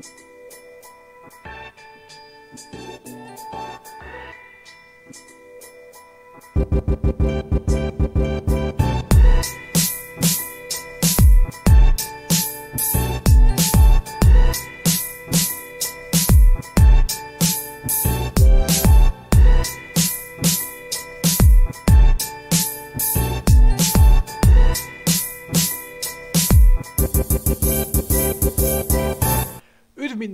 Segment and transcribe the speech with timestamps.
[0.00, 0.14] Thank
[7.06, 7.17] you.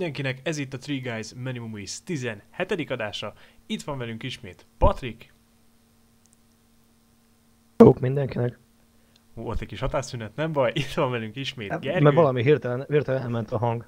[0.05, 2.89] Mindenkinek, ez itt a Three Guys Many Movies 17.
[2.89, 3.33] adása.
[3.65, 5.33] Itt van velünk ismét Patrik,
[7.77, 8.59] Jók mindenkinek.
[9.33, 13.21] volt egy kis hatásszünet, nem baj, itt van velünk ismét Gergő, Mert valami hirtelen, hirtelen
[13.21, 13.87] elment a hang.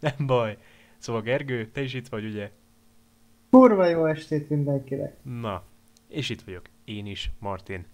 [0.00, 0.58] nem baj.
[0.98, 2.50] Szóval Gergő, te is itt vagy, ugye?
[3.50, 5.16] Kurva jó estét mindenkinek.
[5.22, 5.62] Na,
[6.08, 7.86] és itt vagyok, én is, Martin.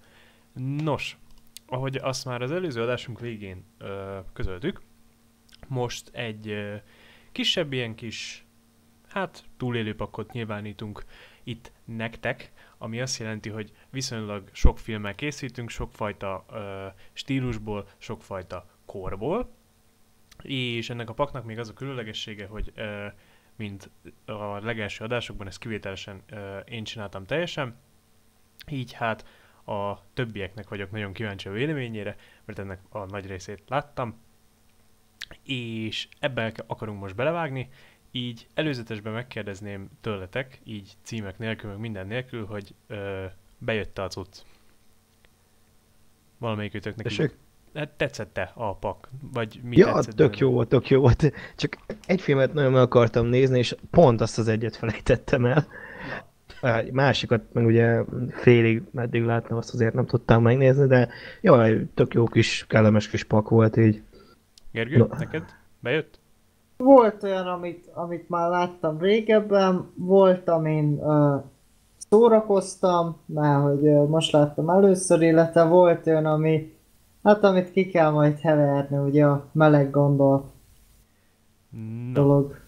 [0.82, 1.18] Nos,
[1.66, 4.80] ahogy azt már az előző adásunk végén ö, közöltük,
[5.68, 6.74] most egy ö,
[7.32, 8.44] kisebb ilyen kis,
[9.08, 11.04] hát túlélőpakot nyilvánítunk
[11.42, 19.50] itt nektek, ami azt jelenti, hogy viszonylag sok filmmel készítünk, sokfajta ö, stílusból, sokfajta korból,
[20.42, 23.06] és ennek a paknak még az a különlegessége, hogy ö,
[23.56, 23.90] mint
[24.24, 27.76] a legelső adásokban, ezt kivételesen ö, én csináltam teljesen,
[28.68, 29.26] így hát
[29.64, 34.20] a többieknek vagyok nagyon kíváncsi a véleményére, mert ennek a nagy részét láttam,
[35.44, 37.68] és ebben akarunk most belevágni,
[38.10, 43.24] így előzetesben megkérdezném tőletek, így címek nélkül, meg minden nélkül, hogy ö,
[43.58, 44.38] bejött-e a cucc.
[46.38, 47.36] Valamelyikőtöknek Tessék?
[47.74, 51.32] hát tetszette a pak, vagy mi Ja, tetszett tök jó volt, tök jó volt.
[51.56, 55.66] Csak egy filmet nagyon meg akartam nézni, és pont azt az egyet felejtettem el.
[56.60, 61.08] Egy másikat meg ugye félig meddig láttam, azt azért nem tudtam megnézni, de
[61.40, 64.02] jaj, tök jó kis, kellemes kis pak volt így.
[64.72, 65.06] Gergő, No.
[65.18, 65.44] neked
[65.80, 66.18] bejött?
[66.76, 71.44] Volt olyan, amit, amit már láttam régebben, volt, amin uh,
[71.96, 76.74] szórakoztam, mert hogy uh, most láttam először, illetve volt olyan, ami,
[77.22, 80.52] hát amit ki kell majd heverni, ugye a meleg gondolat
[81.70, 82.58] Na, dolog.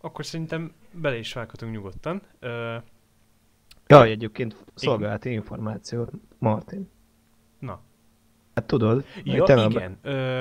[0.00, 2.22] akkor szerintem bele is vághatunk nyugodtan.
[2.40, 2.76] Ö,
[3.86, 6.88] Jaj, egyébként szolgálati információt, Martin.
[7.58, 7.80] na,
[8.54, 9.98] Hát tudod, Ja, te nem- igen.
[10.02, 10.40] Ö,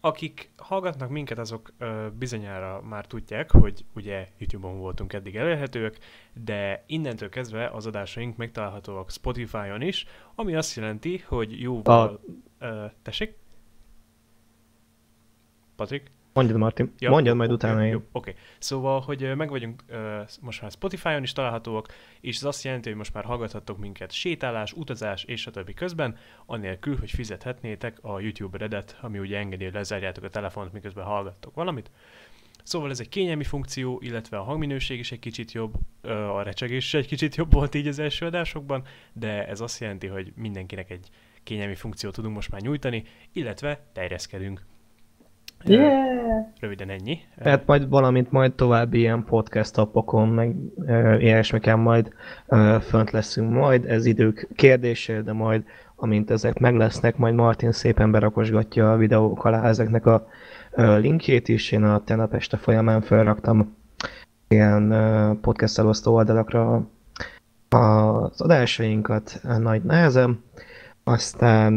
[0.00, 5.98] akik hallgatnak minket, azok ö, bizonyára már tudják, hogy ugye YouTube-on voltunk eddig elérhetőek,
[6.44, 12.20] de innentől kezdve az adásaink megtalálhatóak Spotify-on is, ami azt jelenti, hogy jóval...
[12.58, 13.36] Ö, tessék?
[15.76, 16.10] Patrik?
[16.36, 18.04] Mondjad Martin, Ja, mondjad majd jó, utána én.
[18.12, 19.84] Oké, szóval, hogy meg vagyunk
[20.40, 21.88] most már Spotify-on is találhatóak,
[22.20, 26.16] és ez azt jelenti, hogy most már hallgathattok minket sétálás, utazás és a többi közben,
[26.46, 31.54] anélkül, hogy fizethetnétek a YouTube Redet, ami ugye engedi, hogy lezárjátok a telefont, miközben hallgattok
[31.54, 31.90] valamit.
[32.62, 36.94] Szóval ez egy kényelmi funkció, illetve a hangminőség is egy kicsit jobb, a recsegés is
[36.94, 38.82] egy kicsit jobb volt így az első adásokban,
[39.12, 41.08] de ez azt jelenti, hogy mindenkinek egy
[41.42, 44.64] kényelmi funkciót tudunk most már nyújtani, illetve terjeszkedünk.
[45.66, 46.46] Yeah!
[46.60, 47.18] Röviden ennyi.
[47.42, 50.54] Tehát majd valamint majd további ilyen podcast appokon, meg
[51.20, 52.12] ilyesmiken majd
[52.80, 55.64] fönt leszünk majd, ez idők kérdése, de majd
[55.96, 60.26] amint ezek meg lesznek, majd Martin szépen berakosgatja a videók alá ezeknek a
[60.76, 63.76] linkjét is, én a tegnap este folyamán felraktam
[64.48, 64.94] ilyen
[65.40, 66.88] podcast elosztó oldalakra
[67.68, 70.42] az adásainkat nagy nehezen,
[71.04, 71.74] aztán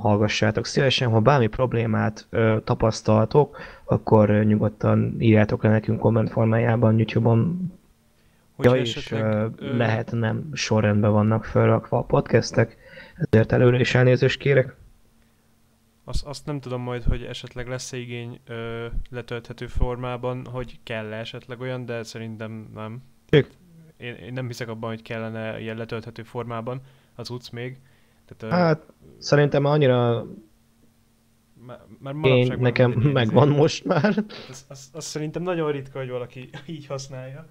[0.00, 6.98] hallgassátok szívesen, ha bármi problémát ö, tapasztaltok, akkor ö, nyugodtan írjátok le nekünk komment formájában
[6.98, 7.72] YouTube-on,
[8.58, 12.76] ja, és ö, lehet nem sorrendben vannak felrakva a podcastek,
[13.14, 14.76] ezért előre is elnézést kérek.
[16.04, 21.60] Azt, azt nem tudom majd, hogy esetleg lesz-e igény ö, letölthető formában, hogy kell-e esetleg
[21.60, 23.02] olyan, de szerintem nem.
[23.96, 26.80] Én, én nem hiszek abban, hogy kellene ilyen letölthető formában
[27.14, 27.78] az utc még.
[28.36, 28.82] Tehát, ö, Hát
[29.18, 30.26] szerintem annyira
[31.66, 34.24] már, már én, nekem megvan izé- most már.
[34.50, 37.46] Az, az, az szerintem nagyon ritka, hogy valaki így használja.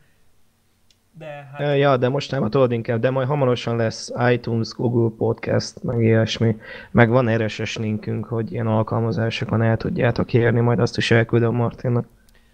[1.18, 1.78] De hát...
[1.78, 6.56] Ja, de most nem, tudod inkább, de majd hamarosan lesz iTunes, Google Podcast, meg ilyesmi.
[6.92, 12.08] Meg van RSS linkünk, hogy ilyen alkalmazásokon el tudjátok érni, majd azt is elküldöm Martinnak.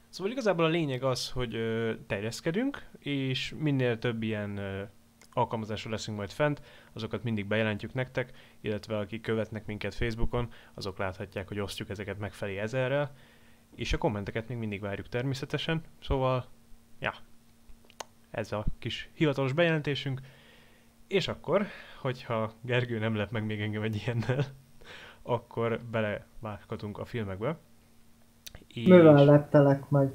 [0.10, 4.60] Szóval igazából a lényeg az, hogy ö, terjeszkedünk, és minél több ilyen
[5.36, 6.62] ö, alkalmazásra leszünk majd fent,
[6.94, 12.58] azokat mindig bejelentjük nektek, illetve akik követnek minket Facebookon, azok láthatják, hogy osztjuk ezeket megfelé
[12.58, 13.12] ezerrel,
[13.76, 16.46] és a kommenteket még mindig várjuk természetesen, szóval,
[17.00, 17.14] ja,
[18.32, 20.22] ez a kis hivatalos bejelentésünk,
[21.08, 21.66] és akkor,
[22.02, 24.46] hogyha Gergő nem lep meg még engem egy ilyennel,
[25.24, 27.58] akkor belevághatunk a filmekbe,
[28.68, 28.88] És...
[28.88, 30.12] Mivel lettelek meg?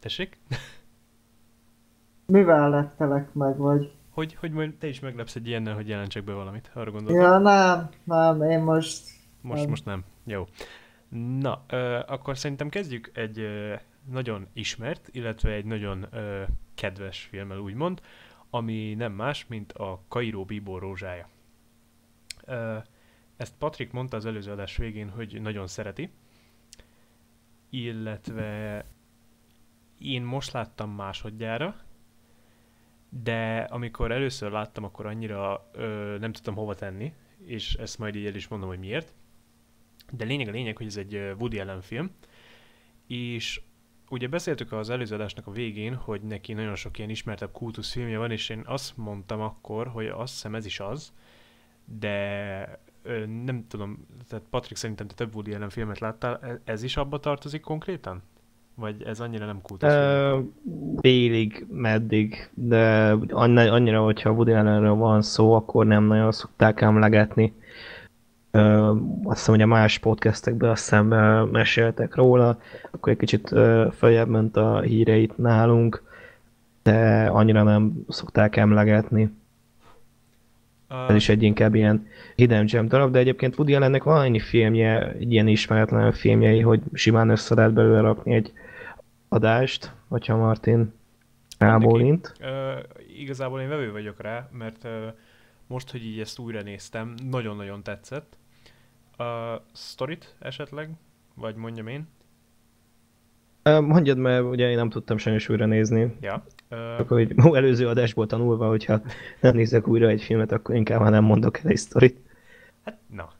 [0.00, 0.38] Tessék?
[2.26, 3.92] Mivel lettelek meg, vagy?
[4.14, 6.70] Hogy, hogy majd te is meglepsz egy ilyennel, hogy jelentsek be valamit.
[6.74, 7.22] Arra gondoltam.
[7.22, 9.02] Ja, nem, nem, én most...
[9.40, 9.68] Most, nem.
[9.68, 10.04] most nem.
[10.24, 10.46] Jó.
[11.38, 13.74] Na, ö, akkor szerintem kezdjük egy ö,
[14.10, 16.42] nagyon ismert, illetve egy nagyon ö,
[16.74, 18.00] kedves filmmel úgymond,
[18.50, 21.28] ami nem más, mint a Kairó Bíbor rózsája.
[22.44, 22.76] Ö,
[23.36, 26.10] ezt Patrik mondta az előző adás végén, hogy nagyon szereti,
[27.70, 28.84] illetve
[29.98, 31.76] én most láttam másodjára,
[33.22, 37.12] de amikor először láttam, akkor annyira ö, nem tudtam hova tenni,
[37.44, 39.14] és ezt majd így el is mondom, hogy miért.
[40.12, 42.10] De lényeg a lényeg, hogy ez egy Woody Allen film,
[43.06, 43.60] és
[44.08, 48.30] ugye beszéltük az előző adásnak a végén, hogy neki nagyon sok ilyen ismertebb kultuszfilmje van,
[48.30, 51.12] és én azt mondtam akkor, hogy azt hiszem ez is az,
[51.84, 56.82] de ö, nem tudom, tehát Patrik szerintem te több Woody Allen filmet láttál, e- ez
[56.82, 58.22] is abba tartozik konkrétan?
[58.74, 60.02] Vagy ez annyira nem kultuszfilm?
[60.02, 60.38] Ö,
[61.00, 67.52] Félig, meddig, de annyira, hogyha Woody Allenről van szó, akkor nem nagyon szokták emlegetni.
[68.50, 68.92] Ö,
[69.24, 71.06] azt hiszem, hogy a más podcastekben azt hiszem
[71.52, 72.58] meséltek róla,
[72.90, 76.02] akkor egy kicsit ö, följebb ment a híreit nálunk,
[76.82, 79.30] de annyira nem szokták emlegetni.
[80.90, 84.38] Ö, Ez is egy inkább ilyen hidden gem darab, de egyébként Woody Allennek van annyi
[84.40, 88.52] filmje, ilyen ismeretlen filmjei, hogy simán össze lehet belőle rakni egy
[89.34, 90.92] adást, hogyha Martin
[91.58, 92.32] rábólint.
[93.18, 94.88] Igazából én vevő vagyok rá, mert
[95.66, 98.36] most, hogy így ezt újra néztem, nagyon-nagyon tetszett.
[99.18, 100.90] A sztorit esetleg?
[101.34, 102.08] Vagy mondjam én?
[103.62, 106.16] Ö, Mondjad, mert ugye én nem tudtam sajnos újra nézni.
[106.20, 106.44] Ja.
[106.98, 109.00] Akkor ó, előző adásból tanulva, hogyha
[109.40, 112.18] nem nézek újra egy filmet, akkor inkább már nem mondok el egy sztorit.
[112.84, 113.32] hát, na.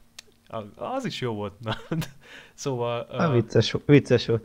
[0.47, 1.53] Az, az is jó volt.
[1.59, 1.75] Na.
[2.53, 4.43] szóval ö, vicces, vicces volt.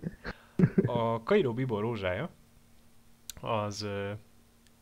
[0.87, 2.31] A Kairó Bibor rózsája
[3.41, 3.87] az,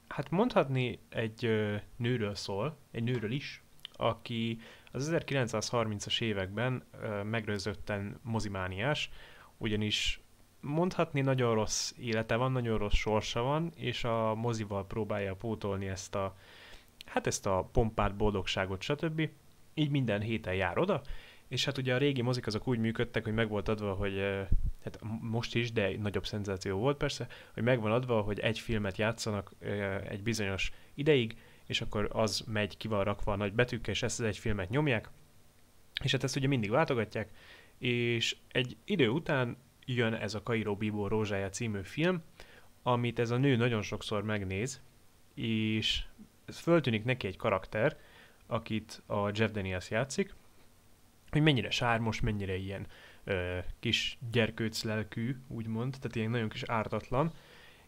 [0.09, 1.51] hát mondhatni egy
[1.97, 4.59] nőről szól, egy nőről is, aki
[4.93, 6.83] az 1930-as években
[7.25, 9.11] megrőzötten mozimániás,
[9.57, 10.21] ugyanis
[10.61, 16.15] mondhatni nagyon rossz élete van, nagyon rossz sorsa van, és a mozival próbálja pótolni ezt
[16.15, 16.37] a,
[17.07, 19.29] hát ezt a pompát, boldogságot, stb.
[19.75, 21.03] Így minden héten jár oda,
[21.49, 24.21] és hát ugye a régi mozik azok úgy működtek, hogy meg volt adva, hogy
[24.85, 29.53] hát most is, de nagyobb szenzáció volt persze, hogy megvan adva, hogy egy filmet játszanak
[30.09, 31.37] egy bizonyos ideig,
[31.67, 34.71] és akkor az megy, ki van rakva a nagy betűkkel, és ezt az egy filmet
[34.71, 35.11] nyomják,
[36.03, 37.31] és hát ezt ugye mindig váltogatják,
[37.79, 42.23] és egy idő után jön ez a Kairó Bíbó Rózsája című film,
[42.83, 44.81] amit ez a nő nagyon sokszor megnéz,
[45.35, 46.05] és
[46.53, 47.99] föltűnik neki egy karakter,
[48.47, 50.35] akit a Jeff Daniels játszik,
[51.31, 52.87] hogy mennyire sármos, mennyire ilyen
[53.25, 57.33] ö, kis gyerkőc lelkű, úgymond, tehát ilyen nagyon kis ártatlan,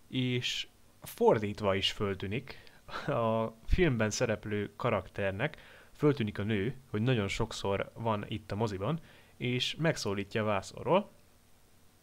[0.08, 0.66] és
[1.02, 2.62] fordítva is föltűnik
[3.06, 5.56] a filmben szereplő karakternek,
[5.92, 9.00] föltűnik a nő, hogy nagyon sokszor van itt a moziban,
[9.37, 11.10] és megszólítja vászorról,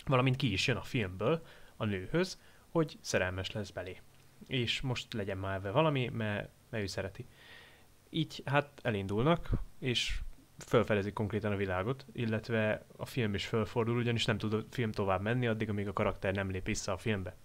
[0.05, 1.45] valamint ki is jön a filmből
[1.75, 4.01] a nőhöz, hogy szerelmes lesz belé.
[4.47, 7.25] És most legyen már valami, mert, mert ő szereti.
[8.09, 9.49] Így hát elindulnak,
[9.79, 10.19] és
[10.57, 15.21] felfedezik konkrétan a világot, illetve a film is felfordul, ugyanis nem tud a film tovább
[15.21, 17.35] menni, addig, amíg a karakter nem lép vissza a filmbe.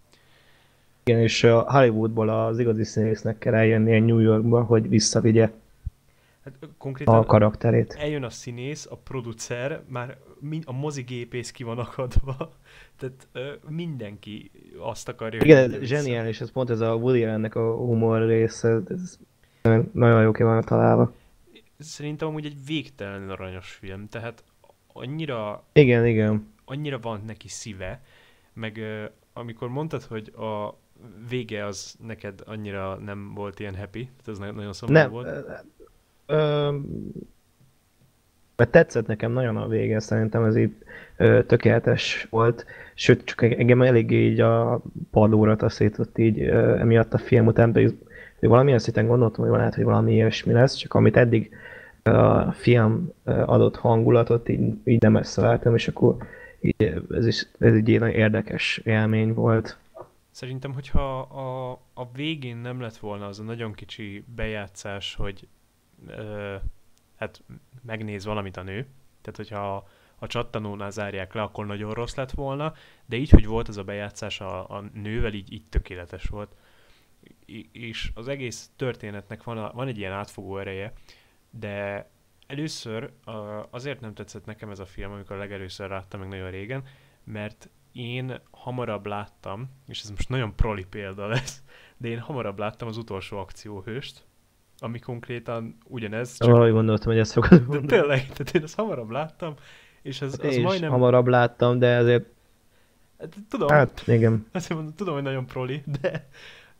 [1.04, 5.50] Igen, és a Hollywoodból az igazi színésznek kell eljönnie New Yorkba, hogy visszavigye
[6.44, 7.96] Hát konkrétan a karakterét.
[7.98, 10.16] eljön a színész, a producer, már
[10.64, 12.52] a mozigépész ki van akadva,
[12.98, 13.28] tehát
[13.68, 18.80] mindenki azt akarja, Igen, ez zseniális, ez pont ez a Woody Allennek a humor része,
[18.88, 19.18] ez
[19.92, 21.12] nagyon jó ki van találva.
[21.82, 24.44] Szerintem amúgy egy végtelenül aranyos film, tehát
[24.92, 26.52] annyira Igen, igen.
[26.64, 28.02] annyira van neki szíve,
[28.52, 28.80] meg
[29.32, 30.76] amikor mondtad, hogy a
[31.28, 35.26] vége az neked annyira nem volt ilyen happy, tehát nagyon, nagyon szomorú Nem, volt.
[35.26, 35.52] ö,
[36.26, 36.76] ö,
[38.56, 40.74] mert tetszett nekem nagyon a vége, szerintem ez így
[41.16, 47.18] ö, tökéletes volt, sőt, csak engem eléggé így a padlóra taszított így ö, emiatt a
[47.18, 47.94] film után, pedig
[48.42, 51.50] hogy valamilyen szinten gondoltam, hogy lehet, hogy valami ilyesmi lesz, csak amit eddig
[52.02, 56.16] a film adott hangulatot, így, így nem összeveltem, és akkor
[56.60, 59.78] így, ez, is, ez egy ilyen érdekes élmény volt.
[60.30, 65.48] Szerintem, hogyha a, a végén nem lett volna az a nagyon kicsi bejátszás, hogy
[66.06, 66.54] ö,
[67.16, 67.42] hát
[67.82, 68.86] megnéz valamit a nő,
[69.20, 72.72] tehát hogyha a csattanónál zárják le, akkor nagyon rossz lett volna,
[73.06, 76.54] de így, hogy volt az a bejátszás a, a nővel, így, így tökéletes volt.
[77.72, 80.92] És az egész történetnek van, a, van egy ilyen átfogó ereje,
[81.50, 82.08] de
[82.46, 83.12] először
[83.70, 86.82] azért nem tetszett nekem ez a film, amikor legelőször láttam meg nagyon régen,
[87.24, 91.62] mert én hamarabb láttam, és ez most nagyon proli példa lesz,
[91.96, 94.24] de én hamarabb láttam az utolsó akcióhőst,
[94.78, 96.50] ami konkrétan ugyanez, csak...
[96.50, 97.86] Valahogy gondoltam, hogy ezt fogod mondani.
[97.86, 99.54] De tényleg, tehát én ezt hamarabb láttam,
[100.02, 100.90] és ez, hát az én majdnem...
[100.90, 102.24] hamarabb láttam, de azért...
[103.18, 104.46] Hát, tudom, hát, igen.
[104.52, 106.28] Azt mondom, tudom, hogy nagyon proli, de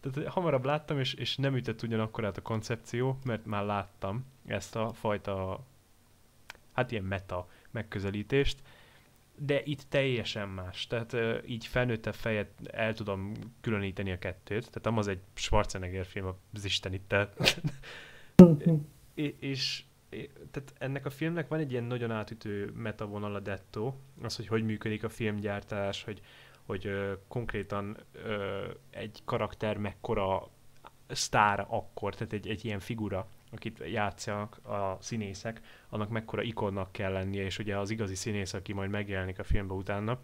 [0.02, 4.76] tehát hamarabb láttam, és, és nem ütött ugyanakkor át a koncepció, mert már láttam ezt
[4.76, 5.64] a fajta,
[6.72, 8.62] hát ilyen meta megközelítést,
[9.36, 10.86] de itt teljesen más.
[10.86, 11.16] Tehát
[11.46, 14.70] így felnőtte fejet el tudom különíteni a kettőt.
[14.70, 17.14] Tehát az egy Schwarzenegger film, az Isten itt.
[19.14, 19.84] és, és
[20.50, 24.64] tehát ennek a filmnek van egy ilyen nagyon átütő metavonal a Detto, az, hogy hogy
[24.64, 26.20] működik a filmgyártás, hogy,
[26.72, 30.48] hogy uh, konkrétan uh, egy karakter mekkora
[31.08, 37.12] sztár akkor, tehát egy, egy ilyen figura, akit játszanak a színészek, annak mekkora ikonnak kell
[37.12, 40.18] lennie, és ugye az igazi színész, aki majd megjelenik a filmbe utána,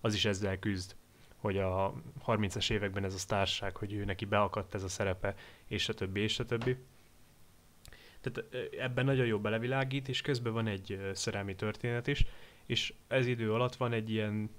[0.00, 0.96] az is ezzel küzd,
[1.36, 1.94] hogy a
[2.26, 5.34] 30-es években ez a sztárság, hogy ő neki beakadt ez a szerepe,
[5.66, 6.76] és a többi, és a többi.
[8.20, 12.26] Tehát ebben nagyon jó belevilágít, és közben van egy szerelmi történet is,
[12.66, 14.50] és ez idő alatt van egy ilyen,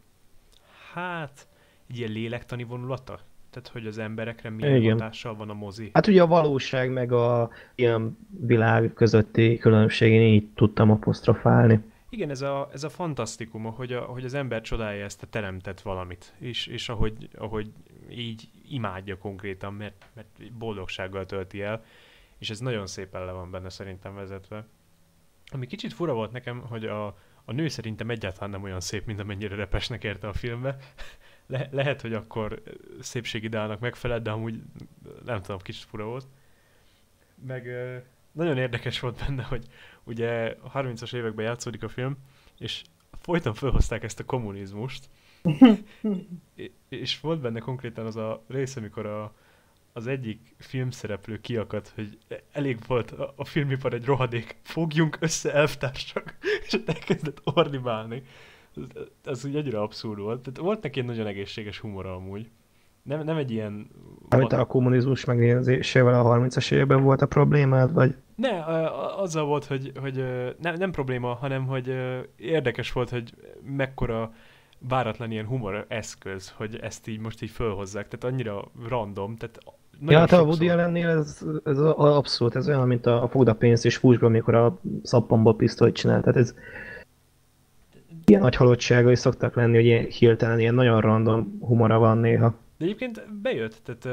[0.94, 1.48] hát,
[1.90, 4.92] egy ilyen lélektani vonulata tehát, hogy az emberekre milyen Igen.
[4.92, 5.90] hatással van a mozi.
[5.94, 11.80] Hát ugye a valóság meg a ilyen világ közötti különbség, én így tudtam apostrofálni.
[12.10, 15.82] Igen, ez a, ez a fantasztikum, hogy, a, hogy az ember csodálja ezt a teremtett
[15.82, 17.72] valamit, és, és ahogy, ahogy
[18.10, 21.84] így imádja konkrétan, mert, mert boldogsággal tölti el,
[22.38, 24.66] és ez nagyon szépen le van benne szerintem vezetve.
[25.52, 27.18] Ami kicsit fura volt nekem, hogy a,
[27.50, 30.78] a nő szerintem egyáltalán nem olyan szép, mint amennyire repesnek érte a filmbe
[31.48, 32.62] le, lehet, hogy akkor
[33.00, 34.62] szépségideálnak megfelelt, de amúgy
[35.26, 36.26] nem tudom, kicsit fura volt.
[37.46, 37.68] Meg
[38.32, 39.66] nagyon érdekes volt benne, hogy
[40.04, 42.18] ugye a 30-as években játszódik a film,
[42.58, 42.84] és
[43.22, 45.10] folyton felhozták ezt a kommunizmust,
[46.90, 49.36] és volt benne konkrétan az a rész, amikor a,
[49.98, 52.18] az egyik filmszereplő kiakadt, hogy
[52.52, 58.24] elég volt a, a filmipar egy rohadék, fogjunk össze elvtársak, és elkezdett ordibálni
[59.24, 60.42] ez úgy egyre abszurd volt.
[60.42, 62.50] Tehát volt neki egy nagyon egészséges humor amúgy.
[63.04, 63.90] Nem, nem egy ilyen...
[64.30, 68.16] Amit a kommunizmus megnézésével a 30-as években volt a problémád, vagy?
[68.36, 68.64] Ne,
[69.16, 70.16] azzal volt, hogy, hogy
[70.60, 71.96] nem, nem probléma, hanem hogy
[72.36, 73.34] érdekes volt, hogy
[73.76, 74.34] mekkora
[74.80, 79.60] váratlan ilyen humor eszköz, hogy ezt így most így fölhozzák, tehát annyira random, tehát
[80.06, 83.56] Ja, hát a Woody ellennél ez, ez abszolút, ez olyan, mint a, a fogd a
[83.56, 86.54] pénzt és fúsba, amikor a szappanból pisztolyt csinál, tehát ez,
[88.30, 92.56] ilyen nagy halottságai szoktak lenni, hogy ilyen hirtelen ilyen nagyon random humora van néha.
[92.78, 94.06] De egyébként bejött, tehát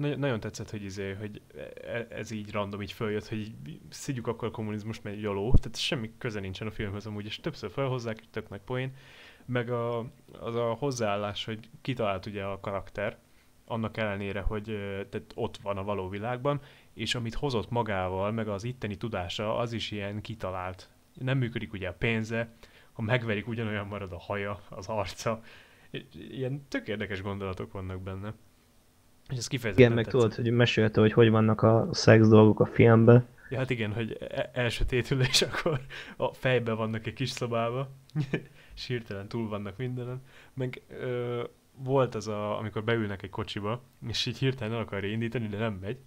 [0.00, 1.40] uh, nagyon tetszett, hogy, izé, hogy
[1.86, 5.78] e, ez így random így följött, hogy így szidjuk akkor a kommunizmus, mert joló, tehát
[5.78, 8.92] semmi köze nincsen a filmhez amúgy, és többször felhozzák, tök nagy poén,
[9.46, 9.98] meg a,
[10.40, 13.16] az a hozzáállás, hogy kitalált ugye a karakter,
[13.72, 14.64] annak ellenére, hogy
[15.10, 16.60] tehát ott van a való világban,
[16.94, 20.88] és amit hozott magával, meg az itteni tudása, az is ilyen kitalált.
[21.14, 22.54] Nem működik ugye a pénze,
[22.92, 25.42] ha megverik, ugyanolyan marad a haja, az arca.
[26.30, 28.34] Ilyen tök érdekes gondolatok vannak benne.
[29.28, 32.66] És ez kifejezetten Igen, meg tudod, hogy mesélte, hogy hogy vannak a szex dolgok a
[32.66, 33.26] filmben.
[33.50, 35.80] Ja, hát igen, hogy e- elsötétül, és akkor
[36.16, 37.88] a fejben vannak egy kis szobába,
[38.74, 40.22] és hirtelen túl vannak mindenen.
[40.54, 41.42] Meg ö,
[41.82, 45.78] volt az, a, amikor beülnek egy kocsiba, és így hirtelen el akarja indítani, de nem
[45.80, 45.98] megy,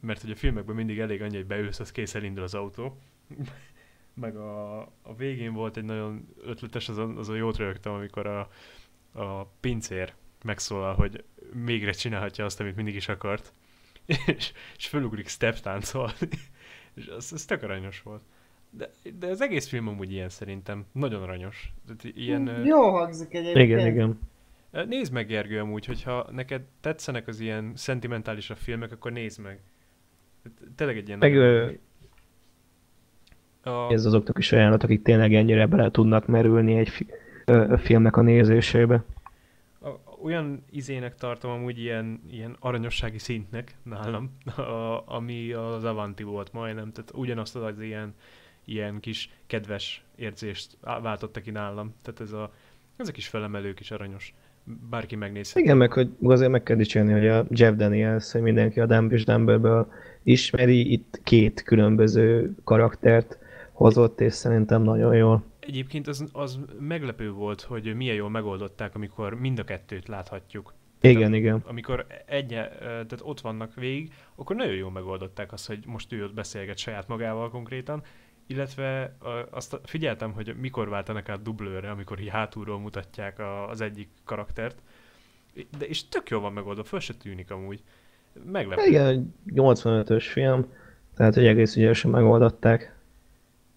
[0.00, 2.98] mert hogy a filmekben mindig elég annyi, hogy beülsz, az kész elindul az autó
[4.14, 8.26] meg a, a végén volt egy nagyon ötletes, az a, az a jót rögtem, amikor
[8.26, 8.48] a,
[9.12, 10.12] a pincér
[10.44, 13.52] megszólal, hogy mégre csinálhatja azt, amit mindig is akart,
[14.26, 16.28] és, és fölugrik step táncolni,
[16.94, 18.22] és az, az tök aranyos volt.
[18.70, 20.86] De, de az egész film amúgy ilyen szerintem.
[20.92, 21.72] Nagyon aranyos.
[21.86, 23.68] Tehát ilyen, Jó hangzik egyébként.
[23.68, 24.18] Igen, igen.
[24.70, 29.60] Nézd meg, Gergő, amúgy, hogyha neked tetszenek az ilyen szentimentális a filmek, akkor nézd meg.
[30.74, 31.18] Tényleg egy ilyen...
[31.18, 31.70] Meg, ö,
[33.62, 33.92] a...
[33.92, 37.12] Ez azoknak is ajánlat, akik tényleg ennyire bele tudnak merülni egy fi-
[37.44, 39.04] ö, filmnek a nézésébe.
[39.80, 39.88] A,
[40.22, 46.92] olyan izének tartom amúgy ilyen, ilyen aranyossági szintnek nálam, a, ami az Avanti volt majdnem,
[46.92, 48.14] tehát ugyanazt az ilyen,
[48.64, 51.94] ilyen kis kedves érzést váltotta ki nálam.
[52.02, 52.52] Tehát ez a,
[52.96, 54.34] ez a kis felemelő kis aranyos
[54.90, 55.64] bárki megnézheti.
[55.64, 59.12] Igen, meg hogy azért meg kell dicsérni, hogy a Jeff Daniels, hogy mindenki a Dumb
[59.12, 63.38] és Dumberből ismeri, itt két különböző karaktert
[63.72, 65.44] hozott, és szerintem nagyon jól.
[65.60, 70.74] Egyébként az, az meglepő volt, hogy milyen jól megoldották, amikor mind a kettőt láthatjuk.
[71.00, 71.62] Igen, tehát, igen.
[71.66, 76.34] Amikor egy, tehát ott vannak végig, akkor nagyon jól megoldották azt, hogy most ő ott
[76.34, 78.02] beszélget saját magával konkrétan,
[78.50, 79.16] illetve
[79.50, 84.82] azt figyeltem, hogy mikor váltanak át dublőre, amikor így hátulról mutatják a, az egyik karaktert,
[85.78, 87.82] de és tök jól van megoldva, föl se tűnik amúgy.
[88.44, 88.86] Meglepő.
[88.86, 90.66] Igen, egy 85-ös film,
[91.14, 92.94] tehát hogy egész ügyesen megoldották.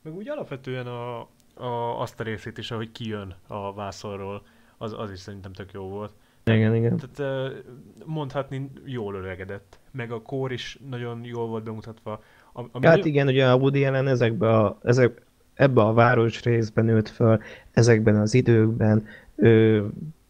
[0.01, 1.19] Meg úgy alapvetően a,
[1.53, 4.45] a, azt a részét is, ahogy kijön a vászonról,
[4.77, 6.13] az, az is szerintem tök jó volt.
[6.43, 6.97] Igen, igen.
[6.97, 7.53] Tehát
[8.05, 9.79] mondhatni jól öregedett.
[9.91, 12.23] Meg a kór is nagyon jól volt bemutatva.
[12.53, 15.21] Am- Ami Hát nagyon- igen, ugye a Woody Allen ezekbe a, ezek,
[15.53, 17.41] ebbe a város részben nőtt föl,
[17.71, 19.05] ezekben az időkben,
[19.35, 19.85] ő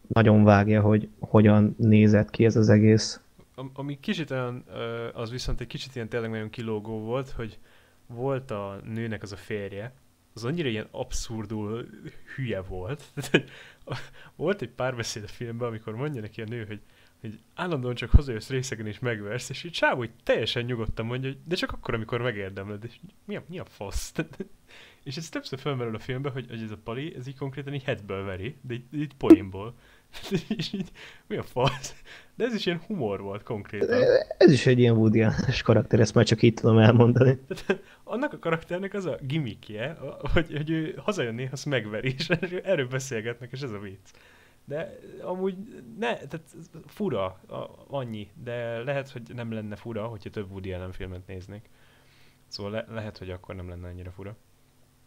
[0.06, 3.20] nagyon vágja, hogy hogyan nézett ki ez az egész.
[3.54, 4.64] Am- ami kicsit olyan,
[5.12, 7.58] az viszont egy kicsit ilyen tényleg nagyon kilógó volt, hogy
[8.06, 9.92] volt a nőnek az a férje,
[10.34, 11.86] az annyira ilyen abszurdul
[12.36, 13.02] hülye volt.
[14.36, 16.80] Volt egy párbeszéd a filmben, amikor mondja neki a nő, hogy,
[17.24, 21.38] hogy állandóan csak hazajössz részegen és megversz, és így Csávó hogy teljesen nyugodtan mondja, hogy
[21.44, 24.12] de csak akkor, amikor megérdemled, és mi a, mi a fasz?
[25.04, 27.82] és ez többször felmerül a filmben, hogy, hogy ez a pali, ez így konkrétan így
[27.82, 29.74] headből veri, de így, így poénból.
[30.56, 30.90] és így,
[31.26, 31.94] mi a fasz?
[32.34, 34.02] De ez is ilyen humor volt konkrétan.
[34.38, 35.24] Ez is egy ilyen Woody
[35.62, 37.38] karakter, ezt már csak így tudom elmondani.
[38.04, 39.96] Annak a karakternek az a gimmickje,
[40.32, 42.28] hogy, hogy ő hazajön néha, azt megveri, és
[42.64, 44.08] erről beszélgetnek, és ez a vicc.
[44.64, 45.56] De amúgy
[45.98, 46.42] ne, tehát
[46.86, 51.70] fura, a, annyi, de lehet, hogy nem lenne fura, hogyha több Woody Allen filmet néznék.
[52.46, 54.36] Szóval le, lehet, hogy akkor nem lenne annyira fura.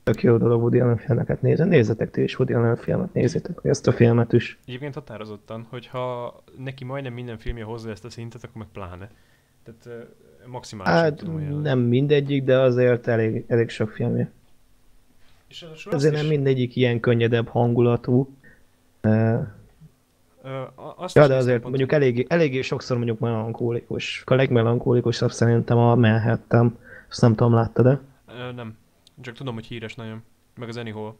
[0.03, 1.65] Tök jó dolog Woody Allen filmeket nézni.
[1.67, 4.59] Nézzetek ti is Woody Allen filmet, nézzétek ezt a filmet is.
[4.65, 9.09] Egyébként határozottan, hogyha neki majdnem minden filmje hozza ezt a szintet, akkor meg pláne.
[9.63, 10.07] Tehát
[10.45, 11.61] maximálisan Hát tudom ajánlani.
[11.63, 14.31] nem mindegyik, de azért elég, elég sok filmje.
[15.47, 18.36] És Ezért is- nem mindegyik ilyen könnyedebb hangulatú.
[20.95, 24.23] Azt Ja, de azért pont, mondjuk eléggé, eléggé sokszor mondjuk melankólikus.
[24.25, 26.77] A legmelankólikusabb szerintem a Manhattan.
[27.09, 27.99] Azt nem tudom, láttad-e?
[28.27, 28.77] Ö, nem.
[29.21, 30.23] Csak tudom, hogy híres nagyon.
[30.55, 31.17] Meg az Anyhol.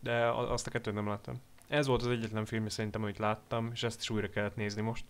[0.00, 1.34] De azt a kettőt nem láttam.
[1.68, 5.04] Ez volt az egyetlen film szerintem, amit láttam, és ezt is újra kellett nézni most.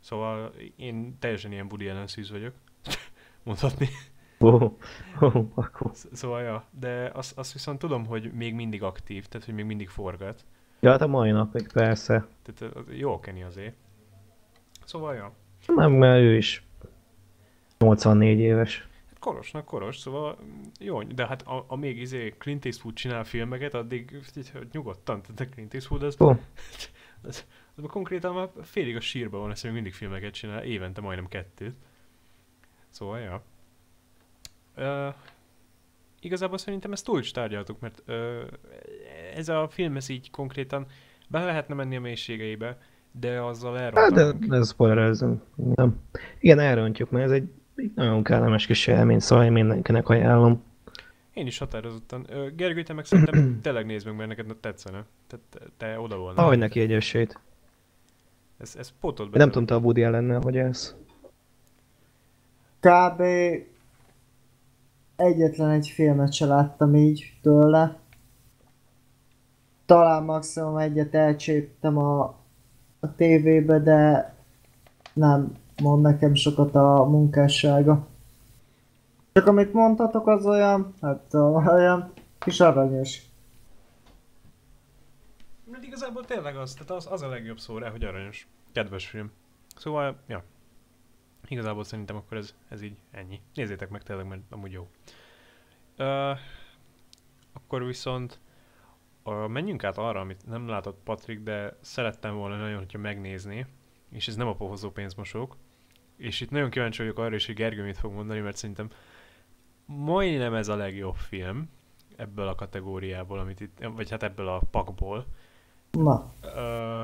[0.00, 2.52] Szóval én teljesen ilyen Woody Allen szűz vagyok.
[3.44, 3.88] Mondhatni.
[4.38, 4.72] Oh,
[5.20, 5.90] oh, akkor.
[5.94, 9.64] Sz- Szóval ja, de azt, azt viszont tudom, hogy még mindig aktív, tehát hogy még
[9.64, 10.44] mindig forgat.
[10.80, 12.26] Ja, hát a mai napig persze.
[12.42, 13.74] Tehát jó Kenny azért.
[14.84, 15.32] Szóval ja.
[15.66, 16.64] Nem, mert ő is
[17.78, 18.88] 84 éves.
[19.08, 20.38] Hát korosnak koros, szóval
[20.78, 24.20] jó, de hát a, a még izé Clint Eastwood csinál filmeket, addig
[24.72, 26.28] nyugodtan, tehát a Clint Eastwood az, Ó,
[27.22, 31.28] az, az konkrétan már félig a sírba van, ezt még mindig filmeket csinál, évente majdnem
[31.28, 31.74] kettőt.
[32.88, 33.42] Szóval, ja.
[34.76, 35.14] Uh,
[36.20, 38.14] igazából szerintem ezt túl is tárgyaltuk, mert uh,
[39.34, 40.86] ez a film, ez így konkrétan
[41.28, 42.78] be lehetne menni a mélységeibe,
[43.12, 44.44] de azzal hát elrontanánk.
[44.44, 45.42] de ez spoilerezünk.
[45.74, 46.00] Nem.
[46.38, 50.62] Igen, elrontjuk, mert ez egy, egy nagyon kellemes kis élmény, szóval én mindenkinek ajánlom.
[51.32, 52.26] Én is határozottan.
[52.28, 55.04] Ö, Gergő, te meg szerintem tényleg nézd meg, mert neked tetszene.
[55.26, 56.42] Tehát te, te oda volna.
[56.42, 57.38] Ahogy neki egy esélyt.
[58.58, 59.38] Ez, ez pótolt be.
[59.38, 60.96] Nem tudom, te a Woody Allennel, hogy ez.
[62.80, 63.22] Kb.
[65.20, 67.98] Egyetlen egy filmet se láttam így tőle.
[69.86, 72.22] Talán maximum egyet elcséptem a,
[73.00, 74.34] a tévébe, de
[75.12, 75.52] nem
[75.82, 78.06] mond nekem sokat a munkássága.
[79.32, 81.34] Csak amit mondhatok az olyan, hát
[81.74, 83.22] olyan kis aranyos.
[85.70, 88.48] Mert igazából tényleg az, tehát az, az a legjobb szó rá, hogy aranyos.
[88.72, 89.30] Kedves film.
[89.76, 90.44] Szóval, ja.
[91.50, 93.40] Igazából szerintem akkor ez, ez így ennyi.
[93.54, 94.88] Nézzétek meg tényleg, mert amúgy jó.
[95.98, 96.38] Uh,
[97.52, 98.40] akkor viszont
[99.24, 103.66] uh, menjünk át arra, amit nem látott Patrik, de szerettem volna nagyon, hogyha megnézni,
[104.10, 105.56] és ez nem a pohozó pénzmosók,
[106.16, 108.90] és itt nagyon kíváncsi vagyok arra is, hogy Gergő mit fog mondani, mert szerintem
[109.84, 111.70] majdnem ez a legjobb film
[112.16, 115.26] ebből a kategóriából, amit itt, vagy hát ebből a pakból.
[115.90, 117.02] Na, Ö,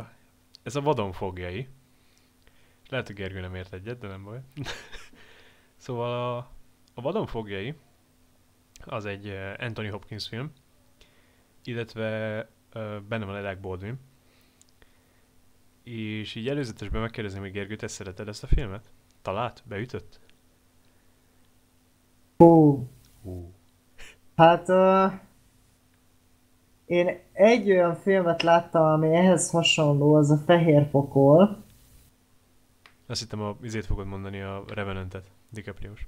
[0.63, 1.69] ez a vadonfogjai.
[2.89, 4.41] Lehet, hogy Gergő nem ért egyet, de nem baj.
[5.77, 6.37] szóval a,
[6.95, 7.75] a vadonfogjai
[8.85, 10.53] az egy ö, Anthony Hopkins film,
[11.65, 12.39] illetve
[12.73, 13.99] ö, benne van Alec Baldwin.
[15.83, 18.93] És így előzetesben megkérdezném, hogy Gergő, te szereted ezt a filmet?
[19.23, 19.63] Talált?
[19.67, 20.21] Beütött?
[22.37, 22.89] hú,
[23.23, 23.53] Hú.
[24.37, 25.13] Hát uh,
[26.85, 31.65] én egy olyan filmet láttam, ami ehhez hasonló, az a Fehér Pokol.
[33.07, 36.07] Azt hittem a izét fogod mondani, a Revenantet, DiCaprio-s.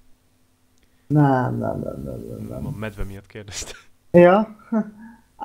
[1.06, 2.66] Nem, nem, nem, nem, nem, nem.
[2.66, 3.72] A medve miatt kérdezte.
[4.10, 4.56] Ja?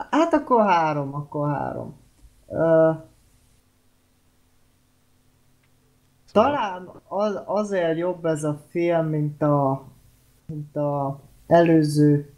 [0.10, 1.96] Hát akkor három, akkor három.
[2.46, 2.96] Uh,
[6.32, 9.88] talán az, azért jobb ez a film, mint a,
[10.46, 12.34] mint a előző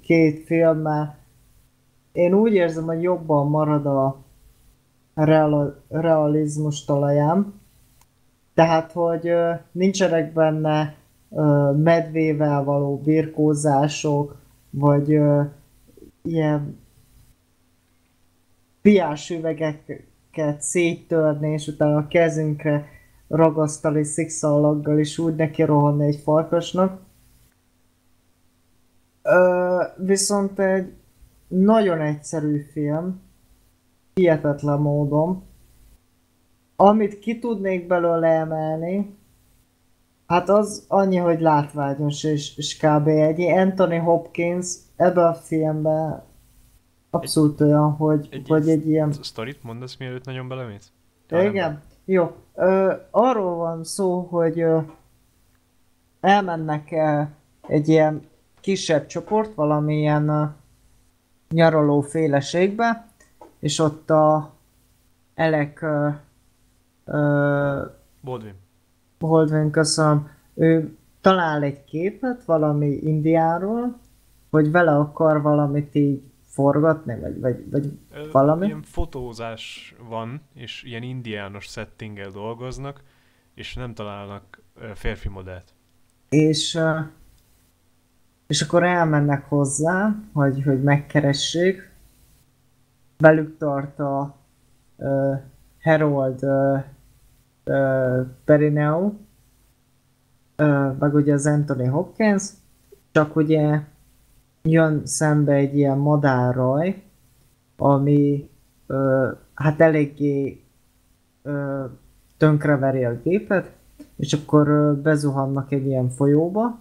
[0.00, 1.18] két filmmel.
[2.12, 4.16] Én úgy érzem, hogy jobban marad a
[5.16, 7.60] real, realizmus talaján.
[8.54, 9.32] Tehát, hogy
[9.72, 10.94] nincsenek benne
[11.76, 14.36] medvével való birkózások,
[14.70, 15.20] vagy
[16.22, 16.78] ilyen
[18.82, 22.88] piás üvegeket széttörni, és utána a kezünkre
[23.28, 27.00] ragasztani szikszalaggal, és úgy neki rohanni egy farkasnak.
[29.22, 30.92] Ö, viszont egy
[31.48, 33.20] nagyon egyszerű film,
[34.20, 35.42] hihetetlen módon.
[36.76, 39.16] Amit ki tudnék belőle emelni,
[40.26, 43.06] hát az annyi, hogy látványos, és, és kb.
[43.06, 46.22] egy Anthony Hopkins ebbe a filmben
[47.10, 49.12] abszolút egy, olyan, hogy egy, hogy egy ilyen...
[49.12, 50.92] Sztorit mondasz, mielőtt nagyon belemész?
[51.30, 51.82] Igen?
[52.04, 52.36] Jó.
[52.54, 54.78] Ö, arról van szó, hogy ö,
[56.20, 57.22] elmennek ö,
[57.68, 58.22] egy ilyen
[58.60, 60.44] kisebb csoport valamilyen ö,
[61.50, 63.05] nyaraló féleségbe,
[63.66, 64.54] és ott a
[65.34, 66.08] Elek ö,
[67.04, 67.84] ö,
[68.22, 68.54] Baldwin.
[69.18, 70.30] Baldwin, köszönöm.
[70.54, 73.98] Ő talál egy képet valami Indiáról,
[74.50, 78.66] hogy vele akar valamit így forgatni, vagy, vagy, vagy Ö, valami?
[78.66, 83.02] Ilyen fotózás van, és ilyen indiános settinggel dolgoznak,
[83.54, 84.62] és nem találnak
[84.94, 85.74] férfi modellt.
[86.28, 86.78] És,
[88.46, 91.94] és akkor elmennek hozzá, hogy, hogy megkeressék.
[93.18, 94.36] Velük tart a
[94.96, 95.36] uh,
[95.82, 96.82] Harold uh,
[97.64, 99.12] uh, Perineo,
[100.58, 102.50] uh, meg ugye az Anthony Hopkins,
[103.12, 103.80] csak ugye
[104.62, 107.02] jön szembe egy ilyen madárraj,
[107.76, 108.50] ami
[108.86, 110.62] ö, hát eléggé
[111.42, 111.84] ö,
[112.36, 113.72] tönkreveri a gépet,
[114.16, 116.78] és akkor ö, bezuhannak egy ilyen folyóba,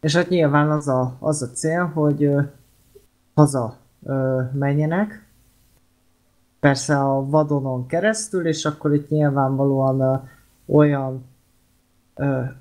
[0.00, 2.42] és hát nyilván az a, az a cél, hogy ö,
[3.34, 5.26] haza ö, menjenek,
[6.60, 10.14] persze a vadonon keresztül, és akkor itt nyilvánvalóan ö,
[10.66, 11.30] olyan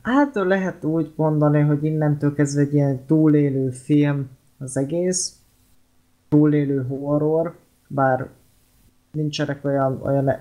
[0.01, 5.36] Hát lehet úgy mondani, hogy innentől kezdve egy ilyen túlélő film az egész,
[6.30, 7.56] túlélő horror,
[7.88, 8.30] bár
[9.12, 10.36] nincsenek olyan, olyan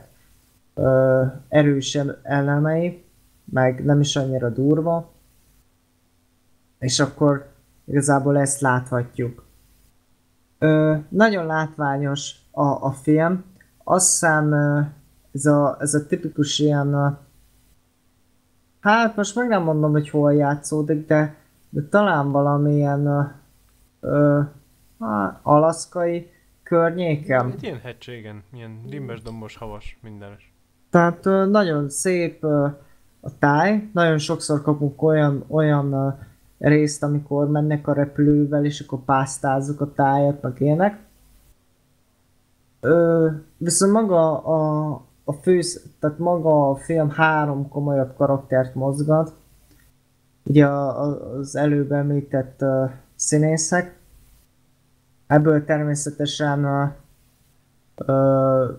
[0.74, 3.04] ö, erős elemei,
[3.44, 5.12] meg nem is annyira durva,
[6.78, 7.48] és akkor
[7.84, 9.48] igazából ezt láthatjuk.
[10.62, 13.44] Ö, nagyon látványos a, a film,
[13.85, 14.55] azt hiszem
[15.33, 17.18] ez a, ez a tipikus ilyen
[18.81, 21.37] Hát most meg nem mondom, hogy hol játszódik, de,
[21.70, 23.23] de talán valamilyen ö,
[24.01, 24.40] ö,
[25.42, 26.31] alaszkai
[26.62, 27.51] környéken.
[27.53, 30.53] Egy ilyen hegységen, ilyen dimbes, dombos, havas, mindenes.
[30.90, 32.66] Tehát ö, nagyon szép ö,
[33.20, 36.18] a táj, nagyon sokszor kapunk olyan, olyan
[36.61, 40.99] részt, amikor mennek a repülővel, és akkor pásztázzuk a tájat, meg ilyenek.
[42.81, 44.90] Ö, viszont maga a,
[45.25, 45.61] a fő,
[45.99, 49.33] tehát maga a film három komolyabb karaktert mozgat.
[50.44, 53.99] Ugye az előbb említett uh, színészek.
[55.27, 56.88] Ebből természetesen uh,
[58.07, 58.77] uh,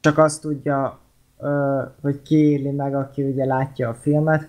[0.00, 0.98] csak azt tudja,
[1.38, 4.48] uh, hogy kiéli meg, aki ugye látja a filmet.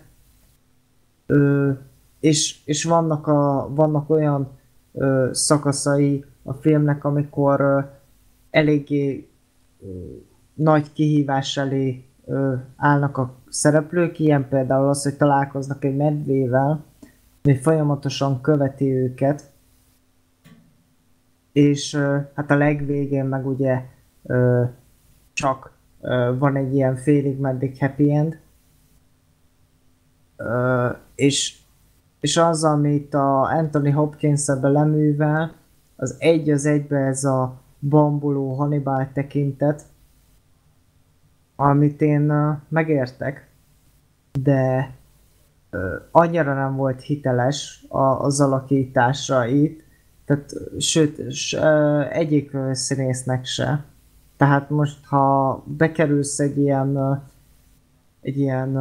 [1.28, 1.78] Uh,
[2.20, 4.50] és, és vannak, a, vannak olyan
[4.92, 7.84] uh, szakaszai a filmnek, amikor uh,
[8.50, 9.28] eléggé
[10.54, 16.84] nagy kihívás elé ö, állnak a szereplők, ilyen például az, hogy találkoznak egy medvével,
[17.44, 19.52] ami folyamatosan követi őket,
[21.52, 23.82] és ö, hát a legvégén meg ugye
[24.24, 24.64] ö,
[25.34, 28.40] csak ö, van egy ilyen félig meddig happy end,
[30.36, 31.58] ö, és,
[32.20, 35.54] és az, amit a Anthony Hopkins ebbe leművel,
[35.96, 39.84] az egy az egybe ez a bambuló Hannibal tekintet,
[41.56, 42.34] amit én
[42.70, 43.48] megértek,
[44.40, 44.94] de
[46.12, 47.86] annyira nem volt hiteles
[48.20, 49.84] az alakítása itt,
[50.26, 51.20] tehát sőt,
[52.10, 53.84] egyik színésznek se.
[54.38, 57.24] Tehát most, ha bekerülsz egy ilyen,
[58.22, 58.78] egy ilyen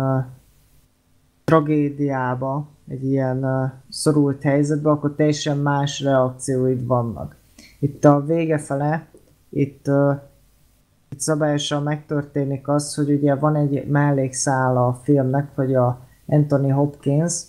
[1.53, 7.37] tragédiába, egy ilyen uh, szorult helyzetbe, akkor teljesen más reakcióid vannak.
[7.79, 9.07] Itt a vége fele,
[9.49, 10.21] itt uh,
[11.09, 17.43] itt szabályosan megtörténik az, hogy ugye van egy mellékszál a filmnek, hogy a Anthony Hopkins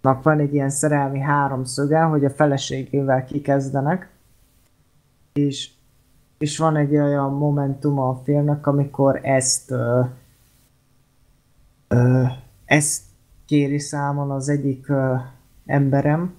[0.00, 4.10] van egy ilyen szerelmi háromszöge, hogy a feleségével kikezdenek,
[5.32, 5.70] és,
[6.38, 10.00] és van egy olyan momentum a filmnek, amikor ezt ö,
[11.88, 12.24] ö,
[12.68, 13.02] ezt
[13.46, 15.14] kéri számon az egyik ö,
[15.66, 16.34] emberem,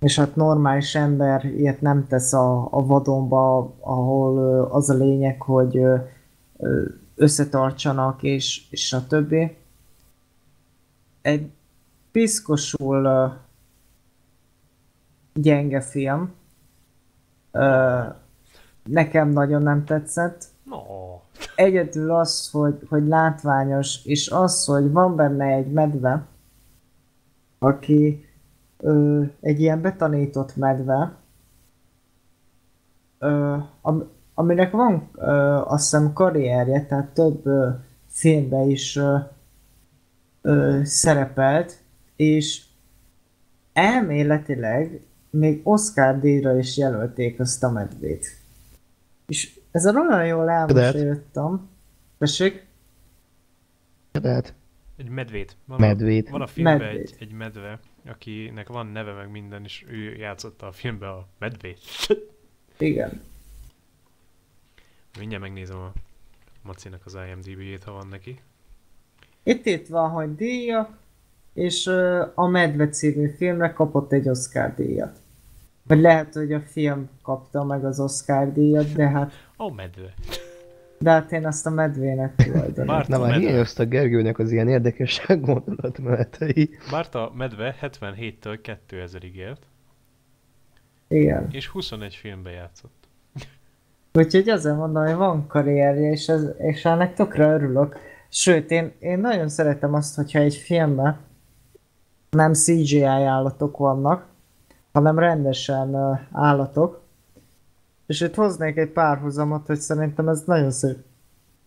[0.00, 5.42] és hát normális ember ilyet nem tesz a, a vadonba, ahol ö, az a lényeg,
[5.42, 5.96] hogy ö,
[7.14, 9.56] összetartsanak, és, és a többi.
[11.22, 11.50] Egy
[12.12, 13.26] piszkosul ö,
[15.34, 16.32] gyenge film.
[17.50, 18.00] Ö,
[18.84, 20.44] nekem nagyon nem tetszett.
[20.64, 20.78] No.
[21.56, 26.26] Egyedül az, hogy, hogy látványos, és az, hogy van benne egy medve,
[27.58, 28.24] aki
[28.78, 31.14] ö, egy ilyen betanított medve,
[33.18, 35.30] ö, am, aminek van ö,
[35.64, 37.68] azt hiszem karrierje, tehát több ö,
[38.06, 39.16] filmben is ö,
[40.42, 41.78] ö, szerepelt,
[42.16, 42.64] és
[43.72, 48.26] elméletileg még Oscar díjra is jelölték azt a medvét.
[49.26, 51.68] És ez olyan jól elmoséltam.
[52.18, 52.66] Tessék?
[54.10, 54.54] Tehát
[54.96, 55.56] Egy medvét.
[55.64, 56.28] Van medvét.
[56.28, 57.00] A, van a filmben Medvét.
[57.00, 61.78] egy, egy medve, akinek van neve meg minden, és ő játszotta a filmben a medvét.
[62.78, 63.20] Igen.
[65.18, 65.92] Mindjárt megnézem a
[66.62, 68.40] Macinak az IMDb-jét, ha van neki.
[69.42, 70.98] Itt itt van, hogy díjak,
[71.52, 71.86] és
[72.34, 75.18] a Medve című filmre kapott egy Oscar díjat.
[75.86, 80.14] Vagy lehet, hogy a film kapta meg az Oscar díjat, de hát, Ó, medve.
[80.98, 82.84] de hát én azt a medvének tulajdonítom.
[82.86, 83.36] Na már medve.
[83.36, 86.70] hiányoztak Gergőnek az ilyen érdekesség gondolatmenetei.
[86.90, 89.66] Bár a medve 77-től 2000-ig élt,
[91.08, 91.48] Igen.
[91.50, 93.08] és 21 filmbe játszott.
[94.12, 97.98] Úgyhogy azért mondom, hogy van karrierje, és, ez, és ennek tökre örülök.
[98.28, 101.18] Sőt, én, én nagyon szeretem azt, hogyha egy filmben
[102.30, 104.26] nem CGI állatok vannak,
[104.96, 107.00] hanem rendesen állatok.
[108.06, 111.04] És itt hoznék egy párhuzamot, hogy szerintem ez nagyon szép,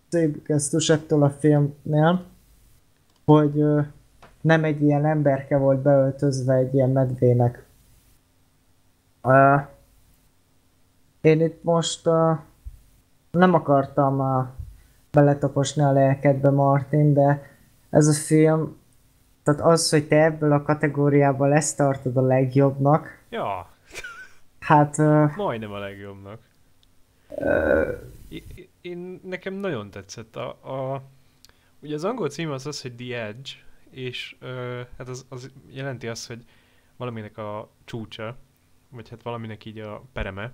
[0.08, 2.26] szép gesztus ettől a filmnél,
[3.26, 3.64] hogy
[4.42, 7.66] nem egy ilyen emberke volt beöltözve egy ilyen medvének.
[11.22, 12.10] Én itt most
[13.32, 14.48] nem akartam
[15.12, 17.42] beletaposni a lelkedbe, Martin, de
[17.90, 18.78] ez a film,
[19.56, 23.70] tehát az, hogy te ebből a kategóriából ezt tartod a legjobbnak, Ja,
[24.60, 26.40] hát uh, majdnem a legjobbnak.
[28.28, 31.02] I- Én, nekem nagyon tetszett a, a...
[31.80, 33.50] Ugye az angol cím az az, hogy The Edge,
[33.90, 36.44] és ö, hát az, az jelenti azt, hogy
[36.98, 38.38] valaminek a csúcsa,
[38.90, 40.52] vagy hát valaminek így a pereme,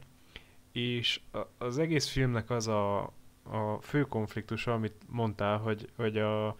[0.71, 1.19] és
[1.57, 3.01] az egész filmnek az a,
[3.43, 6.55] a fő konfliktusa, amit mondtál, hogy, hogy a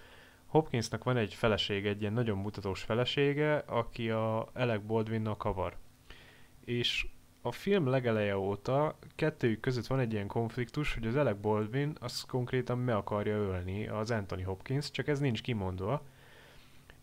[0.45, 5.77] Hopkinsnak van egy felesége, egy ilyen nagyon mutatós felesége, aki a Alec Baldwinnal kavar.
[6.65, 7.07] És
[7.41, 12.21] a film legeleje óta kettőjük között van egy ilyen konfliktus, hogy az Alec Baldwin az
[12.21, 16.05] konkrétan me akarja ölni az Anthony Hopkins, csak ez nincs kimondva.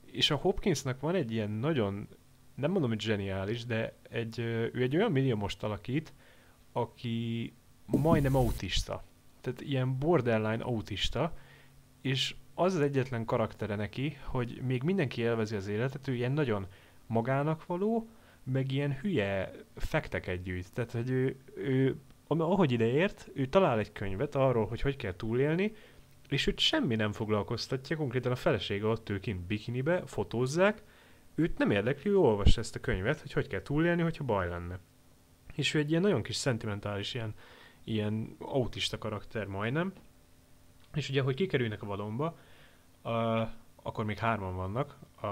[0.05, 2.09] És a Hopkinsnak van egy ilyen nagyon,
[2.55, 6.13] nem mondom, hogy zseniális, de egy, ő egy olyan milliómost alakít,
[6.73, 7.53] aki
[7.87, 9.03] majdnem autista.
[9.41, 11.37] Tehát ilyen borderline autista,
[12.01, 16.67] és az az egyetlen karaktere neki, hogy még mindenki élvezi az életet, ő ilyen nagyon
[17.07, 18.09] magának való,
[18.43, 20.73] meg ilyen hülye fekteket gyűjt.
[20.73, 25.73] Tehát, hogy ő, ő ahogy ideért, ő talál egy könyvet arról, hogy hogy kell túlélni,
[26.29, 30.83] és őt semmi nem foglalkoztatja, konkrétan a felesége ott ül kint bikinibe, fotózzák,
[31.35, 34.79] őt nem érdekli, ő olvassa ezt a könyvet, hogy hogy kell túlélni, hogyha baj lenne.
[35.55, 37.35] És ő egy ilyen nagyon kis szentimentális, ilyen,
[37.85, 39.93] ilyen autista karakter majdnem,
[40.95, 42.37] és ugye, hogy kikerülnek a vadonba,
[43.03, 43.49] uh,
[43.83, 44.97] akkor még hárman vannak.
[45.21, 45.27] A,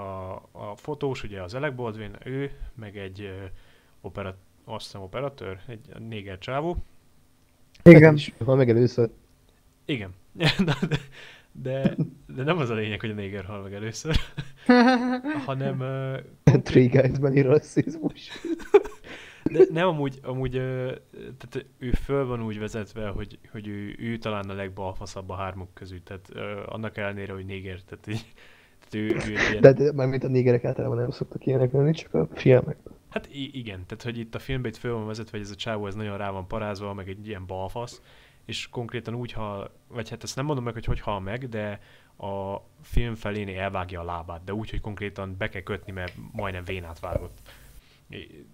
[0.51, 3.49] a fotós, ugye az Alec Baldwin, ő, meg egy uh,
[4.01, 6.77] operat, azt hiszem operatőr, egy néger csávó.
[7.83, 8.15] igen.
[8.15, 9.09] És ha meg először.
[9.85, 10.13] Igen.
[10.65, 10.77] de,
[11.51, 11.95] de,
[12.35, 14.15] de, nem az a lényeg, hogy a néger hal meg először,
[15.45, 18.29] hanem uh, Three Guys-beli rasszizmus.
[19.43, 20.51] De nem, amúgy, amúgy
[21.11, 25.73] tehát ő föl van úgy vezetve, hogy, hogy ő, ő talán a legbalfaszabb a hármuk
[25.73, 26.31] közül, tehát
[26.65, 28.33] annak ellenére, hogy néger, tehát, így,
[28.89, 32.13] tehát ő, ő ilyen, De, de mármint a négerek általában nem szoktak ilyenek lenni, csak
[32.13, 32.93] a filmekben.
[33.09, 35.87] hát igen, tehát hogy itt a filmben itt föl van vezetve, hogy ez a csávó
[35.87, 38.01] ez nagyon rá van parázva, meg egy ilyen balfasz,
[38.45, 41.79] és konkrétan úgy hal, vagy hát ezt nem mondom meg, hogy hogy hal meg, de
[42.17, 46.63] a film felén elvágja a lábát, de úgy, hogy konkrétan be kell kötni, mert majdnem
[46.63, 47.37] vénát vágott.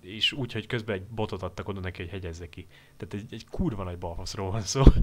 [0.02, 2.68] És úgy, hogy közben egy botot adtak oda neki, hogy hegyezze ki.
[2.98, 4.84] Tehát egy, egy kurva nagy balfaszról van szó.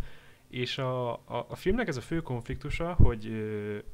[0.50, 3.32] És a, a, a filmnek ez a fő konfliktusa, hogy,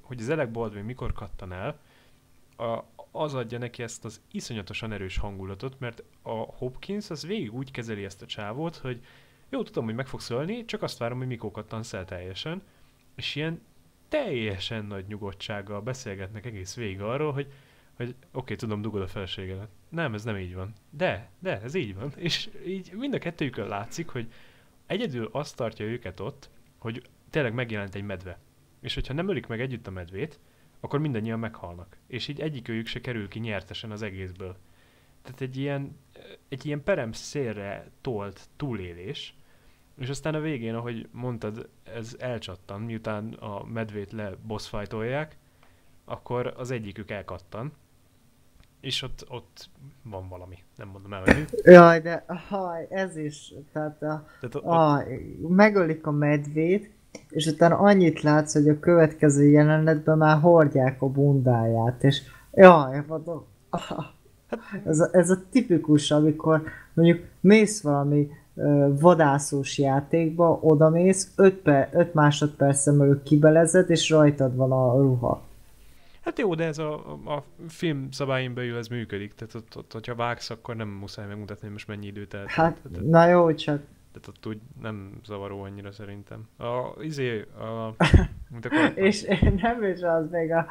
[0.01, 1.81] hogy az Alec Baldwin mikor kattan el,
[2.57, 7.71] a, az adja neki ezt az iszonyatosan erős hangulatot, mert a Hopkins az végig úgy
[7.71, 9.05] kezeli ezt a csávót, hogy
[9.49, 12.63] jó, tudom, hogy meg fogsz ölni, csak azt várom, hogy mikor kattansz el teljesen.
[13.15, 13.61] És ilyen
[14.09, 17.53] teljesen nagy nyugodtsággal beszélgetnek egész végig arról, hogy,
[18.01, 19.69] hogy oké, okay, tudom, dugod a feleségedet.
[19.89, 20.73] Nem, ez nem így van.
[20.91, 22.13] De, de, ez így van.
[22.17, 24.33] És így mind a kettőjükön látszik, hogy
[24.87, 28.39] egyedül azt tartja őket ott, hogy tényleg megjelent egy medve.
[28.81, 30.41] És hogyha nem ölik meg együtt a medvét,
[30.81, 31.97] akkor mindannyian meghalnak.
[32.07, 34.57] És így egyikőjük se kerül ki nyertesen az egészből.
[35.23, 35.97] Tehát egy ilyen,
[36.49, 39.35] egy ilyen perem szélre tolt túlélés,
[39.99, 45.37] és aztán a végén, ahogy mondtad, ez elcsattan, miután a medvét le bossfightolják,
[46.05, 47.73] akkor az egyikük elkattan,
[48.81, 49.69] és ott, ott
[50.03, 51.47] van valami, nem mondom el, hogy.
[51.63, 55.05] Jaj, de haj, ez is, tehát, a, Tehát ott, a,
[55.49, 56.91] megölik a medvét,
[57.29, 63.45] és utána annyit látsz, hogy a következő jelenetben már hordják a bundáját, és jaj, mondom,
[63.71, 64.05] ah,
[64.85, 66.63] ez, a, ez a tipikus, amikor
[66.95, 74.57] mondjuk mész valami ö, vadászós játékba, odamész, 5 per, öt másodpercen belül kibelezed, és rajtad
[74.57, 75.49] van a ruha.
[76.21, 79.93] Hát jó, de ez a, a, a film szabályin belül ez működik, tehát ott, ott,
[79.93, 82.49] hogyha vágsz, akkor nem muszáj megmutatni, hogy most mennyi idő telt.
[82.49, 86.49] Hát, tehát, na jó, csak tehát ott úgy nem zavaró annyira szerintem.
[86.59, 87.95] A, izé, a,
[88.51, 89.27] mint a És
[89.63, 90.67] nem is az, még, a,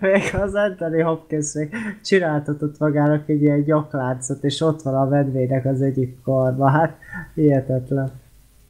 [0.00, 5.64] még az Anthony Hopkins még csináltatott magának egy ilyen gyakláncot, és ott van a medvének
[5.64, 6.70] az egyik karba.
[6.70, 6.98] Hát,
[7.34, 8.10] hihetetlen.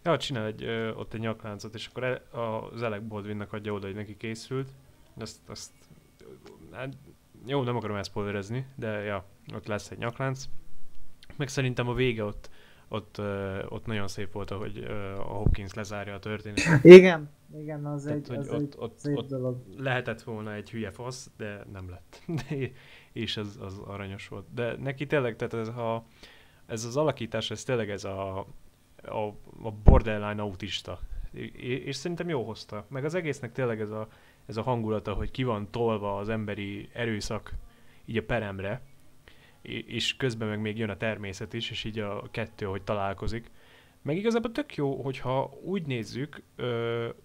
[0.04, 2.20] Ja, csinál egy, ö, ott egy nyakláncot, és akkor el,
[2.74, 4.68] az Alec Baldwinnak adja oda, hogy neki készült.
[5.18, 5.70] Azt, azt,
[6.72, 6.94] hát,
[7.46, 10.48] jó, nem akarom elszpoilerezni, de ja, ott lesz egy nyaklánc.
[11.36, 12.50] Meg szerintem a vége ott,
[12.88, 13.20] ott,
[13.68, 14.76] ott nagyon szép volt, ahogy
[15.18, 16.84] a Hopkins lezárja a történetet.
[16.84, 19.62] Igen, igen, az Tehát, egy, hogy az ott- egy ott- szép ott- dolog.
[19.76, 22.22] lehetett volna egy hülye fasz, de nem lett.
[22.48, 22.70] De,
[23.12, 24.46] és ez az aranyos volt.
[24.54, 26.04] De neki tényleg, tehát ez, a,
[26.66, 28.38] ez az alakítás, ez tényleg ez a,
[29.02, 29.18] a,
[29.62, 30.98] a borderline autista.
[31.32, 32.86] É- És szerintem jó hozta.
[32.88, 34.08] Meg az egésznek tényleg ez a,
[34.48, 37.54] ez a hangulata, hogy ki van tolva az emberi erőszak
[38.04, 38.82] így a peremre,
[39.62, 43.50] és közben meg még jön a természet is, és így a kettő, hogy találkozik.
[44.02, 46.42] Meg igazából tök jó, hogyha úgy nézzük,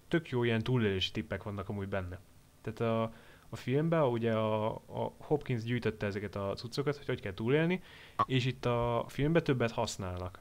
[0.08, 2.20] tök jó ilyen túlélési tippek vannak amúgy benne.
[2.62, 3.02] Tehát a,
[3.48, 7.82] a filmben ugye a, a Hopkins gyűjtötte ezeket a cuccokat, hogy hogy kell túlélni,
[8.26, 10.40] és itt a filmben többet használnak.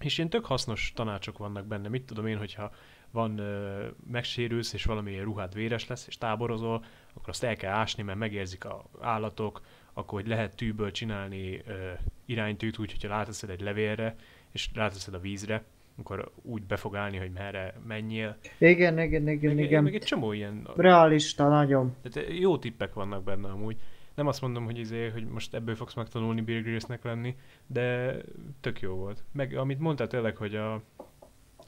[0.00, 1.88] És ilyen tök hasznos tanácsok vannak benne.
[1.88, 2.72] Mit tudom én, hogyha
[3.16, 8.02] van, ö, megsérülsz, és valamilyen ruhád véres lesz, és táborozol, akkor azt el kell ásni,
[8.02, 9.60] mert megérzik a állatok,
[9.92, 11.90] akkor hogy lehet tűből csinálni ö,
[12.24, 14.14] iránytűt, úgy, hogyha ráteszed egy levélre,
[14.52, 15.64] és ráteszed a vízre,
[15.98, 18.36] akkor úgy be fog állni, hogy merre menjél.
[18.58, 19.82] Igen, igen, igen, Meg, igen.
[19.82, 21.94] meg egy csomó ilyen Realista, nagyon.
[22.02, 23.76] tehát jó tippek vannak benne amúgy.
[24.14, 28.16] Nem azt mondom, hogy, izé, hogy most ebből fogsz megtanulni Bill Grylls-nek lenni, de
[28.60, 29.24] tök jó volt.
[29.32, 30.82] Meg amit mondtál tényleg, hogy a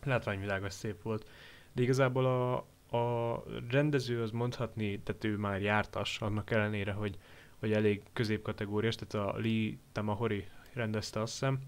[0.04, 1.26] látványvilág az szép volt,
[1.72, 2.54] de igazából a,
[2.96, 7.18] a rendező az mondhatni, tehát ő már jártas, annak ellenére, hogy,
[7.60, 11.58] hogy elég középkategóriás, tehát a Lee Tamahori rendezte azt hiszem.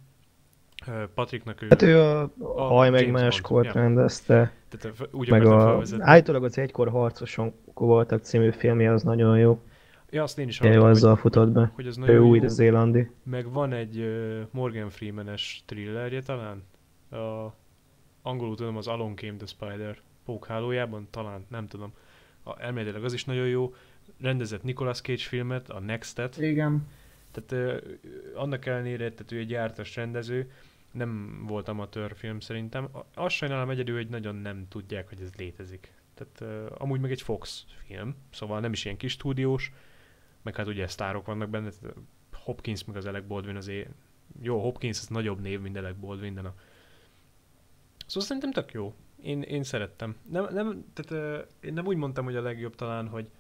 [0.87, 3.73] Ö, Patricknak ő, Hát ő a, A haj meg máskor ja.
[3.73, 6.05] rendezte, tehát úgy meg a, felvezetni.
[6.05, 9.61] állítólag az egykor harcoson voltak című filmje, az nagyon jó.
[10.11, 11.61] Ja, azt én is hallottam, azzal futott be.
[11.61, 12.29] hogy, hogy az Ő nagyon jó.
[12.29, 13.11] új-zélandi.
[13.23, 14.05] Meg van egy
[14.51, 16.63] Morgan Freeman-es thrillerje talán.
[17.11, 17.17] A,
[18.23, 21.93] angolul tudom, az Alone Came the Spider pókhálójában, talán, nem tudom.
[22.43, 23.75] A, elméletileg az is nagyon jó.
[24.21, 26.39] Rendezett Nicolas Cage filmet, a Next-et.
[26.39, 26.89] Igen.
[27.31, 27.91] Tehát uh,
[28.35, 30.51] annak ellenére, tehát ő egy jártas rendező,
[30.93, 32.89] nem volt amatőr film szerintem.
[33.15, 35.93] Azt sajnálom egyedül, hogy nagyon nem tudják, hogy ez létezik.
[36.15, 39.73] Tehát uh, amúgy meg egy Fox film, szóval nem is ilyen kis stúdiós,
[40.43, 41.71] meg hát ugye sztárok vannak benne,
[42.33, 43.91] Hopkins meg az Alec Baldwin azért,
[44.43, 46.55] jó, Hopkins az nagyobb név, mint Alec Baldwin, de na.
[48.11, 48.95] Szóval szerintem tök jó.
[49.23, 50.17] Én, én szerettem.
[50.31, 53.31] Nem, nem, tehát uh, én nem úgy mondtam, hogy a legjobb talán, hogy,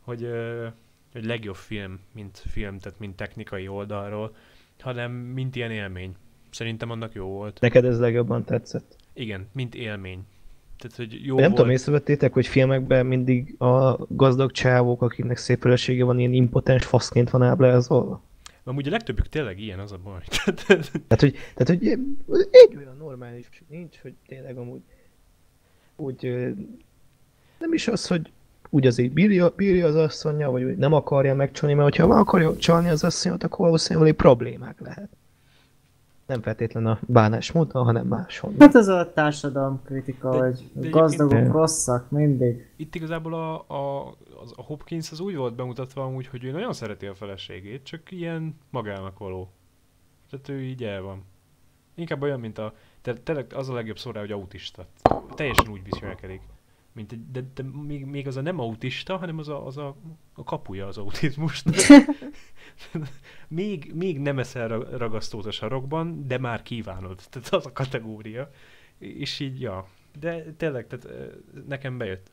[0.00, 0.66] hogy, uh,
[1.12, 4.36] hogy legjobb film, mint film, tehát mint technikai oldalról,
[4.80, 6.14] hanem mint ilyen élmény.
[6.50, 7.60] Szerintem annak jó volt.
[7.60, 8.96] Neked ez legjobban tetszett.
[9.12, 10.24] Igen, mint élmény.
[10.78, 11.54] Tehát, hogy jó Jó nem volt.
[11.54, 17.30] tudom, észrevettétek, hogy filmekben mindig a gazdag csávók, akiknek szép felesége van, ilyen impotens faszként
[17.30, 18.22] van ábrázolva.
[18.64, 20.22] Mert ugye a legtöbbük tényleg ilyen, az a baj.
[20.44, 21.88] Tehát, hogy, tehát, hogy
[22.50, 24.82] egy olyan normális nincs, hogy tényleg amúgy
[25.96, 26.52] úgy
[27.58, 28.32] nem is az, hogy
[28.70, 32.56] úgy azért bírja, bírja az asszonya, vagy úgy nem akarja megcsalni, mert hogyha meg akarja
[32.56, 35.08] csalni az asszonyot, akkor valószínűleg problémák lehet.
[36.32, 38.52] Nem feltétlen a bánásmódon, hanem máshol.
[38.58, 42.70] Hát ez a társadalom kritika, De- hogy de gazdagok egyébként- rosszak mindig.
[42.76, 44.08] Itt igazából a, a,
[44.42, 48.10] az, a Hopkins az úgy volt bemutatva amúgy, hogy ő nagyon szereti a feleségét, csak
[48.10, 49.50] ilyen magának való.
[50.30, 51.24] Tehát ő így el van.
[51.94, 52.74] Inkább olyan, mint a...
[53.22, 54.86] Tényleg az a legjobb szó rá, hogy autista.
[55.34, 56.40] Teljesen úgy viselkedik.
[56.92, 59.96] Mint egy, de, de még, még az a nem autista, hanem az a, az a,
[60.34, 61.74] a kapuja az autizmusnak.
[63.48, 67.20] még, még nem eszel ra- ragasztót a sarokban, de már kívánod.
[67.30, 68.50] Tehát az a kategória.
[68.98, 69.86] És így, ja.
[70.20, 71.08] De tényleg, tehát
[71.66, 72.30] nekem bejött.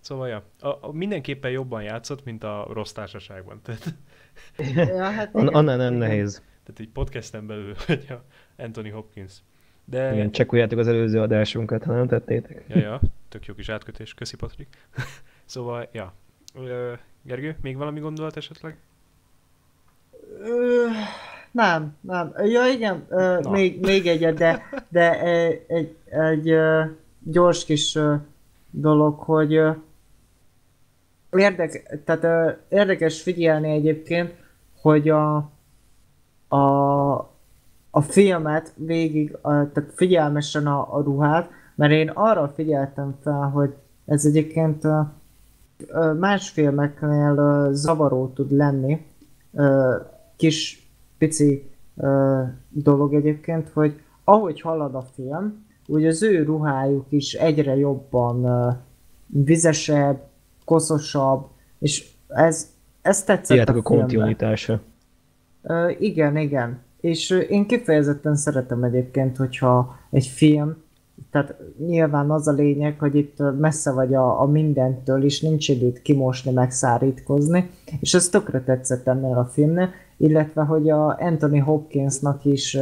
[0.00, 3.60] Szóval, ja, a, a, mindenképpen jobban játszott, mint a rossz társaságban.
[3.62, 3.94] Tehát,
[4.88, 6.42] Ja, hát annál nem nehéz.
[6.62, 8.24] tehát egy podcasten belül, hogy a
[8.62, 9.42] Anthony Hopkins.
[9.90, 12.64] De, Igen, csekkoljátok az előző adásunkat, ha nem tettétek.
[12.68, 14.68] Ja, ja, tök jó kis átkötés, köszi Patrik.
[15.44, 16.12] szóval, ja.
[16.54, 18.76] Ö, Gergő, még valami gondolat esetleg?
[20.40, 20.86] Ö,
[21.50, 22.32] nem, nem.
[22.36, 23.50] Ja igen, ö, Na.
[23.50, 26.82] még, még egyet, de, de egy, egy, egy ö,
[27.22, 27.98] gyors kis
[28.70, 29.60] dolog, hogy
[31.30, 34.34] érdek, tehát érdekes figyelni egyébként,
[34.80, 35.36] hogy a,
[36.48, 36.58] a,
[37.90, 43.74] a filmet végig, a, tehát figyelmesen a, a ruhát, mert én arra figyeltem fel, hogy
[44.06, 45.00] ez egyébként ö,
[45.86, 49.06] ö, más filmeknél ö, zavaró tud lenni,
[49.54, 49.96] ö,
[50.36, 57.32] kis pici ö, dolog egyébként, hogy ahogy halad a film, úgy az ő ruhájuk is
[57.32, 58.70] egyre jobban ö,
[59.26, 60.20] vizesebb,
[60.64, 61.46] koszosabb,
[61.78, 62.68] és ez,
[63.02, 64.80] ez tetszett Figyeltek a a.
[65.62, 66.86] Ö, igen, igen.
[67.00, 70.76] És én kifejezetten szeretem egyébként, hogyha egy film,
[71.30, 76.02] tehát nyilván az a lényeg, hogy itt messze vagy a, a mindentől, és nincs időt
[76.02, 77.70] kimosni, megszárítkozni,
[78.00, 82.74] és ez tökre tetszett ennél a filmnél, illetve, hogy a Anthony Hopkinsnak is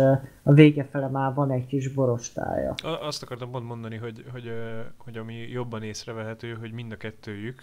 [0.42, 2.74] a vége fele már van egy kis borostája.
[3.00, 4.52] Azt akartam pont mondani, hogy, hogy,
[4.96, 7.62] hogy ami jobban észrevehető, hogy mind a kettőjük,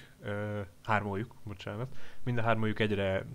[0.83, 1.87] hármójuk, bocsánat,
[2.23, 3.25] mind a hármójuk egyre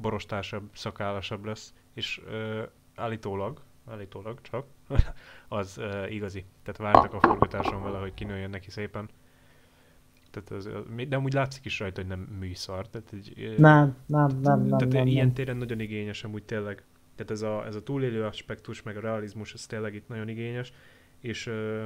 [0.00, 2.62] borostásabb, szakállasabb lesz, és ö,
[2.94, 4.66] állítólag, állítólag csak,
[5.48, 6.44] az ö, igazi.
[6.62, 9.08] Tehát vártak a forgatáson vele, hogy kinőjön neki szépen.
[10.30, 10.68] Tehát az,
[11.08, 12.88] de amúgy látszik is rajta, hogy nem műszar.
[12.88, 15.34] Tehát egy, Nem, nem, nem, nem, tehát nem, ilyen nem.
[15.34, 16.82] téren nagyon igényes amúgy tényleg.
[17.14, 20.72] Tehát ez a, ez a túlélő aspektus, meg a realizmus, ez tényleg itt nagyon igényes.
[21.20, 21.84] És ö,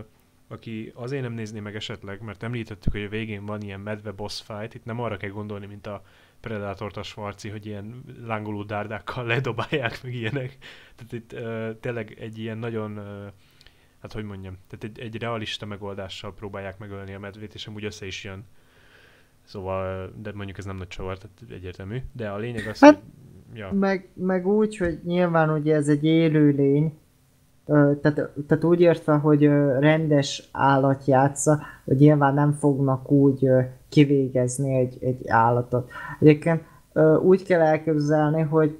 [0.49, 4.43] aki azért nem nézné meg esetleg, mert említettük, hogy a végén van ilyen medve boss
[4.43, 6.03] fight, itt nem arra kell gondolni, mint a
[6.43, 10.57] Predatort a Schwarzi, hogy ilyen lángoló dárdákkal ledobálják, meg ilyenek.
[10.95, 13.27] Tehát itt ö, tényleg egy ilyen nagyon, ö,
[13.99, 18.07] hát hogy mondjam, tehát egy, egy realista megoldással próbálják megölni a medvét, és amúgy össze
[18.07, 18.45] is jön.
[19.45, 21.99] Szóval, de mondjuk ez nem nagy csavar, tehát egyértelmű.
[22.13, 23.59] De a lényeg az, Hát, hogy...
[23.59, 23.73] Ja.
[23.73, 27.02] Meg, meg úgy, hogy nyilván ugye ez egy élőlény, ö,
[27.67, 29.45] tehát, tehát úgy értve, hogy
[29.79, 33.51] rendes állat játsza, hogy nyilván nem fognak úgy
[33.89, 35.91] kivégezni egy, egy állatot.
[36.21, 36.63] Egyébként
[37.23, 38.79] úgy kell elképzelni, hogy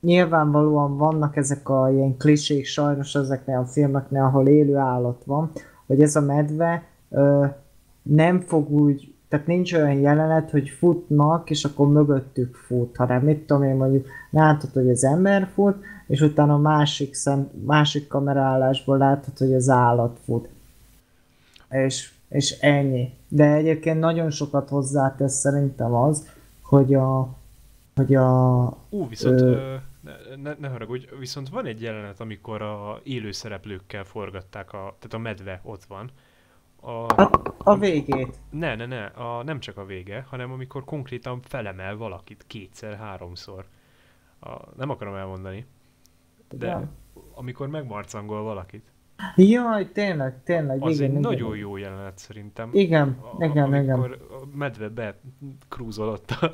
[0.00, 5.50] nyilvánvalóan vannak ezek a ilyen klisék sajnos ezeknél a filmeknél, ahol élő állat van,
[5.86, 6.82] hogy ez a medve
[8.02, 13.46] nem fog úgy, tehát nincs olyan jelenet, hogy futnak, és akkor mögöttük fut, hanem mit
[13.46, 15.76] tudom én mondjuk látod, hogy az ember fut,
[16.10, 20.48] és utána másik, szem, másik kameraállásból látod, hogy az állat fut.
[21.68, 23.12] És, és ennyi.
[23.28, 26.28] De egyébként nagyon sokat hozzátesz szerintem az,
[26.62, 27.28] hogy a,
[27.94, 33.00] hogy a Ú, viszont, ö, ne, ne, ne haragudj, viszont van egy jelenet, amikor a
[33.02, 36.10] élő szereplőkkel forgatták, a, tehát a medve ott van.
[36.80, 36.90] A,
[37.22, 38.38] a, a végét.
[38.50, 43.64] ne, ne, ne, a, nem csak a vége, hanem amikor konkrétan felemel valakit kétszer, háromszor.
[44.40, 45.66] A, nem akarom elmondani,
[46.50, 46.88] de Ja.
[47.34, 48.92] amikor megmarcangol valakit.
[49.36, 51.20] Jaj, tényleg, tényleg, Az igen, egy igen.
[51.20, 52.70] nagyon jó jelenet szerintem.
[52.72, 53.90] Igen, A- igen, igen.
[54.00, 55.18] amikor a medve be
[55.68, 56.50] krúzol ott a,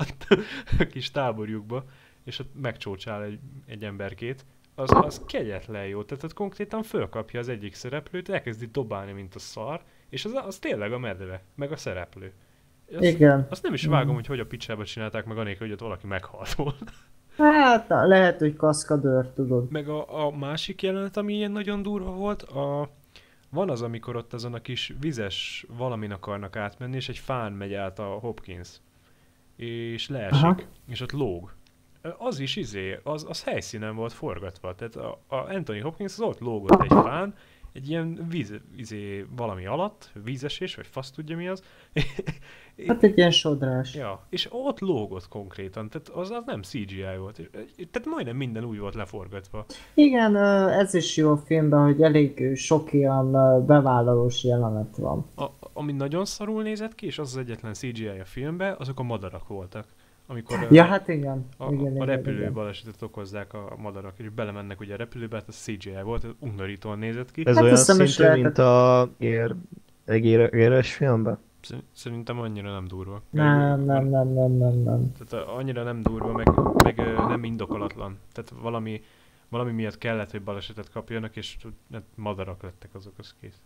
[0.78, 1.84] a kis táborjukba,
[2.24, 4.44] és ott megcsócsál egy, egy emberkét,
[4.74, 6.02] az, az kegyetlen jó.
[6.02, 10.58] Tehát ott konkrétan fölkapja az egyik szereplőt, elkezdi dobálni, mint a szar, és az, az
[10.58, 12.32] tényleg a medve, meg a szereplő.
[12.92, 13.46] Azt, Igen.
[13.50, 16.54] azt nem is vágom, hogy hogy a picsába csinálták meg anélkül, hogy ott valaki meghalt
[16.54, 16.74] volna.
[17.36, 19.70] Hát lehet, hogy kaszkadőr, tudod.
[19.70, 22.90] Meg a, a másik jelenet, ami ilyen nagyon durva volt, a,
[23.50, 27.74] van az, amikor ott azon a kis vizes valamin akarnak átmenni, és egy fán megy
[27.74, 28.68] át a Hopkins.
[29.56, 30.60] És leesik, Aha.
[30.88, 31.54] és ott lóg.
[32.18, 34.74] Az is izé, az, az helyszínen volt forgatva.
[34.74, 37.34] Tehát a, a Anthony Hopkins az ott lógott egy fán,
[37.76, 41.62] egy ilyen víz, izé, valami alatt, vízesés, vagy fasz tudja mi az.
[42.86, 43.94] Hát egy ilyen sodrás.
[43.94, 47.50] Ja, és ott lógott konkrétan, tehát az, az nem CGI volt.
[47.90, 49.64] Tehát majdnem minden úgy volt leforgatva.
[49.94, 50.36] Igen,
[50.70, 53.30] ez is jó a filmben, hogy elég sok ilyen
[53.66, 55.26] bevállalós jelenet van.
[55.36, 59.02] A, ami nagyon szarul nézett ki, és az az egyetlen CGI a filmben, azok a
[59.02, 59.86] madarak voltak.
[60.26, 61.46] Amikor Ja, hát igen.
[61.56, 62.52] a, igen, a igen, repülő igen.
[62.52, 66.98] balesetet okozzák a madarak, és belemennek ugye a repülőbe, hát az CGI volt, ez undorítóan
[66.98, 67.42] nézett ki.
[67.46, 69.54] Ez Hát olyan szintű, lehetett- mint a ér,
[70.04, 71.38] egy ér, éres filmben?
[71.60, 73.22] Szer- Szerintem annyira nem durva.
[73.30, 75.12] Nem, nem, nem, nem, nem, nem.
[75.18, 76.46] Tehát a- annyira nem durva, meg,
[76.84, 76.96] meg
[77.28, 78.18] nem indokolatlan.
[78.32, 79.02] Tehát valami,
[79.48, 81.56] valami miatt kellett, hogy balesetet kapjanak, és
[81.92, 83.60] hát madarak lettek azok, az kész.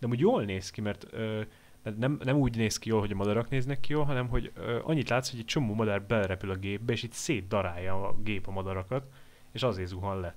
[0.00, 1.46] De úgy jól néz ki, mert, ö, mert
[1.94, 4.80] nem, nem úgy néz ki jól, hogy a madarak néznek ki jól, hanem hogy ö,
[4.82, 8.50] annyit látsz, hogy egy csomó madár belerepül a gépbe, és itt szétdarálja a gép a
[8.50, 9.06] madarakat,
[9.52, 10.36] és azért zuhan le.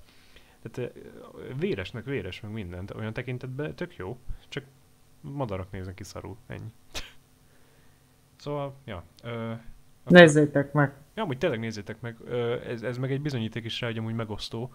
[0.62, 2.94] Tehát ö, véresnek véres, meg mindent.
[2.94, 4.64] Olyan tekintetben tök jó, csak
[5.22, 6.72] madarak néznek ki szarul, ennyi.
[8.36, 9.04] Szóval, ja.
[9.24, 9.54] Ö,
[10.06, 10.94] Nézzétek meg.
[11.16, 14.14] Ja, amúgy tényleg nézzétek meg, ö, ez, ez meg egy bizonyíték is rá, hogy amúgy
[14.14, 14.74] megosztó.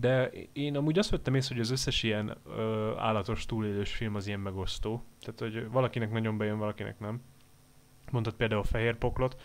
[0.00, 4.26] De én amúgy azt vettem észre, hogy az összes ilyen ö, állatos túlélős film az
[4.26, 5.02] ilyen megosztó.
[5.20, 7.20] Tehát, hogy valakinek nagyon bejön, valakinek nem.
[8.10, 9.36] Mondtad például a Fehér Poklot,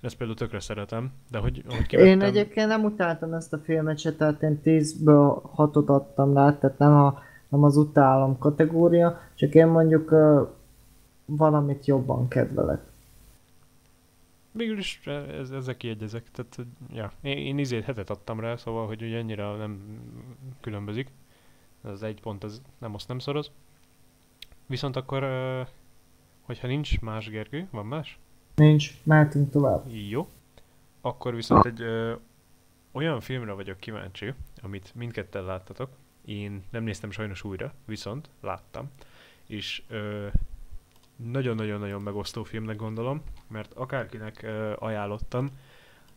[0.00, 2.12] én ezt például tökre szeretem, de hogy, ahogy kivettem...
[2.12, 6.78] Én egyébként nem utáltam ezt a filmet se, tehát én 10-ből 6-ot adtam rá, tehát
[6.78, 10.48] nem, a, nem az utálom kategória, csak én mondjuk uh,
[11.24, 12.89] valamit jobban kedvelek.
[14.52, 16.58] Végül is ez, ezzel kiegyezek, tehát
[16.92, 20.00] ja, én, én izét hetet adtam rá, szóval, hogy ugye ennyire nem
[20.60, 21.08] különbözik.
[21.82, 23.50] Az egy pont, az nem azt nem szoroz.
[24.66, 25.62] Viszont akkor, ö,
[26.40, 28.18] hogyha nincs más Gergő, van más?
[28.54, 29.84] Nincs, mehetünk tovább.
[30.08, 30.28] Jó.
[31.00, 32.14] Akkor viszont egy ö,
[32.92, 34.32] olyan filmre vagyok kíváncsi,
[34.62, 35.90] amit mindketten láttatok.
[36.24, 38.90] Én nem néztem sajnos újra, viszont láttam.
[39.46, 40.26] És ö,
[41.24, 44.46] nagyon-nagyon-nagyon megosztó filmnek gondolom, mert akárkinek
[44.78, 45.48] ajánlottam,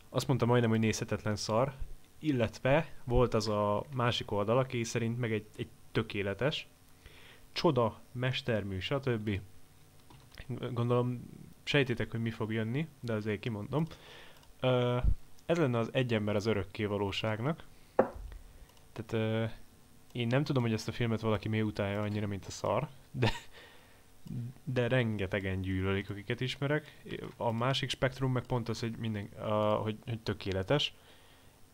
[0.09, 1.73] azt mondta majdnem, hogy nézhetetlen szar,
[2.19, 6.67] illetve volt az a másik oldal, aki szerint meg egy, egy tökéletes,
[7.51, 9.39] csoda, mestermű, stb.
[10.71, 11.29] Gondolom
[11.63, 13.85] sejtétek, hogy mi fog jönni, de azért kimondom.
[14.59, 14.97] Ö,
[15.45, 17.63] ez lenne az egy ember az örökké valóságnak.
[18.93, 19.51] Tehát
[20.11, 23.31] én nem tudom, hogy ezt a filmet valaki miért utálja annyira, mint a szar, de,
[24.63, 26.97] de rengetegen gyűlölik, akiket ismerek.
[27.37, 30.93] A másik spektrum meg pont az, hogy, minden, a, hogy, hogy tökéletes.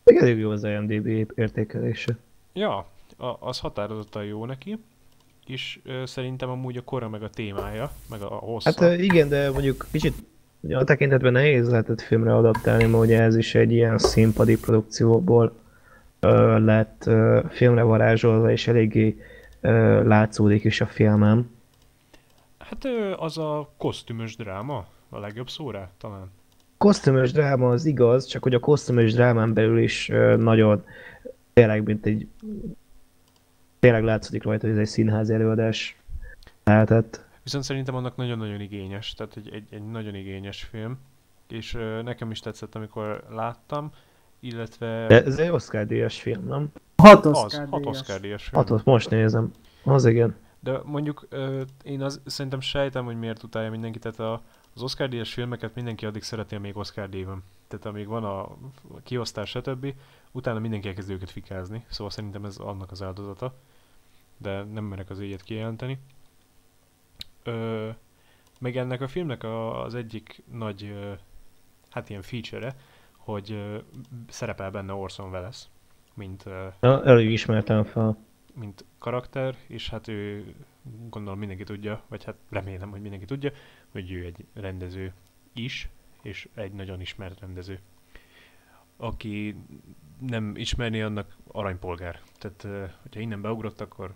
[0.04, 2.18] Még elég jó az IMDB értékelése.
[2.54, 2.88] Ja,
[3.18, 4.78] a, az határozottan jó neki,
[5.46, 8.86] és ö, szerintem amúgy a kora meg a témája, meg a, a hossza.
[8.86, 10.14] Hát igen, de mondjuk kicsit
[10.70, 15.54] a tekintetben nehéz lehetett filmre adaptálni, mert ugye ez is egy ilyen színpadi produkcióból
[16.20, 19.18] ö, lett ö, filmre varázsolva, és eléggé
[19.62, 21.50] ö, látszódik is a filmem.
[22.70, 22.86] Hát
[23.18, 26.32] az a kosztümös dráma, a legjobb szó rá, talán.
[26.78, 30.08] Kosztümös dráma az igaz, csak hogy a kosztümös drámán belül is
[30.38, 30.84] nagyon
[31.54, 32.28] tényleg, mint egy
[33.80, 35.98] tényleg látszik rajta, hogy ez egy színházi előadás
[36.64, 37.26] lehetett.
[37.44, 40.98] Viszont szerintem annak nagyon-nagyon igényes, tehát egy, egy, egy nagyon igényes film,
[41.48, 43.92] és nekem is tetszett, amikor láttam,
[44.40, 46.72] illetve De ez egy Oscar díjas film, nem?
[46.98, 48.00] Hat az, Oscar hat díjas.
[48.00, 48.62] Oscar díjas film.
[48.62, 49.52] Hatot most nézem.
[49.84, 50.36] Az igen.
[50.60, 51.28] De mondjuk
[51.84, 54.42] én az, szerintem sejtem, hogy miért utálja mindenki, tehát a,
[54.76, 57.44] az Oscar díjas filmeket mindenki addig szereti, amíg Oscar díj van.
[57.68, 58.58] Tehát amíg van a
[59.04, 59.94] kiosztás, stb.
[60.32, 63.54] Utána mindenki elkezdi őket fikázni, szóval szerintem ez annak az áldozata.
[64.38, 66.00] De nem merek az ügyet kijelenteni.
[67.44, 67.90] Ö,
[68.60, 71.14] meg ennek a filmnek a, az egyik nagy, ö,
[71.90, 72.76] hát ilyen feature
[73.30, 73.78] hogy ö,
[74.30, 75.64] szerepel benne Orson Welles,
[76.14, 78.18] mint ö, Na, elég ismertem fel.
[78.60, 80.54] Mint karakter, és hát ő
[81.10, 83.52] gondolom mindenki tudja, vagy hát remélem, hogy mindenki tudja,
[83.92, 85.14] hogy ő egy rendező
[85.54, 85.90] is,
[86.22, 87.80] és egy nagyon ismert rendező.
[88.98, 89.56] Aki
[90.20, 92.20] nem ismerni, annak aranypolgár.
[92.38, 94.14] Tehát, hogyha innen beugrott, akkor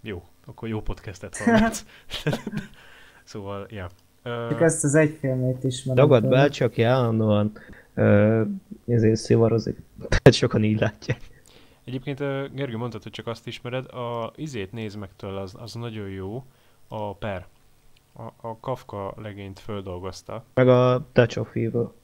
[0.00, 1.86] jó, akkor jó podcastet hallgatsz.
[3.24, 3.88] szóval, ja.
[4.22, 6.08] Csak ezt az egy filmét ismerem.
[6.08, 7.52] Dagad bácsi, aki állandóan
[8.86, 9.78] ezért szivarozik.
[9.98, 11.20] Tehát sokan így látják.
[11.86, 12.18] Egyébként
[12.54, 16.44] Gergő mondtad, hogy csak azt ismered, a izét nézd meg tőle, az, az nagyon jó,
[16.88, 17.46] a Per.
[18.12, 20.44] A, a Kafka legényt földolgozta.
[20.54, 21.94] Meg a Touch of Evil.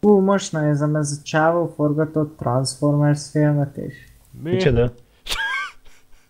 [0.00, 3.94] Hú, most nézem, ez a csávó forgatott Transformers filmet is.
[4.42, 4.50] Mi?
[4.50, 4.92] Micsoda?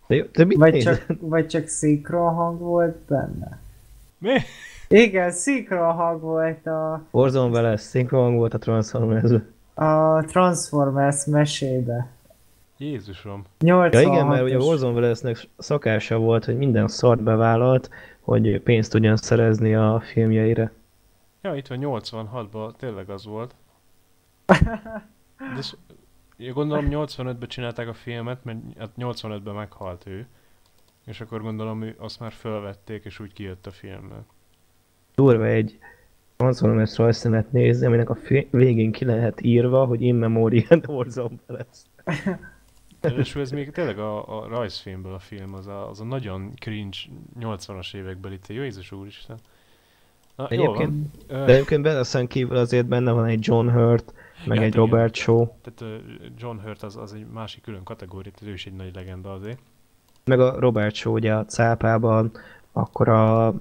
[0.06, 3.60] De, de mit Vagy csak, vagy csak szinkron hang volt benne.
[4.18, 4.38] Mi?
[4.88, 9.30] Igen, szinkron hang volt a, Warzone vele szinkron volt a transformers
[9.74, 12.08] a Transformers mesébe.
[12.79, 13.45] Jézusom.
[13.59, 18.91] 86 Ja igen, mert ugye Warzone Wellesnek szakása volt, hogy minden szart bevállalt, hogy pénzt
[18.91, 20.72] tudjon szerezni a filmjeire.
[21.43, 23.55] Ja, itt van 86-ban, tényleg az volt.
[25.37, 25.62] De
[26.37, 30.27] ja, gondolom 85-ben csinálták a filmet, mert hát 85-ben meghalt ő.
[31.07, 34.27] És akkor gondolom ő azt már felvették, és úgy kijött a filmmel.
[35.14, 35.79] Durva egy
[36.37, 41.83] Transformers rajzszínet nézni, aminek a fi- végén ki lehet írva, hogy in memoriam Warzone Welles.
[43.01, 46.97] Ráadásul ez még tényleg a, a rajzfilmből a film, az a, az a nagyon cringe
[47.40, 49.38] 80-as évekbeli, te Jézus úristen.
[50.36, 50.78] Na, Egyébként-
[51.28, 51.47] Jól van.
[51.47, 54.12] De egyébként Bennesen kívül azért benne van egy John Hurt,
[54.47, 54.80] meg Ja, egy igen.
[54.80, 56.03] Robert Shaw, Tehát
[56.38, 59.59] John Hurt az, az egy másik külön kategória, tehát ő is egy nagy legenda azért.
[60.24, 62.30] meg a Robert Shaw ugye a cápában,
[62.72, 63.55] akkor a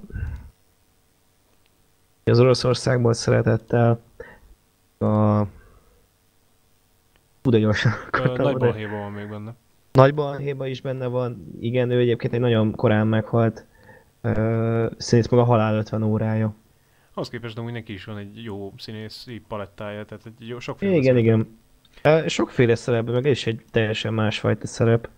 [2.23, 3.99] az Oroszországból szeretettel
[4.97, 5.41] a
[7.49, 7.91] De gyorsan
[8.37, 9.55] Nagy balhéba van még benne.
[9.91, 13.65] Nagy balhéba is benne van, igen, ő egyébként egy nagyon korán meghalt
[14.97, 16.53] színész, meg a halál 50 órája.
[17.13, 21.01] Ahhoz képest amúgy neki is van egy jó színészi palettája, tehát egy jó sok Igen,
[21.01, 21.57] filmben igen.
[22.27, 25.09] Sokféle szerep, meg is egy teljesen másfajta szerep.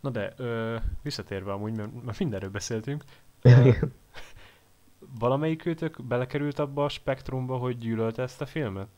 [0.00, 3.04] Na de, ö, visszatérve amúgy, mert, mert mindenről beszéltünk,
[3.42, 3.92] Igen.
[5.18, 8.88] valamelyik őtök belekerült abba a spektrumba, hogy gyűlölte ezt a filmet?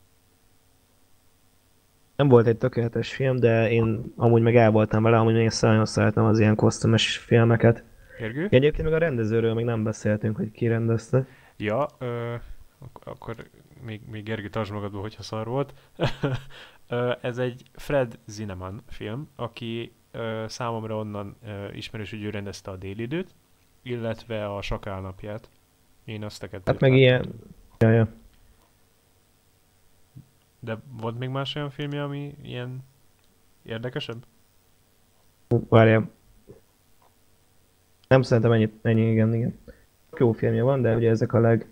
[2.23, 5.87] Nem volt egy tökéletes film, de én amúgy meg el voltam vele, amúgy én nagyon
[5.87, 7.85] szeretem az ilyen kosztümös filmeket.
[8.19, 8.47] Gergő?
[8.51, 11.27] Egyébként meg a rendezőről még nem beszéltünk, hogy ki rendezte.
[11.57, 12.35] Ja, ö,
[12.79, 13.35] ak- akkor
[13.85, 15.75] még, még Gergő tartsd magadba, hogyha szar volt.
[17.21, 22.77] Ez egy Fred Zinnemann film, aki ö, számomra onnan ö, ismerős, hogy ő rendezte a
[22.77, 23.35] délidőt,
[23.83, 25.49] illetve a sakál napját.
[26.05, 27.03] Én azt a kettőt Hát meg láttam.
[27.05, 27.25] ilyen...
[27.79, 28.09] Ja, ja.
[30.65, 32.85] De volt még más olyan filmje, ami ilyen
[33.63, 34.25] érdekesebb?
[35.69, 36.11] Várjál.
[38.09, 39.59] Nem szerintem ennyi, ennyi igen, igen.
[40.19, 41.67] Jó filmje van, de ugye ezek a leg,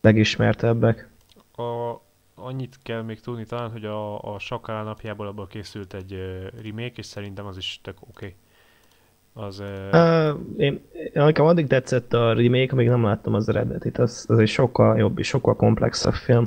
[0.00, 1.08] legismertebbek.
[1.56, 2.00] A,
[2.34, 6.92] annyit kell még tudni talán, hogy a, a sakál napjából abból készült egy ö, remake,
[6.96, 8.10] és szerintem az is tök oké.
[8.10, 9.46] Okay.
[9.46, 9.60] Az...
[9.92, 10.80] Uh, én,
[11.12, 13.98] nekem addig tetszett a remake, amíg nem láttam az eredetit.
[13.98, 16.44] Az, az egy sokkal jobb és sokkal komplexebb film.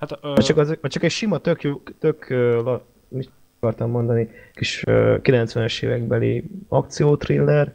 [0.00, 1.60] Hát, ö, csak, az, csak egy sima, tök,
[1.98, 2.74] tök ö,
[3.08, 7.74] mit akartam mondani, kis ö, 90-es évekbeli akciótriller,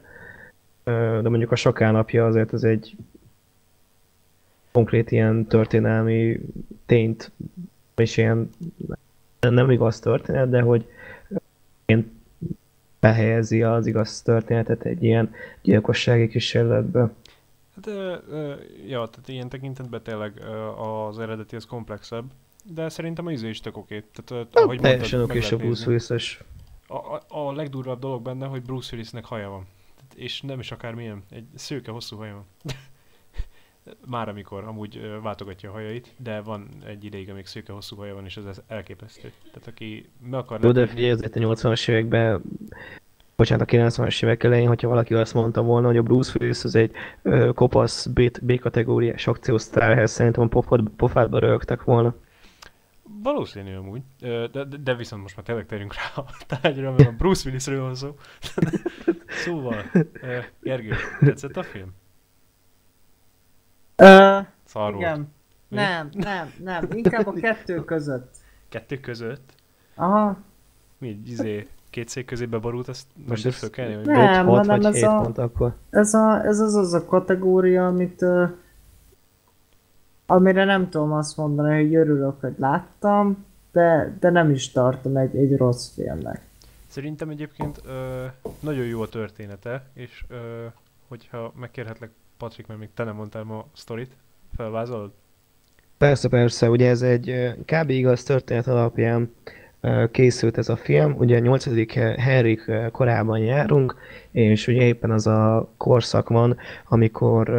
[1.21, 2.95] de mondjuk a Sakál napja azért az egy
[4.71, 6.39] konkrét ilyen történelmi
[6.85, 7.31] tényt,
[7.95, 8.49] és ilyen
[9.39, 10.85] nem igaz történet, de hogy
[11.85, 12.11] én
[12.99, 17.09] behelyezi az igaz történetet egy ilyen gyilkossági kísérletbe.
[17.75, 18.53] Hát, ö, ö,
[18.87, 22.25] ja, tehát ilyen tekintetben tényleg ö, az eredeti az komplexebb,
[22.63, 24.03] de szerintem a izé is tök oké.
[24.13, 25.87] Tehát, ö, ahogy Teljesen oké a Bruce.
[25.87, 26.39] Willis-es
[26.87, 29.65] A, a, a legdurvább dolog benne, hogy Bruce Willisnek haja van.
[30.15, 32.45] És nem is akármilyen, egy szőke hosszú haja van.
[34.05, 38.25] Már amikor amúgy váltogatja a hajait, de van egy ideig, amíg szőke hosszú haja van,
[38.25, 39.31] és ez elképesztő.
[39.51, 42.41] Tehát aki meg akar Jó, de figyelj, azért a 80-as években,
[43.35, 46.75] bocsánat, a 90-as évek elején, hogyha valaki azt mondta volna, hogy a Bruce Willis az
[46.75, 52.15] egy ö, kopasz B- B-kategóriás akciósztárhez, szerintem a pofad, pofádba rögtek volna.
[53.23, 57.11] Valószínű amúgy, de, de, de viszont most már tényleg térjünk rá a tárgyra, mert a
[57.11, 58.15] Bruce Willisről van szó.
[59.45, 59.83] szóval,
[60.61, 61.93] Gergő, tetszett a film?
[64.73, 64.95] Volt.
[64.95, 65.33] igen.
[65.67, 65.75] Mi?
[65.75, 66.87] Nem, nem, nem.
[66.91, 68.35] Inkább a kettő között.
[68.69, 69.53] Kettő között?
[69.95, 70.37] Aha.
[70.97, 74.15] Mi, izé, két szék közé beborult, azt Most most ez- föl kellni, vagy Nem.
[74.15, 74.21] mi?
[74.21, 75.75] 5, 6 hanem vagy ez 7 a- pont akkor.
[75.89, 78.45] Ez, a, ez az az a kategória, amit ö,
[80.25, 85.35] amire nem tudom azt mondani, hogy örülök, hogy láttam, de, de nem is tartom egy,
[85.35, 86.41] egy rossz filmnek.
[86.87, 88.25] Szerintem egyébként ö,
[88.59, 90.35] nagyon jó a története, és ö,
[91.07, 94.11] hogyha megkérhetlek, Patrik, mert még te nem mondtál ma a sztorit,
[94.55, 95.11] felvázolod?
[95.97, 97.89] Persze, persze, ugye ez egy kb.
[97.89, 99.33] igaz történet alapján
[100.11, 101.65] készült ez a film, ugye a 8.
[102.17, 103.95] Henrik korában járunk,
[104.31, 106.57] és ugye éppen az a korszak van,
[106.87, 107.49] amikor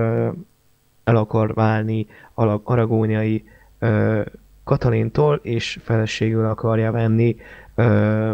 [1.05, 2.07] el akar válni
[2.64, 3.45] aragóniai
[4.64, 7.37] Katalintól, és feleségül akarja venni
[7.74, 8.33] ö,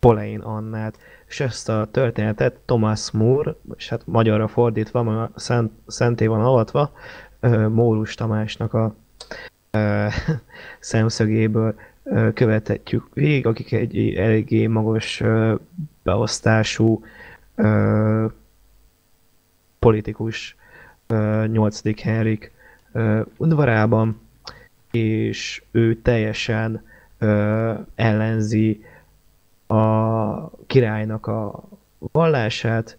[0.00, 0.98] Bolein Annát.
[1.26, 6.40] És ezt a történetet Thomas Moore, és hát magyarra fordítva, mert a szent, szenté van
[6.40, 6.92] avatva,
[7.68, 8.94] Mórus Tamásnak a
[10.80, 11.74] szemszögéből
[12.34, 15.22] követhetjük végig, akik egy eléggé magas
[16.02, 17.04] beosztású
[19.78, 20.56] politikus
[21.06, 22.02] ö, 8.
[22.02, 22.52] Henrik
[23.36, 24.20] udvarában,
[24.90, 26.82] és ő teljesen
[27.94, 28.84] ellenzi
[29.66, 31.62] a királynak a
[31.98, 32.98] vallását,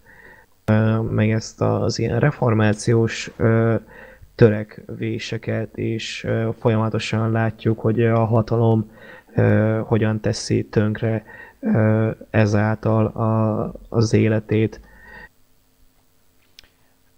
[1.10, 3.30] meg ezt az ilyen reformációs
[4.42, 6.26] törekvéseket, és
[6.58, 8.90] folyamatosan látjuk, hogy a hatalom
[9.82, 11.24] hogyan teszi tönkre
[12.30, 14.80] ezáltal a, az életét,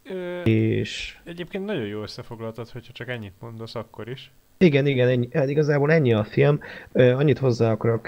[0.07, 4.33] Ö, és egyébként nagyon jó összefoglaltad, hogyha csak ennyit mondasz, akkor is.
[4.59, 6.61] Igen, igen, ennyi, hát igazából ennyi a film.
[6.93, 8.07] Annyit hozzá akarok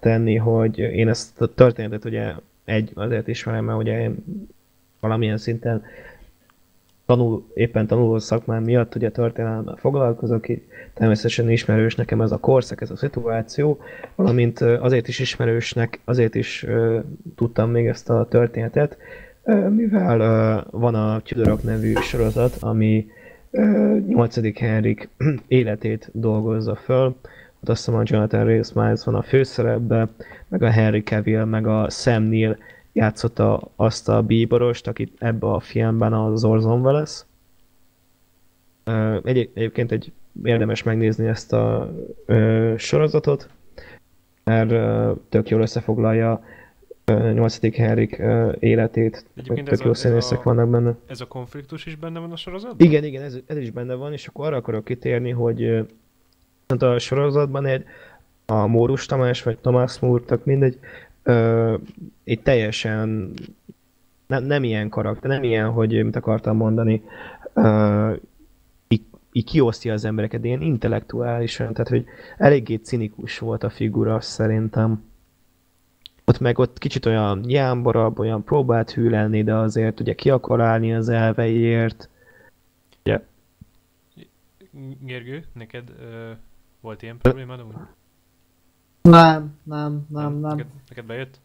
[0.00, 2.32] tenni, hogy én ezt a történetet ugye
[2.64, 4.24] egy, azért ismerem, mert ugye én
[5.00, 5.84] valamilyen szinten
[7.06, 10.62] tanul, éppen tanuló szakmám miatt ugye történelemmel foglalkozok, így
[10.94, 13.78] természetesen ismerős nekem ez a korszak, ez a szituáció,
[14.14, 16.66] valamint azért is ismerősnek, azért is
[17.36, 18.96] tudtam még ezt a történetet,
[19.70, 20.18] mivel
[20.70, 23.06] van a Tudorok nevű sorozat, ami
[23.50, 24.58] uh, 8.
[24.58, 25.08] Henrik
[25.46, 27.16] életét dolgozza föl,
[27.60, 30.08] ott azt hiszem a Jonathan Rhys Miles van a főszerepben,
[30.48, 32.56] meg a Henry Cavill, meg a Sam Neill
[32.96, 37.24] játszotta azt a bíborost, akit ebbe a filmben az Orson Welles.
[39.24, 41.92] Egy, egyébként egy érdemes megnézni ezt a
[42.26, 43.48] ö, sorozatot,
[44.44, 46.42] mert ö, tök jól összefoglalja
[47.06, 47.76] 8.
[47.76, 48.22] Henrik
[48.58, 50.94] életét, Egyébként tök jó színészek vannak benne.
[51.06, 52.86] Ez a konfliktus is benne van a sorozatban?
[52.86, 55.86] Igen, igen, ez, ez is benne van, és akkor arra akarok kitérni, hogy
[56.78, 57.84] a sorozatban egy
[58.46, 60.78] a Mórus Tamás, vagy Tomás Múrtak, mindegy,
[61.26, 61.74] ö,
[62.24, 63.32] egy teljesen
[64.26, 67.02] nem, nem ilyen karakter, nem ilyen, hogy mit akartam mondani,
[67.52, 68.12] ö,
[68.88, 69.02] így,
[69.32, 72.04] így kiosztja az embereket, ilyen intellektuálisan, tehát hogy
[72.36, 75.04] eléggé cinikus volt a figura szerintem.
[76.24, 80.94] Ott meg ott kicsit olyan jámbarabb, olyan próbált hűlelni, de azért ugye ki akar állni
[80.94, 82.08] az elveiért.
[83.00, 83.20] Ugye?
[85.00, 86.30] Gergő, neked ö,
[86.80, 87.60] volt ilyen problémád?
[89.10, 90.56] Nem, nem, nem, nem.
[90.56, 91.40] Neked, neked bejött?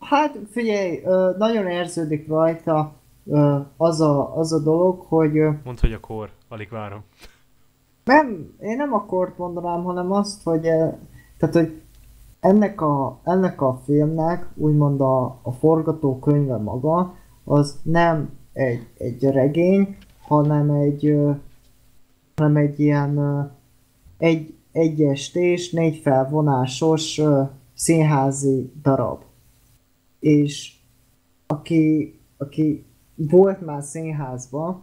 [0.00, 1.00] Hát figyelj,
[1.38, 2.92] nagyon érződik rajta
[3.76, 5.32] az a, az a dolog, hogy...
[5.64, 7.04] Mondd, hogy a kor, alig várom.
[8.04, 10.60] Nem, én nem a kort mondanám, hanem azt, hogy,
[11.38, 11.80] tehát, hogy
[12.40, 19.96] ennek a, ennek a filmnek, úgymond a, a forgatókönyve maga, az nem egy, egy regény,
[20.20, 21.16] hanem egy,
[22.36, 23.18] hanem egy ilyen
[24.18, 27.20] egy, egy estés, négy felvonásos
[27.74, 29.22] színházi darab.
[30.20, 30.72] És
[31.46, 34.82] aki, aki volt már színházban,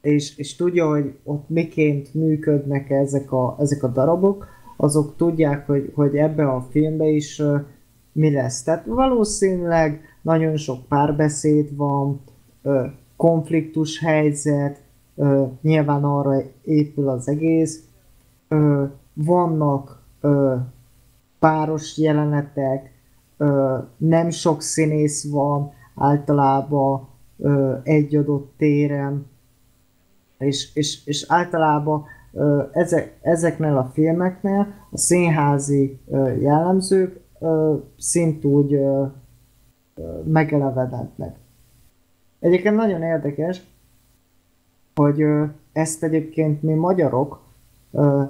[0.00, 4.46] és, és tudja, hogy ott miként működnek ezek a, ezek a darabok,
[4.76, 7.60] azok tudják, hogy, hogy ebbe a filmbe is uh,
[8.12, 8.62] mi lesz.
[8.62, 12.20] Tehát valószínűleg nagyon sok párbeszéd van,
[12.62, 14.82] uh, konfliktus helyzet,
[15.14, 17.84] uh, nyilván arra épül az egész,
[18.52, 18.84] ö,
[19.14, 20.54] vannak ö,
[21.38, 22.92] páros jelenetek,
[23.36, 29.26] ö, nem sok színész van általában ö, egy adott téren,
[30.38, 38.74] és, és, és általában ö, ezek, ezeknél a filmeknél a színházi ö, jellemzők ö, szintúgy
[38.74, 39.04] ö,
[40.24, 41.36] megelevenednek.
[42.40, 43.62] Egyébként nagyon érdekes,
[44.94, 47.40] hogy ö, ezt egyébként mi magyarok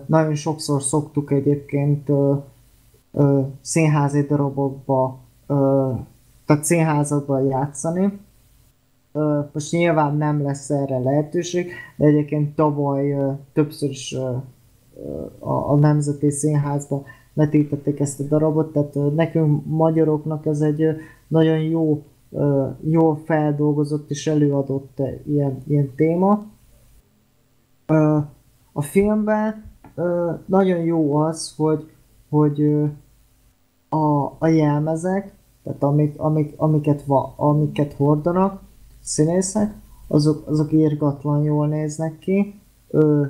[0.07, 2.11] nagyon sokszor szoktuk egyébként
[3.61, 5.19] színházi darabokba,
[6.47, 8.19] tehát színházakban játszani.
[9.53, 13.17] Most nyilván nem lesz erre lehetőség, de egyébként tavaly
[13.53, 14.17] többször is
[15.39, 17.03] a Nemzeti Színházban
[17.33, 20.85] vetítették ezt a darabot, tehát nekünk magyaroknak ez egy
[21.29, 22.03] nagyon jó,
[22.81, 26.47] jó feldolgozott és előadott ilyen, ilyen téma.
[28.73, 29.65] A filmben
[29.95, 31.91] ö, nagyon jó az, hogy,
[32.29, 32.85] hogy ö,
[33.89, 38.63] a, a jelmezek, tehát amik, amik, amiket, va, amiket hordanak
[39.01, 39.75] színészek,
[40.07, 42.61] azok, azok írgatlan jól néznek ki.
[42.89, 43.25] Ö,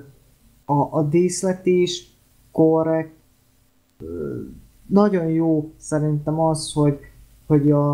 [0.64, 2.16] a, a díszlet is
[2.52, 3.14] korrekt.
[3.98, 4.40] Ö,
[4.86, 6.98] nagyon jó szerintem az, hogy,
[7.46, 7.92] hogy a,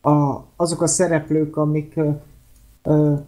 [0.00, 2.00] a, azok a szereplők, amik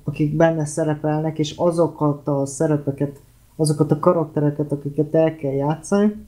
[0.04, 3.22] akik benne szerepelnek, és azokat a szerepeket,
[3.56, 6.26] azokat a karaktereket, akiket el kell játszani,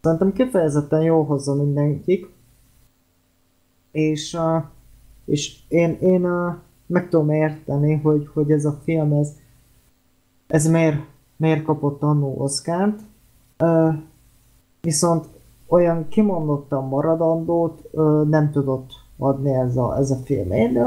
[0.00, 2.30] szerintem kifejezetten jó hozza mindenkik.
[3.90, 4.38] És,
[5.24, 6.28] és én, én
[6.86, 9.32] meg tudom érteni, hogy, hogy ez a film, ez,
[10.46, 11.00] ez miért,
[11.36, 13.00] miért kapott annó Oszkárt.
[14.80, 15.26] Viszont
[15.66, 17.92] olyan kimondottan maradandót
[18.28, 20.52] nem tudott adni ez a, ez a film.
[20.52, 20.78] Én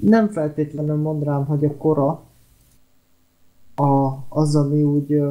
[0.00, 2.22] nem feltétlenül mondanám, hogy a kora
[3.74, 5.22] a, az, ami úgy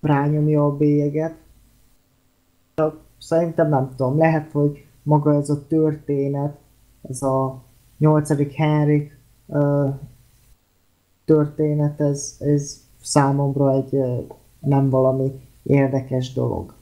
[0.00, 1.34] rányomja a bélyeget.
[2.74, 6.58] Csak szerintem nem tudom, lehet, hogy maga ez a történet,
[7.02, 7.62] ez a
[7.98, 9.18] nyolcadik Henrik
[11.24, 13.98] történet, ez, ez számomra egy
[14.58, 16.74] nem valami érdekes dolog.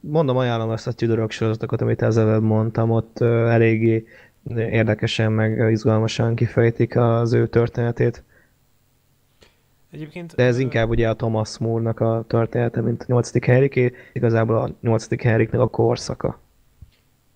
[0.00, 4.06] Mondom, ajánlom ezt a Tudorok sorozatokat, amit ezzel mondtam, ott eléggé
[4.56, 8.22] érdekesen, meg izgalmasan kifejtik az ő történetét.
[9.90, 13.44] Egyébként, De ez inkább ugye a Thomas Moore-nak a története, mint a 8.
[13.44, 15.22] Henriké, igazából a 8.
[15.22, 16.40] Henriknek a korszaka.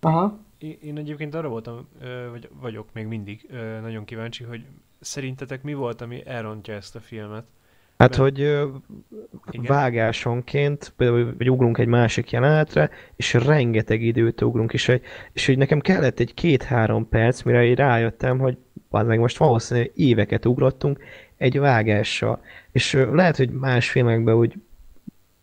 [0.00, 0.38] Aha.
[0.58, 1.88] Én, én egyébként arra voltam,
[2.30, 3.46] vagy vagyok még mindig
[3.82, 4.64] nagyon kíváncsi, hogy
[5.00, 7.44] szerintetek mi volt, ami elrontja ezt a filmet?
[8.02, 9.66] Hát, hogy Igen.
[9.66, 15.00] vágásonként, például, hogy ugrunk egy másik jelenetre, és rengeteg időt ugrunk, és, hogy-
[15.32, 18.56] és hogy nekem kellett egy két-három perc, mire így rájöttem, hogy
[18.90, 20.98] meg most valószínűleg éveket ugrottunk
[21.36, 22.42] egy vágással.
[22.72, 24.54] És lehet, hogy más filmekben úgy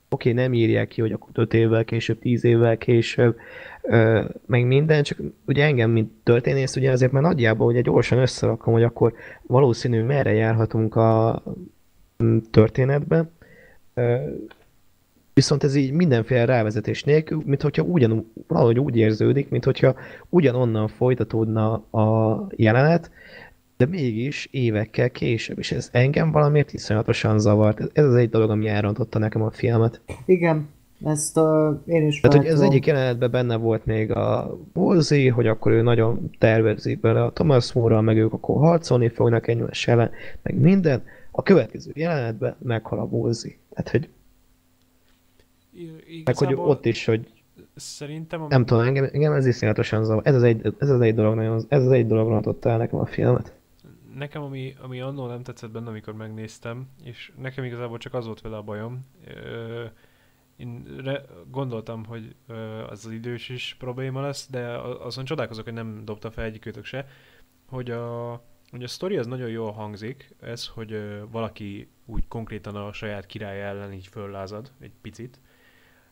[0.09, 3.37] oké, nem írják ki, hogy akkor 5 évvel később, 10 évvel később,
[3.81, 8.73] ö, meg minden, csak ugye engem, mint történész, ugye azért már nagyjából ugye gyorsan összerakom,
[8.73, 11.43] hogy akkor valószínű merre járhatunk a
[12.51, 13.29] történetbe.
[15.33, 19.95] Viszont ez így mindenféle rávezetés nélkül, mint hogyha ugyan, valahogy úgy érződik, mint hogyha
[20.29, 23.11] ugyanonnan folytatódna a jelenet,
[23.77, 27.89] de mégis évekkel később, és ez engem valamiért iszonyatosan zavart.
[27.93, 30.01] Ez az egy dolog, ami elrontotta nekem a filmet.
[30.25, 30.69] Igen,
[31.05, 32.63] ezt uh, én is Tehát, hogy látom.
[32.63, 37.73] egyik jelenetben benne volt még a Wolsey, hogy akkor ő nagyon tervezi bele a Thomas
[37.73, 40.11] More-ral, meg ők akkor harcolni fognak egymás ellen,
[40.41, 41.03] meg minden.
[41.39, 43.51] A következő jelenetben meghal a Wolsey.
[43.69, 44.09] Tehát, hogy,
[46.25, 47.31] meg hogy ott is, hogy
[47.75, 50.21] Szerintem, ami, nem tudom, engem, engem ez iszonyatosan zavar.
[50.25, 52.99] Ez az egy, ez az egy dolog, nagyon, ez az egy dolog rontotta el nekem
[52.99, 53.53] a filmet.
[54.15, 58.41] nekem ami, ami annól nem tetszett benne, amikor megnéztem, és nekem igazából csak az volt
[58.41, 59.83] vele a bajom, ö,
[60.57, 65.63] én re, gondoltam, hogy ö, az az idős is probléma lesz, de a- azon csodálkozok,
[65.63, 67.05] hogy nem dobta fel egyikőtök se,
[67.67, 68.31] hogy a,
[68.71, 73.25] hogy a sztori az nagyon jól hangzik, ez, hogy ö, valaki úgy konkrétan a saját
[73.25, 75.39] király ellen így föllázad egy picit,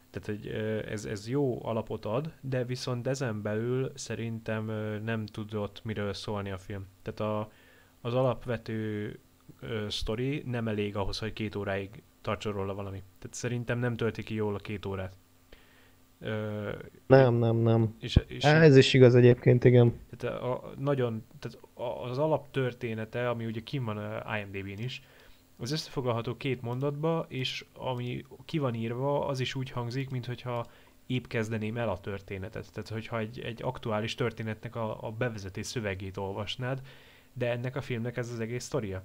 [0.10, 5.26] tehát hogy ö, ez, ez jó alapot ad, de viszont ezen belül szerintem ö, nem
[5.26, 6.86] tudott miről szólni a film.
[7.01, 7.51] Tehát a,
[8.01, 9.20] az alapvető
[9.60, 13.03] ö, sztori nem elég ahhoz, hogy két óráig tartson róla valami.
[13.20, 15.18] Tehát szerintem nem tölti ki jól a két órát.
[16.20, 16.70] Ö,
[17.08, 17.95] Nem, nem, nem.
[17.99, 19.99] és, és Á, Ez is igaz egyébként, igen.
[20.18, 21.66] tehát a, a, nagyon, tehát
[22.09, 25.01] az alaptörténete, ami ugye kim van a IMDb-n is,
[25.59, 30.65] az összefoglalható két mondatba, és ami ki van írva, az is úgy hangzik, mintha
[31.07, 32.71] épp kezdeném el a történetet.
[32.73, 36.82] Tehát, hogyha egy, egy aktuális történetnek a, a bevezetés szövegét olvasnád,
[37.34, 39.03] de ennek a filmnek ez az egész sztoria.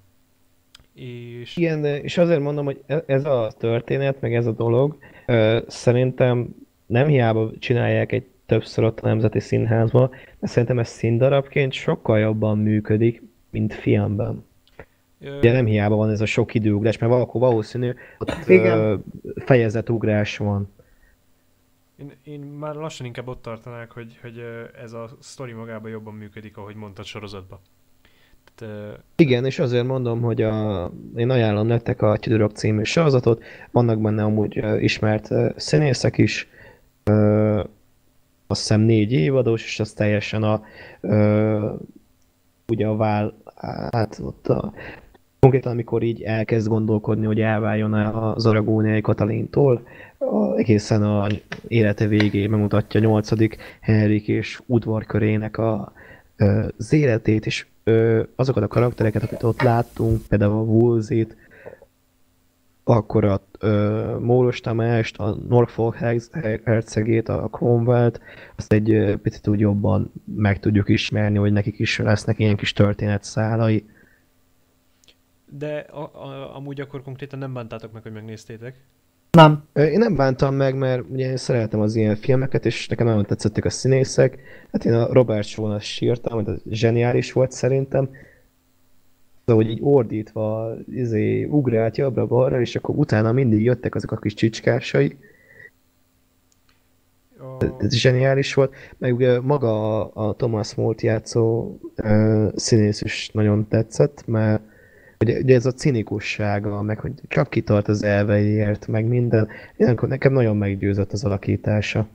[0.95, 5.63] És Igen, és azért mondom, hogy e- ez a történet, meg ez a dolog, ö,
[5.67, 6.55] szerintem
[6.87, 12.59] nem hiába csinálják egy többször ott a Nemzeti Színházban, de szerintem ez színdarabként sokkal jobban
[12.59, 14.45] működik, mint filmben.
[15.21, 18.79] ö, Ugye nem hiába van ez a sok időugrás, mert valahol valószínű, ott Igen.
[18.79, 18.95] ö,
[19.45, 20.69] fejezetugrás van.
[21.97, 24.43] Én, én már lassan inkább ott tartanák, hogy, hogy
[24.83, 27.59] ez a sztori magában jobban működik, ahogy mondtad sorozatban.
[28.55, 34.01] Tehát, Igen, és azért mondom, hogy a, én ajánlom nektek a Tudorok című sorozatot, vannak
[34.01, 36.49] benne amúgy ismert színészek is,
[38.53, 40.63] azt hiszem négy évados, és az teljesen a
[41.01, 41.71] ö,
[42.69, 43.35] ugye a vál,
[43.91, 44.73] hát ott a,
[45.41, 49.83] konkrétan amikor így elkezd gondolkodni, hogy elváljon az Aragóniai Katalintól,
[50.19, 51.27] a, egészen a
[51.69, 55.93] élete végéig megmutatja nyolcadik Henrik és udvarkörének a,
[56.79, 61.37] az életét, és ö, azokat a karaktereket, akiket ott láttunk, például a Wolsey-t,
[62.85, 68.21] akkor a ö, Móros Tamást, a Norfolk herc- hercegét, a Cromwell-t,
[68.57, 72.73] azt egy ö, picit úgy jobban meg tudjuk ismerni, hogy nekik is lesznek ilyen kis
[72.73, 73.87] történetszálai.
[75.51, 78.75] De a, a, amúgy akkor konkrétan nem bántátok meg, hogy megnéztétek.
[79.31, 79.65] Nem.
[79.75, 83.65] Én nem bántam meg, mert ugye én szeretem az ilyen filmeket, és nekem nagyon tetszettek
[83.65, 84.39] a színészek.
[84.73, 88.11] Hát én a Robert Shaw-n azt sírtam, hogy az zseniális volt szerintem.
[89.53, 94.35] Szóval, hogy így ordítva, izé, ugrált jobbra-balra, és akkor utána mindig jöttek azok a kis
[94.35, 95.17] csicskásai.
[97.39, 98.75] A, Ez zseniális volt.
[98.99, 104.63] Meg ugye maga a, a Thomas Molt játszó ö, színész is nagyon tetszett, mert
[105.21, 109.49] ugye, ugye ez a cinikussága, meg hogy csak kitart az elveiért, meg minden.
[109.77, 112.07] Ilyenkor nekem nagyon meggyőzött az alakítása.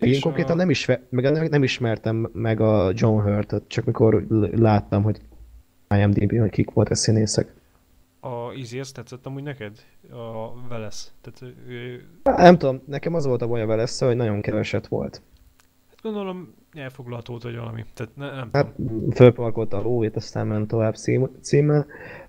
[0.00, 4.26] Meg én a- konkrétan nem, ismer, meg nem, ismertem meg a John Hurt-ot, csak mikor
[4.54, 5.20] láttam, hogy
[5.90, 7.54] IMDb, hogy kik volt a színészek.
[8.20, 9.78] A Easy, ezt tetszett amúgy neked?
[10.10, 11.12] A Velesz.
[11.20, 15.22] Tehát ő, Nem tudom, nekem az volt a baj vele, hogy nagyon keveset volt.
[15.88, 17.84] hát gondolom elfoglalható volt, vagy valami.
[17.94, 19.10] Tehát ne, nem Hát tudom.
[19.10, 21.86] fölparkolta a lóvét, aztán ment tovább cím, címmel.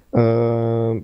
[0.10, 0.96] Ö,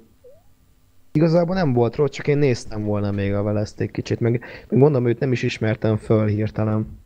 [1.11, 4.79] igazából nem volt rossz, csak én néztem volna még a Veleszt egy kicsit, meg, meg
[4.79, 6.99] mondom, őt nem is ismertem föl hirtelen.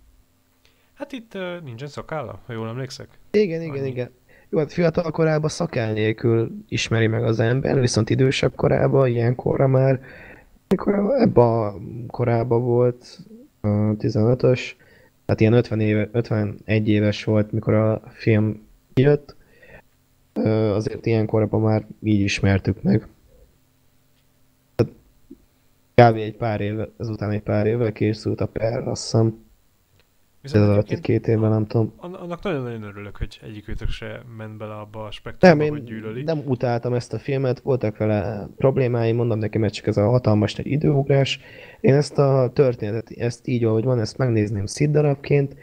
[0.93, 3.07] Hát itt uh, nincsen szakálla, ha jól emlékszek.
[3.31, 3.87] Igen, igen, Annyi.
[3.87, 4.09] igen.
[4.49, 10.01] Jó, hát fiatal korában szakál nélkül ismeri meg az ember, viszont idősebb korában, ilyenkorra már,
[10.67, 11.73] mikor ebben a
[12.07, 13.19] korában volt,
[13.61, 14.61] a 15-ös,
[15.25, 19.35] Tehát ilyen 50 éve, 51 éves volt, mikor a film jött.
[20.73, 23.07] Azért ilyen korban már így ismertük meg.
[24.75, 24.93] Tehát
[25.93, 26.17] Kb.
[26.17, 29.45] egy pár éve, ezután egy pár évvel készült a Per, azt hiszem.
[30.41, 31.93] Ez Viszont egyébként egy két évvel, nem tudom.
[31.97, 35.85] an- annak nagyon-nagyon örülök, hogy egyikőtök se ment bele abba a Nem, spektrumba, hogy én
[35.85, 36.23] gyűlöli.
[36.23, 40.55] nem utáltam ezt a filmet, voltak vele problémáim, mondom neki, mert csak ez a hatalmas
[40.55, 41.39] nagy időugrás.
[41.81, 45.55] Én ezt a történetet, ezt így, ahogy van, ezt megnézném sziddarabként.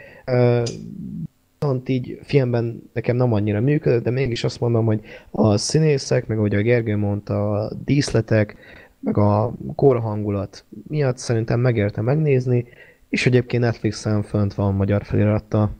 [1.58, 5.00] Viszont így filmben nekem nem annyira működött, de mégis azt mondom, hogy
[5.30, 8.56] a színészek, meg ahogy a Gergő mondta, a díszletek,
[9.00, 12.66] meg a korhangulat miatt szerintem megérte megnézni,
[13.14, 15.70] és egyébként Netflixen fönt van magyar felirattal.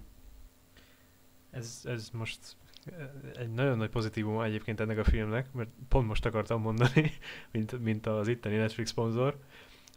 [1.50, 2.38] Ez, ez most
[2.86, 7.10] eh, egy nagyon nagy pozitívum egyébként ennek a filmnek, mert pont most akartam mondani,
[7.52, 9.36] mint, mint az itteni Netflix szponzor.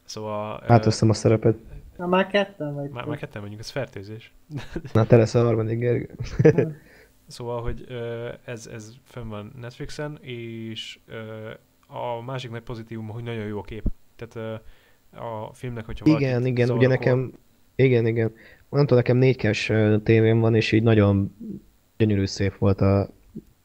[0.04, 0.62] Szóval...
[0.62, 1.58] eh, Átveszem a szerepet.
[1.98, 2.90] Na már ketten vagy.
[2.90, 4.32] már, már ketten vagyunk, ez fertőzés.
[4.94, 6.16] Na, te leszel a harmadik Gergő.
[7.28, 11.00] Szóval, hogy ö, ez, ez fönn van Netflixen, és
[11.88, 13.84] a másik nagy pozitívum, hogy nagyon jó a kép.
[14.16, 14.62] Tehát
[15.12, 17.32] a filmnek, hogyha Igen, igen, ugye akkor- nekem,
[17.76, 18.32] igen, igen.
[18.70, 21.36] Nem tudom, nekem 4K-s ö, tévém van, és így nagyon
[21.97, 23.10] gyönyörű szép volt a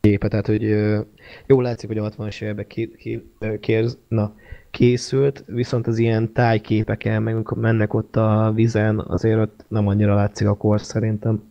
[0.01, 1.01] képe, tehát hogy ö,
[1.47, 3.30] jól látszik, hogy a 60-as években ki, ki,
[3.61, 4.34] kérz, na,
[4.70, 10.14] készült, viszont az ilyen tájképeken, meg amikor mennek ott a vizen, azért ott nem annyira
[10.14, 11.43] látszik a kor szerintem.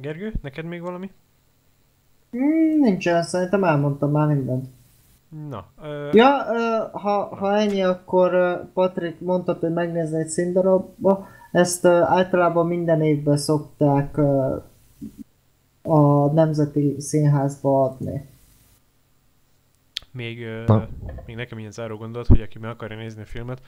[0.00, 1.10] Gergő, neked még valami?
[2.30, 4.66] Hmm, nincsen, szerintem elmondtam már mindent.
[5.48, 11.26] Na, ö, Ja, ö, ha, ha ennyi, akkor Patrik mondtad, hogy megnézni egy színdarabba.
[11.52, 14.56] Ezt ö, általában minden évben szokták ö,
[15.82, 18.28] a Nemzeti Színházba adni.
[20.10, 20.88] még, ö, Na.
[21.26, 23.62] még nekem ilyen záró gondolat, hogy aki meg akarja nézni a filmet,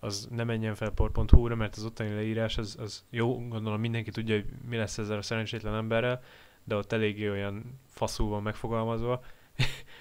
[0.00, 4.34] az ne menjen fel por.hu-ra, mert az ottani leírás az, az jó, gondolom mindenki tudja,
[4.34, 6.20] hogy mi lesz ezzel a szerencsétlen emberrel,
[6.64, 9.20] de ott eléggé olyan faszul van megfogalmazva,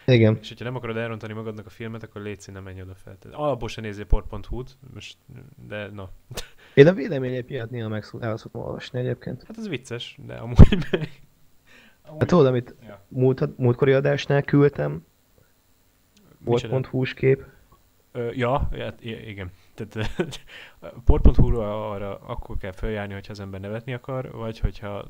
[0.05, 0.37] Igen.
[0.41, 3.17] És hogyha nem akarod elrontani magadnak a filmet, akkor légy színe menj oda fel.
[3.31, 5.17] Alapból se nézzél port.hu-t, most,
[5.67, 6.09] de na.
[6.73, 9.43] Én a vélemények miatt néha meg el szoktam olvasni egyébként.
[9.47, 11.09] Hát ez vicces, de amúgy meg...
[12.05, 12.19] Amúgy...
[12.19, 13.05] Hát tudod, amit Ja.
[13.07, 15.05] múlt, múltkori adásnál küldtem,
[16.39, 17.43] volt.hu-s kép.
[18.11, 19.51] Ö, ja, hát, igen.
[19.73, 20.09] Tehát
[21.05, 25.05] port.hu-ra arra akkor kell feljárni, hogyha az ember nevetni akar, vagy hogyha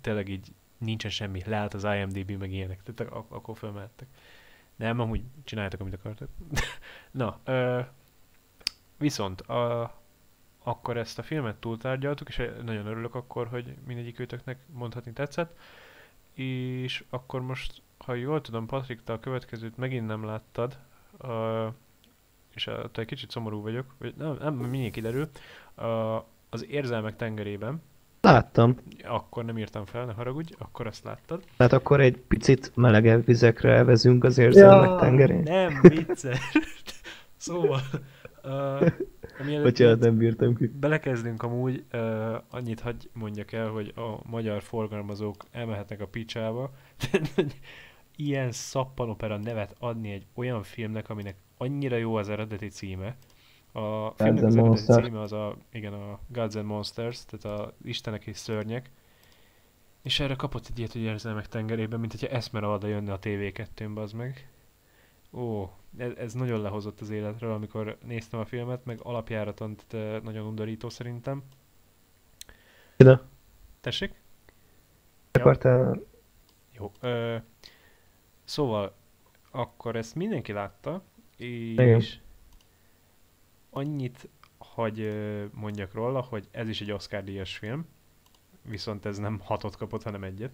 [0.00, 4.08] tényleg így nincsen semmi, lehet az IMDb meg ilyenek, tehát ak- akkor fölmehettek.
[4.76, 6.28] Nem, amúgy csináljátok, amit akartok.
[7.10, 7.80] Na, ö,
[8.98, 9.94] viszont a,
[10.62, 15.58] akkor ezt a filmet túltárgyaltuk, és nagyon örülök akkor, hogy mindegyik őtöknek mondhatni tetszett.
[16.32, 20.78] És akkor most, ha jól tudom, Patrik, te a következőt megint nem láttad,
[21.18, 21.68] ö,
[22.54, 25.28] és uh, egy kicsit szomorú vagyok, vagy nem, nem mindjárt kiderül,
[25.76, 26.14] uh,
[26.50, 27.82] az érzelmek tengerében,
[28.24, 28.76] Láttam.
[29.02, 31.42] akkor nem írtam fel, ne haragudj, akkor azt láttad.
[31.56, 34.96] Tehát akkor egy picit melegebb vizekre elvezünk az érzelmek Ja.
[34.96, 35.42] tengerén.
[35.42, 36.38] Nem, vicces.
[37.36, 37.80] szóval,
[38.44, 38.90] uh,
[39.44, 40.66] mielőtt Bocsánat, nem bírtam ki.
[40.66, 46.70] belekezdünk amúgy, uh, annyit hagy mondjak el, hogy a magyar forgalmazók elmehetnek a picsába.
[48.16, 53.16] Ilyen szappanopera nevet adni egy olyan filmnek, aminek annyira jó az eredeti címe.
[53.76, 58.26] A filmnek az eredeti címe az a, igen, a Gods and Monsters, tehát a Istenek
[58.26, 58.90] és Szörnyek.
[60.02, 64.14] És erre kapott egy ilyet, hogy érzelmek tengerében, mint hogyha Esmeralda jönne a TV2-n, bazd
[64.14, 64.48] meg.
[65.32, 70.20] Ó, ez, ez nagyon lehozott az életről, amikor néztem a filmet, meg alapjáraton tehát, eh,
[70.22, 71.42] nagyon undorító szerintem.
[72.96, 73.20] Ide
[73.80, 74.14] Tessék?
[75.32, 76.02] akartál...
[76.72, 76.92] Jó.
[77.00, 77.36] Ö,
[78.44, 78.94] szóval,
[79.50, 81.02] akkor ezt mindenki látta,
[81.36, 82.02] és Igen.
[83.74, 87.86] Annyit hagy ö, mondjak róla, hogy ez is egy Oscar díjas film,
[88.62, 90.52] viszont ez nem hatot kapott, hanem egyet.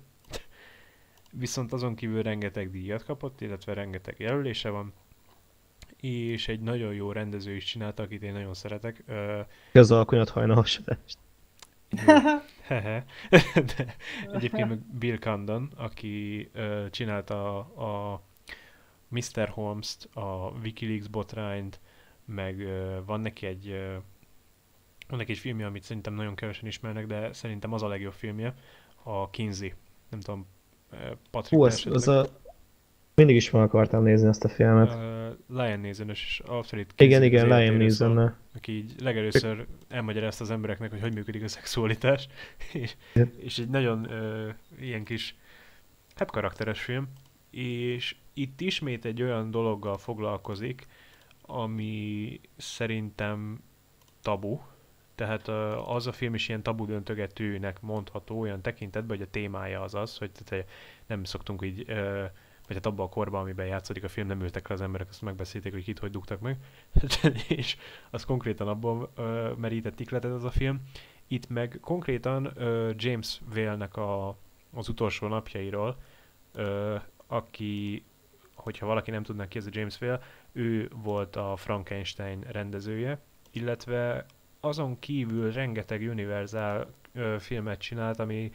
[1.32, 4.92] Viszont azon kívül rengeteg díjat kapott, illetve rengeteg jelölése van,
[6.00, 9.02] és egy nagyon jó rendező is csinálta, akit én nagyon szeretek.
[9.06, 9.40] Ö,
[9.72, 11.18] Az alkonyat hajnalhasadást.
[13.74, 13.96] De
[14.32, 16.50] egyébként meg Bill Condon, aki
[16.90, 18.22] csinálta a, a
[19.08, 19.48] Mr.
[19.48, 21.80] Holmes-t, a Wikileaks botrányt,
[22.34, 22.68] meg
[23.06, 23.74] van neki egy
[25.08, 28.54] van neki egy filmje, amit szerintem nagyon kevesen ismernek, de szerintem az a legjobb filmje,
[29.02, 29.72] a Kinsey.
[30.10, 30.46] Nem tudom,
[31.30, 32.26] Patrick Hú, az, az a...
[33.14, 34.94] Mindig is meg akartam nézni ezt a filmet.
[34.94, 37.58] Ö, Liam neeson és abszolút Igen, igen, szól.
[37.58, 42.28] neeson aki így legelőször elmagyarázta az embereknek, hogy hogy működik a szexualitás,
[42.72, 42.94] és,
[43.36, 44.48] és egy nagyon ö,
[44.80, 45.36] ilyen kis,
[46.14, 47.08] hát karakteres film,
[47.50, 50.86] és itt ismét egy olyan dologgal foglalkozik,
[51.50, 53.62] ami szerintem
[54.22, 54.58] tabu,
[55.14, 55.48] Tehát
[55.86, 60.30] az a film is ilyen tabudöntögetőnek mondható olyan tekintetben, hogy a témája az az, hogy
[60.30, 60.68] tehát,
[61.06, 61.86] nem szoktunk így,
[62.66, 65.22] vagy hát abban a korban, amiben játszódik a film, nem ültek le az emberek, azt
[65.22, 66.56] megbeszélték, hogy kit hogy dugtak meg,
[67.48, 67.76] és
[68.10, 70.80] az konkrétan abban ö, merített ikletet az a film.
[71.26, 72.52] Itt meg konkrétan
[72.96, 74.36] James Vale-nek a,
[74.72, 75.96] az utolsó napjairól,
[77.26, 78.04] aki,
[78.54, 80.20] hogyha valaki nem tudná ki, ez a James Vale,
[80.52, 83.18] ő volt a Frankenstein rendezője,
[83.50, 84.26] illetve
[84.60, 88.52] azon kívül rengeteg Universal ö, filmet csinált, ami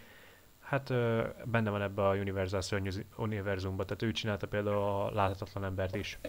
[0.60, 5.64] hát ö, benne van ebbe a Universal szörnyű univerzumba, tehát ő csinálta például a Láthatatlan
[5.64, 6.20] embert is.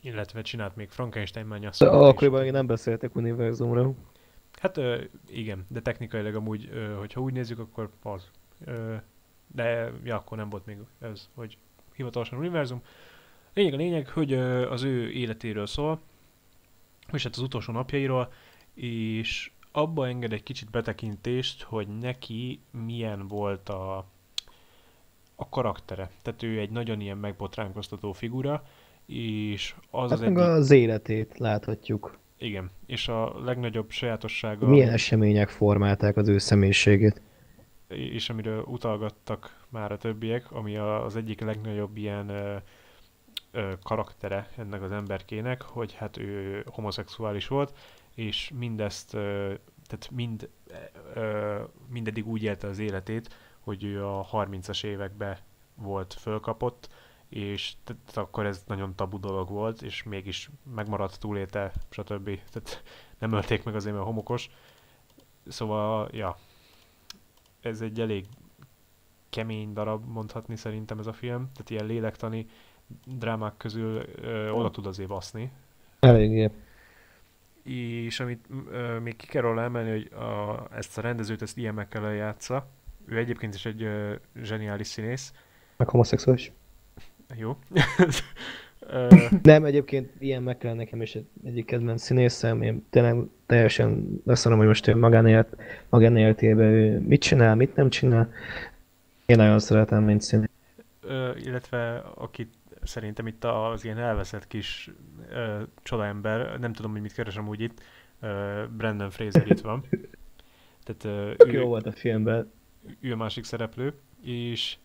[0.00, 1.98] Illetve csinált még Frankenstein mennyasszonyt is.
[1.98, 3.94] Akkoriban még nem beszéltek univerzumról.
[4.60, 8.30] Hát ö, igen, de technikailag amúgy, ö, hogyha úgy nézzük, akkor az.
[8.64, 8.94] Ö,
[9.46, 11.58] de ja, akkor nem volt még ez, hogy
[11.94, 12.82] hivatalosan univerzum.
[13.56, 14.32] Lényeg a lényeg, hogy
[14.70, 16.00] az ő életéről szól,
[17.12, 18.32] és hát az utolsó napjairól,
[18.74, 23.96] és abba enged egy kicsit betekintést, hogy neki milyen volt a,
[25.34, 26.10] a karaktere.
[26.22, 28.64] Tehát ő egy nagyon ilyen megbotránkoztató figura,
[29.06, 30.38] és az Hát az egyik...
[30.38, 32.18] az életét láthatjuk.
[32.38, 34.66] Igen, és a legnagyobb sajátossága...
[34.66, 37.20] Milyen események formálták az ő személyiségét.
[37.88, 42.62] és amiről utalgattak már a többiek, ami az egyik legnagyobb ilyen
[43.82, 47.76] karaktere ennek az emberkének, hogy hát ő homoszexuális volt,
[48.14, 49.10] és mindezt,
[49.86, 50.48] tehát mind,
[51.14, 55.38] ö, mindeddig úgy élte az életét, hogy ő a 30-as években
[55.74, 56.88] volt fölkapott,
[57.28, 62.24] és tehát akkor ez nagyon tabu dolog volt, és mégis megmaradt túlélte, stb.
[62.50, 62.82] Tehát
[63.18, 64.50] nem ölték meg azért, mert homokos.
[65.46, 66.36] Szóval, ja,
[67.60, 68.26] ez egy elég
[69.30, 71.50] kemény darab, mondhatni szerintem ez a film.
[71.52, 72.46] Tehát ilyen lélektani
[73.06, 75.50] drámák közül ö, oda tud azért baszni.
[76.00, 76.50] Eléggé.
[77.62, 81.74] És amit ö, még ki kell róla emelni, hogy a, ezt a rendezőt, ezt Ian
[81.74, 82.68] McKellen játsza.
[83.06, 84.12] Ő egyébként is egy ö,
[84.42, 85.32] zseniális színész.
[85.76, 86.52] Meg homoszexuális.
[87.36, 87.56] Jó.
[89.42, 93.16] Nem, egyébként ilyen meg kell nekem is egy- egyik kedvenc színészem, én tényleg
[93.46, 95.56] teljesen leszarom, hogy most ő magánélet,
[95.88, 98.32] magánéletében ő mit csinál, mit nem csinál.
[99.26, 100.48] Én nagyon szeretem, mint színész.
[101.00, 102.52] ö, illetve akit
[102.86, 104.90] szerintem itt az ilyen elveszett kis
[105.30, 107.82] ö, csodaember, nem tudom, hogy mit keresem úgy itt,
[108.20, 109.84] ö, Brandon Fraser itt van.
[110.84, 112.52] Tehát ö, Tök ő, jó volt a filmben.
[113.00, 114.76] ő a másik szereplő, és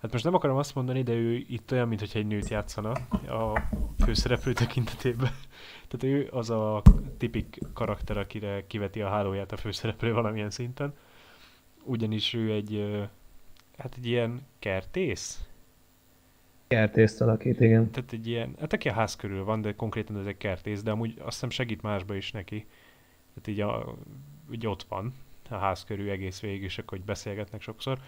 [0.00, 2.90] hát most nem akarom azt mondani, de ő itt olyan, mintha egy nőt játszana
[3.28, 3.60] a
[4.04, 5.30] főszereplő tekintetében.
[5.88, 6.82] Tehát ő az a
[7.18, 10.94] tipik karakter, akire kiveti a hálóját a főszereplő valamilyen szinten.
[11.82, 13.02] Ugyanis ő egy,
[13.78, 15.46] hát egy ilyen kertész,
[16.68, 17.90] Kertészt alakít, igen.
[17.90, 20.90] tehát egy ilyen, hát aki a ház körül van, de konkrétan ez egy kertész, de
[20.90, 22.66] amúgy azt hiszem segít másba is neki.
[23.34, 23.96] Tehát így, a,
[24.52, 25.14] így ott van
[25.50, 27.98] a ház körül egész végig, és akkor hogy beszélgetnek sokszor.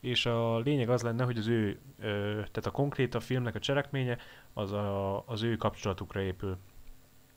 [0.00, 3.58] És a lényeg az lenne, hogy az ő, ö, tehát a konkrét a filmnek a
[3.58, 4.18] cselekménye,
[4.52, 6.56] az a, az ő kapcsolatukra épül.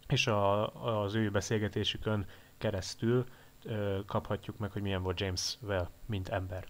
[0.08, 2.26] És a, az ő beszélgetésükön
[2.58, 3.26] keresztül
[3.64, 6.66] ö, kaphatjuk meg, hogy milyen volt James Well, mint ember.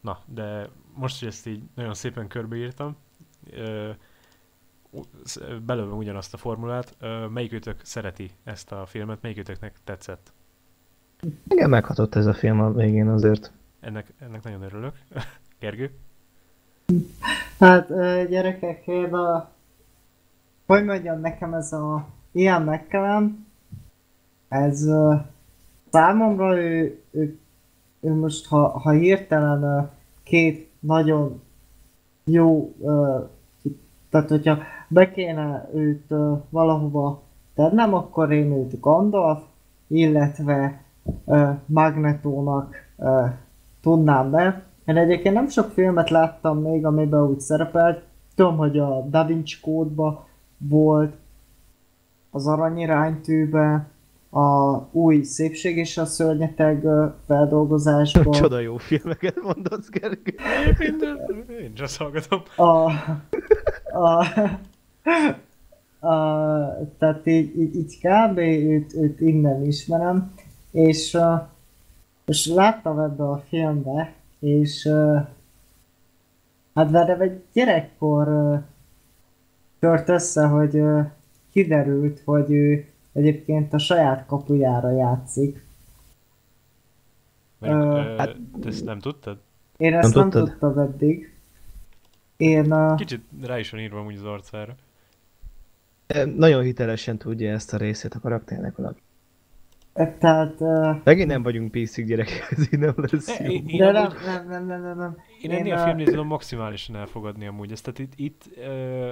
[0.00, 2.96] Na, de most, hogy ezt így nagyon szépen körbeírtam,
[5.66, 6.96] belőlem ugyanazt a formulát,
[7.32, 10.32] melyikőtök szereti ezt a filmet, melyikőtöknek tetszett?
[11.48, 13.52] Igen, meghatott ez a film a végén azért.
[13.80, 14.94] Ennek, ennek nagyon örülök.
[15.60, 15.90] Gergő?
[17.58, 17.88] Hát
[18.28, 19.50] gyerekek, én a...
[20.66, 23.46] Hogy mondjam, nekem ez a ilyen megkelem,
[24.48, 24.88] ez
[25.90, 27.38] számomra ő, ő
[28.00, 29.90] most, ha, ha hirtelen
[30.22, 31.40] két nagyon
[32.24, 32.74] jó,
[34.10, 34.58] tehát hogyha
[34.88, 36.14] be kéne őt
[36.48, 37.22] valahova
[37.54, 39.42] tennem, akkor én őt Gandalf,
[39.86, 40.82] illetve
[41.66, 42.74] Magnetónak
[43.82, 44.62] tudnám be.
[44.84, 48.02] Én egyébként nem sok filmet láttam még, amiben úgy szerepelt.
[48.34, 50.26] Tudom, hogy a Da Vinci kódba
[50.58, 51.14] volt,
[52.30, 53.86] az aranyiránytűbe,
[54.30, 60.34] a új Szépség és a Szörnyeteg ö, feldolgozásban, Csoda jó filmeket mondasz, Gergő.
[61.60, 62.42] Én azt hallgatom.
[62.56, 62.90] a,
[63.98, 64.24] a,
[66.06, 68.38] a, tehát így, így, így kb.
[68.38, 70.32] Őt, őt innen ismerem,
[70.70, 71.18] és,
[72.24, 74.88] és láttam ebbe a filmbe, és
[76.74, 78.58] hát velem egy gyerekkor
[79.78, 80.82] tört össze, hogy
[81.52, 85.64] kiderült, hogy ő egyébként a saját kapujára játszik.
[87.58, 89.38] Mert, Ö, hát- te ezt nem tudtad?
[89.76, 90.48] Én ezt nem, tudtad?
[90.48, 91.34] tudtam eddig.
[92.36, 94.74] Én uh, Kicsit rá is van írva amúgy az arcára.
[96.36, 99.00] Nagyon hitelesen tudja ezt a részét a karakternek valaki.
[100.18, 100.60] Tehát...
[100.60, 103.50] Uh, Megint nem vagyunk PC gyerekek, ez így nem lesz E, jó.
[103.50, 105.16] én- én de nem, amúgy- nem, nem, nem, nem, nem.
[105.42, 107.84] Én Én, ennél a filmnél tudom maximálisan elfogadni amúgy ezt.
[107.84, 109.10] Tehát itt, itt ö,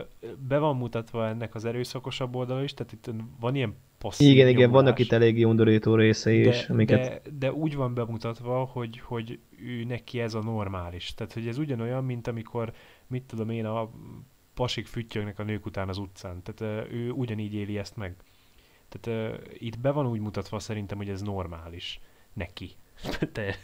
[0.49, 3.11] be van mutatva ennek az erőszakosabb oldala is, tehát itt
[3.41, 7.01] van ilyen passzív Igen, igen, nyomulás, vannak itt elég undorító részei is, de, amiket...
[7.01, 11.15] de, de úgy van bemutatva, hogy, hogy ő neki ez a normális.
[11.15, 12.73] Tehát, hogy ez ugyanolyan, mint amikor,
[13.07, 13.91] mit tudom én, a
[14.55, 16.43] pasik füttyögnek a nők után az utcán.
[16.43, 18.17] Tehát ő ugyanígy éli ezt meg.
[18.89, 22.01] Tehát ö, itt be van úgy mutatva szerintem, hogy ez normális
[22.33, 22.71] neki.
[23.33, 23.55] De,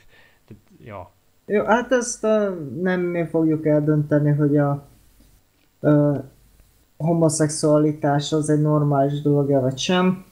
[0.47, 0.55] de,
[0.85, 1.13] ja.
[1.47, 4.89] Jó, hát ezt uh, nem mi fogjuk eldönteni, hogy a
[5.81, 6.25] uh,
[7.05, 10.25] homoszexualitás az egy normális dolog vagy sem.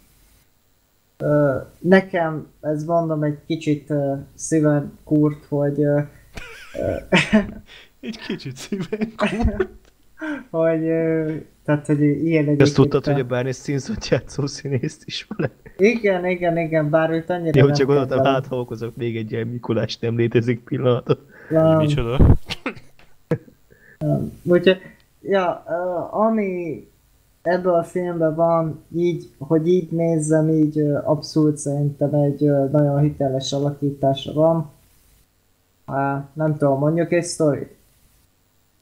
[1.78, 3.92] Nekem, ez mondom, egy kicsit
[4.34, 5.84] szíven kurt, hogy,
[8.00, 9.12] Egy kicsit szíven
[10.50, 11.34] hogy uh,
[11.64, 15.50] tehát, hogy ilyen egy Ezt tudtad, hogy a Barney Stinson játszó színészt is van?
[15.76, 19.46] Igen, igen, igen, bár őt annyira Jó, csak gondoltam, hát ha okozok még egy ilyen
[19.46, 21.20] Mikulás nem létezik pillanatot.
[21.50, 21.76] Nem.
[21.76, 22.36] Micsoda?
[24.42, 24.80] Úgyhogy,
[25.22, 25.50] ja,
[26.10, 26.86] ami
[27.42, 32.40] ebből a filmben van, így, hogy így nézzem, így abszolút szerintem egy
[32.70, 34.70] nagyon hiteles alakítása van.
[36.32, 37.76] Nem tudom, mondjuk egy sztorit.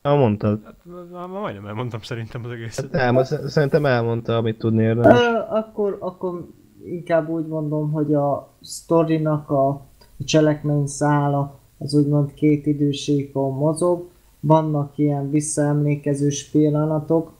[0.03, 0.61] Ha mondtad.
[0.65, 2.91] Hát, majdnem elmondtam szerintem az egészet.
[2.91, 5.19] Nem, azt szerintem elmondta, amit tudni érdemes.
[5.49, 6.47] Akkor, akkor
[6.85, 9.81] inkább úgy mondom, hogy a sztorinak a,
[10.25, 14.10] cselekmény szála az úgymond két idősíkon mozog.
[14.41, 17.33] Vannak ilyen visszaemlékezős pillanatok.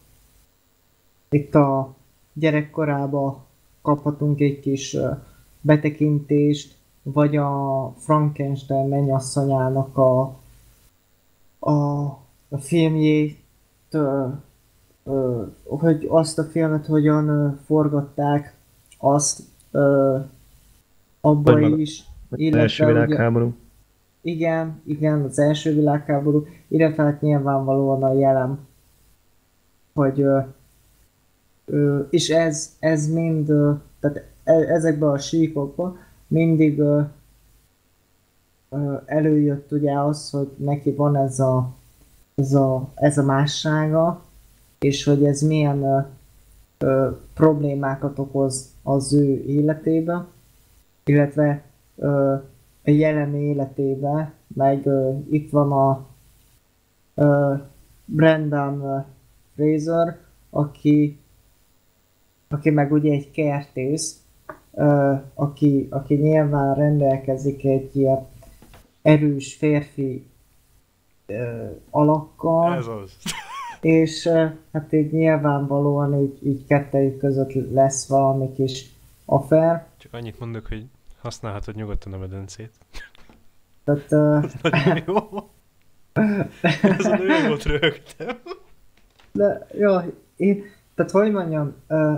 [1.31, 1.95] Itt a
[2.33, 3.45] gyerekkorába
[3.83, 4.97] kaphatunk egy kis
[5.61, 10.39] betekintést, vagy a Frankenstein mennyasszonyának a,
[11.59, 11.73] a,
[12.49, 13.39] a filmjét,
[15.65, 18.55] hogy azt a filmet hogyan forgatták,
[18.99, 19.43] azt
[21.21, 23.55] abba is, illetve első ugye- világháború.
[24.23, 28.59] Igen, igen, az első világháború, illetve hát nyilvánvalóan a jelen,
[29.93, 30.39] hogy ö,
[31.65, 37.01] ö, és ez, ez mind, ö, tehát e, ezekben a síkokban mindig ö,
[38.71, 41.75] ö, előjött ugye az, hogy neki van ez a,
[42.35, 44.23] ez a, ez a mássága,
[44.79, 46.01] és hogy ez milyen ö,
[46.79, 50.27] ö, problémákat okoz az ő életében,
[51.05, 51.63] illetve
[51.97, 52.35] ö,
[52.85, 56.07] jelen életében, meg ö, itt van a
[57.15, 57.55] ö,
[58.05, 59.07] Brendan
[59.55, 60.19] Fraser,
[60.51, 61.19] aki,
[62.49, 64.23] aki meg ugye egy kertész,
[64.73, 68.27] ö, aki, aki nyilván rendelkezik egy ilyen
[69.03, 70.27] erős férfi
[71.27, 73.17] ö, alakkal, Ez az.
[73.81, 78.91] és ö, hát így nyilvánvalóan így, így kettejük között lesz valami kis
[79.25, 79.83] affair.
[79.97, 80.85] Csak annyit mondok, hogy
[81.23, 82.71] használhatod nyugodtan a medencét.
[83.85, 84.39] Tehát ö,
[84.71, 85.51] Nagyon jó.
[86.83, 88.39] Ez nő volt rögtem.
[89.33, 89.97] De jó,
[90.37, 90.65] én,
[90.95, 92.13] tehát hogy mondjam, ö,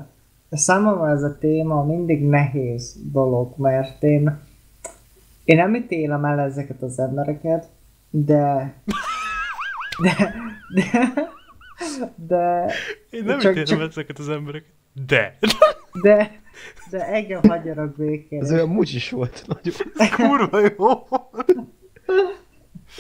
[0.51, 4.39] számomra ez a téma mindig nehéz dolog, mert én,
[5.45, 7.69] én nem ítélem el ezeket az embereket,
[8.11, 8.74] de,
[10.03, 10.35] de,
[10.74, 11.12] de,
[12.16, 12.73] de,
[13.11, 14.70] Én nem Csak- ítélem csak- ezeket az embereket.
[15.06, 15.39] De.
[16.02, 16.40] de,
[16.90, 18.43] de engem hagyjanak békére.
[18.43, 19.44] Ez olyan mucsis volt.
[19.47, 20.09] Nagyon.
[20.16, 21.06] Kurva jó.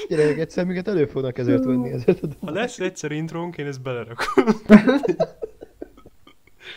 [0.08, 1.90] Gyerekek, egyszer minket elő fognak ezért venni.
[1.90, 4.44] Ezért a Ha lesz egyszer intrónk, én ezt belerakom.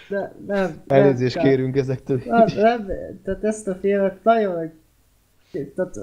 [0.10, 2.22] De, nem, nem, Elnézést tehát- kérünk ezektől.
[2.26, 2.88] Nem, nem,
[3.24, 4.72] tehát ezt a filmet nagyon
[5.64, 5.96] tehát,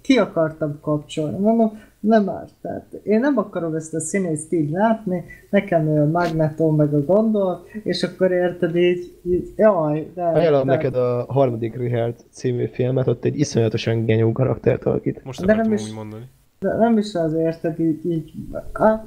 [0.00, 1.38] ki akartam kapcsolni.
[1.38, 2.44] Mondom, nem már.
[2.62, 7.04] Tehát én nem akarom ezt a színészt így látni, nekem ő a Magneton meg a
[7.04, 10.22] gondol, és akkor érted így, így jaj, de...
[10.22, 15.24] Ajánlom de- neked a harmadik Richard című filmet, ott egy iszonyatosan genyó karaktert alakít.
[15.24, 16.24] Most De akartam nem is- úgy mondani.
[16.58, 18.32] De nem is az érted, így, így,
[18.72, 19.00] ah,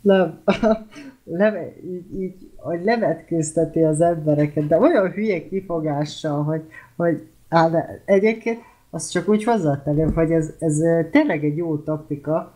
[0.00, 0.38] nem,
[1.24, 6.62] leve, így, így, hogy levetkőzteti az embereket, de olyan hülye kifogással, hogy,
[6.96, 8.58] hogy á, de egyébként
[8.96, 12.52] azt csak úgy hozzátenném, hogy ez, ez ö, tényleg egy jó taktika,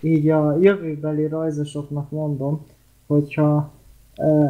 [0.00, 2.66] így a jövőbeli rajzosoknak mondom,
[3.06, 3.70] hogyha
[4.18, 4.44] ö,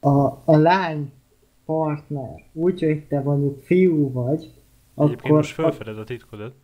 [0.00, 1.12] a, a lány
[1.64, 4.52] partner, úgy, hogy te mondjuk fiú vagy,
[4.96, 6.54] Egyébként akkor, most felfeded a titkodat.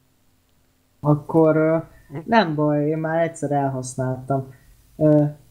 [1.00, 1.76] akkor ö,
[2.24, 4.54] nem baj, én már egyszer elhasználtam.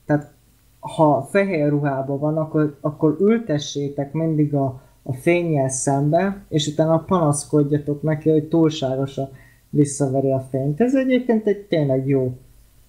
[0.05, 0.33] Tehát
[0.79, 8.01] ha fehér ruhában van, akkor, akkor ültessétek mindig a, a fényjel szembe, és utána panaszkodjatok
[8.01, 9.29] neki, hogy túlságosan
[9.69, 10.81] visszaveri a fényt.
[10.81, 12.37] Ez egyébként egy tényleg jó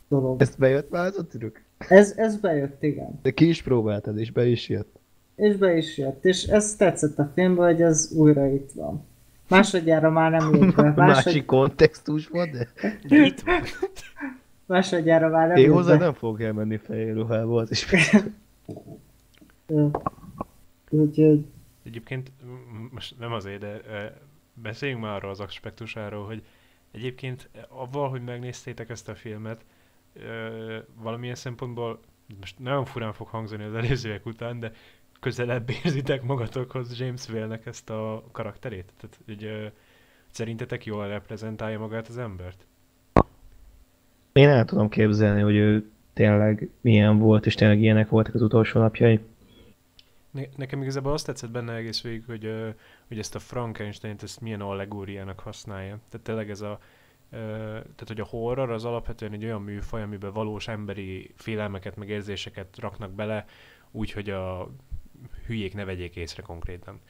[0.09, 0.41] dolog.
[0.41, 1.57] Ezt bejött már az a trükk?
[1.79, 3.19] Ez, ez bejött, igen.
[3.23, 4.99] De ki is próbáltad, és be is jött.
[5.37, 6.25] és be is jött.
[6.25, 9.05] És ez tetszett a filmben, hogy ez újra itt van.
[9.49, 10.83] Másodjára már nem jött be.
[10.97, 11.25] Másod...
[11.25, 12.69] Másik kontextus van, de...
[13.09, 13.63] De itt van.
[14.67, 16.05] Másodjára már nem Én hozzá be.
[16.05, 17.87] nem fogok elmenni fehér ruhába, az is
[20.91, 21.45] Úgyhogy
[21.87, 22.33] Egyébként
[22.91, 23.81] most nem azért, de
[24.55, 26.43] beszéljünk már arról az aspektusáról, hogy
[26.91, 29.65] egyébként avval, hogy megnéztétek ezt a filmet,
[31.03, 32.01] valamilyen szempontból,
[32.41, 34.73] most nagyon furán fog hangzani az előzőek után, de
[35.21, 38.93] közelebb érzitek magatokhoz James Whale-nek ezt a karakterét?
[38.97, 39.73] Tehát, hogy
[40.31, 42.67] szerintetek jól reprezentálja magát az embert?
[44.33, 48.81] Én el tudom képzelni, hogy ő tényleg milyen volt, és tényleg ilyenek voltak az utolsó
[48.81, 49.21] napjai.
[50.37, 52.53] Ne- nekem igazából azt tetszett benne egész végig, hogy,
[53.09, 55.99] hogy ezt a Frankenstein-t ezt milyen allegóriának használja.
[56.09, 56.79] Tehát tényleg ez a,
[57.31, 62.79] tehát hogy a horror az alapvetően egy olyan műfaj, amiben valós emberi félelmeket, meg érzéseket
[62.79, 63.45] raknak bele,
[63.91, 64.71] úgy, hogy a
[65.47, 67.01] hülyék ne vegyék észre konkrétan.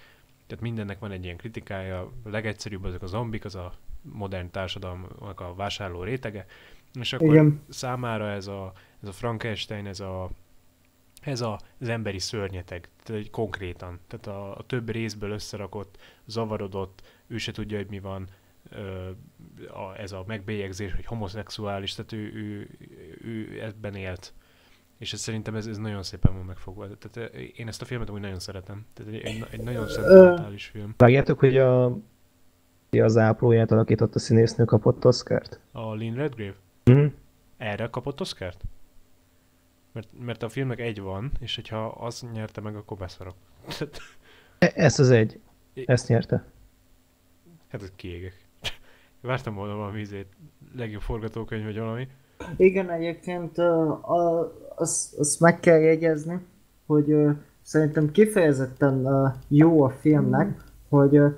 [0.47, 3.73] Tehát mindennek van egy ilyen kritikája, a legegyszerűbb azok a zombik, az a
[4.03, 6.47] modern társadalomnak a vásárló rétege,
[7.01, 7.62] és akkor Igen.
[7.69, 8.73] számára ez a,
[9.03, 10.31] ez a Frankenstein, ez a,
[11.27, 14.01] ez az emberi szörnyeteg, tehát konkrétan.
[14.07, 18.28] Tehát a, a több részből összerakott, zavarodott, ő se tudja, hogy mi van,
[19.69, 22.69] a, ez a megbélyegzés, hogy homoszexuális, tehát ő, ő,
[23.24, 24.32] ő ebben élt.
[24.98, 26.89] És ez szerintem ez, ez nagyon szépen van megfogva.
[26.98, 28.86] Tehát én ezt a filmet úgy nagyon szeretem.
[28.94, 30.94] Tehát egy, egy, egy nagyon szentimentális film.
[30.97, 31.98] Vágjátok, hogy a,
[32.90, 35.61] az ápolóját alakított a színésznő kapott Oscart?
[35.73, 36.55] A Lynn Redgrave?
[36.85, 37.07] Mhm.
[37.57, 38.65] Erre kapott Oscart?
[39.97, 43.35] Mert, mert a filmnek egy van, és hogyha az nyerte meg, akkor beszarok.
[44.59, 45.40] E- Ez az egy.
[45.74, 46.44] Ezt nyerte.
[47.68, 48.47] hát ez kiégek.
[49.20, 50.27] Vártam volna valami izét,
[50.77, 52.09] legjobb forgatókönyv vagy valami.
[52.56, 54.40] Igen, egyébként a,
[54.74, 56.39] azt, azt meg kell jegyezni,
[56.86, 57.14] hogy
[57.62, 59.06] szerintem kifejezetten
[59.48, 61.28] jó a filmnek, hogy ö,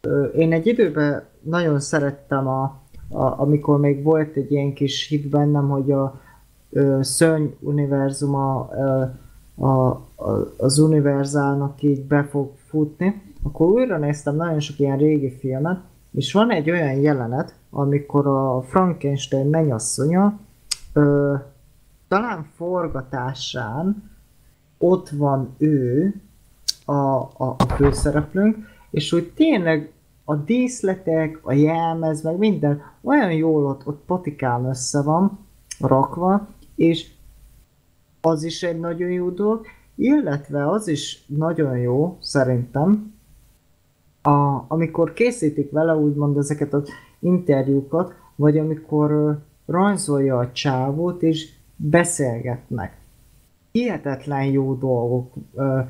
[0.00, 2.62] ö, én egy időben nagyon szerettem, a,
[3.08, 6.26] a, amikor még volt egy ilyen kis hit bennem, hogy a
[6.70, 7.00] ö,
[7.60, 9.04] univerzuma ö,
[9.64, 15.30] a, a, az univerzálnak így be fog futni, akkor újra néztem nagyon sok ilyen régi
[15.30, 15.80] filmet,
[16.10, 20.38] és van egy olyan jelenet, amikor a Frankenstein mennyasszonya
[20.92, 21.34] ö,
[22.08, 24.10] talán forgatásán
[24.78, 26.14] ott van ő,
[26.84, 28.56] a, a, a főszereplőnk,
[28.90, 29.92] és úgy tényleg
[30.24, 35.38] a díszletek, a jelmez, meg minden olyan jól ott, ott patikán össze van
[35.80, 36.48] rakva,
[36.78, 37.10] és
[38.20, 43.14] az is egy nagyon jó dolog, illetve az is nagyon jó, szerintem,
[44.22, 46.88] a, amikor készítik vele úgymond ezeket az
[47.18, 49.32] interjúkat, vagy amikor ö,
[49.66, 53.00] rajzolja a csávót, és beszélgetnek.
[53.72, 55.80] Hihetetlen jó dolgok ö,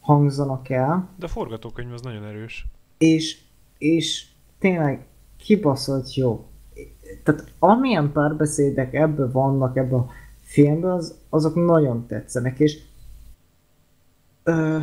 [0.00, 2.66] hangzanak el, De a forgatókönyv az nagyon erős.
[2.98, 3.40] és,
[3.78, 4.26] és
[4.58, 5.06] tényleg
[5.36, 6.44] kibaszott jó.
[7.24, 10.08] Tehát amilyen párbeszédek ebben vannak ebben a
[10.50, 12.78] filmben, az, azok nagyon tetszenek, és,
[14.42, 14.78] ö,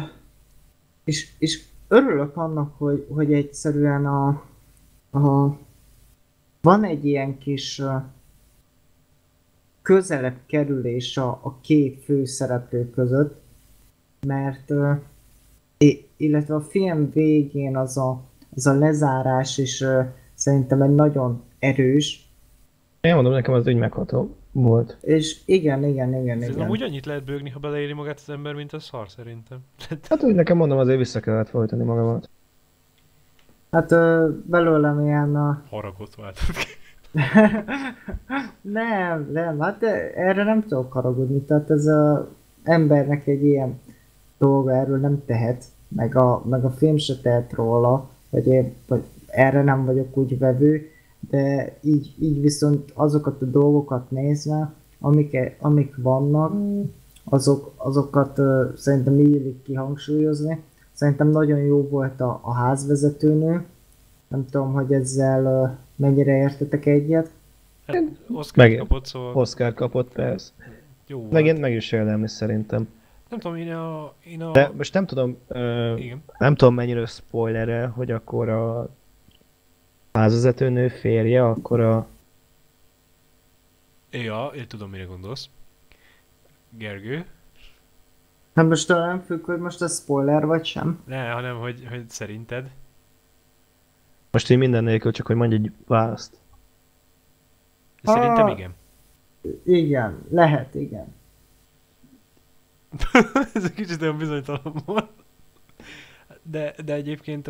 [1.03, 4.27] és, és örülök annak, hogy, hogy egyszerűen a,
[5.11, 5.57] a,
[6.61, 7.81] van egy ilyen kis
[9.81, 13.41] közelebb kerülés a, a két főszereplő között,
[14.27, 14.71] mert
[16.17, 18.21] illetve a film végén az a,
[18.55, 19.83] az a lezárás is
[20.33, 22.25] szerintem egy nagyon erős,
[23.01, 24.97] Én mondom, nekem az úgy megható volt.
[25.01, 26.61] és igen, igen, igen, Ez igen.
[26.61, 29.57] amúgy annyit lehet bőgni, ha beleéri magát az ember, mint a szar szerintem.
[30.09, 32.29] Hát úgy nekem mondom, azért vissza kellett folytani magamat.
[33.71, 35.63] Hát ö, belőlem ilyen a...
[35.69, 36.65] Haragot váltott ki.
[38.61, 39.83] nem, nem, hát
[40.15, 42.29] erre nem tudok haragudni, tehát ez a
[42.63, 43.79] embernek egy ilyen
[44.37, 49.03] dolga erről nem tehet, meg a, meg a film se tehet róla, vagy, én, vagy
[49.27, 55.95] erre nem vagyok úgy vevő, de így, így viszont azokat a dolgokat nézve, amik, amik
[55.97, 56.53] vannak,
[57.23, 60.63] azok, azokat ö, szerintem illik kihangsúlyozni.
[60.93, 63.65] Szerintem nagyon jó volt a, a házvezetőnő,
[64.27, 67.31] nem tudom, hogy ezzel ö, mennyire értetek egyet.
[67.87, 68.03] Hát
[68.33, 70.51] Oscar Meg- kapott, szóval Oscar kapott, persze.
[71.07, 71.31] jó volt.
[71.31, 72.87] Megint meg is érdemli szerintem.
[73.29, 74.13] Nem tudom, én a...
[74.25, 74.51] Én a...
[74.51, 76.23] De most nem tudom, ö, Igen.
[76.37, 78.89] nem tudom mennyire spoiler hogy akkor a
[80.17, 82.07] házvezetőnő férje, akkor a...
[84.11, 85.49] Ja, én tudom, mire gondolsz.
[86.69, 87.25] Gergő?
[88.53, 91.01] Nem most nem függ, hogy most ez spoiler vagy sem.
[91.05, 92.69] Ne, hanem hogy, hogy szerinted.
[94.31, 96.39] Most én minden nélkül csak, hogy mondj egy választ.
[98.03, 98.51] Szerintem Ah.
[98.51, 98.73] igen.
[99.65, 101.15] Igen, lehet, igen.
[103.53, 105.09] Ez egy kicsit olyan bizonytalan volt.
[106.49, 107.49] De, de egyébként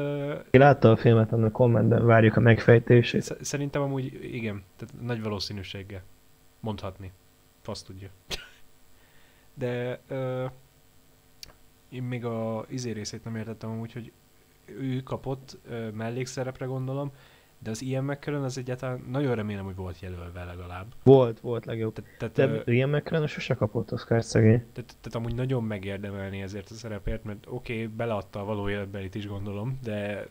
[0.49, 3.21] Ki látta a filmet, annak kommentben várjuk a megfejtését.
[3.21, 6.03] sz- szerintem amúgy igen, tehát nagy valószínűséggel
[6.59, 7.11] mondhatni.
[7.61, 8.09] Fasz tudja.
[9.53, 10.51] De uh,
[11.89, 14.11] én még a izé részét nem értettem amúgy, hogy
[14.65, 17.11] ő kapott uh, mellékszerepre gondolom,
[17.59, 20.85] de az Ian McKellen az egyáltalán nagyon remélem, hogy volt jelölve legalább.
[21.03, 21.93] Volt, volt legjobb.
[21.93, 24.59] Tehát, tehát, De ö, Ian McKellen sose kapott Oscar szegény.
[24.73, 29.15] tehát, tehát amúgy nagyon megérdemelni ezért a szerepért, mert oké, okay, beleadta a való életbelit
[29.15, 30.27] is gondolom, de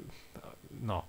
[0.85, 1.05] na.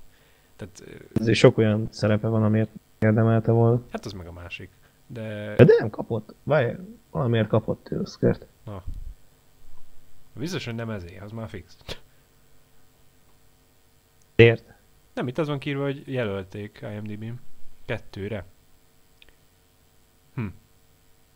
[0.55, 2.69] Tehát, ö, Azért sok olyan szerepe van, amiért
[2.99, 3.81] érdemelte volna.
[3.91, 4.69] hát az meg a másik.
[5.07, 6.35] De De nem kapott.
[6.43, 6.71] Várj,
[7.11, 8.45] valamiért kapott ő Oscart.
[10.33, 11.77] biztos, hogy nem ezért, az már fix.
[14.35, 14.75] Ért?
[15.17, 17.39] Nem, itt az van kiírva, hogy jelölték IMDb-n.
[17.85, 18.45] Kettőre.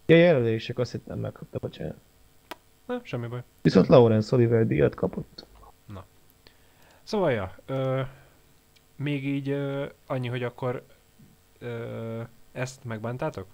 [0.06, 1.96] Ja, jelölések azt hittem megkapta, bocsánat.
[2.86, 3.44] Na, semmi baj.
[3.62, 5.46] Viszont Lawrence Oliver díjat kapott.
[7.04, 8.02] Szóval, ja, ö,
[8.96, 10.86] még így ö, annyi, hogy akkor
[11.60, 12.22] ö,
[12.52, 13.48] ezt megbántátok?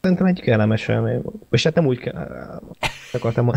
[0.00, 1.42] Szerintem egy kellemes élmény volt.
[1.50, 2.60] És hát nem úgy kell...
[3.12, 3.46] Akartam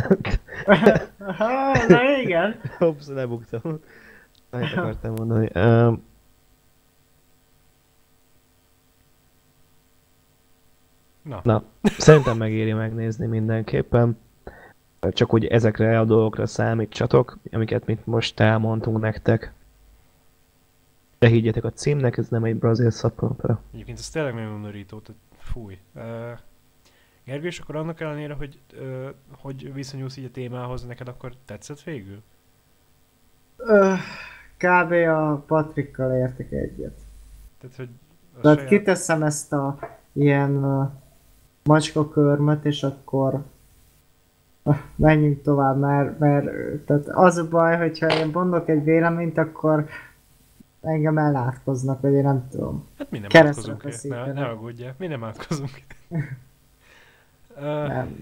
[1.88, 2.62] Na igen.
[2.78, 3.80] Hops, lebuktam.
[4.60, 5.50] Mit akartam mondani.
[5.56, 6.06] Um,
[11.28, 14.18] Na, na, szerintem megéri megnézni mindenképpen.
[15.00, 19.54] Csak hogy ezekre a dolgokra számítsatok, amiket mit most elmondtunk nektek.
[21.20, 23.62] De higgyetek a címnek, ez nem egy brazil szappanopera.
[23.74, 25.78] egyébként ez tényleg nagyon undorító, tehát fúj.
[25.96, 26.32] Ö,
[27.24, 31.82] Gergő, és akkor annak ellenére, hogy, ö, hogy viszonyulsz így a témához, neked akkor tetszett
[31.82, 32.22] végül?
[33.58, 33.94] Ö,
[34.58, 34.92] Kb.
[34.92, 36.98] a Patrikkal értek egyet.
[37.60, 37.90] Tehát, hogy
[38.42, 39.80] Tehát saját- kiteszem ezt a
[40.14, 40.90] ilyen uh,
[41.64, 43.44] macskakörmöt, és akkor
[44.64, 46.46] uh, menjünk tovább, mert, mert
[46.86, 49.88] tehát az a baj, hogyha én mondok egy véleményt, akkor
[50.82, 52.88] engem ellátkoznak, vagy én nem tudom.
[52.98, 54.14] Hát mi nem keresztre átkozunk.
[54.26, 55.70] Ne, ne aggódjál, mi nem átkozunk.
[57.62, 58.16] Nem.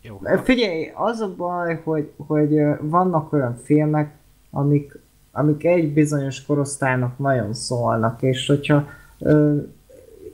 [0.00, 0.20] jó.
[0.42, 4.14] Figyelj, az a baj, hogy, hogy vannak olyan filmek,
[4.50, 4.98] amik,
[5.36, 8.84] amik egy bizonyos korosztálynak nagyon szólnak, és hogyha
[9.18, 9.56] ö,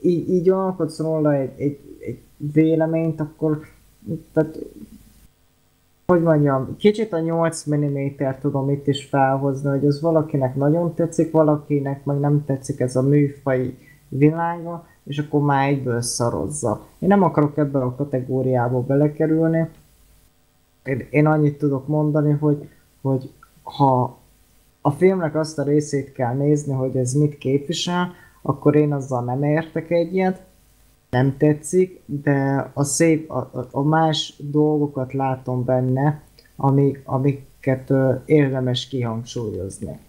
[0.01, 2.21] így, így alkotsz róla egy, egy, egy
[2.53, 3.61] véleményt, akkor
[4.33, 4.57] tehát,
[6.05, 8.07] hogy mondjam, kicsit a 8 mm
[8.41, 13.01] tudom itt is felhozni, hogy az valakinek nagyon tetszik, valakinek meg nem tetszik ez a
[13.01, 13.77] műfai
[14.07, 16.85] világa, és akkor már egyből szarozza.
[16.99, 19.69] Én nem akarok ebbe a kategóriába belekerülni.
[20.83, 22.69] Én, én annyit tudok mondani, hogy,
[23.01, 23.31] hogy
[23.63, 24.17] ha
[24.85, 29.43] a filmnek azt a részét kell nézni, hogy ez mit képvisel, akkor én azzal nem
[29.43, 30.41] értek egyet,
[31.09, 36.21] nem tetszik, de a szép, a, a- más dolgokat látom benne,
[36.55, 39.99] ami, amiket ö, érdemes kihangsúlyozni.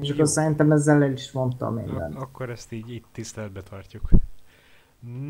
[0.00, 0.14] És Jó.
[0.14, 2.14] akkor szerintem ezzel el is mondtam mindent.
[2.14, 4.08] akkor ezt így itt tiszteletbe tartjuk.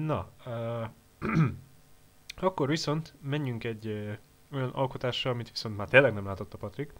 [0.07, 0.89] Na, uh,
[2.47, 4.19] akkor viszont menjünk egy
[4.53, 6.93] olyan alkotásra, amit viszont már tényleg nem látott a Patrik.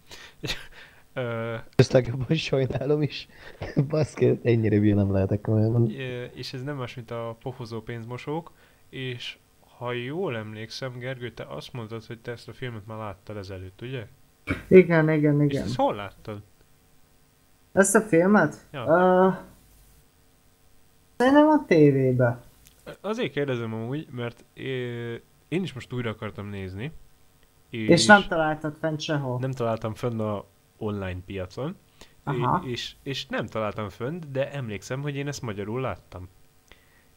[1.15, 3.27] uh, Ezt legjobban sajnálom is.
[3.89, 5.89] Baszki, ennyire bír nem lehetek komolyan.
[6.33, 8.51] és ez nem más, mint a pofozó pénzmosók,
[8.89, 9.37] és
[9.77, 13.81] ha jól emlékszem, Gergő, te azt mondtad, hogy te ezt a filmet már láttad ezelőtt,
[13.81, 14.07] ugye?
[14.67, 15.63] Igen, igen, És igen.
[15.63, 16.41] ezt hol láttad?
[17.71, 18.67] Ezt a filmet?
[18.71, 18.83] Ja.
[18.83, 19.35] Uh,
[21.17, 22.41] szerintem a tévébe.
[23.01, 24.45] Azért kérdezem amúgy, mert
[25.47, 26.91] én is most újra akartam nézni.
[27.69, 29.39] És, És nem találtad fent sehol.
[29.39, 30.45] nem találtam fönn a
[30.77, 31.75] online piacon.
[32.23, 32.63] Aha.
[32.65, 36.29] És, és nem találtam fönn, de emlékszem, hogy én ezt magyarul láttam.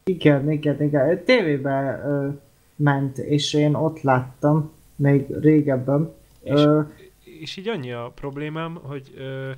[0.05, 1.25] Igen, igen, igen.
[1.25, 2.29] Tévébe ö,
[2.77, 6.13] ment, és én ott láttam, még régebben.
[6.43, 6.81] És, Ö,
[7.25, 9.51] és így annyi a problémám, hogy ö,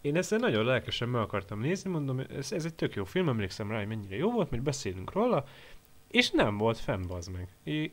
[0.00, 3.70] én ezzel nagyon lelkesen meg akartam nézni, mondom, ez, ez egy tök jó film, emlékszem
[3.70, 5.44] rá, hogy mennyire jó volt, mert beszélünk róla,
[6.10, 7.48] és nem volt fenn, bazd meg.
[7.64, 7.92] É,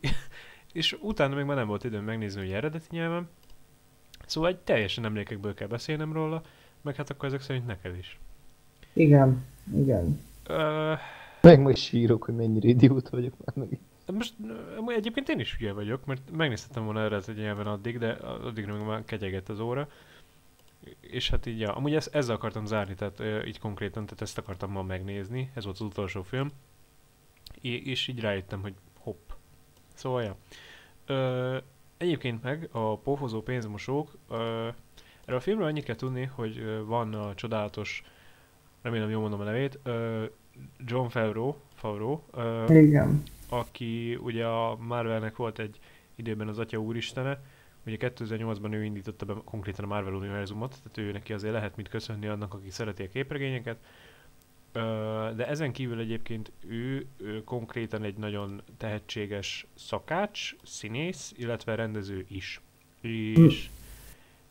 [0.77, 3.29] és utána még már nem volt időm megnézni, hogy eredeti nyelven.
[4.25, 6.41] Szóval egy teljesen emlékekből kell beszélnem róla,
[6.81, 8.19] meg hát akkor ezek szerint neked is.
[8.93, 9.45] igen,
[9.75, 10.19] igen.
[10.47, 10.93] Ö,
[11.41, 13.79] Meg most sírok, hogy mennyire idiót vagyok már meg.
[14.15, 14.33] most
[14.87, 19.05] egyébként én is hülye vagyok, mert megnéztem volna eredeti nyelven addig, de addigra meg már
[19.05, 19.89] ketyegett az óra.
[20.99, 24.71] És hát így, ja, amúgy ezt, ezzel akartam zárni, tehát így konkrétan, tehát ezt akartam
[24.71, 26.49] ma megnézni, ez volt az utolsó film.
[27.61, 29.29] És így rájöttem, hogy hopp.
[29.93, 30.35] Szóval, ja.
[31.07, 31.57] Ö,
[31.97, 34.67] egyébként meg a pofozó pénzmosók, ö,
[35.25, 38.03] erről a filmről annyit kell tudni, hogy ö, van a csodálatos,
[38.81, 40.23] remélem jól mondom a nevét, ö,
[40.85, 43.23] John Favreau, Favreau ö, Igen.
[43.49, 45.79] aki ugye a Marvelnek volt egy
[46.15, 47.41] időben az Atya Úristene,
[47.85, 51.89] ugye 2008-ban ő indította be konkrétan a Marvel univerzumot, tehát ő neki azért lehet mit
[51.89, 53.77] köszönni annak, aki szereti a képregényeket.
[55.35, 62.61] De ezen kívül egyébként ő, ő konkrétan egy nagyon tehetséges szakács, színész, illetve rendező is.
[63.01, 63.69] És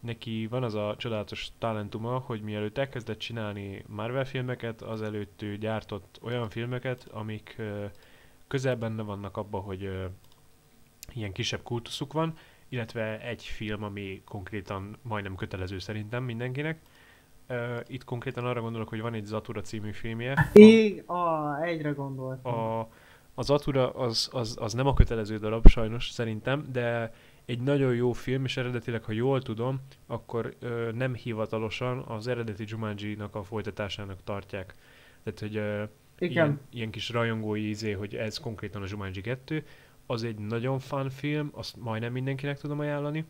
[0.00, 6.18] neki van az a csodálatos talentuma, hogy mielőtt elkezdett csinálni Marvel filmeket, azelőtt ő gyártott
[6.22, 7.56] olyan filmeket, amik
[8.46, 9.90] közel benne vannak abba, hogy
[11.12, 12.36] ilyen kisebb kultuszuk van,
[12.68, 16.80] illetve egy film, ami konkrétan majdnem kötelező szerintem mindenkinek.
[17.46, 20.50] Ö, Itt konkrétan arra gondolok, hogy van egy Zatura című filmje.
[20.54, 22.54] Így, ah, egyre gondoltam.
[22.54, 22.88] A,
[23.34, 27.12] az Atura az, az, az nem a kötelező darab sajnos szerintem, de
[27.44, 32.64] egy nagyon jó film, és eredetileg, ha jól tudom, akkor ö, nem hivatalosan az eredeti
[32.66, 34.74] Jumanji-nak a folytatásának tartják.
[35.22, 35.82] Tehát, hogy ö,
[36.18, 36.32] Igen.
[36.32, 39.64] ilyen, ilyen kis rajongói izé, hogy ez konkrétan a Jumanji 2.
[40.06, 43.24] Az egy nagyon fun film, azt majdnem mindenkinek tudom ajánlani.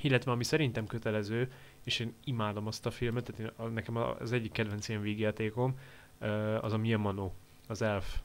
[0.00, 1.48] Illetve ami szerintem kötelező,
[1.84, 5.78] és én imádom azt a filmet, tehát én, nekem az egyik kedvenc ilyen vígjátékom,
[6.18, 6.26] ö,
[6.60, 7.30] az a Mia Mano,
[7.68, 8.16] az Elf.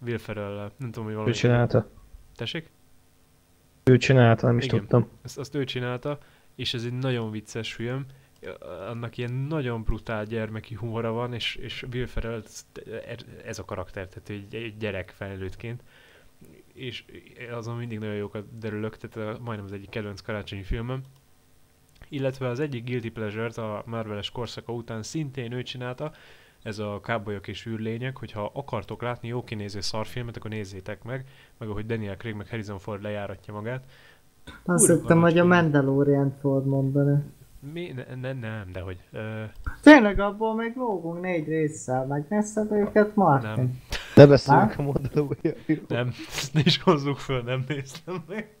[0.00, 1.32] Will Ferrell, nem tudom, hogy Ő valami...
[1.34, 1.90] csinálta.
[2.36, 2.70] Tessék?
[3.84, 4.78] Ő csinálta, nem is Igen.
[4.78, 5.08] tudtam.
[5.22, 6.18] Ezt, azt ő csinálta,
[6.54, 8.06] és ez egy nagyon vicces film.
[8.88, 12.42] Annak ilyen nagyon brutál gyermeki humora van, és, és Will Ferrell
[13.06, 15.82] ez- ez a karakter, tehát egy, egy gyerek felnőttként.
[16.74, 17.04] És
[17.52, 21.02] azon mindig nagyon jókat derülök, tehát a- majdnem az egyik kedvenc karácsonyi filmem.
[22.08, 26.12] Illetve az egyik Guilty Pleasure-t a Marveles korszaka után szintén ő csinálta,
[26.62, 31.24] ez a kábolyok és űrlények, hogyha akartok látni jó kinéző szarfilmet, akkor nézzétek meg,
[31.58, 33.84] meg ahogy Daniel Craig meg Harrison Ford lejáratja magát.
[34.64, 35.44] Azt hittem, hogy a.
[35.44, 37.22] Mandalorian fog mondani.
[37.72, 37.92] Mi?
[37.94, 38.98] Ne, ne, nem, de hogy.
[39.12, 39.42] Ö,
[39.82, 43.48] Tényleg abból még lógunk négy résszel, megnézted őket, Martin?
[43.48, 43.80] nem,
[44.14, 44.74] Ne beszéljünk Á?
[44.78, 45.84] a Mandalorianról.
[45.88, 48.55] nem, ezt ne is hozzuk föl, nem néztem meg.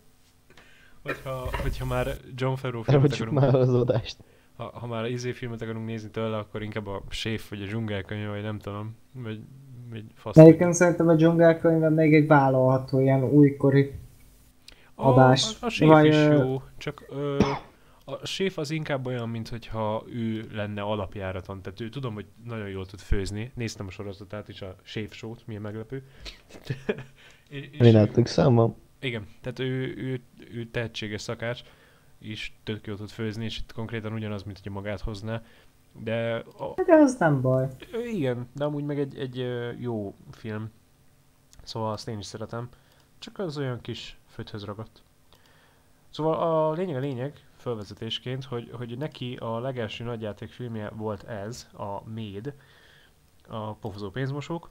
[1.06, 4.16] Hogyha, hogyha már John Favreau filmet akarunk, már az adást.
[4.56, 8.28] ha, ha már izé filmet akarunk nézni tőle, akkor inkább a Séf vagy a dzsungelkönyv,
[8.28, 9.40] vagy nem tudom, vagy,
[9.90, 10.36] vagy fasz.
[10.36, 13.92] Egyébként szerintem a dzsungelkönyvben még egy vállalható ilyen újkori
[14.94, 15.56] A, adás.
[15.60, 17.38] a, a Séf Vagy, is jó, csak ö,
[18.04, 21.62] a Séf az inkább olyan, mint hogyha ő lenne alapjáraton.
[21.62, 23.52] Tehát ő tudom, hogy nagyon jól tud főzni.
[23.54, 26.02] Néztem a sorozatát is, a Séf Show-t, milyen meglepő.
[27.78, 28.76] Mi láttuk számban?
[29.06, 30.20] Igen, tehát ő, ő,
[30.52, 31.62] ő tehetséges szakács,
[32.18, 35.42] és tök jól tud főzni, és itt konkrétan ugyanaz, mint hogy magát hozná.
[35.92, 37.68] De a, De az nem baj.
[38.06, 39.46] Igen, de amúgy meg egy, egy
[39.80, 40.70] jó film.
[41.62, 42.68] Szóval azt én is szeretem.
[43.18, 45.02] Csak az olyan kis földhöz ragadt.
[46.10, 51.68] Szóval a lényeg a lényeg, felvezetésként, hogy, hogy neki a legelső nagyjáték filmje volt ez,
[51.72, 52.54] a Méd,
[53.48, 54.70] a pofozó pénzmosók,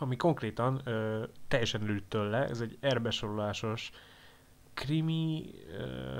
[0.00, 3.90] ami konkrétan ö, teljesen lőtt tőle, ez egy erbesorolásos
[4.74, 6.18] krimi, ö,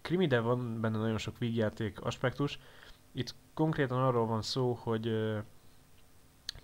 [0.00, 2.58] krimi, de van benne nagyon sok vígjáték aspektus,
[3.12, 5.38] itt konkrétan arról van szó, hogy ö,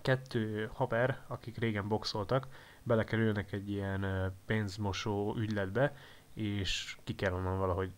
[0.02, 2.47] kettő haver, akik régen boxoltak,
[2.82, 5.94] belekerülnek egy ilyen ö, pénzmosó ügyletbe,
[6.35, 7.93] és ki kell onnan valahogy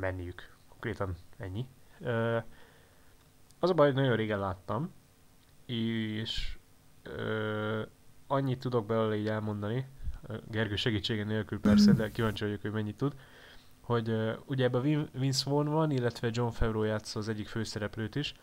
[0.00, 0.52] menniük.
[0.68, 1.66] Konkrétan ennyi.
[2.00, 2.38] Ö,
[3.58, 4.92] Az a baj, hogy nagyon régen láttam,
[5.66, 6.58] és
[7.04, 7.82] ö,
[8.26, 9.86] annyit tudok belőle így elmondani,
[10.26, 13.14] ö, Gergő segítsége nélkül persze, de kíváncsi vagyok, hogy mennyit tud,
[13.80, 18.14] hogy uh, ugye ebben Vin- Vince Vaughn van, illetve John Favreau játsza az egyik főszereplőt
[18.14, 18.34] is,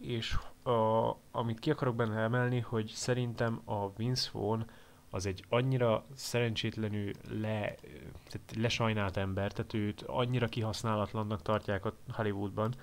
[0.00, 4.62] és a, amit ki akarok benne emelni, hogy szerintem a Vince Vaughn
[5.10, 7.74] az egy annyira szerencsétlenül le,
[8.30, 12.74] tehát lesajnált ember, tehát őt annyira kihasználatlannak tartják a Hollywoodban.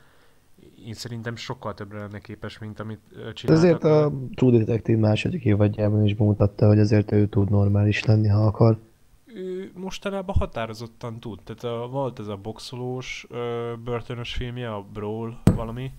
[0.85, 2.99] Én szerintem sokkal többre lenne képes, mint amit
[3.34, 3.81] csináltak.
[3.81, 4.03] vele.
[4.06, 8.77] a True Detective második évadjában is bemutatta, hogy azért ő tud normális lenni, ha akar.
[9.26, 11.39] ő mostanában határozottan tud.
[11.44, 15.91] Tehát a, volt ez a boxolós, ö, börtönös filmje, a Brawl valami.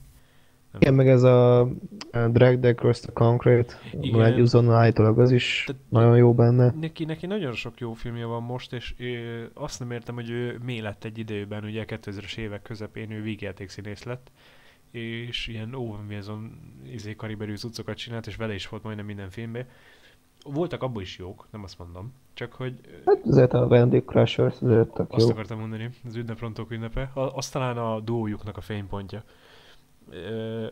[0.80, 1.68] Igen, meg ez a, a
[2.32, 4.24] Drag the Across the Concrete, Igen.
[4.24, 6.74] egy uzon állítólag az is Tehát- nagyon jó benne.
[6.80, 9.04] Neki, neki nagyon sok jó filmje van most, és ö,
[9.54, 14.02] azt nem értem, hogy ő mi lett egy időben, ugye 2000-es évek közepén ő vígjátékszínész
[14.02, 14.30] lett,
[14.90, 15.74] és ilyen
[16.08, 19.66] Wilson izé kariberű cuccokat csinált, és vele is volt majdnem minden filmben.
[20.44, 24.94] Voltak abból is jók, nem azt mondom, csak hogy Hát azért a Wendy Crushers azért
[24.94, 25.30] tök Azt jó.
[25.32, 27.10] akartam mondani, az ünneprontók ünnepe.
[27.14, 29.22] Az talán a duójuknak a fénypontja.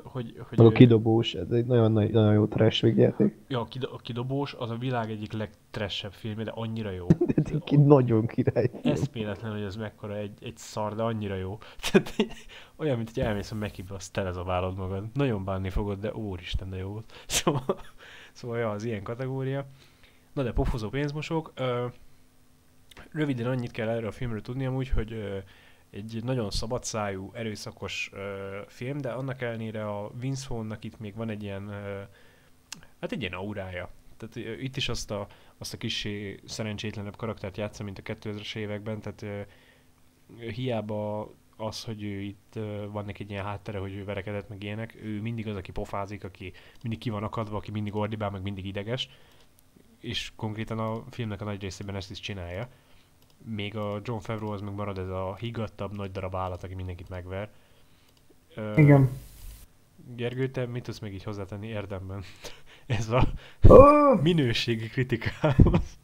[0.03, 3.35] Hogy, hogy a kidobós, ez egy nagyon, nagy- nagyon jó trash végjáték.
[3.49, 7.07] ja, a, kido- a kidobós az a világ egyik legtressebb filmje, de annyira jó.
[7.35, 8.71] De tényleg nagyon király.
[8.83, 11.59] Eszméletlen, hogy ez mekkora egy, egy szar, de annyira jó.
[11.91, 12.15] Tehát
[12.77, 15.05] olyan, mint hogy elmész a Mekibe, azt telezabálod magad.
[15.15, 17.13] Nagyon bánni fogod, de úristen, de jó volt.
[17.27, 17.81] Szóval,
[18.33, 19.67] Szóval ja, az ilyen kategória.
[20.33, 21.53] Na de pofozó pénzmosók.
[21.55, 21.87] Ö,
[23.13, 25.43] röviden annyit kell erről a filmről tudni amúgy, hogy
[25.97, 31.29] egy nagyon szabadszájú, erőszakos ö, film, de annak ellenére a Vince Vaughn-nak itt még van
[31.29, 32.01] egy ilyen, ö,
[33.01, 33.91] hát egy ilyen aurája.
[34.17, 35.27] Tehát ö, itt is azt a,
[35.59, 36.09] azt a kis
[36.45, 39.41] szerencsétlenebb karaktert játsza, mint a 2000-es években, tehát ö,
[40.51, 44.63] hiába az, hogy ő itt ö, van neki egy ilyen háttere, hogy ő verekedett, meg
[44.63, 46.53] ilyenek, ő mindig az, aki pofázik, aki
[46.83, 49.09] mindig ki van akadva, aki mindig ordibál, meg mindig ideges,
[50.01, 52.69] és konkrétan a filmnek a nagy részében ezt is csinálja.
[53.45, 57.09] Még a John Favreau az meg marad ez a higgadtabb, nagy darab állat, aki mindenkit
[57.09, 57.51] megver.
[58.55, 59.11] Ö, Igen.
[60.17, 62.23] Gergő, te mit tudsz még így hozzátenni érdemben?
[62.87, 63.23] ez a
[63.69, 64.23] Oh!
[64.23, 65.99] minőségi kritikához.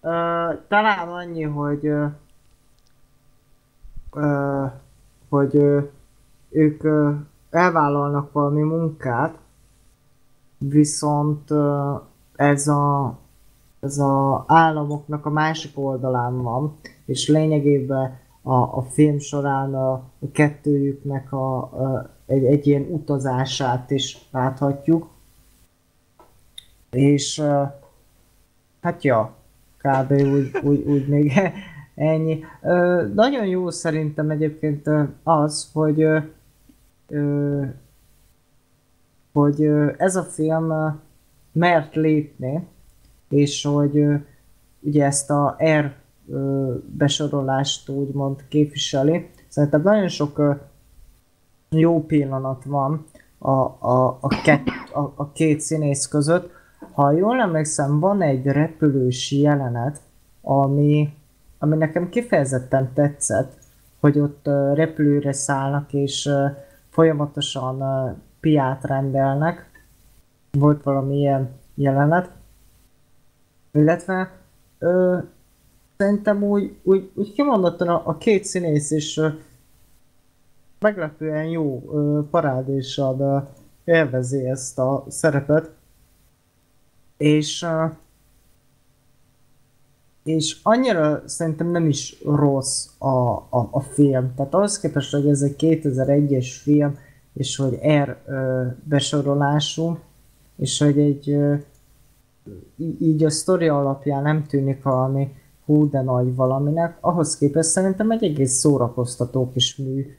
[0.00, 2.06] Ö, talán annyi, hogy ö,
[4.12, 4.66] ö,
[5.28, 5.80] hogy ö,
[6.48, 7.12] ők ö,
[7.50, 9.38] elvállalnak valami munkát,
[10.58, 11.94] viszont ö,
[12.36, 13.18] ez a
[13.80, 20.30] ez a államoknak a másik oldalán van, és lényegében a, a film során a, a
[20.32, 25.08] kettőjüknek a, a, egy, egy ilyen utazását is láthatjuk.
[26.90, 27.42] És
[28.80, 29.34] hát ja,
[29.76, 30.10] kb.
[30.10, 31.32] úgy, úgy, úgy még
[31.94, 32.44] ennyi.
[32.62, 34.90] Ö, nagyon jó szerintem egyébként
[35.22, 36.00] az, hogy
[37.08, 37.64] ö,
[39.32, 39.64] hogy
[39.96, 40.98] ez a film
[41.52, 42.66] mert lépni,
[43.30, 44.04] és hogy
[44.80, 45.92] ugye ezt a R
[46.86, 49.30] besorolást úgymond képviseli.
[49.48, 50.58] Szerintem nagyon sok
[51.70, 53.04] jó pillanat van
[53.38, 56.50] a, a, a, kett, a, a két színész között.
[56.92, 60.00] Ha jól emlékszem, van egy repülős jelenet,
[60.42, 61.14] ami,
[61.58, 63.58] ami nekem kifejezetten tetszett,
[64.00, 66.30] hogy ott repülőre szállnak, és
[66.88, 67.82] folyamatosan
[68.40, 69.70] piát rendelnek.
[70.50, 72.30] Volt valami ilyen jelenet.
[73.72, 74.30] Illetve
[74.78, 75.18] ö,
[75.96, 79.28] szerintem úgy, úgy, úgy kimondottan a, a két színész is ö,
[80.78, 83.38] meglepően jó ö, parádéssal ö,
[83.92, 85.70] élvezi ezt a szerepet.
[87.16, 87.86] És ö,
[90.22, 94.34] és annyira szerintem nem is rossz a, a, a film.
[94.34, 96.98] Tehát ahhoz képest, hogy ez egy 2001-es film,
[97.34, 99.98] és hogy R ö, besorolású,
[100.56, 101.54] és hogy egy ö,
[103.00, 108.24] így a sztori alapján nem tűnik valami hú de nagy valaminek, ahhoz képest szerintem egy
[108.24, 110.16] egész szórakoztató kis mű.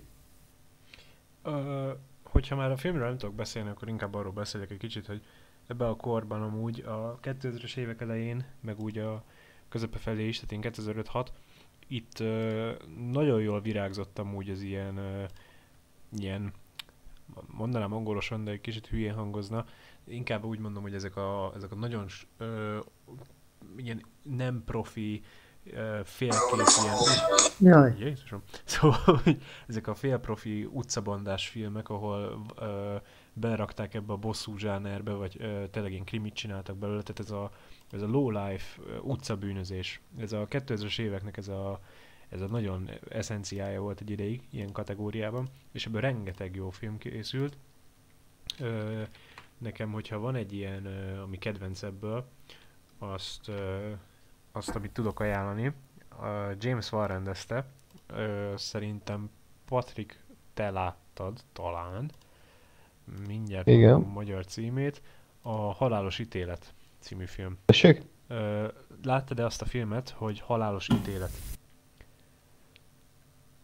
[1.43, 1.89] Ö,
[2.23, 5.21] hogyha már a filmről nem tudok beszélni, akkor inkább arról beszéljek egy kicsit, hogy
[5.67, 9.23] ebben a korban amúgy a 2000-es évek elején, meg úgy a
[9.69, 11.25] közepe felé is, tehát én 2005-6,
[11.87, 12.71] itt ö,
[13.11, 15.23] nagyon jól virágzott amúgy az ilyen, ö,
[16.17, 16.53] ilyen
[17.47, 19.65] mondanám angolosan, de egy kicsit hülyén hangozna.
[20.07, 22.07] Inkább úgy mondom, hogy ezek a, ezek a nagyon
[22.37, 22.79] ö,
[23.77, 25.23] ilyen nem profi,
[26.03, 26.97] félkész ilyen
[27.59, 27.95] Jaj.
[27.99, 28.41] Jézusom.
[28.63, 29.21] Szóval,
[29.67, 32.95] ezek a félprofi utcabandás filmek, ahol ö,
[33.33, 37.51] belerakták ebbe a bosszú zsánerbe, vagy ö, tényleg ilyen krimit csináltak belőle, tehát ez a,
[37.91, 40.01] ez a low life ö, utcabűnözés.
[40.17, 41.79] Ez a 2000-es éveknek ez a,
[42.29, 47.57] ez a nagyon eszenciája volt egy ideig ilyen kategóriában, és ebből rengeteg jó film készült.
[48.59, 49.01] Ö,
[49.61, 50.85] nekem, hogyha van egy ilyen,
[51.23, 52.25] ami kedvenc ebből,
[52.97, 53.51] azt,
[54.51, 55.73] azt, amit tudok ajánlani,
[56.57, 57.65] James Van rendezte,
[58.55, 59.29] szerintem
[59.65, 60.23] Patrick
[60.53, 62.11] te láttad talán,
[63.27, 63.93] mindjárt Igen.
[63.93, 65.01] a magyar címét,
[65.41, 67.57] a Halálos ítélet című film.
[67.65, 68.01] Tessék?
[69.03, 71.31] Láttad-e azt a filmet, hogy Halálos ítélet?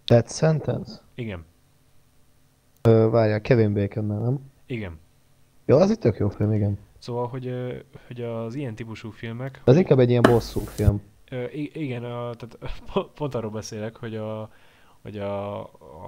[0.05, 1.01] Death Sentence?
[1.15, 1.45] Igen,
[2.81, 4.51] Ö, várjál, Kevin bacon nem?
[4.65, 4.99] igen.
[5.69, 6.77] Jó, az egy tök jó film, igen.
[6.97, 7.53] Szóval, hogy,
[8.07, 11.01] hogy az ilyen típusú filmek, Ez inkább egy ilyen bosszú film.
[11.73, 12.57] Igen, a, tehát
[12.93, 14.49] po- pont arról beszélek, hogy a,
[15.01, 15.61] hogy a,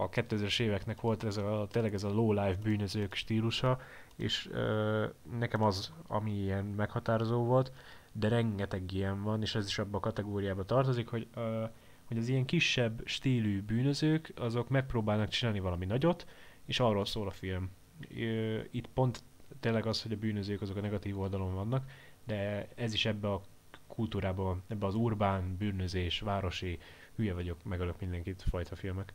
[0.03, 3.79] a 2000-es éveknek volt ez a, tényleg ez a low life bűnözők stílusa,
[4.15, 5.05] és ö,
[5.39, 7.71] nekem az, ami ilyen meghatározó volt,
[8.11, 11.63] de rengeteg ilyen van, és ez is abba a kategóriába tartozik, hogy, ö,
[12.07, 16.25] hogy az ilyen kisebb stílű bűnözők, azok megpróbálnak csinálni valami nagyot,
[16.65, 17.69] és arról szól a film.
[18.17, 19.23] Ö, Itt pont
[19.59, 21.89] tényleg az, hogy a bűnözők azok a negatív oldalon vannak,
[22.25, 23.41] de ez is ebbe a
[23.87, 26.79] kultúrában, ebbe az urbán, bűnözés, városi,
[27.15, 29.13] hülye vagyok, megölök mindenkit fajta filmek.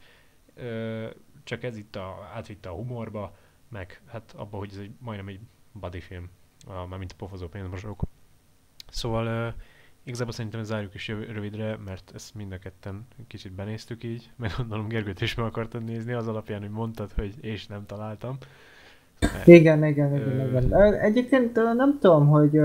[0.54, 1.08] Ö,
[1.44, 3.36] csak ez itt a, átvitte a humorba,
[3.68, 5.40] meg hát abba, hogy ez egy, majdnem egy
[5.72, 6.30] buddy film,
[6.66, 8.02] a, mármint a pofozó pénzmosók.
[8.88, 9.48] Szóval ö,
[10.02, 14.88] igazából szerintem zárjuk is rövidre, mert ezt mind a ketten kicsit benéztük így, meg gondolom
[14.88, 18.38] Gergőt is meg akartad nézni az alapján, hogy mondtad, hogy és nem találtam.
[19.44, 20.94] Igen, igen, igen, igen.
[21.00, 22.60] Egyébként nem tudom, hogy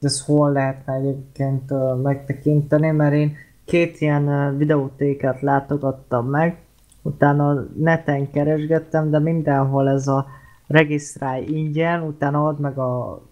[0.00, 1.72] ez hol lehetne egyébként
[2.02, 6.56] megtekinteni, mert én két ilyen videótéket látogattam meg,
[7.02, 10.26] utána neten keresgettem, de mindenhol ez a
[10.66, 13.22] regisztrálj ingyen, utána add meg a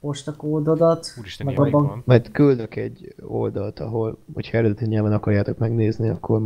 [0.00, 2.06] postakódodat, Úristen, meg a bank...
[2.06, 6.42] Majd küldök egy oldalt, ahol, hogyha eredeti nyelven akarjátok megnézni, akkor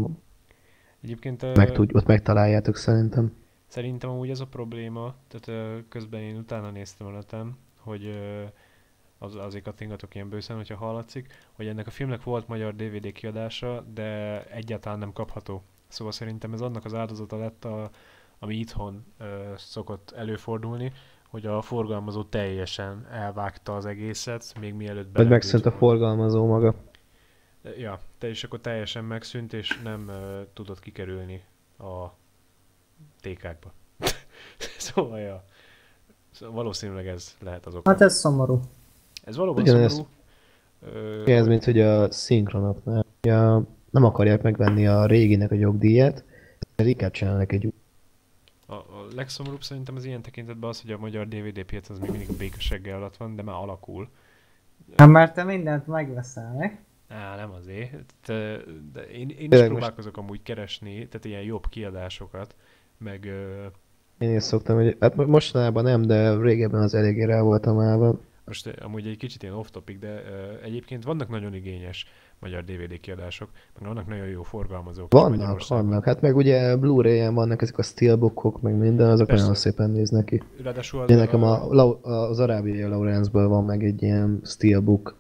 [1.03, 3.33] Egyébként meg tud, ott megtaláljátok szerintem.
[3.73, 8.43] Szerintem amúgy ez a probléma, tehát ö, közben én utána néztem a neten, hogy ö,
[9.19, 13.85] az, azért kattingatok ilyen bőszen, hogyha hallatszik, hogy ennek a filmnek volt magyar DVD kiadása,
[13.95, 15.63] de egyáltalán nem kapható.
[15.89, 17.91] Szóval szerintem ez annak az áldozata lett, a,
[18.39, 20.93] ami itthon ö, szokott előfordulni,
[21.29, 26.75] hogy a forgalmazó teljesen elvágta az egészet, még mielőtt Vagy belendült megszűnt a forgalmazó maga.
[27.79, 30.15] Ja, te is akkor teljesen megszűnt, és nem uh,
[30.53, 31.45] tudott kikerülni
[31.79, 32.21] a
[33.23, 33.73] tékákba.
[34.79, 35.45] szóval, ja.
[36.31, 37.91] Szóval valószínűleg ez lehet az oka.
[37.91, 38.61] Hát ez szomorú.
[39.25, 39.93] Ez valóban Ugyanez.
[39.93, 40.09] szomorú.
[40.85, 43.05] Ö, Ez, mint hogy a szinkronoknál.
[43.21, 46.25] Ja, nem akarják megvenni a réginek a jogdíjat,
[46.75, 47.73] ezért inkább csinálnak egy új.
[48.67, 52.11] a, a legszomorúbb szerintem az ilyen tekintetben az, hogy a magyar DVD piac az még
[52.11, 54.09] mindig a békasegge alatt van, de már alakul.
[54.97, 56.71] Hát mert te mindent megveszel, ne?
[57.17, 58.15] Á, nem azért.
[58.27, 58.57] De,
[58.93, 62.55] de én, én is Tényleg most- próbálkozok amúgy keresni, tehát ilyen jobb kiadásokat,
[63.05, 63.67] meg ö,
[64.19, 68.19] Én is szoktam, hogy hát mo- mostanában nem, de régebben az eléggé rá voltam állva.
[68.45, 72.07] Most amúgy egy kicsit ilyen off-topic, de uh, egyébként vannak nagyon igényes
[72.39, 73.49] magyar DVD kiadások,
[73.79, 76.05] meg vannak nagyon jó forgalmazók Vannak, vannak.
[76.05, 79.43] Hát meg ugye Blu-ray-en vannak ezek a steelbookok, meg minden, azok Persze.
[79.43, 80.43] nagyon szépen néznek ki.
[80.63, 85.17] Ráadásul az, Ugye nekem a, Lau- az arábiai Lawrence-ből van meg egy ilyen steelbook,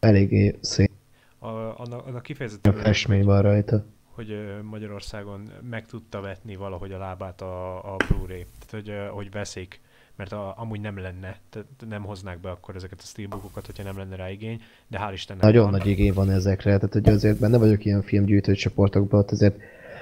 [0.00, 0.90] eléggé szép
[1.38, 1.46] a,
[1.80, 3.84] annak, annak kifejezetten festmény van rajta.
[4.14, 8.46] Hogy Magyarországon meg tudta vetni valahogy a lábát a, a Blu-ray.
[8.66, 9.80] Tehát, hogy, hogy veszik,
[10.16, 13.98] mert a, amúgy nem lenne, tehát nem hoznák be akkor ezeket a steelbookokat, hogyha nem
[13.98, 15.78] lenne rá igény, de hál' Istennek Nagyon van.
[15.78, 19.60] nagy igény van ezekre, tehát hogy azért benne vagyok ilyen filmgyűjtő csoportokban, ott azért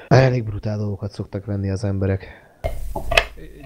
[0.08, 2.48] elég brutál dolgokat szoktak venni az emberek.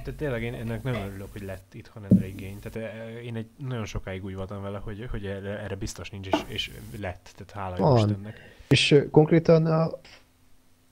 [0.05, 2.59] De tényleg én ennek nagyon örülök, hogy lett itthon erre igény.
[2.59, 6.27] Tehát eh, én egy nagyon sokáig úgy voltam vele, hogy, hogy erre, erre biztos nincs,
[6.27, 7.33] és, és lett.
[7.37, 7.97] Tehát hála.
[7.97, 8.37] Istennek.
[8.69, 9.91] És konkrétan a,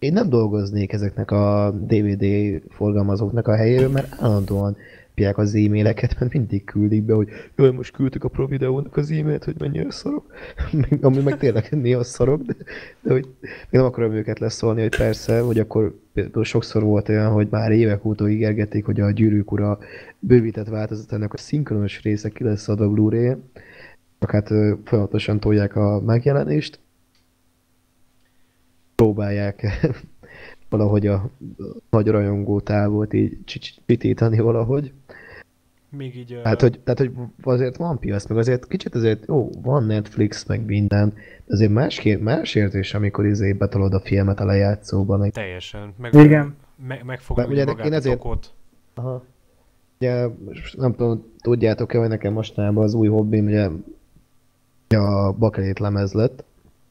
[0.03, 2.24] én nem dolgoznék ezeknek a DVD
[2.70, 4.77] forgalmazóknak a helyéről, mert állandóan
[5.15, 9.11] piák az e-maileket, mert mindig küldik be, hogy jaj, most küldtük a Pro Videónak az
[9.11, 10.24] e-mailt, hogy mennyire szarok.
[11.01, 12.55] Ami meg tényleg néha szarok, de,
[13.01, 17.33] de hogy én nem akarom őket leszólni, hogy persze, hogy akkor például sokszor volt olyan,
[17.33, 19.79] hogy már évek óta ígérgették, hogy a Gyűrűk Ura
[20.19, 23.11] bővített változatának a szinkronos része ki lesz adva blu
[24.19, 24.49] csak hát
[24.85, 26.79] folyamatosan tolják a megjelenést,
[29.03, 29.66] próbálják
[30.70, 31.31] valahogy a
[31.91, 34.93] nagy rajongó távot így csitítani valahogy.
[35.89, 36.41] Még így...
[36.45, 37.12] Hát, hogy, tehát, hogy
[37.43, 41.09] azért van piac, meg azért kicsit azért, jó, van Netflix, meg minden,
[41.45, 45.19] de azért más, más érzés, amikor izé betolod a filmet a lejátszóban.
[45.19, 45.33] Meg...
[45.33, 45.95] Teljesen.
[45.99, 46.57] Meg, Igen.
[46.87, 48.53] Me, megfogod Ugye magát én ezért- tokot.
[48.95, 49.24] Aha.
[50.01, 50.27] Ugye,
[50.77, 53.69] nem tudom, tudjátok-e, hogy nekem mostanában az új hobbim, ugye
[54.99, 56.45] a bakelét lemez lett.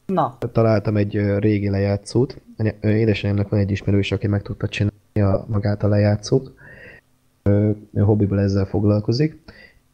[0.06, 2.40] Na, találtam egy régi lejátszót.
[2.80, 6.52] Édesanyámnak van egy ismerős, aki meg tudta csinálni a, magát a lejátszót.
[7.92, 9.38] Ő hobbiból ezzel foglalkozik.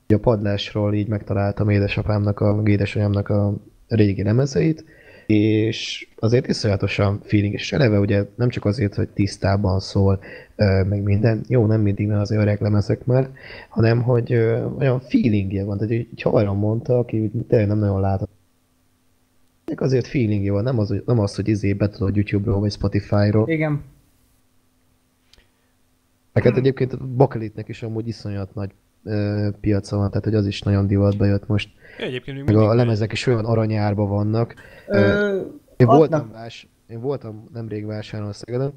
[0.07, 3.55] A padlásról így megtaláltam édesapámnak, a, meg édesanyámnak a
[3.89, 4.85] régi lemezeit,
[5.27, 10.21] és azért iszonyatosan feeling, és eleve ugye nem csak azért, hogy tisztában szól,
[10.89, 13.31] meg minden, jó, nem mindig, mert az öreg lemezek már,
[13.69, 14.35] hanem hogy
[14.79, 18.38] olyan feelingje van, tehát így hajran mondta, aki tényleg nem nagyon látott
[19.69, 23.49] ennek azért feelingje van, nem az, hogy, nem az, hogy izé betudod YouTube-ról vagy Spotify-ról.
[23.49, 23.83] igen.
[26.33, 28.71] Neked egyébként a bakelitnek is amúgy iszonyat nagy
[29.05, 31.69] ö, piaca van, tehát hogy az is nagyon divatba jött most.
[31.99, 34.55] Egyébként még Meg a lemezek is olyan aranyárba vannak.
[34.87, 34.99] Ö,
[35.77, 38.73] Én adnak- voltam, vás, én voltam nemrég vásáron Szegeden,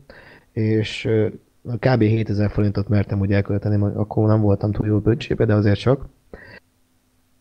[0.51, 1.27] és ö,
[1.63, 2.01] kb.
[2.01, 6.05] 7000 forintot mertem úgy elkölteni, akkor nem voltam túl jó bölcsébe, de azért csak.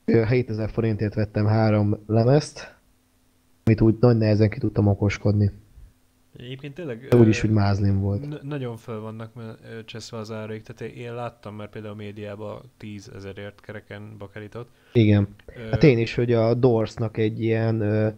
[0.04, 2.74] Ö, 7000 forintért vettem három lemezt,
[3.64, 5.50] amit úgy nagy nehezen ki tudtam okoskodni.
[6.36, 7.06] Egyébként tényleg...
[7.10, 8.42] De úgyis úgy mázlim volt.
[8.42, 9.32] nagyon föl vannak
[9.84, 14.68] cseszve az áraik, tehát én láttam már például a médiában 10 ezerért kereken bakelitot.
[14.92, 15.28] Igen.
[15.46, 18.08] Ö, Hát én is, hogy a Doorsnak egy ilyen ö,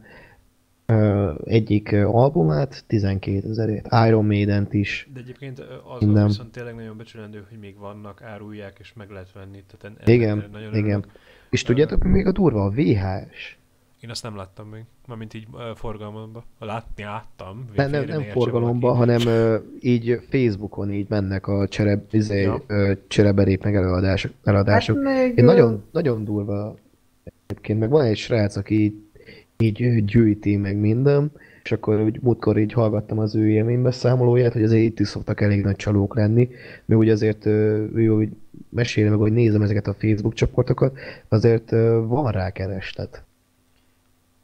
[0.86, 5.08] ö, egyik albumát 12 ezerért, Iron Maiden-t is.
[5.14, 5.58] De egyébként
[5.94, 6.26] az, Minden.
[6.26, 9.62] viszont tényleg nagyon becsülendő, hogy még vannak, árulják és meg lehet venni.
[9.66, 10.98] Tehát en- Igen, nagyon igen.
[10.98, 11.08] örülök.
[11.50, 12.64] És tudjátok, még a durva?
[12.64, 13.58] A VHS.
[14.02, 16.42] Én azt nem láttam még, mármint így uh, forgalomban.
[16.58, 17.68] Látni láttam.
[17.74, 22.62] Nem, nem, nem forgalomban, hanem uh, így Facebookon így mennek a csere, izé, ja.
[22.68, 24.32] uh, csereberép meg előadások.
[24.44, 25.04] előadások.
[25.04, 26.76] Hát még, Én nagyon, nagyon durva
[27.46, 29.02] egyébként, meg van egy srác, aki
[29.58, 31.32] így, így gyűjti meg minden,
[31.64, 35.62] és akkor úgy múltkor így hallgattam az ő élménybeszámolóját, hogy azért itt is szoktak elég
[35.62, 36.48] nagy csalók lenni,
[36.84, 38.28] mert úgy azért ő úgy
[38.68, 40.98] meséli meg, hogy nézem ezeket a Facebook csoportokat,
[41.28, 41.70] azért
[42.06, 43.24] van rá kereslet.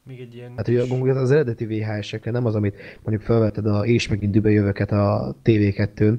[0.08, 0.52] Még egy ilyen...
[0.56, 4.90] Hát ugye az eredeti VHS-ekre nem az, amit mondjuk felvetted a és megint dübe jövőket
[4.90, 6.18] a TV2-n.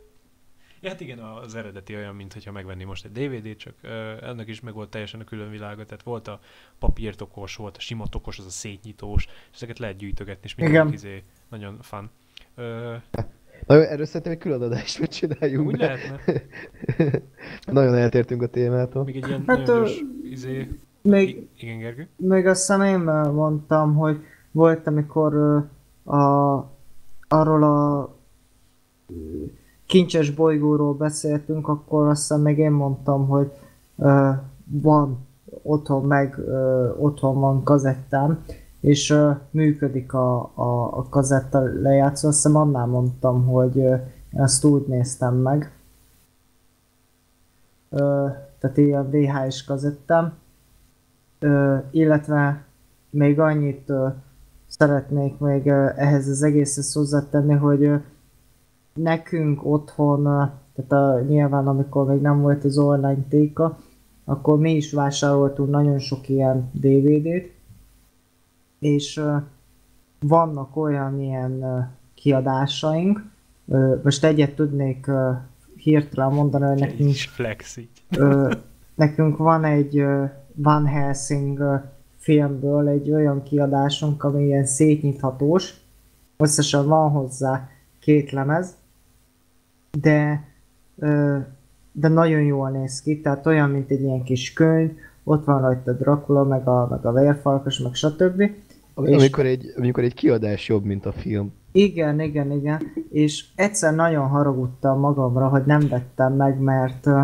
[0.82, 3.90] ja, hát igen, az eredeti olyan, mintha megvenni most egy DVD-t, csak uh,
[4.28, 6.40] ennek is meg volt teljesen a külön világa, tehát volt a
[6.78, 11.22] papírtokos, volt a sima tokos, az a szétnyitós, és ezeket lehet gyűjtögetni, és mindenki izé,
[11.48, 12.10] nagyon fun.
[12.56, 13.24] Uh,
[13.66, 15.68] Na jó, erről szerintem egy külön adást meg csináljunk.
[15.68, 16.20] Úgy lehetne.
[17.66, 19.04] nagyon eltértünk a témától.
[19.04, 20.68] Még egy ilyen hát, nagyon gyors, izé...
[21.08, 22.08] Még, igen, Gergő?
[22.16, 22.98] Még azt hiszem én
[23.32, 24.20] mondtam, hogy
[24.50, 25.34] volt, amikor
[26.04, 26.56] a,
[27.28, 28.14] arról a
[29.86, 33.52] kincses bolygóról beszéltünk, akkor azt hiszem még én mondtam, hogy
[33.94, 34.28] uh,
[34.64, 35.26] van
[35.62, 38.44] otthon meg uh, otthon van kazettám,
[38.80, 42.28] és uh, működik a, a, a kazetta lejátszó.
[42.28, 44.00] Azt hiszem annál mondtam, hogy uh,
[44.32, 45.72] ezt úgy néztem meg.
[47.90, 50.32] Uh, tehát ilyen VHS kazettám.
[51.90, 52.64] Illetve
[53.10, 53.92] még annyit
[54.66, 55.66] szeretnék még
[55.96, 57.90] ehhez az egészhez hozzátenni, hogy
[58.94, 60.22] nekünk otthon,
[60.74, 63.78] tehát a, nyilván amikor még nem volt az online téka,
[64.24, 67.50] akkor mi is vásároltunk nagyon sok ilyen DVD-t,
[68.78, 69.22] és
[70.20, 73.24] vannak olyan ilyen kiadásaink,
[74.02, 75.10] most egyet tudnék
[75.76, 77.78] hirtelen mondani, hogy nekünk, flex
[78.18, 78.52] uh,
[78.94, 80.04] nekünk van egy
[80.62, 81.82] Van Helsing
[82.16, 85.74] filmből egy olyan kiadásunk, ami ilyen szétnyithatós,
[86.36, 87.68] összesen van hozzá
[88.00, 88.76] két lemez,
[90.00, 90.46] de
[91.92, 94.90] de nagyon jól néz ki, tehát olyan, mint egy ilyen kis könyv,
[95.24, 98.42] ott van rajta Dracula, meg a, meg a vérfalkas, meg stb.
[98.94, 99.50] Amikor, és...
[99.50, 101.52] egy, amikor egy kiadás jobb, mint a film.
[101.72, 102.82] Igen, igen, igen.
[103.10, 107.20] És egyszer nagyon haragudtam magamra, hogy nem vettem meg, mert uh,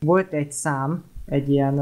[0.00, 1.78] volt egy szám, egy ilyen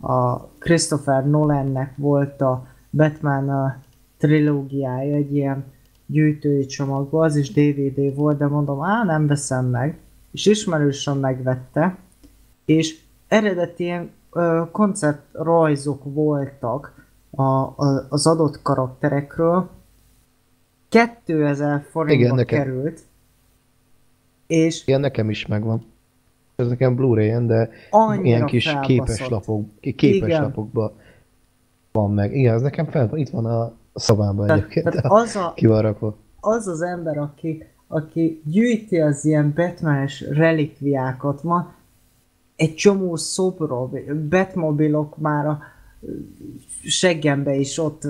[0.00, 3.76] a Christopher Nolannek volt a Batman
[4.18, 5.64] trilógiája, egy ilyen
[6.06, 9.98] gyűjtői csomagban, az is DVD volt, de mondom, á, nem veszem meg.
[10.32, 11.96] És ismerősen megvette,
[12.64, 14.10] és eredeti ilyen
[14.70, 17.00] konceptrajzok voltak,
[17.30, 19.70] a, a, az adott karakterekről
[20.88, 23.00] 2000 forintba Igen, nekem, került.
[24.46, 25.84] És Igen, nekem is megvan.
[26.60, 27.70] Ez nekem Blu-ray-en, de
[28.22, 28.86] ilyen kis felbaszott.
[28.86, 30.42] képes, lapok, képes Igen.
[30.42, 30.92] lapokban
[31.92, 32.36] van meg.
[32.36, 34.90] Igen, ez nekem fel, itt van a szobában tehát, egyébként.
[34.90, 36.16] Tehát az a, ki van rakva.
[36.40, 41.72] Az az ember, aki, aki gyűjti az ilyen batman relikviákat, ma
[42.56, 45.58] egy csomó szobrok, Batmobilok már a
[46.84, 48.02] seggembe is ott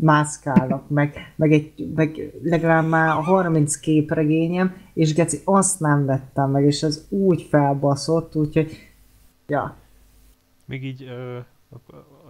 [0.00, 6.64] mászkálnak, meg, meg, egy, meg legalább már 30 képregényem, és geci, azt nem vettem meg,
[6.64, 8.88] és ez úgy felbaszott, úgyhogy,
[9.46, 9.76] ja.
[10.64, 11.10] Még így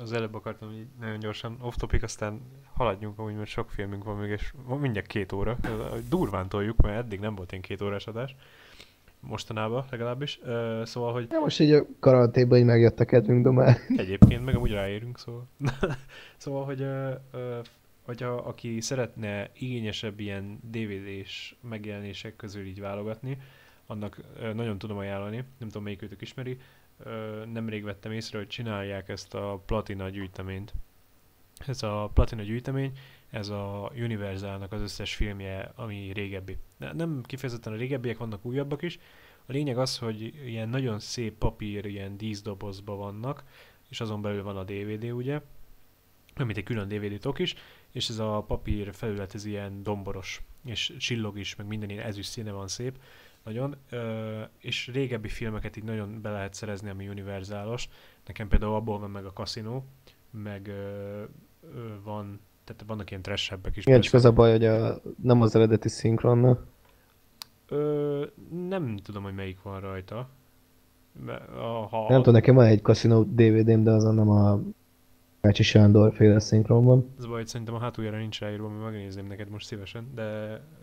[0.00, 2.40] az előbb akartam így nagyon gyorsan off topic, aztán
[2.72, 5.56] haladjunk, amúgy mert sok filmünk van még, és mindjárt két óra.
[6.08, 8.36] Durván toljuk, mert eddig nem volt ilyen két órás adás
[9.20, 10.38] mostanában legalábbis.
[10.42, 11.26] Uh, szóval, hogy...
[11.30, 13.76] Ja, most így a karanténban így megjött a kedvünk domál.
[13.96, 15.46] Egyébként, meg amúgy ráérünk, szóval.
[16.36, 17.40] szóval, hogy, uh, uh,
[18.04, 23.38] hogy a, aki szeretne igényesebb ilyen DVD-s megjelenések közül így válogatni,
[23.86, 26.58] annak uh, nagyon tudom ajánlani, nem tudom melyik őtök ismeri,
[27.04, 30.72] uh, nemrég vettem észre, hogy csinálják ezt a platina gyűjteményt.
[31.66, 32.92] Ez a platina gyűjtemény,
[33.30, 36.56] ez a Universalnak az összes filmje, ami régebbi.
[36.78, 38.98] Nem kifejezetten a régebbiek, vannak újabbak is.
[39.46, 43.44] A lényeg az, hogy ilyen nagyon szép papír, ilyen díszdobozba vannak,
[43.88, 45.40] és azon belül van a DVD, ugye,
[46.36, 47.54] amit egy külön DVD tok is,
[47.90, 52.30] és ez a papír felület ez ilyen domboros, és csillog is, meg minden ilyen ezüst
[52.30, 52.98] színe van szép,
[53.42, 57.88] nagyon, ö, és régebbi filmeket így nagyon be lehet szerezni, ami univerzálos.
[58.26, 59.82] Nekem például abból van meg a Casino,
[60.30, 61.24] meg ö,
[61.74, 62.40] ö, van
[62.74, 63.86] tehát vannak ilyen trashebbek is.
[63.86, 66.58] Igen, csak az a baj, hogy a, nem az eredeti szinkronna.
[67.68, 68.24] Ö,
[68.68, 70.28] nem tudom, hogy melyik van rajta.
[71.90, 72.06] Ha...
[72.08, 74.60] Nem tudom, nekem van egy Casino DVD-m, de azon nem a
[75.40, 77.14] Kácsi Sándor féle szinkron van.
[77.18, 80.22] Ez baj, hogy szerintem a hátuljára nincs ráírva, mert megnézném neked most szívesen, de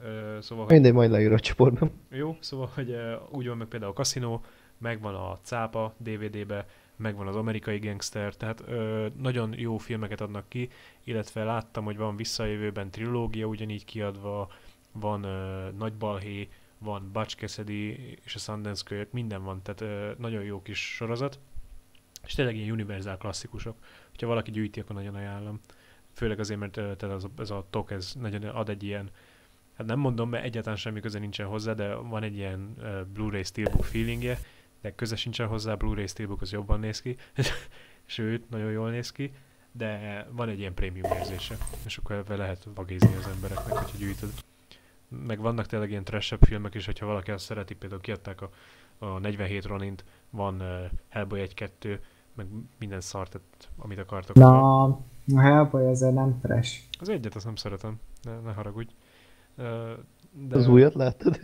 [0.03, 0.65] ö, szóval...
[0.65, 0.73] Hogy...
[0.73, 1.91] Mindegy, majd leír a csoportban.
[2.09, 4.39] Jó, szóval, hogy ö, úgy van meg például a Casino,
[4.77, 10.69] megvan a Cápa DVD-be, megvan az amerikai gangster, tehát ö, nagyon jó filmeket adnak ki,
[11.03, 14.51] illetve láttam, hogy van visszajövőben trilógia ugyanígy kiadva,
[14.91, 20.11] van ö, Nagy Balhé, van Butch Cassidy és a Sundance kölyök, minden van, tehát ö,
[20.17, 21.39] nagyon jó kis sorozat,
[22.25, 23.75] és tényleg ilyen univerzál klasszikusok.
[24.19, 25.59] Ha valaki gyűjti, akkor nagyon ajánlom.
[26.13, 29.09] Főleg azért, mert ö, tehát az ez a tok, ez nagyon ad egy ilyen,
[29.77, 33.43] hát nem mondom, mert egyáltalán semmi köze nincsen hozzá, de van egy ilyen uh, Blu-ray
[33.43, 34.39] Steelbook feelingje,
[34.85, 37.15] de köze sincsen hozzá, Blu-ray Steelbook az jobban néz ki,
[38.05, 39.33] sőt, nagyon jól néz ki,
[39.71, 44.29] de van egy ilyen prémium érzése, és akkor ebben lehet vagézni az embereknek, hogyha gyűjtöd.
[45.07, 48.49] Meg vannak tényleg ilyen trash filmek is, hogyha valaki azt szereti, például kiadták a,
[48.97, 50.67] a 47 Ronint, van uh,
[51.09, 51.99] Hellboy 1-2,
[52.33, 52.47] meg
[52.79, 54.35] minden szart, tehát, amit akartok.
[54.35, 54.99] Na, a
[55.35, 56.79] Hellboy azért nem trash.
[56.99, 58.93] Az egyet azt nem szeretem, ne, ne haragudj.
[59.57, 59.65] Uh,
[60.31, 60.55] de...
[60.55, 61.39] Az újat láttad?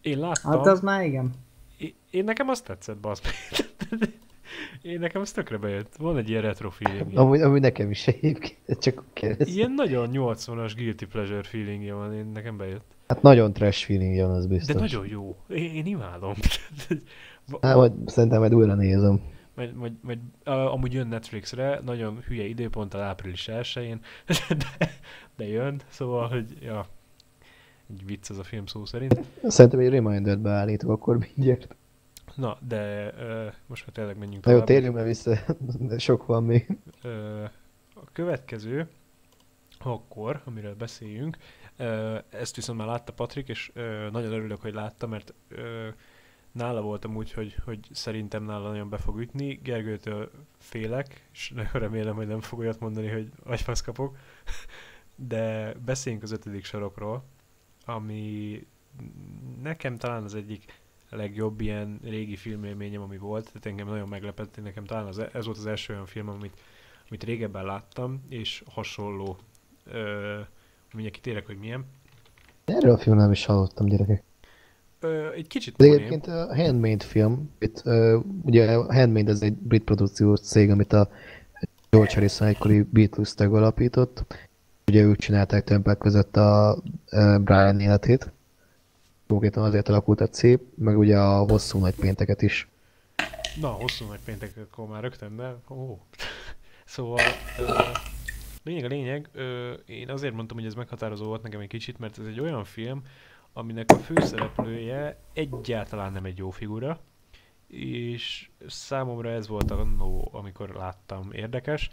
[0.00, 0.52] Én láttam.
[0.52, 1.34] Hát az már igen.
[1.76, 3.22] Én, én nekem azt tetszett, basz.
[4.82, 5.96] Én nekem az tökre bejött.
[5.96, 7.16] Van egy ilyen retro feeling.
[7.16, 9.48] Amúgy, amúgy nekem is egyébként, csak kérdez.
[9.48, 12.84] Ilyen nagyon 80-as guilty pleasure feelingje van, én nekem bejött.
[13.08, 14.74] Hát nagyon trash feeling van, az biztos.
[14.74, 15.36] De nagyon jó.
[15.48, 16.34] Én, én imádom.
[17.60, 19.20] Hát, majd szerintem majd újra nézem.
[19.54, 23.66] Majd, majd, majd uh, amúgy jön Netflixre, nagyon hülye időponttal április 1
[24.48, 24.90] de,
[25.36, 26.86] de jön, szóval, hogy ja,
[27.90, 29.20] egy vicc ez a film szó szerint.
[29.42, 31.76] Szerintem egy remindert beállítok akkor mindjárt.
[32.34, 34.58] Na, de uh, most már tényleg menjünk tovább.
[34.58, 35.38] Jó, térjünk már vissza,
[35.78, 36.78] de sok van még.
[37.04, 37.50] Uh,
[37.94, 38.88] a következő,
[39.78, 41.36] akkor, amiről beszéljünk,
[41.78, 45.58] uh, ezt viszont már látta Patrik, és uh, nagyon örülök, hogy látta, mert uh,
[46.52, 49.60] nála voltam úgy, hogy, hogy szerintem nála nagyon be fog ütni.
[49.62, 54.16] Gergőtől félek, és remélem, hogy nem fog olyat mondani, hogy agyfasz kapok.
[55.16, 57.24] De beszéljünk az ötödik sorokról,
[57.84, 58.66] ami
[59.62, 60.64] nekem talán az egyik
[61.10, 65.58] legjobb ilyen régi filmélményem, ami volt, tehát engem nagyon meglepett, nekem talán az, ez volt
[65.58, 66.60] az első olyan film, amit,
[67.08, 69.36] amit régebben láttam, és hasonló,
[69.84, 70.40] ö,
[70.92, 71.84] mindjárt kitérek, hogy milyen.
[72.64, 74.22] Erről a filmről is hallottam, gyerekek.
[75.00, 79.54] Ö, egy kicsit De egyébként a Handmade film, itt, ö, ugye a Handmade ez egy
[79.54, 81.08] brit produkciós cég, amit a
[81.90, 84.24] George Harrison egykori Beatles tag alapított.
[84.86, 86.78] Ugye ők csinálták többek között a
[87.40, 88.32] Brian életét
[89.26, 92.68] konkrétan azért alakult a szép, meg ugye a hosszú nagy pénteket is.
[93.60, 95.98] Na, hosszú nagy péntek, akkor már rögtön, de ó.
[96.84, 97.20] szóval,
[98.62, 99.30] lényeg a lényeg,
[99.86, 103.02] én azért mondtam, hogy ez meghatározó volt nekem egy kicsit, mert ez egy olyan film,
[103.52, 107.00] aminek a főszereplője egyáltalán nem egy jó figura,
[107.68, 111.90] és számomra ez volt a no, amikor láttam érdekes.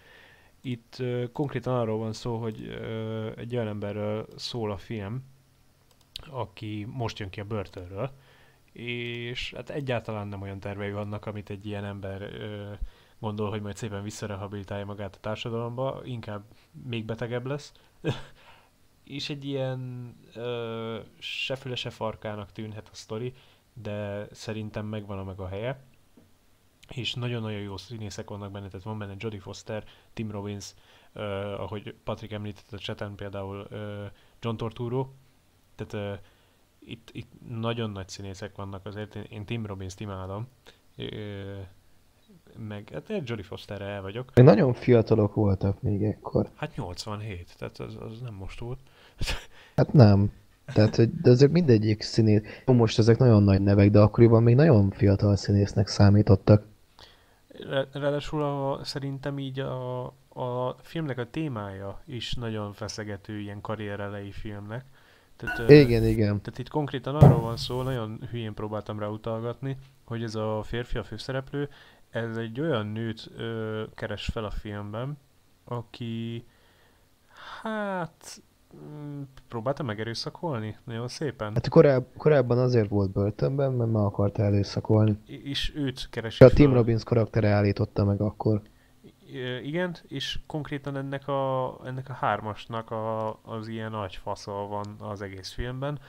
[0.62, 5.24] Itt ö, konkrétan arról van szó, hogy ö, egy olyan emberről szól a film,
[6.30, 8.12] aki most jön ki a börtönről,
[8.72, 12.72] és hát egyáltalán nem olyan tervei vannak, amit egy ilyen ember ö,
[13.20, 16.44] gondol, hogy majd szépen visszarehabilitálja magát a társadalomba, inkább
[16.86, 17.74] még betegebb lesz.
[19.04, 23.34] és egy ilyen ö, se füle, se farkának tűnhet a sztori,
[23.74, 25.84] de szerintem megvan a meg a helye.
[26.94, 30.74] És nagyon-nagyon jó színészek vannak benne, tehát van benne Jodie Foster, Tim Robbins,
[31.14, 31.22] ö,
[31.54, 34.06] ahogy Patrick említett a chaten például ö,
[34.40, 35.08] John Torturo,
[35.76, 36.20] tehát uh,
[36.80, 40.48] itt, itt nagyon nagy színészek vannak azért, én, én Tim Robbins-t imádom,
[40.98, 41.08] uh,
[42.68, 44.32] meg hát egy Jodie Fosterre el vagyok.
[44.36, 46.50] Még nagyon fiatalok voltak még ekkor.
[46.56, 48.80] Hát 87, tehát az, az nem most volt.
[49.76, 50.32] hát nem.
[50.74, 54.90] Tehát, hogy de azért mindegyik színész, most ezek nagyon nagy nevek, de akkoriban még nagyon
[54.92, 56.64] fiatal színésznek számítottak.
[57.92, 64.86] Ráadásul a, szerintem így a, a filmnek a témája is nagyon feszegető ilyen karrierelei filmnek.
[65.36, 66.42] Tehát, igen, igen.
[66.42, 70.98] Tehát itt konkrétan arról van szó, nagyon hülyén próbáltam rá utalgatni, hogy ez a férfi,
[70.98, 71.70] a főszereplő,
[72.10, 75.18] ez egy olyan nőt ö, keres fel a filmben,
[75.64, 76.46] aki
[77.62, 78.42] hát
[79.48, 81.54] próbálta megerőszakolni nagyon szépen.
[81.54, 85.18] Hát koráb, korábban azért volt börtönben, mert meg akarta erőszakolni.
[85.26, 88.62] És őt keresi A Tim Robbins karaktere állította meg akkor
[89.64, 95.22] igen, és konkrétan ennek a, ennek a hármasnak a, az ilyen nagy faszal van az
[95.22, 96.00] egész filmben.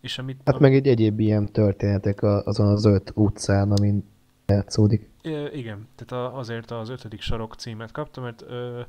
[0.00, 0.58] És amit, hát a...
[0.58, 4.04] meg egy egyéb ilyen történetek azon az öt utcán, amin
[4.46, 5.10] játszódik.
[5.52, 8.80] igen, tehát azért az ötödik sarok címet kapta, mert ö,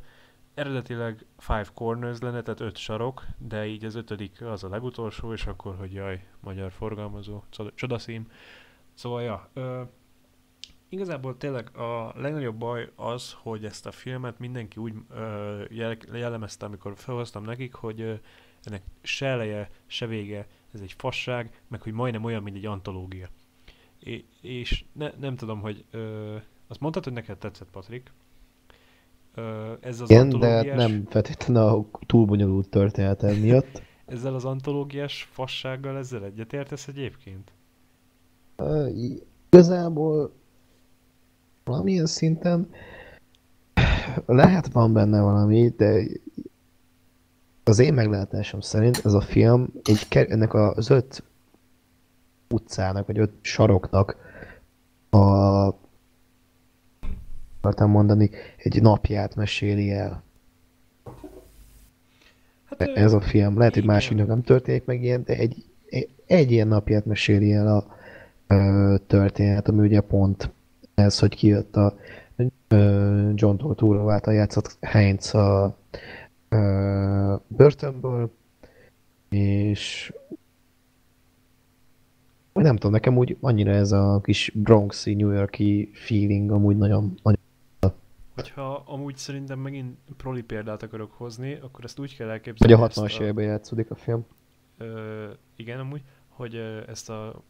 [0.60, 5.46] eredetileg Five Corners lenne, tehát öt sarok, de így az ötödik az a legutolsó, és
[5.46, 7.44] akkor, hogy jaj, magyar forgalmazó,
[7.76, 8.32] csodaszím.
[8.94, 9.82] Szóval, ja, ö,
[10.92, 15.64] Igazából tényleg a legnagyobb baj az, hogy ezt a filmet mindenki úgy ö,
[16.14, 18.14] jellemezte, amikor felhoztam nekik, hogy ö,
[18.64, 23.30] ennek se eleje, se vége, ez egy fasság, meg hogy majdnem olyan, mint egy antológia.
[24.00, 26.36] É, és ne, nem tudom, hogy ö,
[26.68, 28.12] Azt mondtad, hogy neked tetszett, Patrik.
[29.80, 33.82] Ez az Igen, de hát antológiás, nem feltétlenül a túl bonyolult történetem miatt.
[34.06, 37.52] ezzel az antológiás fassággal ezzel egyetértesz egyébként?
[38.96, 40.32] I- Igazából
[41.64, 42.70] valamilyen szinten
[44.26, 46.04] lehet van benne valami, de
[47.64, 51.24] az én meglátásom szerint ez a film egy, ennek az öt
[52.50, 54.16] utcának, vagy öt saroknak
[55.10, 55.70] a
[57.62, 60.24] akartam mondani, egy napját meséli el.
[62.66, 63.58] Hát, Ez a film.
[63.58, 67.68] Lehet, hogy másiknak nem történik meg ilyen, de egy, egy, egy ilyen napját meséli el
[67.68, 67.86] a
[68.48, 70.52] ö, történet, ami ugye pont
[70.96, 71.98] ez, hogy kijött a
[72.68, 75.78] ö, John Turturro által játszott Heinz a
[76.50, 78.32] ö, börtönből,
[79.30, 80.14] és
[82.54, 87.42] nem tudom, nekem úgy annyira ez a kis Bronxi, New Yorki feeling amúgy nagyon, nagyon
[88.42, 92.74] Hogyha amúgy szerintem megint proli példát akarok hozni, akkor ezt úgy kell elképzelni.
[92.74, 94.26] a ezt 60-as években játszódik a film.
[94.78, 97.44] Ö, igen, amúgy, hogy ö, ezt a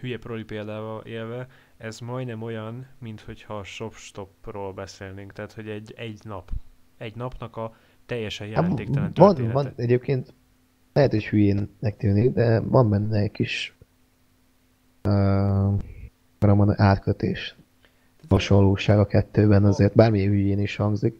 [0.00, 1.46] hülye proli példával élve,
[1.76, 6.50] ez majdnem olyan, mint hogyha a shop-stopról beszélnénk, tehát hogy egy, egy nap,
[6.96, 7.74] egy napnak a
[8.06, 9.52] teljesen Hát, jelentéktelen van, története.
[9.52, 10.34] van, egyébként
[10.92, 13.76] lehet, hogy hülyének tűnik, de van benne egy kis
[15.04, 15.74] uh,
[16.76, 17.56] átkötés.
[18.28, 21.14] Hasonlóság a kettőben azért, bármilyen hülyén is hangzik.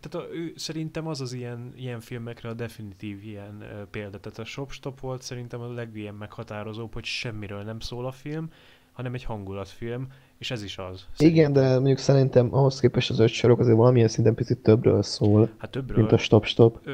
[0.00, 4.20] Tehát a, ő, szerintem az az ilyen, ilyen filmekre a definitív ilyen ö, példa.
[4.20, 8.50] Tehát a Shopstop volt szerintem a legilyen meghatározóbb, hogy semmiről nem szól a film,
[8.98, 10.06] hanem egy hangulatfilm,
[10.38, 11.06] és ez is az.
[11.18, 15.50] Igen, de mondjuk szerintem ahhoz képest az öt sorok azért valamilyen szinten picit többről szól,
[15.58, 16.88] Hát többről, mint a stop-stop.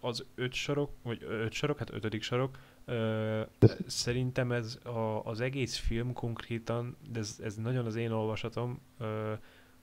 [0.00, 3.40] Az öt sarok, vagy öt sarok, hát ötödik sarok, ö,
[3.86, 9.32] szerintem ez a, az egész film konkrétan, de ez, ez nagyon az én olvasatom, ö,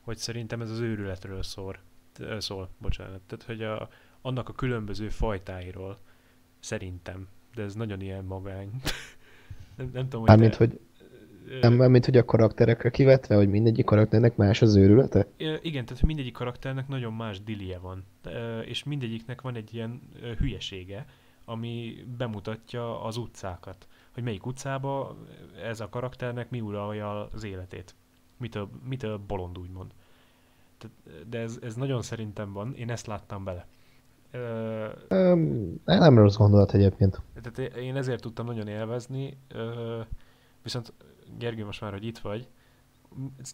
[0.01, 1.77] hogy szerintem ez az őrületről szól,
[2.37, 3.21] szól, bocsánat.
[3.27, 3.89] Tehát, hogy a,
[4.21, 5.97] annak a különböző fajtáiról,
[6.59, 8.69] szerintem, de ez nagyon ilyen magány.
[9.77, 10.79] nem, nem tudom, hogy Mármint, te- hogy
[11.61, 15.27] nem mármint, hogy a karakterekre kivetve, hogy mindegyik karakternek más az őrülete?
[15.61, 18.03] Igen, tehát mindegyik karakternek nagyon más dilie van,
[18.65, 20.01] és mindegyiknek van egy ilyen
[20.37, 21.05] hülyesége,
[21.45, 25.17] ami bemutatja az utcákat, hogy melyik utcába
[25.63, 27.95] ez a karakternek mi uralja az életét.
[28.37, 29.91] Mitől, mitől bolond, úgymond.
[31.29, 33.67] De ez, ez nagyon szerintem van, én ezt láttam bele.
[34.31, 37.21] Ö, Um, nem rossz gondolat egyébként.
[37.41, 39.99] tehát én ezért tudtam nagyon élvezni, ö,
[40.63, 40.93] viszont
[41.37, 42.47] Gergő, most már, hogy itt vagy,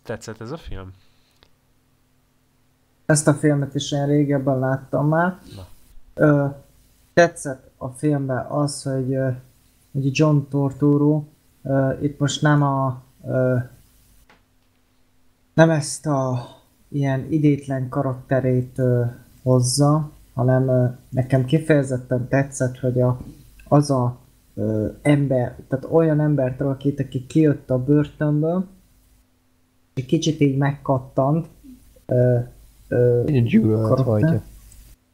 [0.03, 0.91] tetszett ez a film?
[3.05, 5.39] Ezt a filmet is én régebben láttam már.
[5.55, 5.67] Na.
[6.13, 6.45] Ö,
[7.13, 9.15] tetszett a filmben az, hogy,
[9.91, 11.23] hogy John Torturo
[11.63, 13.55] ö, itt most nem a ö,
[15.53, 16.47] nem ezt a
[16.87, 19.03] ilyen idétlen karakterét ö,
[19.43, 23.19] hozza, hanem ö, nekem kifejezetten tetszett, hogy a,
[23.67, 24.17] az a
[25.01, 28.67] ember, tehát olyan embert alakít, aki kijött a börtönből,
[29.93, 31.47] egy kicsit így megkattant,
[32.05, 32.37] ö,
[32.87, 33.23] ö,
[33.81, 34.41] karakter.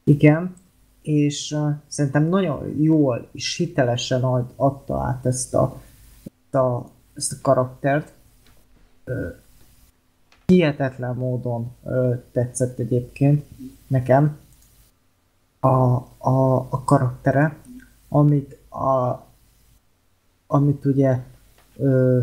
[0.04, 0.56] igen,
[1.02, 5.82] és uh, szerintem nagyon jól és hitelesen ad, adta át ezt a,
[6.24, 8.14] ezt a, ezt a karaktert.
[9.06, 9.36] Uh,
[10.46, 13.46] hihetetlen módon uh, tetszett egyébként
[13.88, 14.38] nekem
[15.60, 15.68] a,
[16.18, 17.58] a, a karaktere,
[18.10, 19.25] amit, a,
[20.56, 21.20] amit ugye
[21.78, 22.22] ö,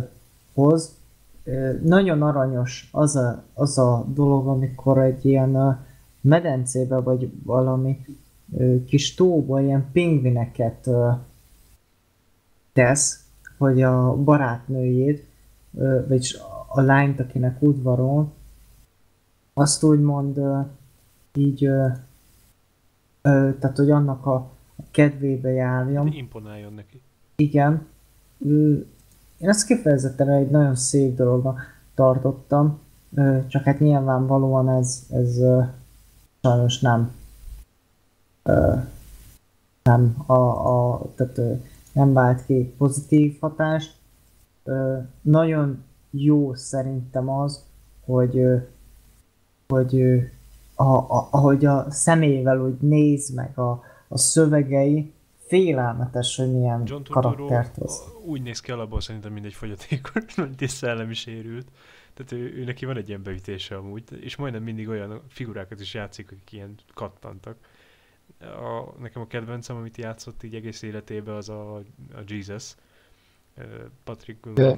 [0.55, 0.97] hoz.
[1.45, 5.71] Ö, nagyon aranyos az a, az a dolog, amikor egy ilyen ö,
[6.21, 8.07] medencébe vagy valami
[8.57, 11.11] ö, kis tóba ilyen pingvineket ö,
[12.73, 13.25] tesz,
[13.59, 15.27] hogy a barátnőjét,
[15.75, 16.37] ö, vagyis
[16.67, 18.33] a lányt, akinek udvarol,
[19.55, 20.61] azt úgymond ö,
[21.35, 21.87] így, ö,
[23.23, 24.35] ö, tehát hogy annak a,
[24.77, 26.13] a kedvébe járjon.
[26.13, 27.01] Imponáljon neki.
[27.37, 27.91] Igen.
[28.45, 31.61] Én ezt kifejezetten egy nagyon szép dolognak
[31.95, 32.81] tartottam,
[33.47, 35.41] csak hát nyilvánvalóan ez, ez
[36.43, 37.13] sajnos nem
[39.83, 41.41] nem a, a tehát
[41.93, 43.95] nem vált ki pozitív hatást.
[45.21, 47.63] Nagyon jó szerintem az,
[48.05, 48.41] hogy
[49.69, 50.03] hogy
[50.75, 55.13] a, a, ahogy a szemével úgy néz meg a, a szövegei,
[55.53, 58.03] félelmetes, hogy milyen John karaktert hoz.
[58.25, 61.67] úgy néz ki alapból szerintem, mint egy fogyatékos, mint egy szellemi sérült.
[62.15, 65.95] Tehát ő, ő neki van egy ilyen beütése amúgy, és majdnem mindig olyan figurákat is
[65.95, 67.57] játszik, akik ilyen kattantak.
[68.41, 71.83] A, nekem a kedvencem, amit játszott így egész életében, az a, a
[72.27, 72.75] Jesus.
[74.05, 74.47] Patrick.
[74.47, 74.77] Ugye,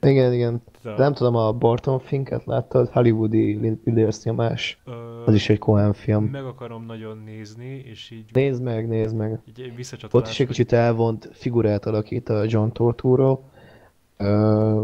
[0.00, 0.62] Igen, igen.
[0.84, 2.88] a- Nem tudom, a Barton Finket láttad?
[2.88, 4.80] Hollywoodi Üldősz nyomás.
[4.84, 6.24] ö, Az is egy Cohen film.
[6.24, 9.40] Meg akarom nagyon nézni, és így, Nézd meg, nézd meg.
[9.48, 10.30] így egy Ott visszacsatolás.
[10.30, 13.40] is egy kicsit elvont figurát alakít a John Torturo,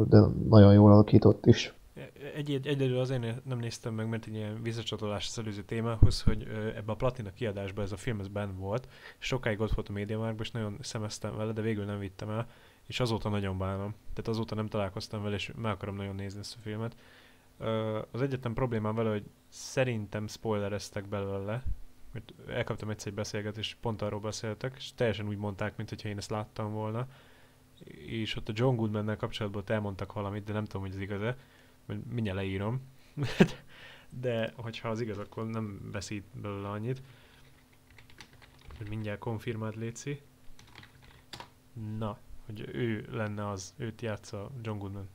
[0.08, 1.74] de nagyon jól alakított is.
[2.36, 6.46] Egy, egy, egyedül azért nem néztem meg, mert egy ilyen visszacsatolás az előző témához, hogy
[6.76, 8.88] ebbe a Platina kiadásban ez a film ez benn volt,
[9.18, 12.46] sokáig ott volt a médiamarkban, és nagyon szemeztem vele, de végül nem vittem el,
[12.86, 13.94] és azóta nagyon bánom.
[14.12, 16.97] Tehát azóta nem találkoztam vele, és meg akarom nagyon nézni ezt a filmet.
[18.11, 21.65] Az egyetlen problémám vele, hogy szerintem spoilereztek belőle,
[22.12, 26.31] mert elkaptam egyszer egy beszélgetést, pont arról beszéltek, és teljesen úgy mondták, mintha én ezt
[26.31, 27.09] láttam volna.
[28.06, 31.36] És ott a John Goodman-nel kapcsolatban elmondtak valamit, de nem tudom, hogy ez igaz-e
[31.86, 32.81] majd mindjárt leírom,
[34.20, 37.02] de hogyha az igaz, akkor nem veszít belőle annyit.
[38.89, 40.20] Mindjárt konfirmált Léci.
[41.98, 45.08] Na, hogy ő lenne az, őt játsza John Goodman.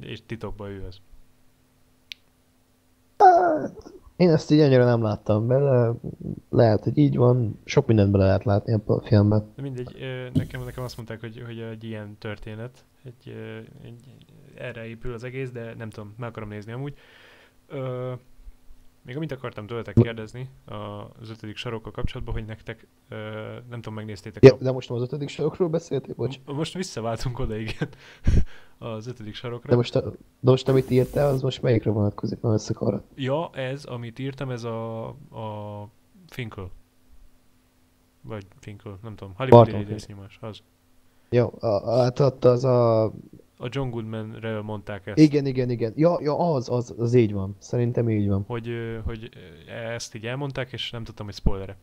[0.00, 1.00] És titokban ő az.
[4.16, 5.92] Én ezt így annyira nem láttam bele,
[6.50, 9.52] lehet, hogy így van, sok mindent bele lehet látni ebben a filmben.
[9.54, 9.96] De mindegy,
[10.32, 13.34] nekem, nekem azt mondták, hogy, hogy egy ilyen történet, egy,
[13.82, 14.14] egy,
[14.54, 16.94] erre épül az egész, de nem tudom, meg akarom nézni amúgy.
[17.66, 18.12] Ö,
[19.08, 20.50] még amit akartam tőletek kérdezni
[21.20, 22.86] az ötödik sarokkal kapcsolatban, hogy nektek,
[23.68, 24.56] nem tudom, megnéztétek Ja, a...
[24.60, 26.36] de most nem az ötödik sarokról beszéltél, bocs.
[26.44, 27.88] Most visszaváltunk oda, igen,
[28.78, 29.70] az ötödik sarokra.
[29.70, 30.00] De most, a,
[30.40, 32.40] de most amit írtál, az most melyikre vonatkozik?
[32.40, 33.04] Nem összekarat.
[33.14, 35.88] Ja, ez, amit írtam, ez a, a
[36.26, 36.70] Finkel.
[38.22, 39.34] Vagy Finkel, nem tudom.
[39.36, 40.60] Hollywood Barton Idész nyomás, az.
[41.30, 43.12] A, a, hát ott az a...
[43.60, 45.18] A John Goodman-ről mondták ezt.
[45.18, 45.92] Igen, igen, igen.
[45.96, 47.56] Ja, ja az, az, az így van.
[47.58, 48.44] Szerintem így van.
[48.46, 48.68] hogy,
[49.04, 49.28] hogy
[49.92, 51.76] ezt így elmondták, és nem tudtam, hogy spoilere.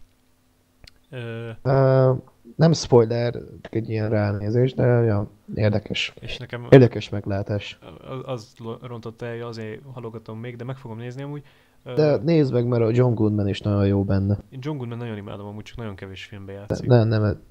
[1.10, 2.18] Ö, Uh,
[2.56, 3.36] nem spoiler,
[3.70, 6.14] egy ilyen ránézés, de ja, érdekes.
[6.20, 7.80] és nekem Érdekes meglátás.
[8.08, 11.44] az, az rontotta el, azért halogatom még, de meg fogom nézni amúgy.
[11.84, 14.38] De nézd meg, mert a John Goodman is nagyon jó benne.
[14.50, 16.88] Én John Goodman nagyon imádom, amúgy csak nagyon kevés filmbe játszik.
[16.88, 17.42] nem, nem,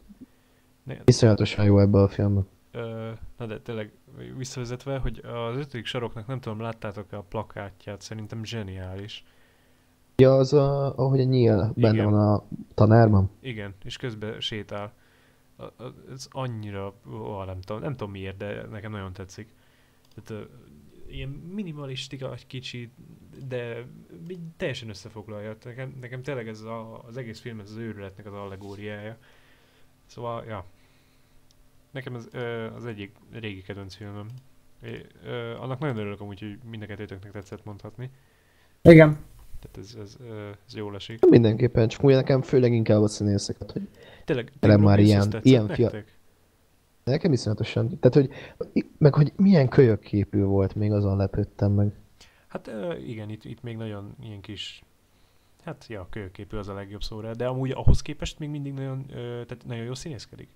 [0.85, 2.47] Ne, iszonyatosan jó ebben a filmben.
[3.37, 3.93] Na de tényleg
[4.37, 9.25] visszavezetve, hogy az ötödik saroknak nem tudom, láttátok-e a plakátját, szerintem zseniális.
[10.17, 12.11] Ja, az a, ahogy a nyíl benne Igen.
[12.11, 12.45] van a
[12.75, 13.31] tanárban.
[13.41, 14.93] Igen, és közben sétál.
[16.13, 19.55] Ez annyira, ó, nem tudom, nem tudom miért, de nekem nagyon tetszik.
[20.15, 20.47] Tehát,
[21.07, 22.91] ilyen minimalistika egy kicsit,
[23.49, 23.87] de
[24.57, 25.57] teljesen összefoglalja.
[25.65, 29.17] Nekem, nekem tényleg ez a, az egész film ez az őrületnek az allegóriája.
[30.07, 30.65] Szóval, ja.
[31.95, 32.29] Nekem ez
[32.77, 34.27] az egyik régi kedvenc filmem.
[34.83, 38.11] É, ö, annak nagyon örülök amúgy, hogy mind a kettőtöknek tetszett mondhatni.
[38.83, 39.19] Igen.
[39.61, 40.17] Tehát ez, ez,
[40.67, 41.27] ez jól esik.
[41.31, 43.89] Mindenképpen, csak ugye nekem főleg inkább a színészeket, hogy
[44.25, 46.05] Tényleg, Tényleg már ilyen- ilyen fia-
[47.05, 47.99] nekem iszonyatosan.
[47.99, 48.31] Tehát, hogy
[48.99, 51.93] meg hogy milyen kölyök képű volt, még azon lepődtem meg.
[52.49, 52.71] Hát
[53.07, 54.83] igen, itt, itt még nagyon ilyen kis,
[55.65, 59.17] hát ja, kőképű az a legjobb szóra, de amúgy ahhoz képest még mindig nagyon, ö,
[59.45, 60.49] tehát nagyon jól színészkedik.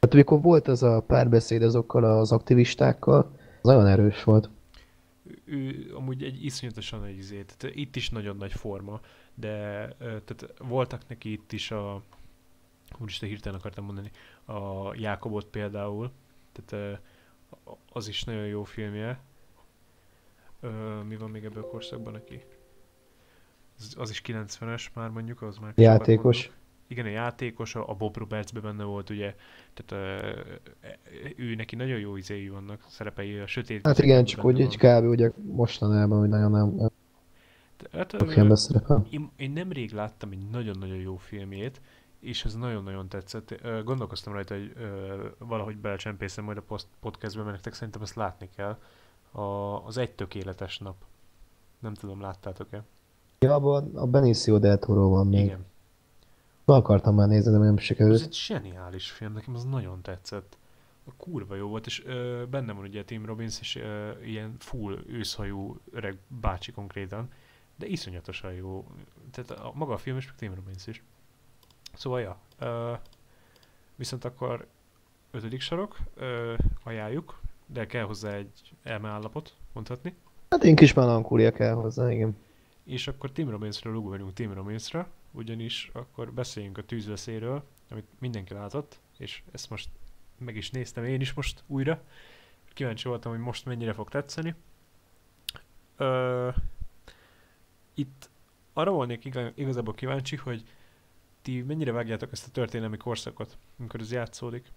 [0.00, 3.18] Hát amikor volt ez a párbeszéd azokkal az aktivistákkal,
[3.62, 4.50] az nagyon erős volt.
[5.44, 9.00] Ő, amúgy egy iszonyatosan nagy izé, tehát itt is nagyon nagy forma,
[9.34, 12.02] de tehát voltak neki itt is a,
[12.98, 14.10] úristen hirtelen akartam mondani,
[14.44, 16.10] a Jákobot például,
[16.52, 17.00] tehát
[17.92, 19.20] az is nagyon jó filmje.
[21.08, 22.40] Mi van még ebből a korszakban neki?
[23.78, 26.44] Az, az is 90-es már mondjuk, az már Játékos.
[26.46, 26.64] mondok.
[26.86, 29.34] Igen, a játékos, a a Bob Robertsbe benne volt ugye,
[29.74, 30.40] tehát ö,
[31.36, 35.00] ő neki nagyon jó izéi vannak, szerepei a sötét Hát igen, csak úgy egy van.
[35.02, 35.08] kb.
[35.08, 36.90] ugye mostanában, hogy nagyon nem
[37.92, 39.06] Hát, filmben szerepel.
[39.10, 41.80] én, én nemrég láttam egy nagyon-nagyon jó filmjét,
[42.20, 43.54] és ez nagyon-nagyon tetszett.
[43.84, 44.72] Gondolkoztam rajta, hogy
[45.38, 48.78] valahogy belecsempészem majd a podcastbe, mert nektek szerintem ezt látni kell.
[49.30, 49.40] A,
[49.86, 50.94] az Egy tökéletes nap.
[51.78, 52.82] Nem tudom, láttátok-e?
[53.38, 55.44] Ja, abban a Benicio del Toro van még.
[55.44, 55.66] Igen.
[56.66, 58.22] Be akartam már nézni, de nem Ez sikerült.
[58.22, 60.56] egy zseniális film, nekem az nagyon tetszett.
[61.04, 64.98] A kurva jó volt, és ö, benne van ugye Tim Robbins, és ö, ilyen full
[65.06, 67.28] őszhajú öreg bácsi konkrétan,
[67.76, 68.86] de iszonyatosan jó.
[69.30, 71.02] Tehát a, maga a film is, meg Tim Robbins is.
[71.94, 72.38] Szóval, ja.
[72.58, 72.92] Ö,
[73.96, 74.66] viszont akkor
[75.30, 80.14] ötödik sarok, ö, ajánljuk, de kell hozzá egy elmeállapot, mondhatni.
[80.50, 82.36] Hát én kis melankólia kell hozzá, igen.
[82.84, 89.00] És akkor Tim Robbinsről ugorjunk Tim Robbinsra, ugyanis akkor beszéljünk a tűzveszélyről, amit mindenki látott,
[89.18, 89.88] és ezt most
[90.38, 92.02] meg is néztem én is most újra.
[92.72, 94.54] Kíváncsi voltam, hogy most mennyire fog tetszeni.
[95.96, 96.48] Ö,
[97.94, 98.30] itt
[98.72, 100.64] arra volnék iga- igazából kíváncsi, hogy
[101.42, 104.72] ti mennyire vágjátok ezt a történelmi korszakot, amikor ez játszódik?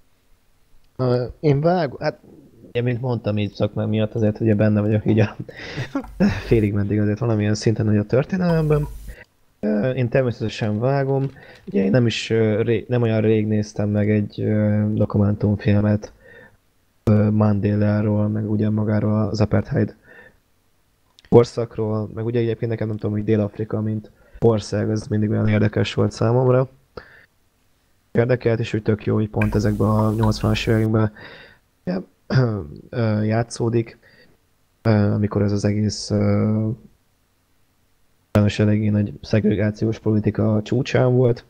[1.39, 2.19] Én vágom, hát
[2.67, 5.35] ugye, mint mondtam így szakmám miatt, azért ugye benne vagyok így a
[6.47, 8.87] félig meddig azért valamilyen szinten hogy a történelemben.
[9.95, 11.29] Én természetesen vágom.
[11.67, 12.33] Ugye én nem is
[12.87, 14.43] nem olyan rég néztem meg egy
[14.93, 16.13] dokumentumfilmet
[17.31, 19.95] Mandela-ról, meg ugye magáról az apartheid
[21.29, 25.93] korszakról, meg ugye egyébként nekem nem tudom, hogy Dél-Afrika, mint ország, ez mindig olyan érdekes
[25.93, 26.69] volt számomra.
[28.11, 31.11] Érdekelt, és úgy tök jó, hogy pont ezekben a 80-as években
[33.23, 33.97] játszódik,
[34.81, 36.11] amikor ez az egész
[38.31, 41.45] sajnos eléggé nagy szegregációs politika csúcsán volt.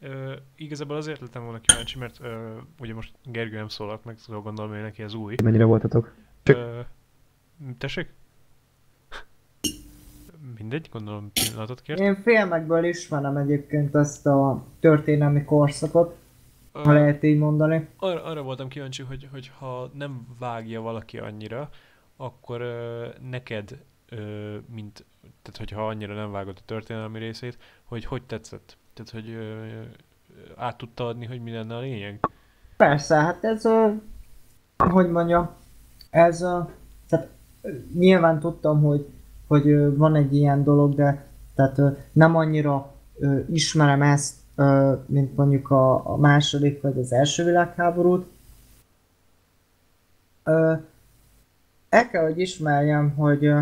[0.00, 4.42] Ö, igazából azért lettem volna kíváncsi, mert ö, ugye most Gergő nem szólalt meg, szóval
[4.42, 5.34] gondolom, hogy neki ez új.
[5.42, 6.14] Mennyire voltatok?
[6.42, 6.56] Csak...
[6.56, 6.80] Ö,
[7.78, 8.12] tessék?
[10.58, 11.98] Mindegy, gondolom pillanatot kért.
[12.00, 16.16] Én filmekből ismerem egyébként ezt a történelmi korszakot,
[16.72, 17.88] Ö, ha lehet így mondani.
[17.96, 21.70] arra, arra voltam kíváncsi, hogy, hogy ha nem vágja valaki annyira,
[22.16, 23.78] akkor ö, neked,
[24.08, 25.04] ö, mint,
[25.42, 28.76] tehát hogyha annyira nem vágod a történelmi részét, hogy hogy tetszett?
[28.94, 29.66] Tehát, hogy ö,
[30.56, 32.20] át tudta adni, hogy mi lenne a lényeg?
[32.76, 33.90] Persze, hát ez, ö,
[34.76, 35.50] hogy mondjam,
[36.10, 36.60] ez, ö,
[37.08, 37.28] tehát
[37.94, 39.06] nyilván tudtam, hogy,
[39.46, 41.80] hogy van egy ilyen dolog, de tehát
[42.12, 48.26] nem annyira ö, ismerem ezt, ö, mint mondjuk a, a második vagy az első világháborút.
[50.44, 50.72] Ö,
[51.88, 53.52] el kell, hogy ismerjem, hogy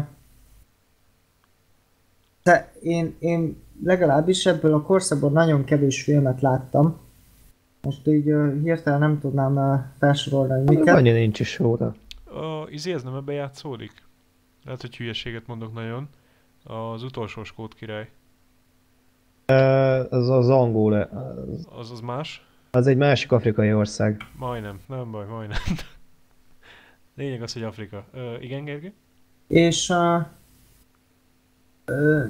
[2.44, 6.98] de én, én legalábbis ebből a korszakból nagyon kevés filmet láttam.
[7.82, 10.96] Most így uh, hirtelen nem tudnám uh, felsorolni, hogy miket.
[10.96, 11.94] Annyi nincs is róla.
[12.24, 13.92] A izé ez nem ebbe játszódik?
[14.64, 16.08] Lehet, hogy hülyeséget mondok nagyon.
[16.64, 18.10] Az utolsó skót király.
[19.48, 22.46] Uh, az az angol, az, Az az más?
[22.70, 24.20] az egy másik afrikai ország.
[24.38, 25.58] Majdnem, nem baj, majdnem.
[27.16, 28.04] Lényeg az, hogy Afrika.
[28.12, 28.92] Ö, igen, Gergő?
[29.46, 30.26] És uh,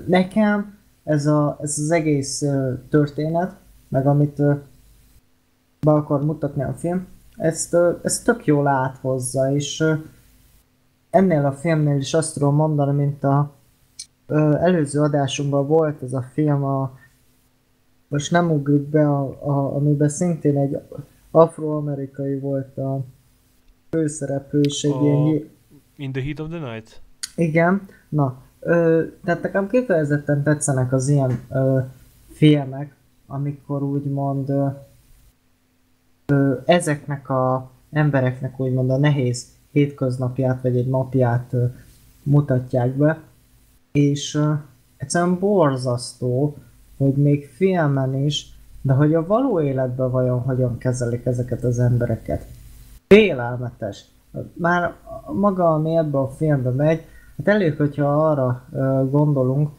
[0.06, 2.44] nekem ez, a, ez az egész
[2.88, 3.56] történet,
[3.88, 4.36] meg amit
[5.80, 7.06] be akar mutatni a film,
[7.36, 9.84] ezt, ezt tök jól áthozza, és
[11.10, 13.54] ennél a filmnél is azt tudom mondani, mint a
[14.60, 16.98] előző adásunkban volt ez a film, a,
[18.08, 20.78] most nem ugrik be, a, a, amiben szintén egy
[21.30, 23.00] afroamerikai volt a
[23.90, 25.52] főszereplő, és egy A- ilyen
[25.96, 27.00] In the Heat of the Night?
[27.36, 31.78] igen, na, ö, tehát nekem kifejezetten tetszenek az ilyen ö,
[32.32, 32.94] filmek,
[33.26, 34.66] amikor úgymond ö,
[36.26, 41.64] ö, ezeknek a embereknek úgymond a nehéz hétköznapját, vagy egy napját ö,
[42.22, 43.18] mutatják be,
[43.92, 44.52] és ö,
[44.96, 46.56] egyszerűen borzasztó,
[46.96, 52.46] hogy még filmen is, de hogy a való életben vajon hogyan kezelik ezeket az embereket.
[53.06, 54.04] Félelmetes.
[54.52, 54.94] Már
[55.32, 57.04] maga, ami ebbe a filmbe megy,
[57.36, 58.64] hát elég, hogyha arra
[59.10, 59.70] gondolunk,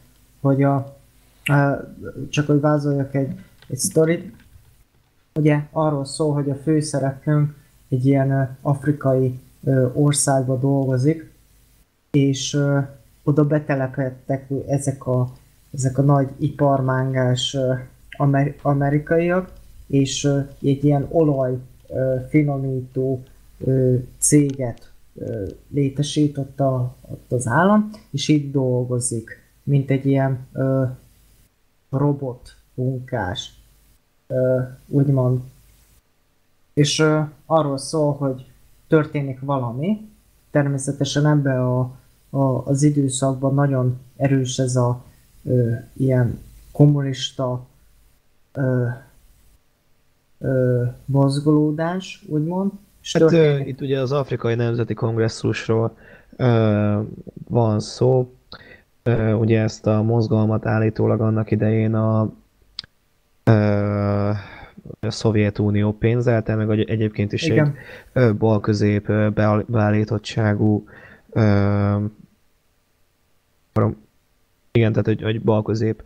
[0.42, 0.98] hogy a,
[2.30, 4.36] csak hogy vázoljak egy, egy sztorit,
[5.36, 7.56] ugye arról szól, hogy a főszereplőnk
[7.90, 9.40] egy ilyen afrikai
[9.94, 11.32] országba dolgozik,
[12.12, 12.60] és
[13.24, 15.32] oda betelepedtek ezek a,
[15.74, 17.58] ezek a nagy iparmángás
[18.62, 19.52] amerikaiak,
[19.88, 20.26] és
[20.62, 21.58] egy ilyen olaj
[22.30, 23.24] finomító
[24.18, 26.96] céget ö, létesített a,
[27.30, 29.30] az állam, és itt dolgozik,
[29.64, 30.84] mint egy ilyen ö,
[31.90, 33.54] robot munkás,
[34.28, 35.42] ö, úgymond.
[36.74, 38.46] És ö, arról szól, hogy
[38.88, 40.10] történik valami,
[40.52, 41.80] természetesen ebbe a,
[42.30, 45.04] a, az időszakban nagyon erős ez a
[45.44, 46.40] ö, ilyen
[46.72, 47.66] kommunista
[48.54, 48.88] ö,
[50.40, 52.72] ö, mozgolódás, úgymond.
[53.14, 55.98] Hát ö, itt ugye az Afrikai Nemzeti Kongresszusról
[56.38, 57.00] ö,
[57.50, 58.34] van szó.
[59.04, 62.32] Ö, ugye ezt a mozgalmat állítólag annak idején a,
[63.44, 63.52] ö,
[65.00, 67.76] a Szovjetunió pénzelte, meg egy- egyébként is egy Igen.
[68.14, 69.12] ö, bal-közép
[69.68, 70.88] beállítottságú
[71.32, 71.96] ö,
[74.72, 76.04] igen, tehát egy, egy bal-közép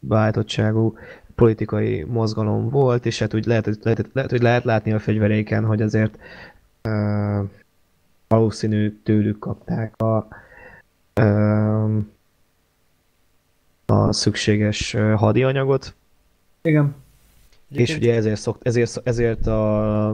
[0.00, 0.96] beállítottságú
[1.34, 5.64] politikai mozgalom volt, és hát úgy lehet, hogy- lehet, lehet, hogy lehet látni a fegyveréken,
[5.64, 6.18] hogy azért
[6.82, 7.42] ö,
[8.28, 10.28] valószínű tőlük kapták a
[11.14, 11.98] ö,
[13.86, 15.94] a szükséges hadianyagot,
[16.62, 16.94] Igen.
[17.70, 20.08] és ugye ezért, szokt, ezért, ezért a,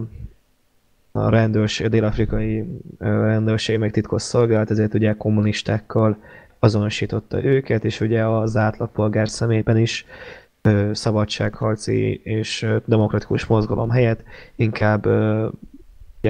[1.12, 2.64] a rendőrség, a dél-afrikai
[2.98, 6.16] rendőrség meg titkos szolgálat, ezért ugye kommunistákkal
[6.58, 10.04] azonosította őket, és ugye az átlagpolgár szemében is
[10.92, 14.22] szabadságharci és demokratikus mozgalom helyett
[14.56, 15.06] inkább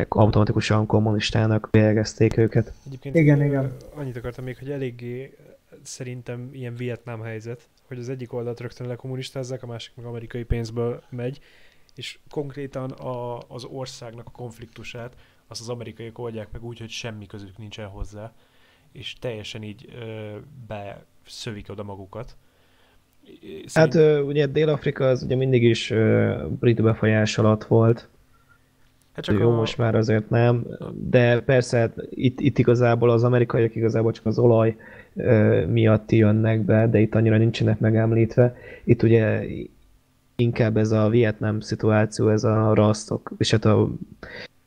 [0.09, 2.73] automatikusan kommunistának végezték őket.
[2.86, 3.77] Egyébként Igen, igen.
[3.94, 5.36] annyit akartam még, hogy eléggé
[5.82, 11.02] szerintem ilyen Vietnám helyzet, hogy az egyik oldalt rögtön lekommunistázzák, a másik meg amerikai pénzből
[11.09, 11.40] megy,
[11.94, 15.16] és konkrétan a, az országnak a konfliktusát
[15.47, 18.32] azt az amerikaiak oldják meg úgy, hogy semmi közük nincsen hozzá,
[18.93, 20.36] és teljesen így ö,
[20.66, 22.36] beszövik oda magukat.
[23.74, 28.09] Hát ö, ugye Dél-Afrika az ugye mindig is ö, brit befolyás alatt volt,
[29.12, 29.55] hát Csak Jó, a...
[29.55, 34.39] most már azért nem, de persze hát itt, itt igazából az amerikaiak igazából csak az
[34.39, 34.77] olaj
[35.16, 38.57] ö, miatt jönnek be, de itt annyira nincsenek megemlítve.
[38.85, 39.44] Itt ugye
[40.36, 43.90] inkább ez a Vietnám szituáció, ez a rasztok, és hát a,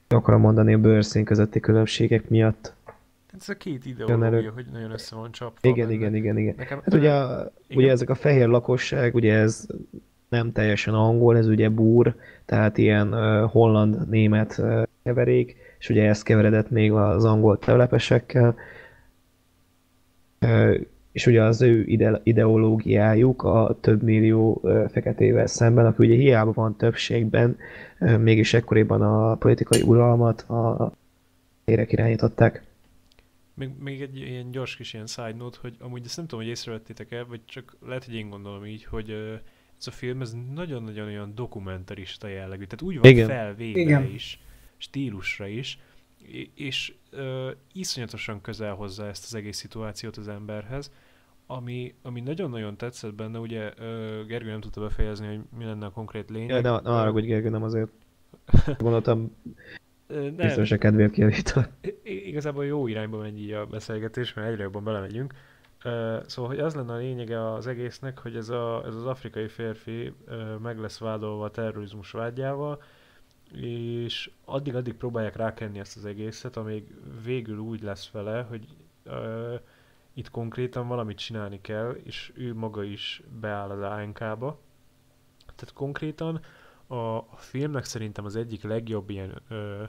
[0.08, 2.74] akarom mondani a bőrszín közötti különbségek miatt.
[3.40, 5.70] Ez a két ideológia, hogy nagyon össze van csapva.
[5.70, 5.98] Igen, benne.
[6.00, 6.54] igen, igen, igen.
[6.58, 9.66] Nekem, Hát ugye, a- ugye ezek a fehér lakosság, ugye ez
[10.30, 12.16] nem teljesen angol, ez ugye búr,
[12.46, 18.56] tehát ilyen uh, holland-német uh, keverék, és ugye ez keveredett még az angol telepesekkel,
[20.42, 20.80] uh,
[21.12, 26.52] és ugye az ő ide- ideológiájuk a több millió uh, feketével szemben, aki ugye hiába
[26.52, 27.58] van többségben,
[28.00, 30.92] uh, mégis ekkoriban a politikai uralmat a
[31.66, 32.64] érek irányították.
[33.54, 36.54] Még, még egy ilyen gyors kis ilyen side note, hogy amúgy ezt nem tudom, hogy
[36.54, 39.34] észrevettétek-e, vagy csak lehet, hogy én gondolom így, hogy ö,
[39.80, 43.28] ez a film, ez nagyon-nagyon olyan dokumentarista jellegű, tehát úgy van Igen.
[43.28, 44.06] felvéve Igen.
[44.14, 44.40] is,
[44.78, 45.80] stílusra is,
[46.56, 50.92] és, ö, iszonyatosan közel hozza ezt az egész szituációt az emberhez,
[51.48, 55.92] ami, ami nagyon-nagyon tetszett benne, ugye ö, Gergő nem tudta befejezni, hogy mi lenne a
[55.92, 56.50] konkrét lényeg.
[56.50, 57.92] Ja, ne, ne arra, hogy Gergő, nem azért
[58.78, 59.36] gondoltam,
[60.08, 61.70] nem, biztos a kedvéért kijavított.
[62.04, 65.34] I- igazából jó irányba megy így a beszélgetés, mert egyre jobban belemegyünk.
[65.86, 69.48] Uh, szóval, hogy az lenne a lényege az egésznek, hogy ez, a, ez az afrikai
[69.48, 72.82] férfi uh, meg lesz vádolva a terrorizmus vágyával,
[73.62, 78.66] és addig-addig próbálják rákenni ezt az egészet, amíg végül úgy lesz vele, hogy
[79.06, 79.60] uh,
[80.14, 84.60] itt konkrétan valamit csinálni kell, és ő maga is beáll az ANK-ba.
[85.46, 86.42] Tehát konkrétan
[86.94, 89.84] a, a filmnek szerintem az egyik legjobb ilyen ö,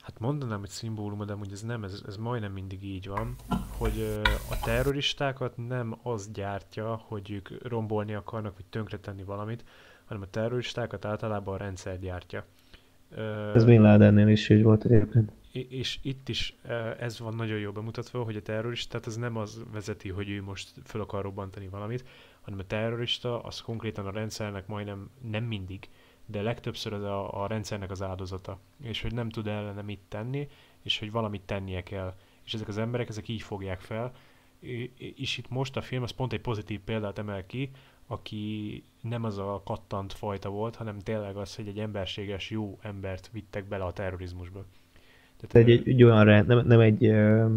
[0.00, 3.36] hát mondanám, hogy szimbóluma, de amúgy ez nem, ez, ez majdnem mindig így van,
[3.78, 4.20] hogy ö,
[4.50, 9.64] a terroristákat nem az gyártja, hogy ők rombolni akarnak, vagy tönkretenni valamit,
[10.04, 12.44] hanem a terroristákat általában a rendszer gyártja.
[13.10, 15.32] Ö, Ez Bin Ladennél is így volt egyébként.
[15.52, 16.56] És itt is
[16.98, 20.72] ez van nagyon jól bemutatva, hogy a terroristát az nem az vezeti, hogy ő most
[20.84, 22.04] fel akar robbantani valamit,
[22.40, 25.88] hanem a terrorista az konkrétan a rendszernek majdnem, nem mindig,
[26.30, 30.48] de legtöbbször az a, a rendszernek az áldozata, és hogy nem tud ellene mit tenni,
[30.82, 32.14] és hogy valamit tennie kell.
[32.44, 34.12] És ezek az emberek, ezek így fogják fel,
[34.96, 37.70] és itt most a film az pont egy pozitív példát emel ki,
[38.06, 43.30] aki nem az a kattant fajta volt, hanem tényleg az, hogy egy emberséges, jó embert
[43.32, 44.64] vittek bele a terrorizmusba.
[45.36, 47.54] Tehát, Egy, egy, egy olyan rend, nem, nem egy, ö,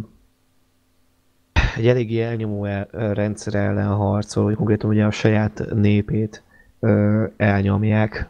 [1.75, 6.43] egy eléggé elnyomó el, rendszer ellen harcol, hogy konkrétan ugye a saját népét
[6.79, 8.29] ö, elnyomják.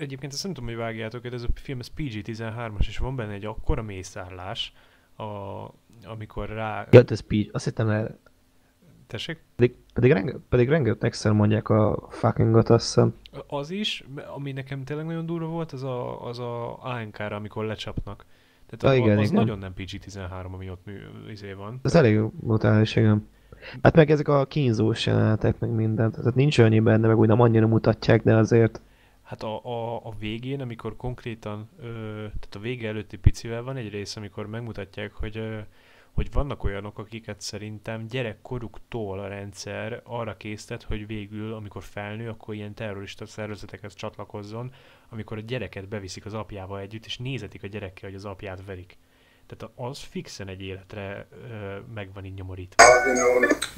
[0.00, 3.32] Egyébként ezt nem tudom, hogy vágjátok, de ez a film ez PG-13-as, és van benne
[3.32, 4.72] egy akkora mészárlás,
[5.16, 5.22] a,
[6.04, 6.86] amikor rá...
[6.90, 8.18] Ja, ez Peach, azt hittem el,
[9.06, 9.38] Tessék?
[9.56, 13.14] pedig, pedig, renge, pedig rengetegszer mondják a fuckingot, azt hiszem.
[13.46, 14.04] Az is,
[14.34, 18.24] ami nekem tényleg nagyon durva volt, az a, az a ANK-ra, amikor lecsapnak.
[18.66, 19.42] Tehát Ja, igen, az igen.
[19.42, 20.98] nagyon nem PG-13, ami ott mű,
[21.30, 21.80] izé van.
[21.82, 23.28] Ez elég brutális, igen.
[23.82, 26.14] Hát meg ezek a kínzós jelenetek, meg mindent.
[26.14, 28.80] Tehát nincs annyi benne, meg úgy nem annyira mutatják, de azért
[29.30, 31.84] Hát a, a, a végén, amikor konkrétan, ö,
[32.14, 35.58] tehát a vége előtti picivel van egy rész, amikor megmutatják, hogy, ö,
[36.12, 42.54] hogy vannak olyanok, akiket szerintem gyerekkoruktól a rendszer arra késztet, hogy végül, amikor felnő, akkor
[42.54, 44.72] ilyen terrorista szervezetekhez csatlakozzon,
[45.08, 48.98] amikor a gyereket beviszik az apjával együtt, és nézetik a gyerekkel, hogy az apját verik.
[49.46, 52.84] Tehát az fixen egy életre ö, meg van így nyomorítva.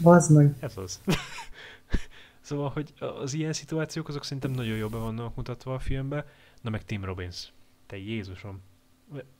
[0.02, 0.54] Bazd meg.
[0.60, 1.00] Ez az.
[2.42, 6.26] szóval, hogy az ilyen szituációk azok szerintem nagyon jól be vannak mutatva a filmbe.
[6.60, 7.52] Na meg Tim Robbins.
[7.86, 8.60] Te Jézusom.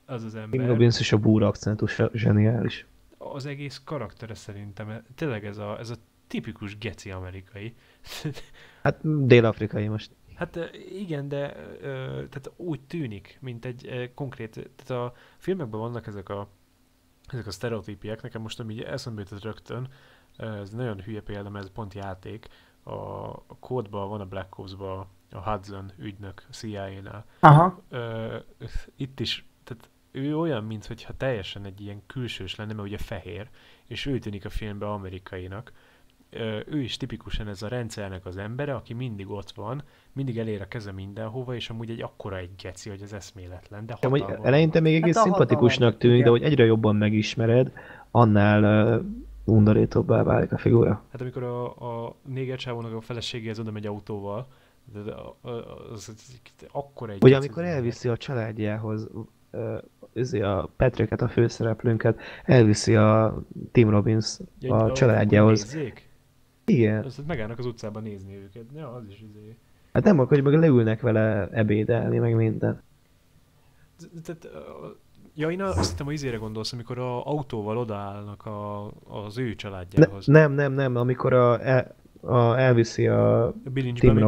[0.06, 0.60] Az az ember.
[0.60, 2.86] Tim Robbins és a búr akcentus zseniális.
[3.18, 5.02] Az egész karaktere szerintem.
[5.14, 5.94] Tényleg ez a, ez a
[6.26, 7.74] tipikus geci amerikai.
[8.82, 10.10] Hát dél-afrikai most.
[10.34, 10.58] Hát
[10.92, 11.52] igen, de
[12.04, 16.48] tehát úgy tűnik, mint egy konkrét, tehát a filmekben vannak ezek a
[17.26, 19.88] ezek a sztereotípiek, nekem most ami eszembe jutott rögtön,
[20.36, 22.48] ez nagyon hülye példa, mert ez pont játék,
[22.82, 22.92] a,
[23.46, 27.24] a kódban van a Black Ops-ban a Hudson ügynök a CIA-nál.
[27.40, 27.82] Aha.
[27.88, 28.36] Ö,
[28.96, 33.48] itt is, tehát ő olyan, mintha teljesen egy ilyen külsős lenne, mert ugye fehér,
[33.86, 35.72] és ő tűnik a filmben amerikainak.
[36.30, 39.82] Ö, ő is tipikusan ez a rendszernek az embere, aki mindig ott van,
[40.12, 43.92] mindig elér a keze mindenhova, és amúgy egy akkora egy geci, hogy az eszméletlen, de
[43.92, 47.72] hatalma eleinte még egész Hát szimpatikusnak tűnik, de hogy egyre jobban megismered,
[48.10, 49.04] annál uh,
[49.44, 51.02] undorítóbbá válik a figura.
[51.10, 51.64] Hát amikor a,
[52.06, 54.46] a néger csávónak a feleségéhez oda megy autóval,
[54.92, 56.40] de, de az, az,
[56.72, 57.22] akkor egy...
[57.22, 59.10] Ugye amikor elviszi a családjához
[60.12, 63.42] izé a Patricket, a főszereplőnket, elviszi a
[63.72, 65.72] Tim Robbins Ja, a családjához.
[65.72, 66.08] nézzék?
[66.64, 67.04] Igen.
[67.04, 68.64] Az, megállnak az utcában nézni őket.
[68.74, 69.56] Ja, az is izé.
[69.92, 72.82] Hát nem, akkor hogy meg leülnek vele ebédelni, meg minden.
[74.22, 74.48] Tehát,
[75.34, 79.54] ja, én azt hittem, hogy izére gondolsz, amikor a autóval odaállnak a, az ő Ne,
[79.54, 80.26] családjához.
[80.26, 83.52] nem, nem, nem, amikor a, el, a, elviszi a A
[83.94, 84.18] Tim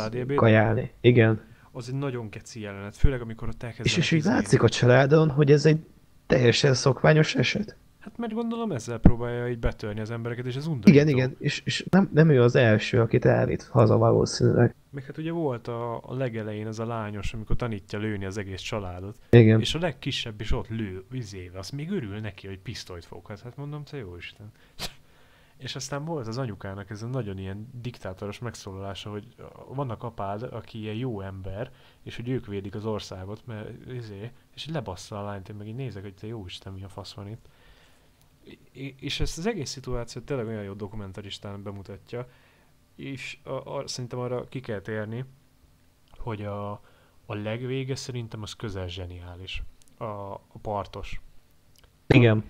[0.00, 0.92] ebédre, kajálni.
[1.00, 1.40] Igen.
[1.72, 5.30] Az egy nagyon keci jelenet, főleg amikor ott elkezdenek És, és így látszik a családon,
[5.30, 5.78] hogy ez egy
[6.26, 7.76] teljesen szokványos eset.
[7.98, 10.92] Hát mert gondolom ezzel próbálja így betörni az embereket, és ez undorító.
[10.92, 14.74] Igen, igen, és, és nem, nem ő az első, akit elvitt haza valószínűleg.
[14.94, 18.60] Meg hát ugye volt a, a legelején ez a lányos, amikor tanítja lőni az egész
[18.60, 19.18] családot.
[19.30, 19.60] Igen.
[19.60, 23.40] És a legkisebb is ott lő vizéve, azt még örül neki, hogy pisztolyt foghat.
[23.40, 24.52] Hát mondom, te jó Isten.
[25.56, 29.34] És aztán volt az anyukának ez a nagyon ilyen diktátoros megszólalása, hogy
[29.68, 31.70] vannak apád, aki ilyen jó ember,
[32.02, 35.74] és hogy ők védik az országot, mert izé, és lebassza a lányt, én meg így
[35.74, 37.48] nézek, hogy te jó Isten, mi a fasz van itt.
[39.00, 42.28] És ezt az egész szituációt tényleg olyan jó dokumentaristán bemutatja,
[42.96, 45.24] és a, a, szerintem arra ki kell térni,
[46.10, 46.70] hogy a,
[47.26, 49.62] a legvége szerintem az közel zseniális.
[49.98, 51.20] A, a partos.
[52.06, 52.44] Igen.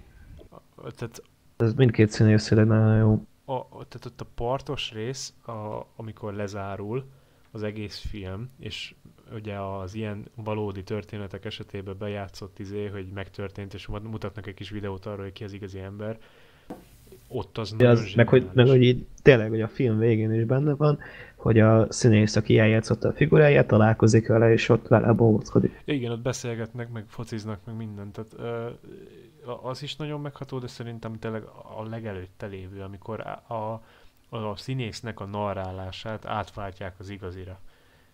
[0.74, 1.22] A, tehát,
[1.56, 3.26] Ez mindkét színészéleg nagyon jó.
[3.44, 7.10] a, a, tehát ott a partos rész, a, amikor lezárul
[7.50, 8.94] az egész film, és
[9.32, 15.06] ugye az ilyen valódi történetek esetében bejátszott izé, hogy megtörtént, és mutatnak egy kis videót
[15.06, 16.18] arról, hogy ki az igazi ember,
[17.34, 20.74] ott az az, meg, hogy, meg hogy így tényleg, hogy a film végén is benne
[20.74, 20.98] van,
[21.36, 25.82] hogy a színész, aki eljátszotta a figuráját, találkozik vele, és ott vele bóckodik.
[25.84, 28.12] Ja, igen, ott beszélgetnek, meg fociznak, meg mindent.
[28.12, 28.70] Tehát, ö,
[29.62, 31.42] az is nagyon megható, de szerintem tényleg
[31.76, 33.82] a legelőtte lévő, amikor a, a,
[34.36, 37.60] a színésznek a narrálását átváltják az igazira.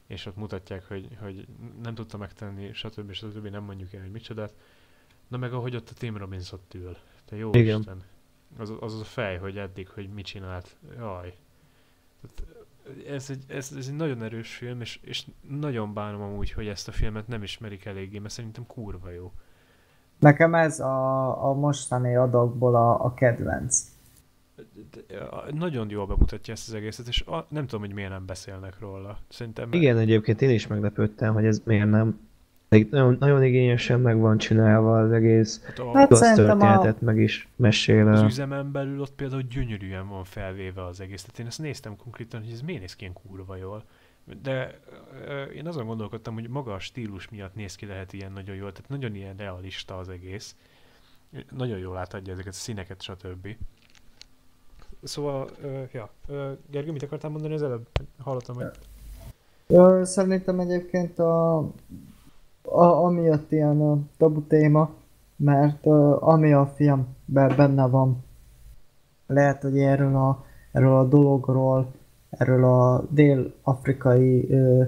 [0.06, 1.46] És ott mutatják, hogy, hogy
[1.82, 3.12] nem tudta megtenni, stb.
[3.12, 3.46] stb.
[3.46, 4.52] nem mondjuk el, hogy micsodát.
[5.28, 6.96] Na meg ahogy ott a Tim Robbins ott ül.
[7.24, 7.78] Te jó Igen.
[7.78, 8.02] Isten.
[8.58, 10.76] Az, az a fej, hogy eddig, hogy mit csinált.
[10.98, 11.34] Jaj.
[12.20, 12.66] Tehát,
[13.08, 16.88] ez egy, ez, ez egy nagyon erős film, és, és nagyon bánom amúgy, hogy ezt
[16.88, 19.32] a filmet nem ismerik eléggé, mert szerintem kurva jó.
[20.18, 23.82] Nekem ez a, a mostani adagból a, a kedvenc.
[24.90, 28.78] De- Nagyon jól bemutatja ezt az egészet, és a, nem tudom, hogy miért nem beszélnek
[28.78, 29.18] róla.
[29.28, 32.28] Szerintem Igen, egyébként én is meglepődtem, hogy ez miért nem.
[32.70, 35.62] De nagyon, nagyon igényesen meg van csinálva az egész.
[35.64, 38.08] hát a, Hát szerintem a- történetet meg is mesél.
[38.08, 41.22] az üzemen belül ott például gyönyörűen van felvéve az egész.
[41.22, 43.84] Tehát én ezt néztem konkrétan, hogy ez miért néz ki ilyen kurva jól.
[44.42, 44.78] De
[45.28, 48.72] ö, én azon gondolkodtam, hogy maga a stílus miatt néz ki lehet ilyen nagyon jól,
[48.72, 50.56] tehát nagyon ilyen realista az egész.
[51.56, 53.48] Nagyon jól átadja ezeket a színeket, stb.
[55.02, 57.86] Szóval, ö, ja, ö, Gergő, mit akartál mondani az előbb?
[58.18, 58.70] Hallottam, hogy...
[59.66, 61.58] Ö, Szerintem egyébként a,
[62.62, 64.90] a amiatt ilyen a tabu téma,
[65.36, 68.24] mert ö, ami a filmben benne van,
[69.26, 71.92] lehet, hogy erről a, erről a dologról,
[72.30, 74.82] erről a dél-afrikai ö,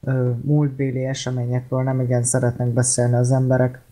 [0.00, 3.82] ö, múltbéli eseményekről nem igen szeretnek beszélni az emberek.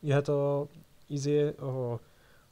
[0.00, 0.66] Ja, hát a,
[1.06, 1.92] izé, a,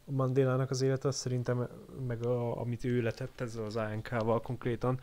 [0.04, 1.68] a Mandélának az élete, az szerintem,
[2.06, 5.00] meg a, amit ő letett ezzel az ANK-val konkrétan,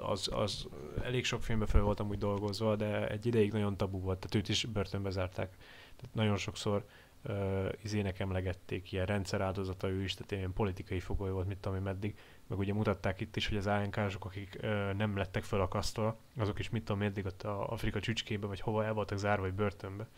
[0.00, 0.68] az, az
[1.02, 4.48] elég sok filmben fel voltam úgy dolgozva, de egy ideig nagyon tabu volt, tehát őt
[4.48, 5.56] is börtönbe zárták.
[5.96, 6.84] Tehát nagyon sokszor
[7.24, 11.82] uh, izének emlegették, ilyen rendszeráldozata ő is, tehát ilyen politikai fogoly volt, mit tudom én
[11.82, 16.58] meddig, meg ugye mutatták itt is, hogy az ANK-sok, akik uh, nem lettek felakasztva, azok
[16.58, 20.08] is mit tudom, meddig ott a Afrika csücskébe, vagy hova el voltak zárva, vagy börtönbe.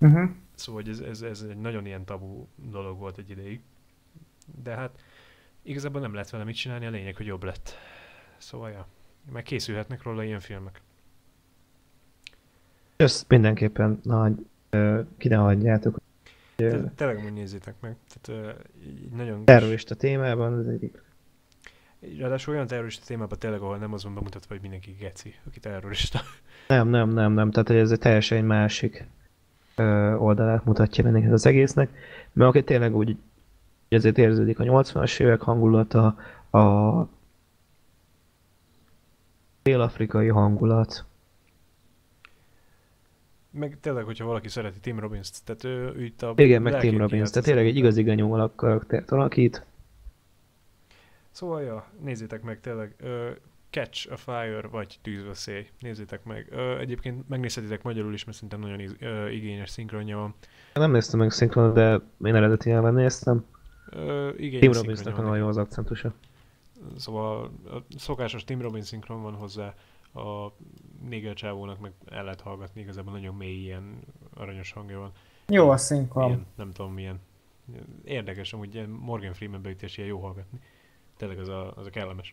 [0.00, 0.30] Uh-huh.
[0.54, 3.60] Szóval hogy ez, ez, ez egy nagyon ilyen tabu dolog volt egy ideig.
[4.62, 5.02] De hát
[5.62, 7.76] igazából nem lehet vele mit csinálni, a lényeg, hogy jobb lett.
[8.40, 8.86] Szóval ja,
[9.32, 10.80] meg készülhetnek róla ilyen filmek.
[12.96, 14.46] Ezt mindenképpen nagy,
[15.16, 15.96] ki ne hagyjátok.
[16.56, 17.96] Te, tényleg úgy nézzétek meg.
[18.08, 18.54] Tehát
[18.86, 19.44] így nagyon...
[19.44, 21.02] Terrorista témában az egyik.
[22.18, 26.20] Ráadásul olyan terrorista témában tényleg, ahol nem az van bemutatva, hogy mindenki geci, aki terrorista.
[26.68, 27.50] Nem, nem, nem, nem.
[27.50, 29.06] Tehát ez egy teljesen egy másik
[29.76, 31.90] ö, oldalát mutatja ennek az egésznek.
[32.32, 33.16] Mert aki tényleg úgy,
[33.88, 36.16] ezért érződik a 80-as évek hangulata,
[36.50, 37.02] a
[39.70, 41.04] dél-afrikai hangulat.
[43.50, 46.98] meg tényleg, hogyha valaki szereti Tim Robbins, tehát ő, ő itt a Igen, meg Tim
[46.98, 49.64] Robbins, tehát tényleg egy igazi genyó alak karaktert alakít.
[51.30, 52.94] Szóval, ja, nézzétek meg tényleg,
[53.70, 56.52] Catch a Fire, vagy Tűzveszély, nézzétek meg.
[56.80, 58.96] Egyébként megnézhetitek magyarul is, mert szerintem nagyon iz-
[59.30, 60.34] igényes szinkronja van.
[60.74, 63.44] Nem néztem meg szinkron, de én eredeti nyelven néztem.
[63.92, 66.12] Uh, igényes Tim Robbinsnak van nagyon jó az akcentusa.
[66.96, 69.74] Szóval a szokásos Tim Robbins szinkron van hozzá,
[70.14, 70.52] a
[71.02, 74.00] néger csávónak meg el lehet hallgatni, igazából nagyon mély ilyen
[74.34, 75.12] aranyos hangja van.
[75.46, 76.26] Jó a szinkron.
[76.26, 77.20] Ilyen, nem tudom milyen.
[78.04, 80.60] Érdekes, amúgy ilyen Morgan Freeman beütés ilyen jó hallgatni.
[81.16, 82.32] Tényleg az a, az a kellemes.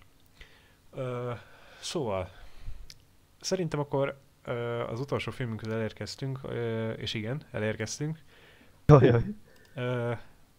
[0.91, 1.31] Ö,
[1.79, 2.29] szóval,
[3.39, 8.19] szerintem akkor ö, az utolsó filmünkhöz elérkeztünk, ö, és igen, elérkeztünk.
[8.85, 9.23] Jaj, jaj.
[9.75, 10.13] Ö,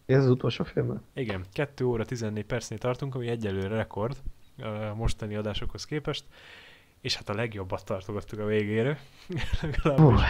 [0.09, 1.01] Ez az utolsó film?
[1.13, 4.17] igen, 2 óra 14 percnél tartunk, ami egyelőre rekord
[4.61, 6.25] a mostani adásokhoz képest,
[7.01, 8.99] és hát a legjobbat tartogattuk a végére.
[9.61, 10.21] Legalábbis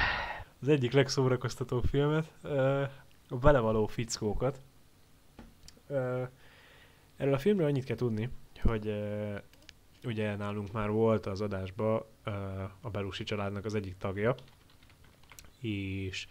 [0.61, 2.31] az egyik legszórakoztatóbb filmet,
[3.29, 4.61] a belevaló fickókat.
[7.17, 8.29] Erről a filmről annyit kell tudni,
[8.61, 8.93] hogy
[10.03, 12.31] ugye nálunk már volt az adásban ö,
[12.81, 14.35] a Belusi családnak az egyik tagja,
[15.59, 16.27] és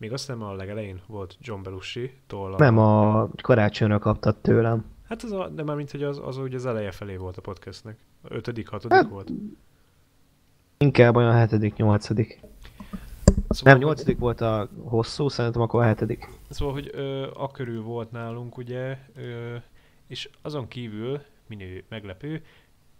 [0.00, 2.58] még azt hiszem a legelején volt John Belushi-tól a...
[2.58, 4.84] Nem, a karácsonyra kaptad tőlem.
[5.08, 7.40] Hát az a, de már mint hogy az, az ugye az eleje felé volt a
[7.40, 7.98] podcastnek.
[8.22, 9.30] A ötödik, hatodik Hát, volt.
[10.78, 12.40] Inkább olyan hetedik, nyolcadik.
[13.48, 16.28] Szóval, Nem, nyolcadik volt a hosszú, szerintem akkor a hetedik.
[16.48, 19.56] Szóval, hogy ö, a körül volt nálunk, ugye, ö,
[20.06, 22.42] és azon kívül, minő meglepő,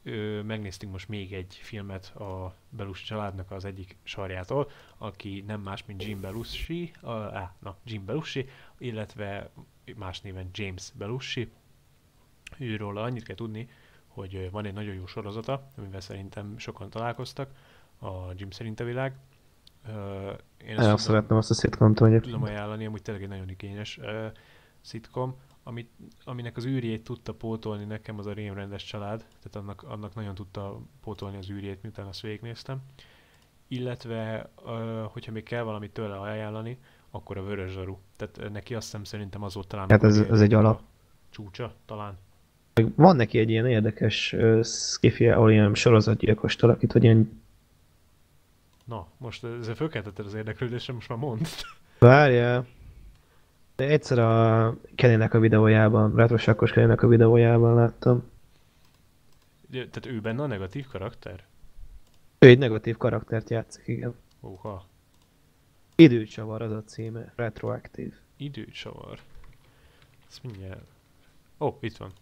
[0.02, 5.84] ö, megnéztünk most még egy filmet a Belushi családnak az egyik sarjától, aki nem más,
[5.86, 8.48] mint Jim Belushi, a, á, na, Jim Belushi,
[8.78, 9.50] illetve
[9.96, 11.50] más néven James Belushi.
[12.58, 13.68] Őről annyit kell tudni,
[14.06, 17.50] hogy ö, van egy nagyon jó sorozata, amivel szerintem sokan találkoztak,
[17.98, 19.16] a Jim szerint a világ.
[19.88, 19.90] Ö,
[20.58, 22.32] én Nagyon tudom- szeretem azt a szitcomtól egyébként.
[22.34, 24.26] tudom ajánlani, amúgy tényleg egy nagyon igényes uh,
[24.80, 25.90] szitkom, amit,
[26.24, 30.80] aminek az űrjét tudta pótolni nekem az a rémrendes család, tehát annak, annak nagyon tudta
[31.02, 32.78] pótolni az űrjét, miután azt végignéztem.
[33.68, 34.50] Illetve,
[35.12, 36.78] hogyha még kell valamit tőle ajánlani,
[37.10, 37.96] akkor a Vörös Zsaru.
[38.16, 40.80] Tehát neki azt hiszem szerintem az volt talán Hát ez- ez egy alap.
[41.30, 42.18] Csúcsa, talán.
[42.94, 47.42] Van neki egy ilyen érdekes uh, skiffy, ahol ilyen sorozatgyilkost alakít, vagy ilyen...
[48.84, 51.40] Na, most ezzel fölkeltetted az érdeklődésre, most már mondd.
[51.98, 52.66] Várjál.
[53.84, 58.30] Egyszer a Kennynek a videójában, retrosakkos Kennynek a videójában láttam.
[59.70, 61.44] Tehát ő benne a negatív karakter?
[62.38, 64.14] Ő egy negatív karaktert játszik, igen.
[64.42, 64.84] Óha.
[65.96, 67.32] Időcsavar az a címe.
[67.36, 68.14] Retroaktív.
[68.36, 69.18] Időcsavar.
[70.28, 70.86] Ez mindjárt...
[71.58, 72.12] Ó, oh, itt van.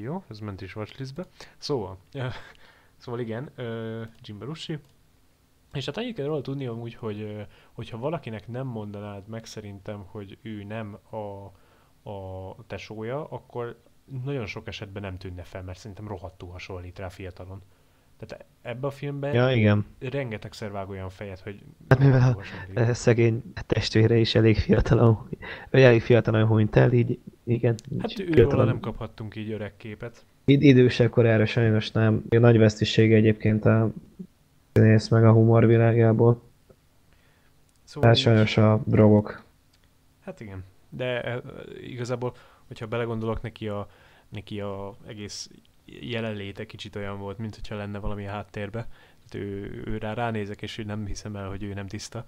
[0.00, 1.26] Jó, ez ment is watchlistbe.
[1.58, 1.98] Szóval,
[2.96, 4.78] szóval igen, uh, Jim Belushi.
[5.74, 10.38] És hát annyit kell róla tudni amúgy, hogy hogyha valakinek nem mondanád meg szerintem, hogy
[10.42, 11.16] ő nem a,
[12.10, 13.80] a tesója, akkor
[14.24, 17.62] nagyon sok esetben nem tűnne fel, mert szerintem rohadtul hasonlít rá fiatalon.
[18.16, 19.86] Tehát ebbe a filmben Ja, igen.
[19.98, 22.78] rengetegszer vág olyan fejet, hogy Hát mivel hasonlít.
[22.78, 25.28] Eh, Szegény testvére is elég fiatalon,
[25.70, 27.74] ő elég fiatalon hunyt el, így igen.
[27.98, 30.24] Hát őről nem kaphattunk így öreg képet.
[30.44, 32.24] Id- idősebb korára sajnos nem.
[32.28, 33.90] A nagy vesztisége egyébként a
[34.74, 36.42] színész meg a humor világából.
[37.84, 39.44] Szóval Hát sajnos a drogok.
[40.20, 41.42] Hát igen, de e,
[41.80, 42.34] igazából,
[42.66, 43.88] hogyha belegondolok, neki a,
[44.28, 45.50] neki a egész
[45.84, 48.88] jelenléte kicsit olyan volt, mint hogyha lenne valami a háttérbe.
[49.28, 52.24] Tehát ő, ő rá ránézek, és nem hiszem el, hogy ő nem tiszta.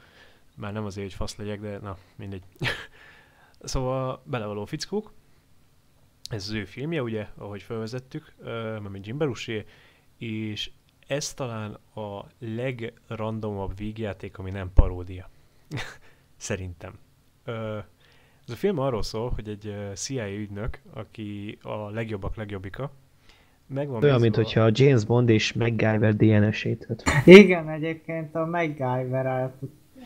[0.57, 2.43] Már nem azért, hogy fasz legyek, de na, mindegy.
[3.61, 5.13] szóval belevaló fickók.
[6.31, 8.35] Ez az ő filmje, ugye, ahogy felvezettük,
[8.83, 9.65] mert Jim Belushi,
[10.19, 10.71] és
[11.07, 15.29] ez talán a legrandomabb vígjáték, ami nem paródia.
[16.37, 16.99] Szerintem.
[17.45, 17.79] Ö,
[18.47, 22.91] ez a film arról szól, hogy egy CIA ügynök, aki a legjobbak legjobbika,
[23.67, 26.87] megvan Olyan, mint hogyha a James Bond és MacGyver DNS-ét.
[27.25, 29.55] Igen, egyébként a MacGyver át,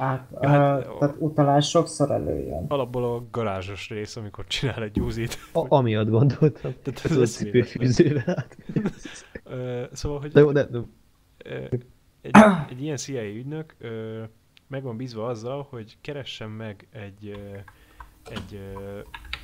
[0.01, 2.65] át Ja, hát, tehát utalás sokszor előjön.
[2.69, 5.39] alapból a garázsos rész, amikor csinál egy úzit.
[5.53, 6.73] A- amiatt gondoltam.
[6.83, 8.47] Tehát Ez ez a cipőfűzővel
[9.93, 10.79] szóval, hogy De jó, de, de
[12.20, 12.33] egy,
[12.69, 14.23] egy ilyen CIA ügynök ö,
[14.67, 17.57] meg van bízva azzal, hogy keressen meg egy, ö,
[18.31, 18.99] egy ö,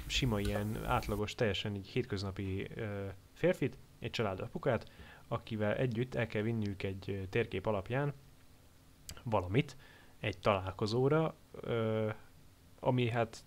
[0.07, 2.83] sima ilyen átlagos, teljesen így hétköznapi ö,
[3.33, 4.87] férfit, egy család apukát,
[5.29, 8.13] akivel együtt el kell vinniük egy térkép alapján
[9.23, 9.77] valamit
[10.21, 12.09] egy találkozóra, ö,
[12.81, 13.45] ami hát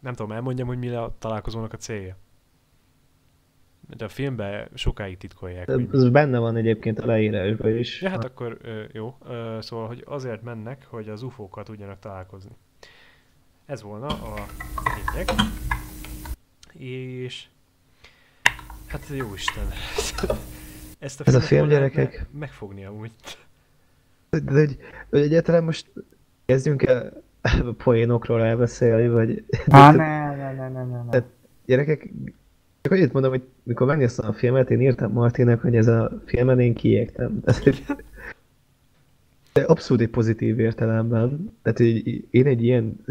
[0.00, 2.16] nem tudom, elmondjam, hogy mi a találkozónak a célja.
[3.96, 5.70] De a filmben sokáig titkolják.
[5.70, 8.02] hogy- Ez benne van egyébként a leírásban is.
[8.02, 8.58] Ja, hát akkor
[8.92, 9.16] jó.
[9.60, 12.50] Szóval, hogy azért mennek, hogy az UFO-kkal tudjanak találkozni.
[13.66, 14.46] Ez volna a
[14.96, 15.28] lényeg.
[16.72, 17.46] És...
[18.86, 19.64] Hát jó Isten.
[20.98, 22.26] Ezt a Ez a film, gyerekek?
[22.32, 23.12] Megfogni amúgy.
[24.30, 24.76] De hogy,
[25.10, 25.92] hogy egyáltalán most
[26.46, 27.22] kezdjünk el
[27.84, 31.22] poénokról elbeszélni, vagy Á, ne, ne, ne, ne, ne, ne.
[31.66, 32.10] Gyerekek,
[32.80, 36.60] csak annyit mondom, hogy mikor megnéztem a filmet, én írtam Martinak, hogy ez a filmen
[36.60, 37.40] én kiégtem.
[39.52, 41.52] De abszolút egy pozitív értelemben.
[41.62, 43.04] Tehát, hogy én egy ilyen,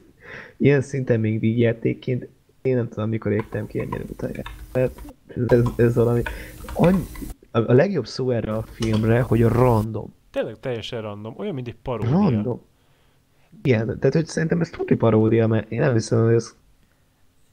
[0.56, 2.28] ilyen szinten még vígjátékként
[2.62, 4.50] én nem tudom, mikor égtem ki ennyire utoljára.
[4.72, 4.90] Tehát
[5.46, 6.22] ez, ez valami...
[6.72, 7.02] Annyi,
[7.50, 10.14] a, a legjobb szó erre a filmre, hogy a random.
[10.38, 11.34] Tényleg teljesen random.
[11.36, 12.30] Olyan, mint egy paródia.
[12.30, 12.60] Random.
[13.62, 16.56] Igen, tehát hogy szerintem ez tuti paródia, mert én nem hiszem, hogy ez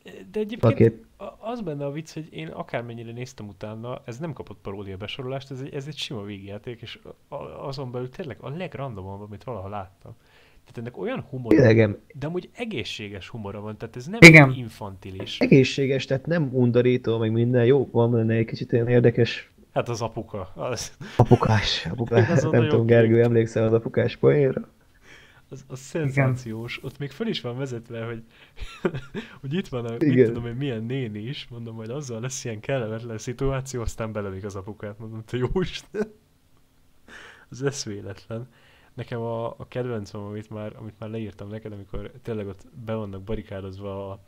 [0.03, 1.05] De egyébként Pakét.
[1.39, 5.59] az benne a vicc, hogy én akármennyire néztem utána, ez nem kapott paródia besorolást, ez
[5.61, 6.99] egy, ez egy sima végjáték, és
[7.61, 10.15] azon belül tényleg a legrandomabb, amit valaha láttam.
[10.65, 14.53] Tehát ennek olyan humora van, tényleg de amúgy egészséges humora van, tehát ez nem Igen.
[14.53, 15.39] infantilis.
[15.39, 20.01] egészséges, tehát nem undorító, meg minden jó, van benne egy kicsit olyan érdekes Hát az
[20.01, 22.85] apuka, az, apukás, apukás, Azon nem nagyon tudom.
[22.85, 24.67] Gergő, emlékszel az apukás poénra?
[25.49, 26.83] az, az szenzációs.
[26.83, 28.23] Ott még fel is van vezetve, hogy,
[29.41, 30.25] hogy itt van a, mit Igen.
[30.25, 34.55] tudom én, milyen néni is, mondom, majd azzal lesz ilyen kellemetlen szituáció, aztán belevik az
[34.55, 36.11] apukát, mondom, te jó Isten.
[37.49, 38.47] Az eszméletlen.
[38.93, 43.21] Nekem a, a kedvencem, amit már, amit már leírtam neked, amikor tényleg ott be vannak
[43.21, 44.19] barikádozva a,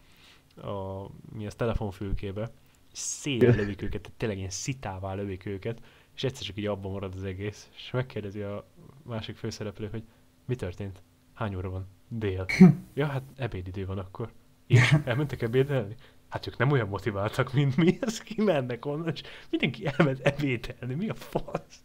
[0.68, 2.52] a mi az telefonfülkébe,
[2.98, 5.82] széjjel lövik őket, tehát tényleg ilyen szitává lövik őket,
[6.16, 8.68] és egyszer csak így abban marad az egész, és megkérdezi a
[9.04, 10.04] másik főszereplő, hogy
[10.46, 11.02] mi történt?
[11.34, 11.88] Hány óra van?
[12.08, 12.46] Dél.
[12.94, 14.32] Ja, hát ebédidő van akkor.
[14.68, 15.96] És elmentek ebédelni?
[16.30, 21.10] Hát ők nem olyan motiváltak, mint mi, ez kimennek onnan, és mindenki elment ebédelni, mi
[21.10, 21.82] a fasz?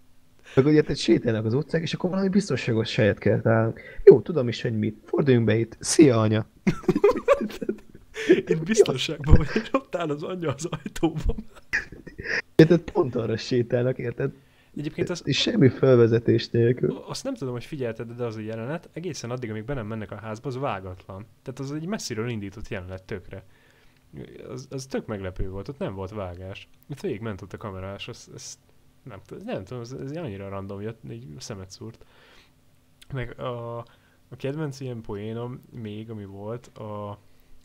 [0.55, 3.81] Meg ugye tehát sétálnak az utcák, és akkor valami biztonságos helyet kell találnunk.
[4.05, 4.97] Jó, tudom is, hogy mit.
[5.05, 5.77] Forduljunk be itt.
[5.81, 6.47] Szia, anya!
[8.29, 11.37] Itt biztonságban vagy, és ott áll az anyja az ajtóban.
[12.57, 14.33] Érted, pont arra sétálnak, érted?
[14.77, 16.97] Egyébként az, És semmi felvezetés nélkül.
[17.07, 20.11] azt nem tudom, hogy figyelted, de az a jelenet egészen addig, amíg be nem mennek
[20.11, 21.27] a házba, az vágatlan.
[21.43, 23.45] Tehát az egy messziről indított jelenet tökre.
[24.49, 26.69] Az, az tök meglepő volt, ott nem volt vágás.
[26.89, 28.59] Itt végig ment ott a kamerás, az, ez
[29.03, 32.05] nem, tudom- nem tudom, ez, ez annyira random jött, egy szemet szúrt.
[33.13, 33.79] Meg a,
[34.29, 37.19] a kedvenc ilyen poénom még, ami volt, a,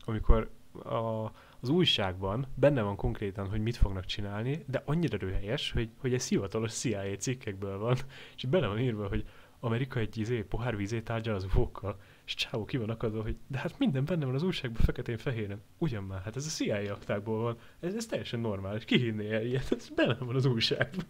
[0.07, 0.49] amikor
[0.83, 6.13] a, az újságban benne van konkrétan, hogy mit fognak csinálni, de annyira röhelyes, hogy, hogy
[6.13, 7.97] ez hivatalos CIA cikkekből van,
[8.35, 9.25] és bele van írva, hogy
[9.59, 13.57] Amerika egy izé, pohár vízét tárgyal az ufókkal, és csávó ki van akadva, hogy de
[13.57, 15.61] hát minden benne van az újságban feketén-fehéren.
[15.77, 19.45] Ugyan már, hát ez a CIA aktákból van, ez, ez teljesen normális, ki hinné el
[19.45, 21.05] ilyet, ez benne van az újságban.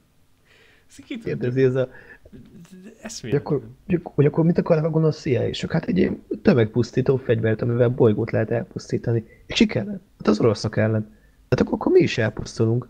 [1.08, 1.90] Érted, ez a...
[2.31, 3.45] Hogy Eszméletlen.
[3.45, 3.67] akkor,
[4.15, 5.49] hogy akkor mit akarnak a gonosz cia?
[5.69, 9.25] Hát egy ilyen tömegpusztító fegyvert, amivel bolygót lehet elpusztítani.
[9.45, 9.99] És kellene?
[10.17, 11.15] Hát az oroszok ellen.
[11.49, 12.88] Hát akkor, akkor mi is elpusztulunk.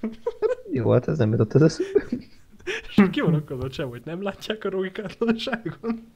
[0.00, 0.18] Hát,
[0.72, 2.02] jó, hát ez nem jutott az eszünkbe.
[2.88, 6.06] És ki van akadva sem, hogy nem látják a logikátlanságon?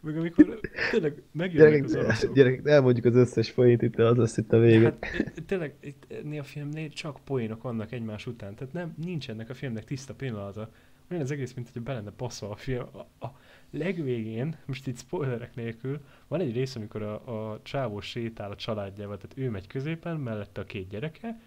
[0.00, 2.34] Meg amikor tényleg megjönnek az Gyerekek, oroszok.
[2.34, 4.96] gyerekek, elmondjuk az összes folyét itt, az lesz itt a vége.
[5.00, 6.06] Hát tényleg itt
[6.40, 10.70] a filmnél csak poénok vannak egymás után, tehát nem, nincs ennek a filmnek tiszta pillanata.
[11.10, 12.86] Olyan az egész, mint hogy be lenne passzol a film.
[12.92, 13.38] A, a
[13.70, 19.16] legvégén, most itt spoilerek nélkül, van egy rész, amikor a, a csávó sétál a családjával,
[19.16, 21.40] tehát ő megy középen, mellette a két gyereke,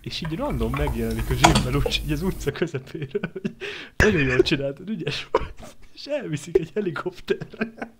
[0.00, 3.54] és így random megjelenik a Jim Belushi így az utca közepéről, hogy
[3.96, 7.92] nagyon jól csináltad, ügyes volt, és elviszik egy helikopterre.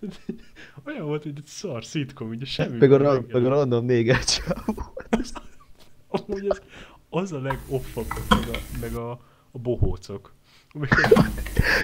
[0.86, 2.76] Olyan volt, hogy egy szar szitkom, ugye semmi.
[2.76, 4.92] Meg a, ra- meg a random néger csávó.
[6.08, 6.62] Amúgy az,
[7.08, 9.20] az a legoffabb, meg a, meg a,
[9.56, 10.34] a bohócok.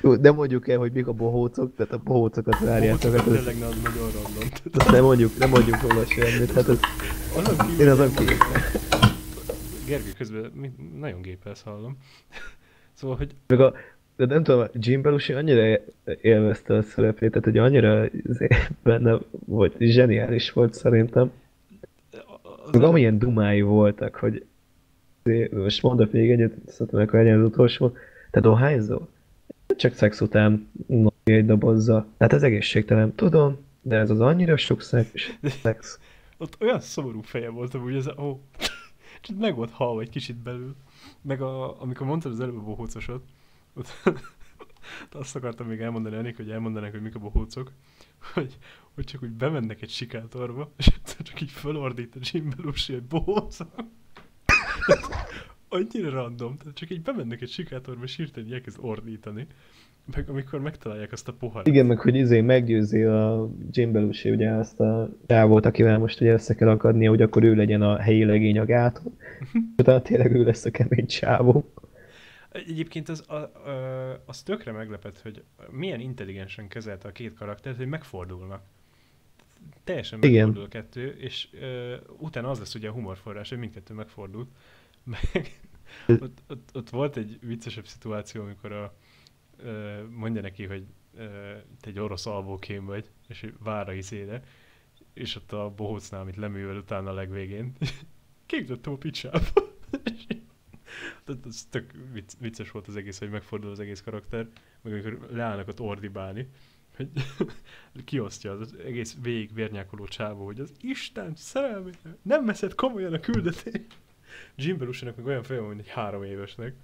[0.02, 3.12] Jó, nem mondjuk el, hogy mik a bohócok, tehát a bohócokat a várjátok.
[3.12, 4.48] bohócok Hát tényleg az nagyon random.
[4.72, 6.52] Tehát nem mondjuk, nem mondjuk róla semmit.
[6.52, 6.78] Hát ez,
[7.36, 8.24] azon kívül, én azon ki.
[9.86, 11.96] Gergő közben nagyon gépelsz hallom.
[12.92, 13.74] Szóval, hogy Meg a,
[14.16, 15.80] de nem tudom, Jim Belushi annyira
[16.20, 18.08] élvezte a szerepét, tehát hogy annyira
[18.82, 21.30] benne volt, zseniális volt szerintem.
[22.64, 24.46] az Meg amilyen dumái voltak, hogy
[25.50, 27.92] most mondok még egyet, szerintem hogy legyen az utolsó.
[28.30, 29.08] Te dohányzol?
[29.76, 32.06] Csak szex után napi egy dobozza.
[32.16, 35.10] Tehát ez egészségtelen, tudom, de ez az annyira sok szex.
[35.62, 35.98] szex.
[36.36, 38.40] ott olyan szomorú feje volt, hogy ez a, ó,
[39.20, 40.74] csak meg volt halva egy kicsit belül.
[41.20, 43.22] Meg a, amikor mondtad az előbb a bohócosot,
[43.74, 44.02] ott,
[45.12, 47.72] azt akartam még elmondani ennék, hogy elmondanák, hogy mik a bohócok,
[48.34, 48.58] hogy,
[48.94, 53.74] hogy csak úgy bemennek egy sikátorba, és csak így felordít a Jim Belushi, hogy bohócok.
[55.68, 59.46] Annyira random, tehát csak így bemennek egy sikátorba, és hirtelen elkezd ordítani.
[60.14, 61.66] Meg amikor megtalálják azt a poharat.
[61.66, 66.32] Igen, meg hogy izé meggyőzi a Jim Belushi ugye azt a csávót, akivel most ugye
[66.32, 69.18] össze kell akadnia, hogy akkor ő legyen a helyi legény a gáton.
[69.78, 71.72] Utána tényleg ő lesz a kemény csávó.
[72.52, 77.86] Egyébként az, a, a, az tökre meglepett, hogy milyen intelligensen kezelte a két karaktert, hogy
[77.86, 78.62] megfordulnak.
[79.84, 80.46] Teljesen Igen.
[80.46, 84.48] megfordul a kettő, és ö, utána az lesz ugye a humorforrás, hogy mindkettő megfordult.
[85.04, 85.60] Meg
[86.06, 88.94] ott, ott, ott, volt egy viccesebb szituáció, amikor a,
[90.10, 90.84] mondja neki, hogy
[91.80, 94.42] te egy orosz albókém vagy, és vár a izére,
[95.14, 97.72] és ott a bohócnál, amit leművel utána a legvégén,
[98.46, 99.46] képzettem a picsába.
[101.46, 104.48] Ez tök vicc, vicces volt az egész, hogy megfordul az egész karakter,
[104.80, 106.48] meg amikor leállnak ott ordibálni,
[106.96, 107.08] hogy
[108.04, 111.90] kiosztja az egész végig vérnyákoló csávó, hogy az Isten szerelmi,
[112.22, 113.96] nem veszed komolyan a küldetést.
[114.56, 116.74] Jim Belushi-nak meg olyan fejem, mint egy három évesnek.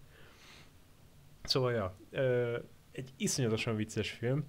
[1.43, 1.97] Szóval, ja,
[2.93, 4.45] egy iszonyatosan vicces film.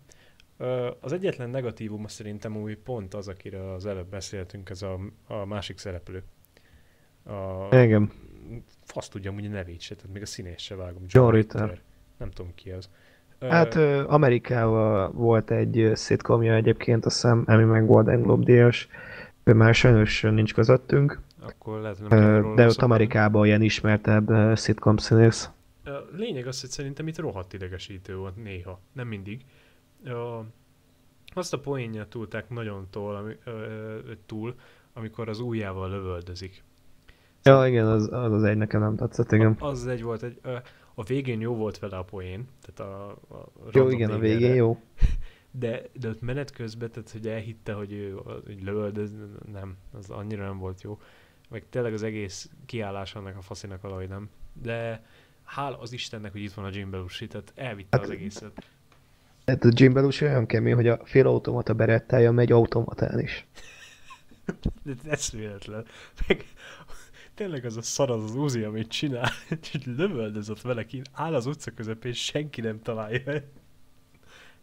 [1.00, 5.78] Az egyetlen negatívum szerintem úgy pont az, akire az előbb beszéltünk, ez a, a másik
[5.78, 6.24] szereplő.
[7.24, 8.12] A, Igen.
[8.84, 11.04] fasz tudja amúgy a nevét se, tehát még a színét se vágom.
[11.08, 11.82] John Ritter.
[12.18, 12.90] Nem tudom ki az.
[13.40, 18.88] Hát Ö, Amerikával volt egy ö, szitkomja egyébként, azt hiszem Emmy meg Golden Globe díjas.
[19.44, 22.76] Ő már sajnos nincs közöttünk, akkor lehet, hogy nem róla de ott.
[22.76, 25.50] Amerikában ilyen ismertebb ö, szitkom színész.
[26.12, 29.46] Lényeg az, hogy szerintem itt rohadt idegesítő volt néha, nem mindig.
[30.06, 30.40] A,
[31.34, 34.56] azt a poénját túlták nagyon tól, ami, ö, túl,
[34.94, 36.64] amikor az ujjával lövöldözik.
[37.44, 39.56] Ja, igen, az, az az egy nekem nem tetszett, igen.
[39.60, 40.40] A, az egy volt, egy,
[40.94, 44.78] a végén jó volt vele a poén, tehát a, a Jó, igen, a végén jó.
[45.52, 49.14] De, de ott menet közben, tehát hogy elhitte, hogy ő hogy lövöldöz,
[49.52, 51.00] nem, az annyira nem volt jó.
[51.50, 54.30] Meg tényleg az egész kiállás annak a faszinak valahogy nem.
[54.54, 55.04] De
[55.44, 58.64] hála az Istennek, hogy itt van a Jim Belushi, tehát elvitte Hát- az egészet.
[59.44, 63.46] Tehát a Jim Belushi olyan kemény, hogy a félautomata berettája megy automatán is.
[64.84, 65.86] De ez véletlen.
[66.28, 66.46] Meg
[67.34, 69.32] tényleg az a szar az az Uzi, amit csinál,
[69.72, 73.42] hogy lövöldöz ott vele kint, áll az utca közepén, senki nem találja.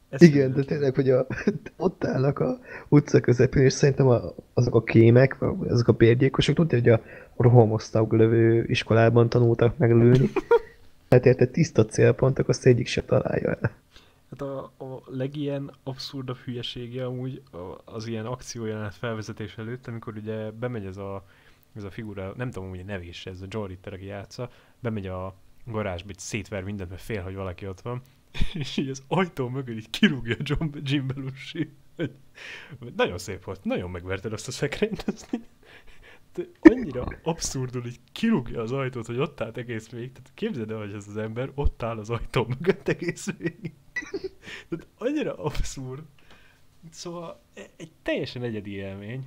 [0.09, 1.27] Ez Igen, de tényleg, hogy a,
[1.77, 4.21] ott állnak a utca közepén, és szerintem a,
[4.55, 5.37] azok a kémek,
[5.69, 7.01] azok a bérgyékosok, tudja, hogy a
[7.37, 10.31] rohamosztag lövő iskolában tanultak meg lőni.
[11.11, 13.71] Hát érted, tiszta célpontok, azt egyik se találja el.
[14.31, 17.43] Hát a, a legilyen abszurdabb hülyesége amúgy
[17.85, 21.25] az ilyen akciójelenet felvezetés előtt, amikor ugye bemegy ez a,
[21.77, 25.07] ez a figura, nem tudom, hogy a nevés, ez a John Ritter, aki játsza, bemegy
[25.07, 25.35] a
[25.67, 28.03] garázsba, szétver mindent, mert fél, hogy valaki ott van,
[28.55, 31.71] és így az ajtó mögül így kirúgja John, Jim Belushi.
[32.97, 35.41] Nagyon szép volt, nagyon megverted azt a szekrényt, így,
[36.35, 40.13] de annyira abszurdul így kirúgja az ajtót, hogy ott állt egész végig.
[40.13, 43.75] Tehát képzeld el, hogy ez az ember ott áll az ajtó mögött egész végig.
[44.69, 46.03] Tehát annyira abszurd.
[46.91, 49.27] Szóval e- egy teljesen egyedi élmény,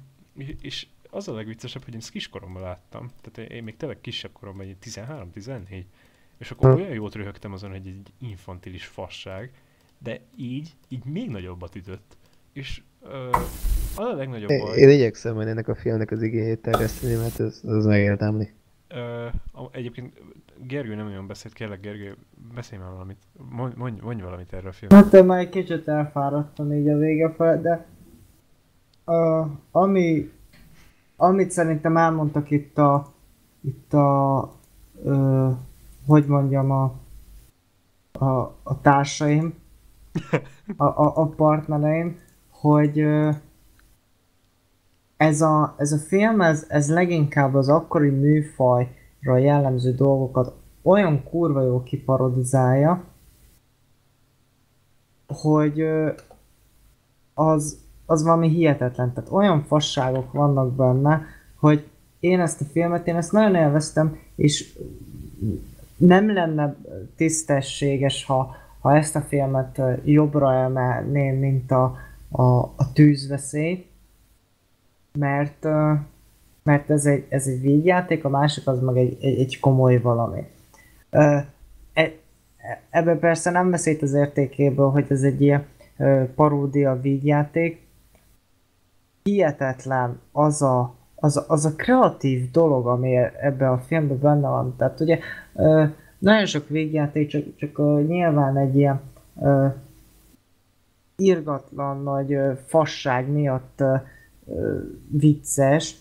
[0.61, 3.11] és- az a legviccesebb, hogy én ezt kiskoromban láttam.
[3.21, 5.85] Tehát én még tényleg kisebb koromban, egy 13-14.
[6.40, 6.76] És akkor Ha.
[6.76, 9.51] olyan jót röhögtem azon, hogy egy infantilis fasság,
[9.98, 12.18] de így, így még nagyobbat ütött.
[12.53, 13.30] És ö,
[13.95, 14.77] az a legnagyobb Én, baj...
[14.77, 18.50] én igyekszem majd ennek a filmnek az igényét terjeszteni, mert ez, ez megérdemli.
[18.88, 19.27] Ö,
[19.72, 20.22] egyébként
[20.68, 22.16] Gergő nem olyan beszélt, kérlek Gergő,
[22.53, 23.18] beszélj már valamit,
[23.50, 25.01] mondj, mondj, mondj valamit erről a filmről.
[25.01, 27.85] Hát én már egy kicsit elfáradtam így a vége fel, de
[29.06, 30.32] uh, ami,
[31.16, 33.14] amit szerintem elmondtak itt a,
[33.61, 34.40] itt a,
[34.93, 35.58] uh,
[36.09, 36.93] hogy mondjam, a,
[38.11, 39.53] a, a társaim,
[40.77, 42.17] a, a, a partnereim,
[42.49, 43.05] hogy
[45.17, 51.61] ez a, ez a film, ez, ez leginkább az akkori műfajra jellemző dolgokat olyan kurva
[51.61, 53.03] jó kiparodizálja,
[55.27, 55.85] hogy
[57.33, 59.13] az, az valami hihetetlen.
[59.13, 61.88] Tehát olyan fasságok vannak benne, hogy
[62.19, 64.77] én ezt a filmet, én ezt nagyon élveztem, és
[66.00, 66.76] nem lenne
[67.16, 71.95] tisztességes, ha, ha ezt a filmet jobbra emelném, mint a,
[72.30, 73.86] a, a tűzveszély,
[75.19, 75.64] mert,
[76.64, 80.44] mert ez egy, ez egy vígjáték, a másik az meg egy, egy, egy komoly valami.
[81.10, 81.48] E,
[82.90, 85.66] ebben persze nem veszít az értékéből, hogy ez egy ilyen
[86.36, 87.88] paródia vígjáték.
[89.24, 94.75] Hihetetlen az a, az, az a kreatív dolog, ami ebben a filmben benne van.
[94.77, 95.19] Tehát ugye
[96.17, 99.01] nagyon sok végjáték, csak, csak nyilván egy ilyen
[101.15, 103.83] irgatlan nagy fasság miatt
[105.07, 105.95] vicces.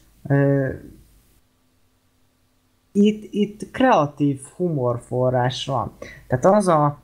[2.93, 5.93] Itt, itt kreatív humorforrás van.
[6.27, 7.01] Tehát az a...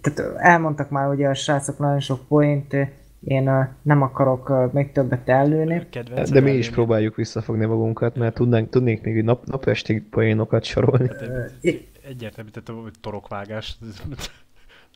[0.00, 2.76] Tehát elmondtak már ugye a srácok nagyon sok poént,
[3.24, 5.86] én nem akarok még többet előni.
[5.90, 11.08] Kedvenc De mi is próbáljuk visszafogni magunkat, mert tudnánk, tudnék még nap, napestig poénokat sorolni.
[11.08, 11.52] Hát,
[12.08, 13.78] Egyértelmű, tehát a torokvágás.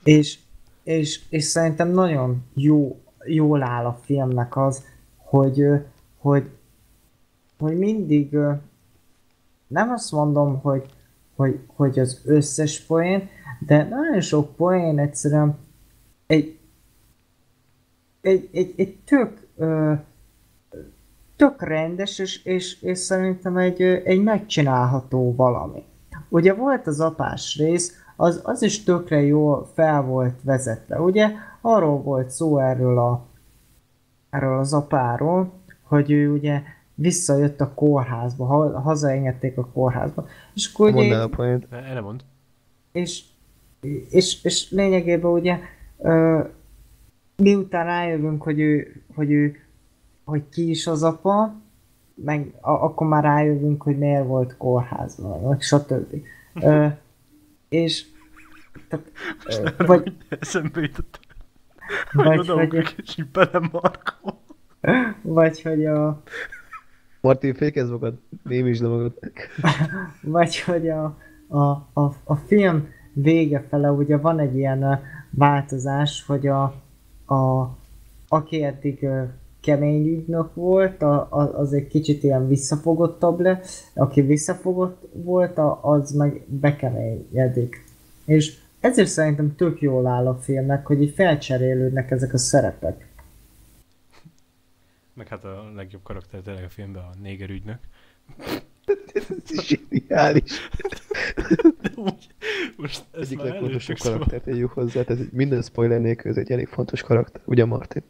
[0.05, 0.39] És,
[0.83, 4.85] és, és szerintem nagyon jó, jól áll a filmnek az,
[5.17, 5.65] hogy,
[6.19, 6.45] hogy,
[7.59, 8.37] hogy mindig
[9.67, 10.87] nem azt mondom, hogy,
[11.37, 13.29] hogy, hogy az összes poén,
[13.59, 15.59] de nagyon sok poén egyszerűen
[16.27, 16.59] egy,
[18.25, 19.93] egy, egy, egy tök, ö,
[21.37, 25.83] tök rendes, és, és, és szerintem egy, egy megcsinálható valami.
[26.29, 31.01] Ugye volt az apás rész, az, az is tökre jól fel volt vezetve.
[31.01, 31.31] Ugye
[31.61, 33.27] arról volt szó erről, a,
[34.31, 36.63] erről az apáról, hogy ő ugye
[36.95, 40.27] visszajött a kórházba, ha, hazaengedték a kórházba.
[40.55, 41.71] És akkor Mondd el ugye, a poént.
[41.71, 42.25] Ne, ne mond.
[42.93, 43.25] és,
[44.11, 45.59] és, és lényegében ugye
[45.99, 46.41] ö,
[47.37, 49.59] miután rájövünk, hogy ő, hogy ő
[50.25, 51.55] hogy ki is az apa,
[52.15, 56.15] meg a, akkor már rájövünk, hogy miért volt kórházban, meg stb.
[56.55, 56.87] Ö,
[57.69, 58.07] és
[58.89, 59.11] tehát,
[59.79, 61.21] ö, vagy, Eszembe jutott.
[62.13, 64.39] Vagy hogy- és belemarkol.
[65.23, 66.23] vagy hogy a,
[67.21, 69.19] Martin, fékezd magad, némítsd le magad.
[70.23, 71.59] vagy hogy a, a,
[71.93, 76.83] a, a film vége fele ugye van egy ilyen változás, hogy a,
[77.27, 77.69] a
[78.29, 79.09] aki eddig
[79.61, 83.61] kemény ügynök volt, a, a, az egy kicsit ilyen visszafogottabb le,
[83.95, 87.85] aki visszafogott volt, a, az meg bekeményedik.
[88.25, 93.09] És ezért szerintem tök jól áll a filmnek, hogy így felcserélődnek ezek a szerepek.
[95.15, 97.79] Meg hát a legjobb karakter tényleg a filmben a néger ügynök.
[99.13, 99.27] Ez
[99.63, 100.69] zseniális.
[101.95, 102.27] Úgy,
[102.77, 106.67] most ez Egyik legfontosabb karakter, tegyük hozzá, ez egy minden spoiler nélkül, ez egy elég
[106.67, 107.41] fontos karakter.
[107.45, 108.03] Ugye Martin?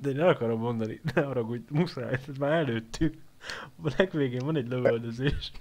[0.00, 3.14] De én el akarom mondani, ne haragudj, muszáj, ezt már előttük.
[3.82, 5.52] A legvégén van egy lövöldözés,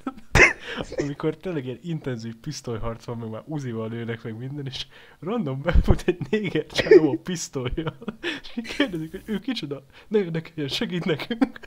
[0.98, 4.88] amikor tényleg ilyen intenzív pisztolyharc van, meg már uzival lőnek meg minden, és
[5.20, 7.96] random befut egy néger csávó a pisztolyjal,
[8.42, 11.60] és kérdezik, hogy ő kicsoda, ne érdekeljen, segít nekünk.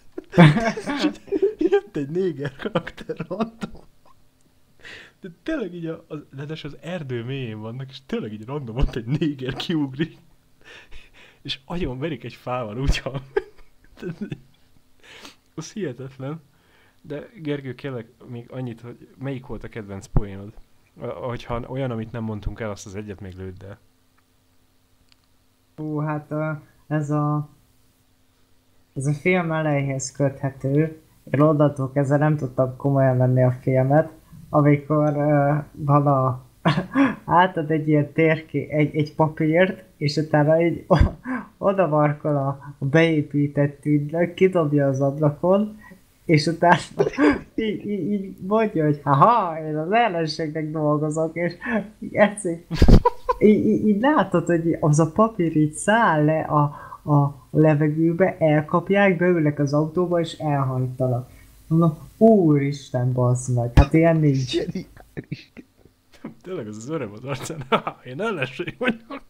[1.58, 3.84] jött egy néger karakter random.
[5.20, 8.96] De tényleg így a, az, de az erdő mélyén vannak, és tényleg így random ott
[8.96, 10.18] egy néger kiugrik,
[11.42, 13.02] és agyon verik egy fával, úgy.
[15.58, 16.40] Az hihetetlen.
[17.02, 20.52] De Gergő, kérlek még annyit, hogy melyik volt a kedvenc poénod?
[21.00, 23.78] Hogyha olyan, amit nem mondtunk el, azt az egyet még lőd el.
[25.76, 26.34] Hú, hát
[26.86, 27.48] ez a
[28.94, 31.00] ez a film elejéhez köthető.
[31.30, 34.12] Én onnantól kezdve nem tudtam komolyan venni a filmet,
[34.48, 36.45] amikor uh, van a
[37.24, 41.12] átad egy ilyen térké, egy, egy papírt, és utána így o-
[41.58, 42.46] oda a,
[42.78, 45.78] a beépített ügynök, kidobja az ablakon,
[46.24, 46.76] és utána
[47.54, 51.52] így, így, így mondja, hogy haha, én az ellenségnek dolgozok, és
[52.12, 52.58] egyszer
[53.38, 56.62] így, így, így látod, hogy az a papír így száll le a,
[57.12, 61.30] a levegőbe, elkapják, beülnek az autóba, és elhajtanak.
[61.66, 64.50] Mondom, úristen, bazd meg, hát ilyen nincs.
[64.50, 65.52] Zseniális.
[66.46, 67.62] Tényleg az az öröm az arcán.
[67.70, 69.22] Ha, én ellenség vagyok.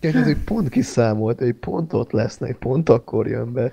[0.00, 3.72] Ez egy pont kiszámolt, egy pont ott lesznek, pont akkor jön be.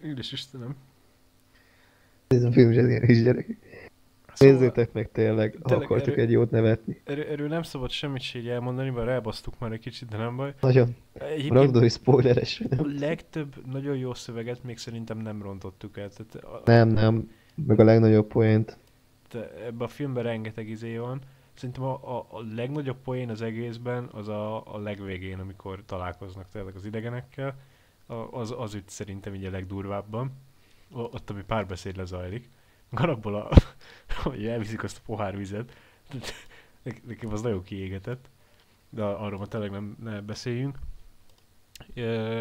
[0.00, 0.74] Ügyes Istenem.
[2.28, 3.46] Ez a film zseniális gyerek.
[4.34, 7.00] Szóval, Nézzétek meg tényleg, ha tényleg akartok erő- egy jót nevetni.
[7.04, 10.36] erről, erről nem szabad semmit se így elmondani, bár elbasztuk már egy kicsit, de nem
[10.36, 10.54] baj.
[10.60, 10.96] Nagyon
[11.48, 12.62] ragdói spoileres.
[12.78, 16.08] a legtöbb nagyon jó szöveget még szerintem nem rontottuk el.
[16.10, 17.30] Tehát a, Nem, nem.
[17.66, 18.76] Meg a legnagyobb poént.
[19.66, 21.20] ebben a filmben rengeteg izé van.
[21.60, 26.74] Szerintem a, a, a legnagyobb poén az egészben az a, a legvégén, amikor találkoznak tényleg
[26.74, 27.58] az idegenekkel.
[28.06, 30.32] A, az, az üt szerintem így a legdurvábban.
[30.92, 32.50] Ott, ami párbeszéd lezajlik.
[32.90, 33.48] Galakból, a,
[34.22, 35.72] hogy elviszik azt a pohár vizet.
[36.82, 38.28] Ne- Nekem az nagyon kiégetett.
[38.90, 40.78] De arról ma tényleg nem ne beszéljünk.
[41.94, 42.40] Ö,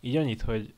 [0.00, 0.74] így annyit, hogy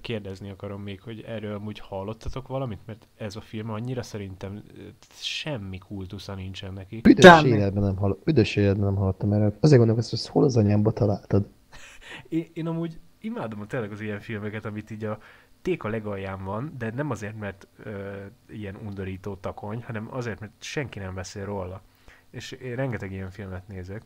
[0.00, 2.78] kérdezni akarom még, hogy erről amúgy hallottatok valamit?
[2.86, 4.62] Mert ez a film annyira szerintem
[5.10, 7.00] semmi kultusza nincsen neki.
[7.08, 8.18] Üdös életben nem, hall...
[8.24, 9.56] Üdös életben nem hallottam erről.
[9.60, 11.46] Azért gondolom, hogy ezt hol az anyámba találtad.
[12.28, 15.18] Én, én amúgy imádom tényleg az ilyen filmeket, amit így a
[15.62, 18.16] téka legalján van, de nem azért, mert ö,
[18.48, 21.82] ilyen undorító takony, hanem azért, mert senki nem beszél róla.
[22.30, 24.02] És én rengeteg ilyen filmet nézek.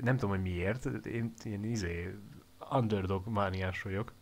[0.00, 0.84] Nem tudom, hogy miért.
[1.06, 2.14] Én ilyen izé,
[2.70, 4.12] underdog mániás vagyok.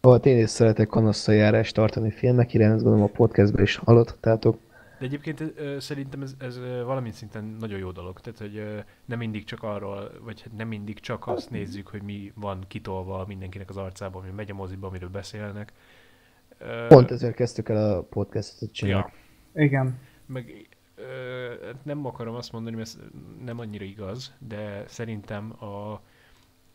[0.00, 4.58] Ahol én is szeretek kanasszajárást tartani filmek iránt, ezt gondolom a podcastben is hallottátok.
[4.98, 8.20] De egyébként ö, szerintem ez, ez valamint szinten nagyon jó dolog.
[8.20, 12.02] Tehát, hogy ö, nem mindig csak arról, vagy hát nem mindig csak azt nézzük, hogy
[12.02, 15.72] mi van kitolva mindenkinek az arcában, hogy megy a moziba, amiről beszélnek.
[16.58, 19.12] Ö, Pont ezért kezdtük el a podcastot csinálni.
[19.54, 19.98] Ja, Igen.
[20.26, 21.02] meg ö,
[21.82, 22.98] nem akarom azt mondani, mert ez
[23.44, 26.00] nem annyira igaz, de szerintem a,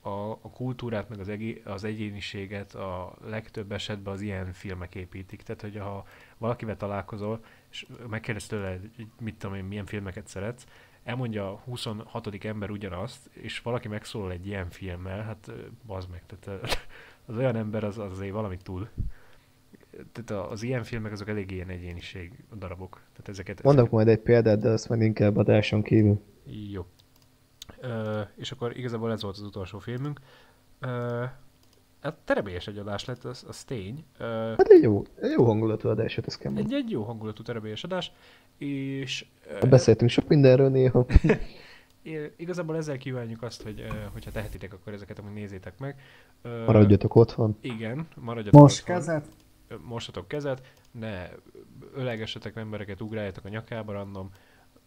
[0.06, 5.42] a, a kultúrát, meg az, egé, az egyéniséget a legtöbb esetben az ilyen filmek építik.
[5.42, 6.06] Tehát, hogy ha
[6.38, 8.80] valakivel találkozol, és megkérdez tőle,
[9.20, 10.66] mit tudom én, milyen filmeket szeretsz,
[11.04, 12.46] elmondja a 26.
[12.46, 15.52] ember ugyanazt, és valaki megszólal egy ilyen filmmel, hát
[15.86, 16.78] bazd meg, tehát
[17.26, 18.90] az olyan ember az, az azért valamit tud.
[20.12, 23.02] Tehát az ilyen filmek azok elég ilyen egyéniség darabok.
[23.12, 26.22] Tehát ezeket, Mondok majd egy példát, de azt majd inkább adáson kívül.
[26.72, 26.86] jó.
[27.86, 30.20] Ö, és akkor igazából ez volt az utolsó filmünk.
[30.80, 31.24] Ö,
[32.02, 34.04] hát terebélyes egy adás lett, az, az tény.
[34.18, 34.26] Ö,
[34.58, 36.76] Hát egy jó, egy jó hangulatú adásot, ezt kell mondani.
[36.76, 38.12] egy, egy jó hangulatú terebélyes adás,
[38.58, 39.26] és
[39.62, 41.06] ö, Beszéltünk sok mindenről néha.
[42.38, 46.00] igazából ezzel kívánjuk azt, hogy hogyha tehetitek, akkor ezeket amúgy nézzétek meg.
[46.42, 47.58] Ö, Maradjatok otthon.
[47.62, 48.96] Igen, maradjatok Most otthon.
[48.96, 49.28] kezet?
[49.68, 51.30] Ö, mosatok kezet, ne
[51.94, 54.30] ölegessetek embereket, ugráljatok a nyakába random,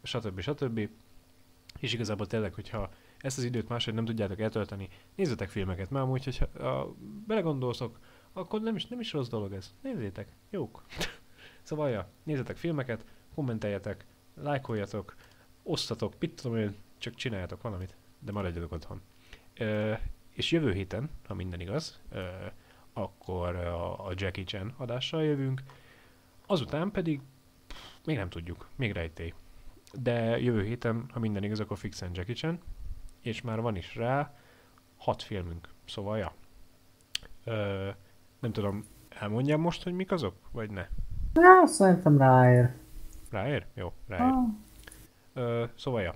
[0.02, 0.40] stb.
[0.40, 0.88] stb.
[1.78, 6.24] És igazából tényleg, hogyha ezt az időt máshogy nem tudjátok eltölteni, nézzetek filmeket, mert amúgy,
[6.24, 6.94] hogyha a,
[7.26, 7.98] belegondolszok,
[8.32, 9.74] akkor nem is, nem is rossz dolog ez.
[9.82, 10.84] Nézzétek, jók.
[11.62, 15.14] szóval, ja, nézzetek filmeket, kommenteljetek, lájkoljatok,
[15.62, 19.00] osztatok, mit tudom én, csak csináljatok valamit, de maradjatok otthon.
[19.58, 19.92] Ö,
[20.32, 22.26] és jövő héten, ha minden igaz, ö,
[22.92, 25.62] akkor a, a Jackie Chan adással jövünk,
[26.46, 27.20] azután pedig
[27.66, 29.32] pff, még nem tudjuk, még rejtély.
[30.02, 32.58] De jövő héten, ha minden igaz, akkor fixen Jackie Chan,
[33.20, 34.34] és már van is rá
[34.96, 36.32] hat filmünk, szóval ja.
[37.44, 37.88] Ö,
[38.40, 40.86] nem tudom, elmondjam most, hogy mik azok, vagy ne?
[41.34, 42.74] Ja, szerintem ráér.
[43.30, 43.66] Ráér?
[43.74, 44.32] Jó, ráér.
[44.32, 44.44] Ah,
[45.34, 46.14] Ö, szóval ja,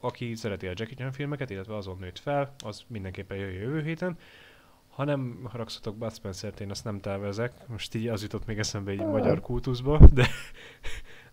[0.00, 4.18] aki szereti a Jackie Chan filmeket, illetve azon nőtt fel, az mindenképpen jöjjön jövő héten.
[4.88, 7.68] Ha nem haragszatok Bud Spencer-t, én azt nem tervezek.
[7.68, 10.26] Most így az jutott még eszembe egy magyar kultuszba, de,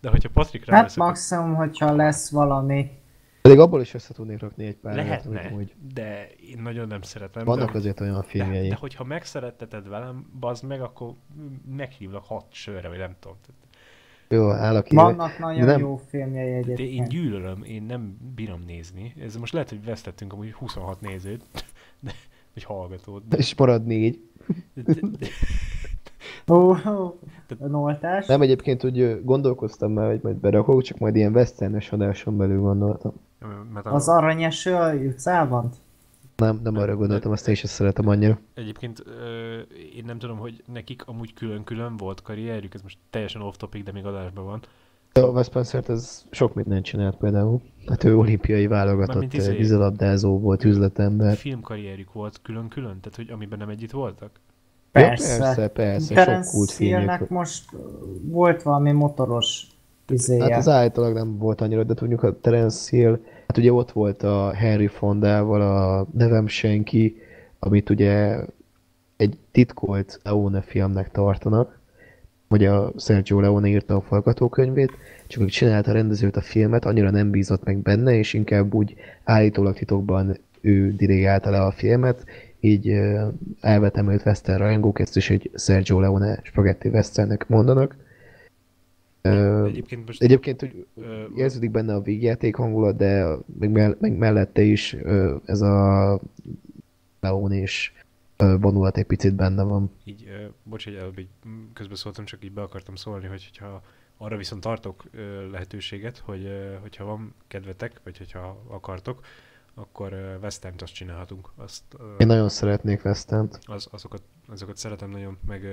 [0.02, 2.90] de hogyha Patrik rá hát maximum, hogyha lesz valami.
[3.42, 5.74] Pedig abból is össze tudnék rakni egy pár lehetne, úgy.
[5.94, 7.46] de én nagyon nem szeretem.
[7.46, 8.68] Vannak de, azért olyan de, filmjei.
[8.68, 11.14] de hogyha megszeretteted velem, bazd meg, akkor
[11.76, 13.38] meghívlak hat sörre, vagy nem tudom.
[14.30, 14.96] Jó, állok ki.
[14.96, 17.08] Vannak nagyon nem- jó filmjei de én egyébként.
[17.08, 19.14] gyűlölöm, én nem bírom nézni.
[19.22, 21.44] Ez most lehet, hogy vesztettünk amúgy 26 nézőt,
[22.00, 22.12] de,
[22.54, 23.28] vagy hallgatót.
[23.28, 24.20] De, És marad négy.
[24.74, 25.28] de, de,
[26.52, 27.20] Ó, ó,
[27.58, 28.26] noltás.
[28.28, 33.14] Nem, egyébként úgy gondolkoztam már, hogy majd berakok, csak majd ilyen westernes adáson belül gondoltam.
[33.84, 34.76] a, Az aranyeső
[35.08, 35.70] utcában?
[36.36, 38.40] Nem, nem arra gondoltam, azt én is szeretem annyira.
[38.54, 39.58] Egyébként ö,
[39.96, 44.06] én nem tudom, hogy nekik amúgy külön-külön volt karrierjük, ez most teljesen off-topic, de még
[44.06, 44.62] adásban van.
[45.14, 47.62] De a Wes spencer ez sok mindent csinált például.
[47.88, 51.36] Hát ő olimpiai válogatott izé- vízilabdázó volt, üzletember.
[51.36, 54.32] Filmkarrierjük volt külön-külön, tehát hogy amiben nem együtt voltak?
[54.92, 55.34] Persze.
[55.34, 57.00] Ja, persze, persze, sok Terence kult filmjük.
[57.00, 57.64] Hillnek most
[58.22, 59.68] volt valami motoros
[60.10, 60.44] izéje.
[60.44, 64.24] Hát az állítólag nem volt annyira, de tudjuk, a Terence Hill, hát ugye ott volt
[64.24, 67.22] a Henry Fondával, a Nevem Senki,
[67.60, 68.40] amit ugye
[69.18, 71.80] egy titkolt Leone filmnek tartanak,
[72.50, 74.92] ugye a Sergio Leone írta a forgatókönyvét,
[75.28, 78.96] csak hogy csinálta a rendezőt a filmet, annyira nem bízott meg benne, és inkább úgy
[79.24, 82.26] állítólag titokban ő dirigálta le a filmet,
[82.60, 82.90] így
[83.60, 87.96] elvetemült western rajongók ezt is egy Sergio Leone spagetti westernnek mondanak.
[89.22, 94.62] Egyébként most Egyébként úgy Ö, érződik benne a végjáték hangulat, de meg, mell- meg mellette
[94.62, 94.96] is
[95.46, 96.20] ez a
[97.20, 97.92] Leon és
[98.38, 99.92] vonulat egy picit benne van.
[100.04, 101.28] így, bocs, hogy előbb így
[101.74, 103.82] közbeszóltam, csak így be akartam szólni, hogy hogyha
[104.18, 105.04] arra viszont tartok
[105.52, 106.50] lehetőséget, hogy
[106.82, 109.26] hogyha van kedvetek, vagy hogyha akartok,
[109.80, 111.50] akkor West azt csinálhatunk.
[111.56, 111.84] Azt,
[112.18, 113.60] Én nagyon szeretnék Westent.
[113.66, 115.66] az, azokat, azokat szeretem nagyon, meg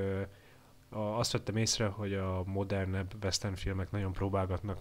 [1.19, 4.79] azt vettem észre, hogy a modernebb western filmek nagyon próbálgatnak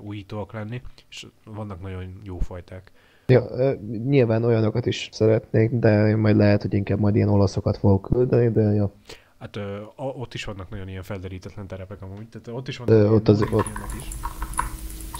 [0.00, 2.92] újítóak lenni, és vannak nagyon jó fajták.
[3.26, 3.72] Ja,
[4.04, 8.50] nyilván olyanokat is szeretnék, de én majd lehet, hogy inkább majd ilyen olaszokat fogok küldeni,
[8.50, 8.92] de ja.
[9.38, 13.08] Hát ö, ott is vannak nagyon ilyen felderítetlen terepek amúgy, tehát ott is vannak Ö,
[13.08, 13.64] ott az- ott-
[13.98, 14.08] is.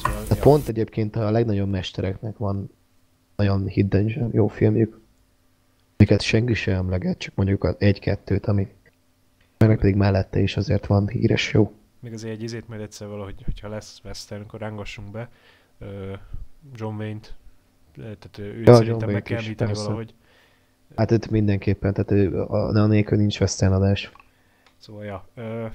[0.03, 2.71] Szóval, De pont egyébként a legnagyobb mestereknek van
[3.37, 5.01] nagyon hidden jó filmjük,
[5.97, 8.69] amiket senki sem emleget, csak mondjuk az egy-kettőt, ami
[9.59, 11.73] meg pedig mellette is azért van híres jó.
[12.01, 15.31] Még azért egy izét majd egyszer valahogy, hogyha lesz western, akkor rángassunk be
[16.75, 17.35] John Wayne-t,
[17.97, 20.15] tehát őt Ja, szerintem John meg kell említeni valahogy.
[20.97, 24.13] Hát itt mindenképpen, tehát ő- a, a nélkül nincs western adás.
[24.77, 25.29] Szóval, ja.
[25.35, 25.67] Ö,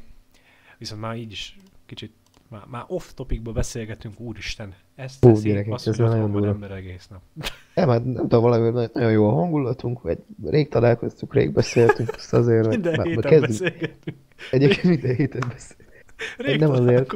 [0.77, 2.13] viszont már így is kicsit,
[2.47, 4.75] már, már off-topicba beszélgetünk, úristen.
[4.99, 7.21] Ezt Hú, teszi, gyerekek, azt, ez hogy nagyon van ember egész nap.
[7.75, 12.33] Nem, hát nem tudom, valami nagyon- jó a hangulatunk, vagy rég találkoztuk, rég beszéltünk, azt
[12.33, 13.49] azért, hogy Minden már- héten kezdjük.
[13.71, 14.17] beszélgetünk.
[14.51, 16.05] Egyébként minden héten beszélünk.
[16.37, 17.11] Rég nem azért.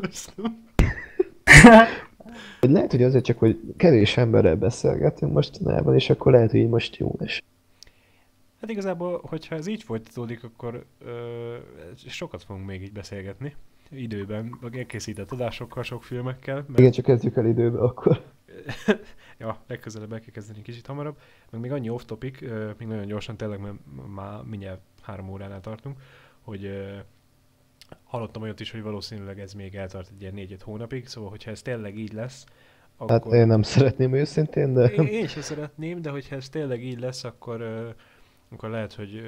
[2.60, 6.96] Vagy lehet, hogy azért csak, hogy kevés emberrel beszélgetünk mostanában, és akkor lehet, hogy most
[6.96, 7.42] jó lesz.
[8.62, 11.10] Hát igazából, hogyha ez így folytatódik, akkor ö,
[12.08, 13.56] sokat fogunk még így beszélgetni.
[13.96, 16.56] Időben, meg elkészített adásokkal, sok filmekkel.
[16.56, 18.24] Mert, Igen, csak kezdjük el időbe akkor.
[19.40, 21.18] ja, legközelebb el kell kezdeni kicsit hamarabb.
[21.52, 22.40] Meg még annyi off-topic,
[22.78, 23.76] még nagyon gyorsan tényleg, mert
[24.16, 25.98] már mindjárt három óránál tartunk,
[26.42, 26.70] hogy
[28.04, 31.62] hallottam olyat is, hogy valószínűleg ez még eltart egy ilyen négy-öt hónapig, szóval hogyha ez
[31.62, 32.46] tényleg így lesz,
[33.00, 33.36] Hát akkor...
[33.36, 37.24] én nem szeretném őszintén, de Én, én sem szeretném, de hogyha ez tényleg így lesz,
[37.24, 37.62] akkor,
[38.50, 39.22] akkor lehet, hogy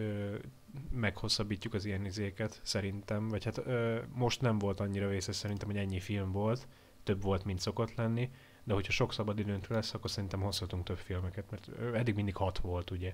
[0.92, 3.28] meghosszabbítjuk az ilyen izéket, szerintem.
[3.28, 6.68] Vagy hát ö, most nem volt annyira vészes szerintem, hogy ennyi film volt,
[7.04, 8.30] több volt, mint szokott lenni,
[8.64, 12.36] de hogyha sok szabad időnk lesz, akkor szerintem hozhatunk több filmeket, mert ö, eddig mindig
[12.36, 13.14] hat volt, ugye.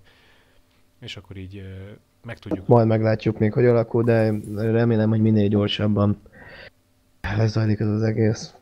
[0.99, 1.91] És akkor így ö,
[2.23, 2.67] meg tudjuk.
[2.67, 6.21] majd meglátjuk még, hogy alakul, de remélem, hogy minél gyorsabban
[7.21, 8.55] lezajlik ez az egész.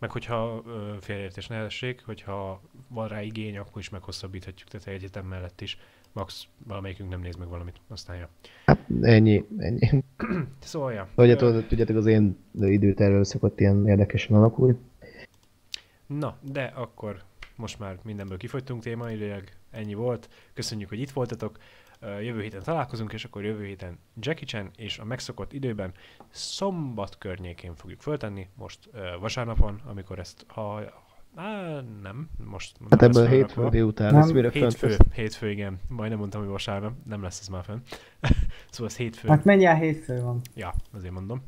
[0.00, 0.62] Meg hogyha
[1.00, 5.78] félreértés ne essék, hogyha van rá igény, akkor is meghosszabbíthatjuk, tehát egyetem mellett is.
[6.12, 8.28] Max valamelyikünk nem néz meg valamit, aztán ja.
[8.66, 10.04] Hát ennyi, ennyi.
[10.58, 11.08] Szóval, ja.
[11.14, 14.76] Ugye tudjátok, az én időtervel szokott ilyen érdekesen alakulni.
[16.06, 17.22] Na, de akkor
[17.56, 20.28] most már mindenből kifogytunk témailag, ennyi volt.
[20.54, 21.58] Köszönjük, hogy itt voltatok.
[22.00, 25.92] Jövő héten találkozunk, és akkor jövő héten Jackie Chan és a megszokott időben
[26.30, 28.48] szombat környékén fogjuk föltenni.
[28.54, 28.90] Most
[29.20, 30.82] vasárnapon, amikor ezt, ha...
[31.34, 34.20] Á, nem, most nem Hát ebből a hétfő délután Nem.
[34.20, 34.98] lesz, mire fönt Hétfő, lesz.
[35.12, 35.80] hétfő, igen.
[35.88, 36.92] Majdnem mondtam, hogy vasárnap.
[37.04, 37.78] Nem lesz ez már fönn.
[38.70, 39.28] szóval ez hétfő.
[39.28, 40.40] Hát mennyire hétfő van.
[40.54, 41.42] Ja, azért mondom.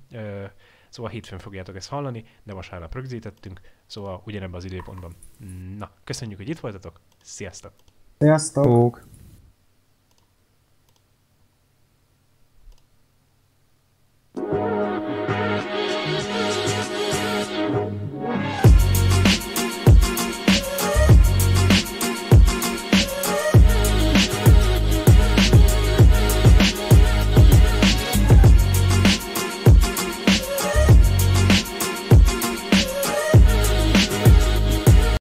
[0.88, 5.14] Szóval hétfőn fogjátok ezt hallani, de vasárnap rögzítettünk, szóval ugyanebben az időpontban.
[5.78, 7.72] Na, köszönjük, hogy itt voltatok, sziasztok!
[8.18, 9.06] Sziasztok!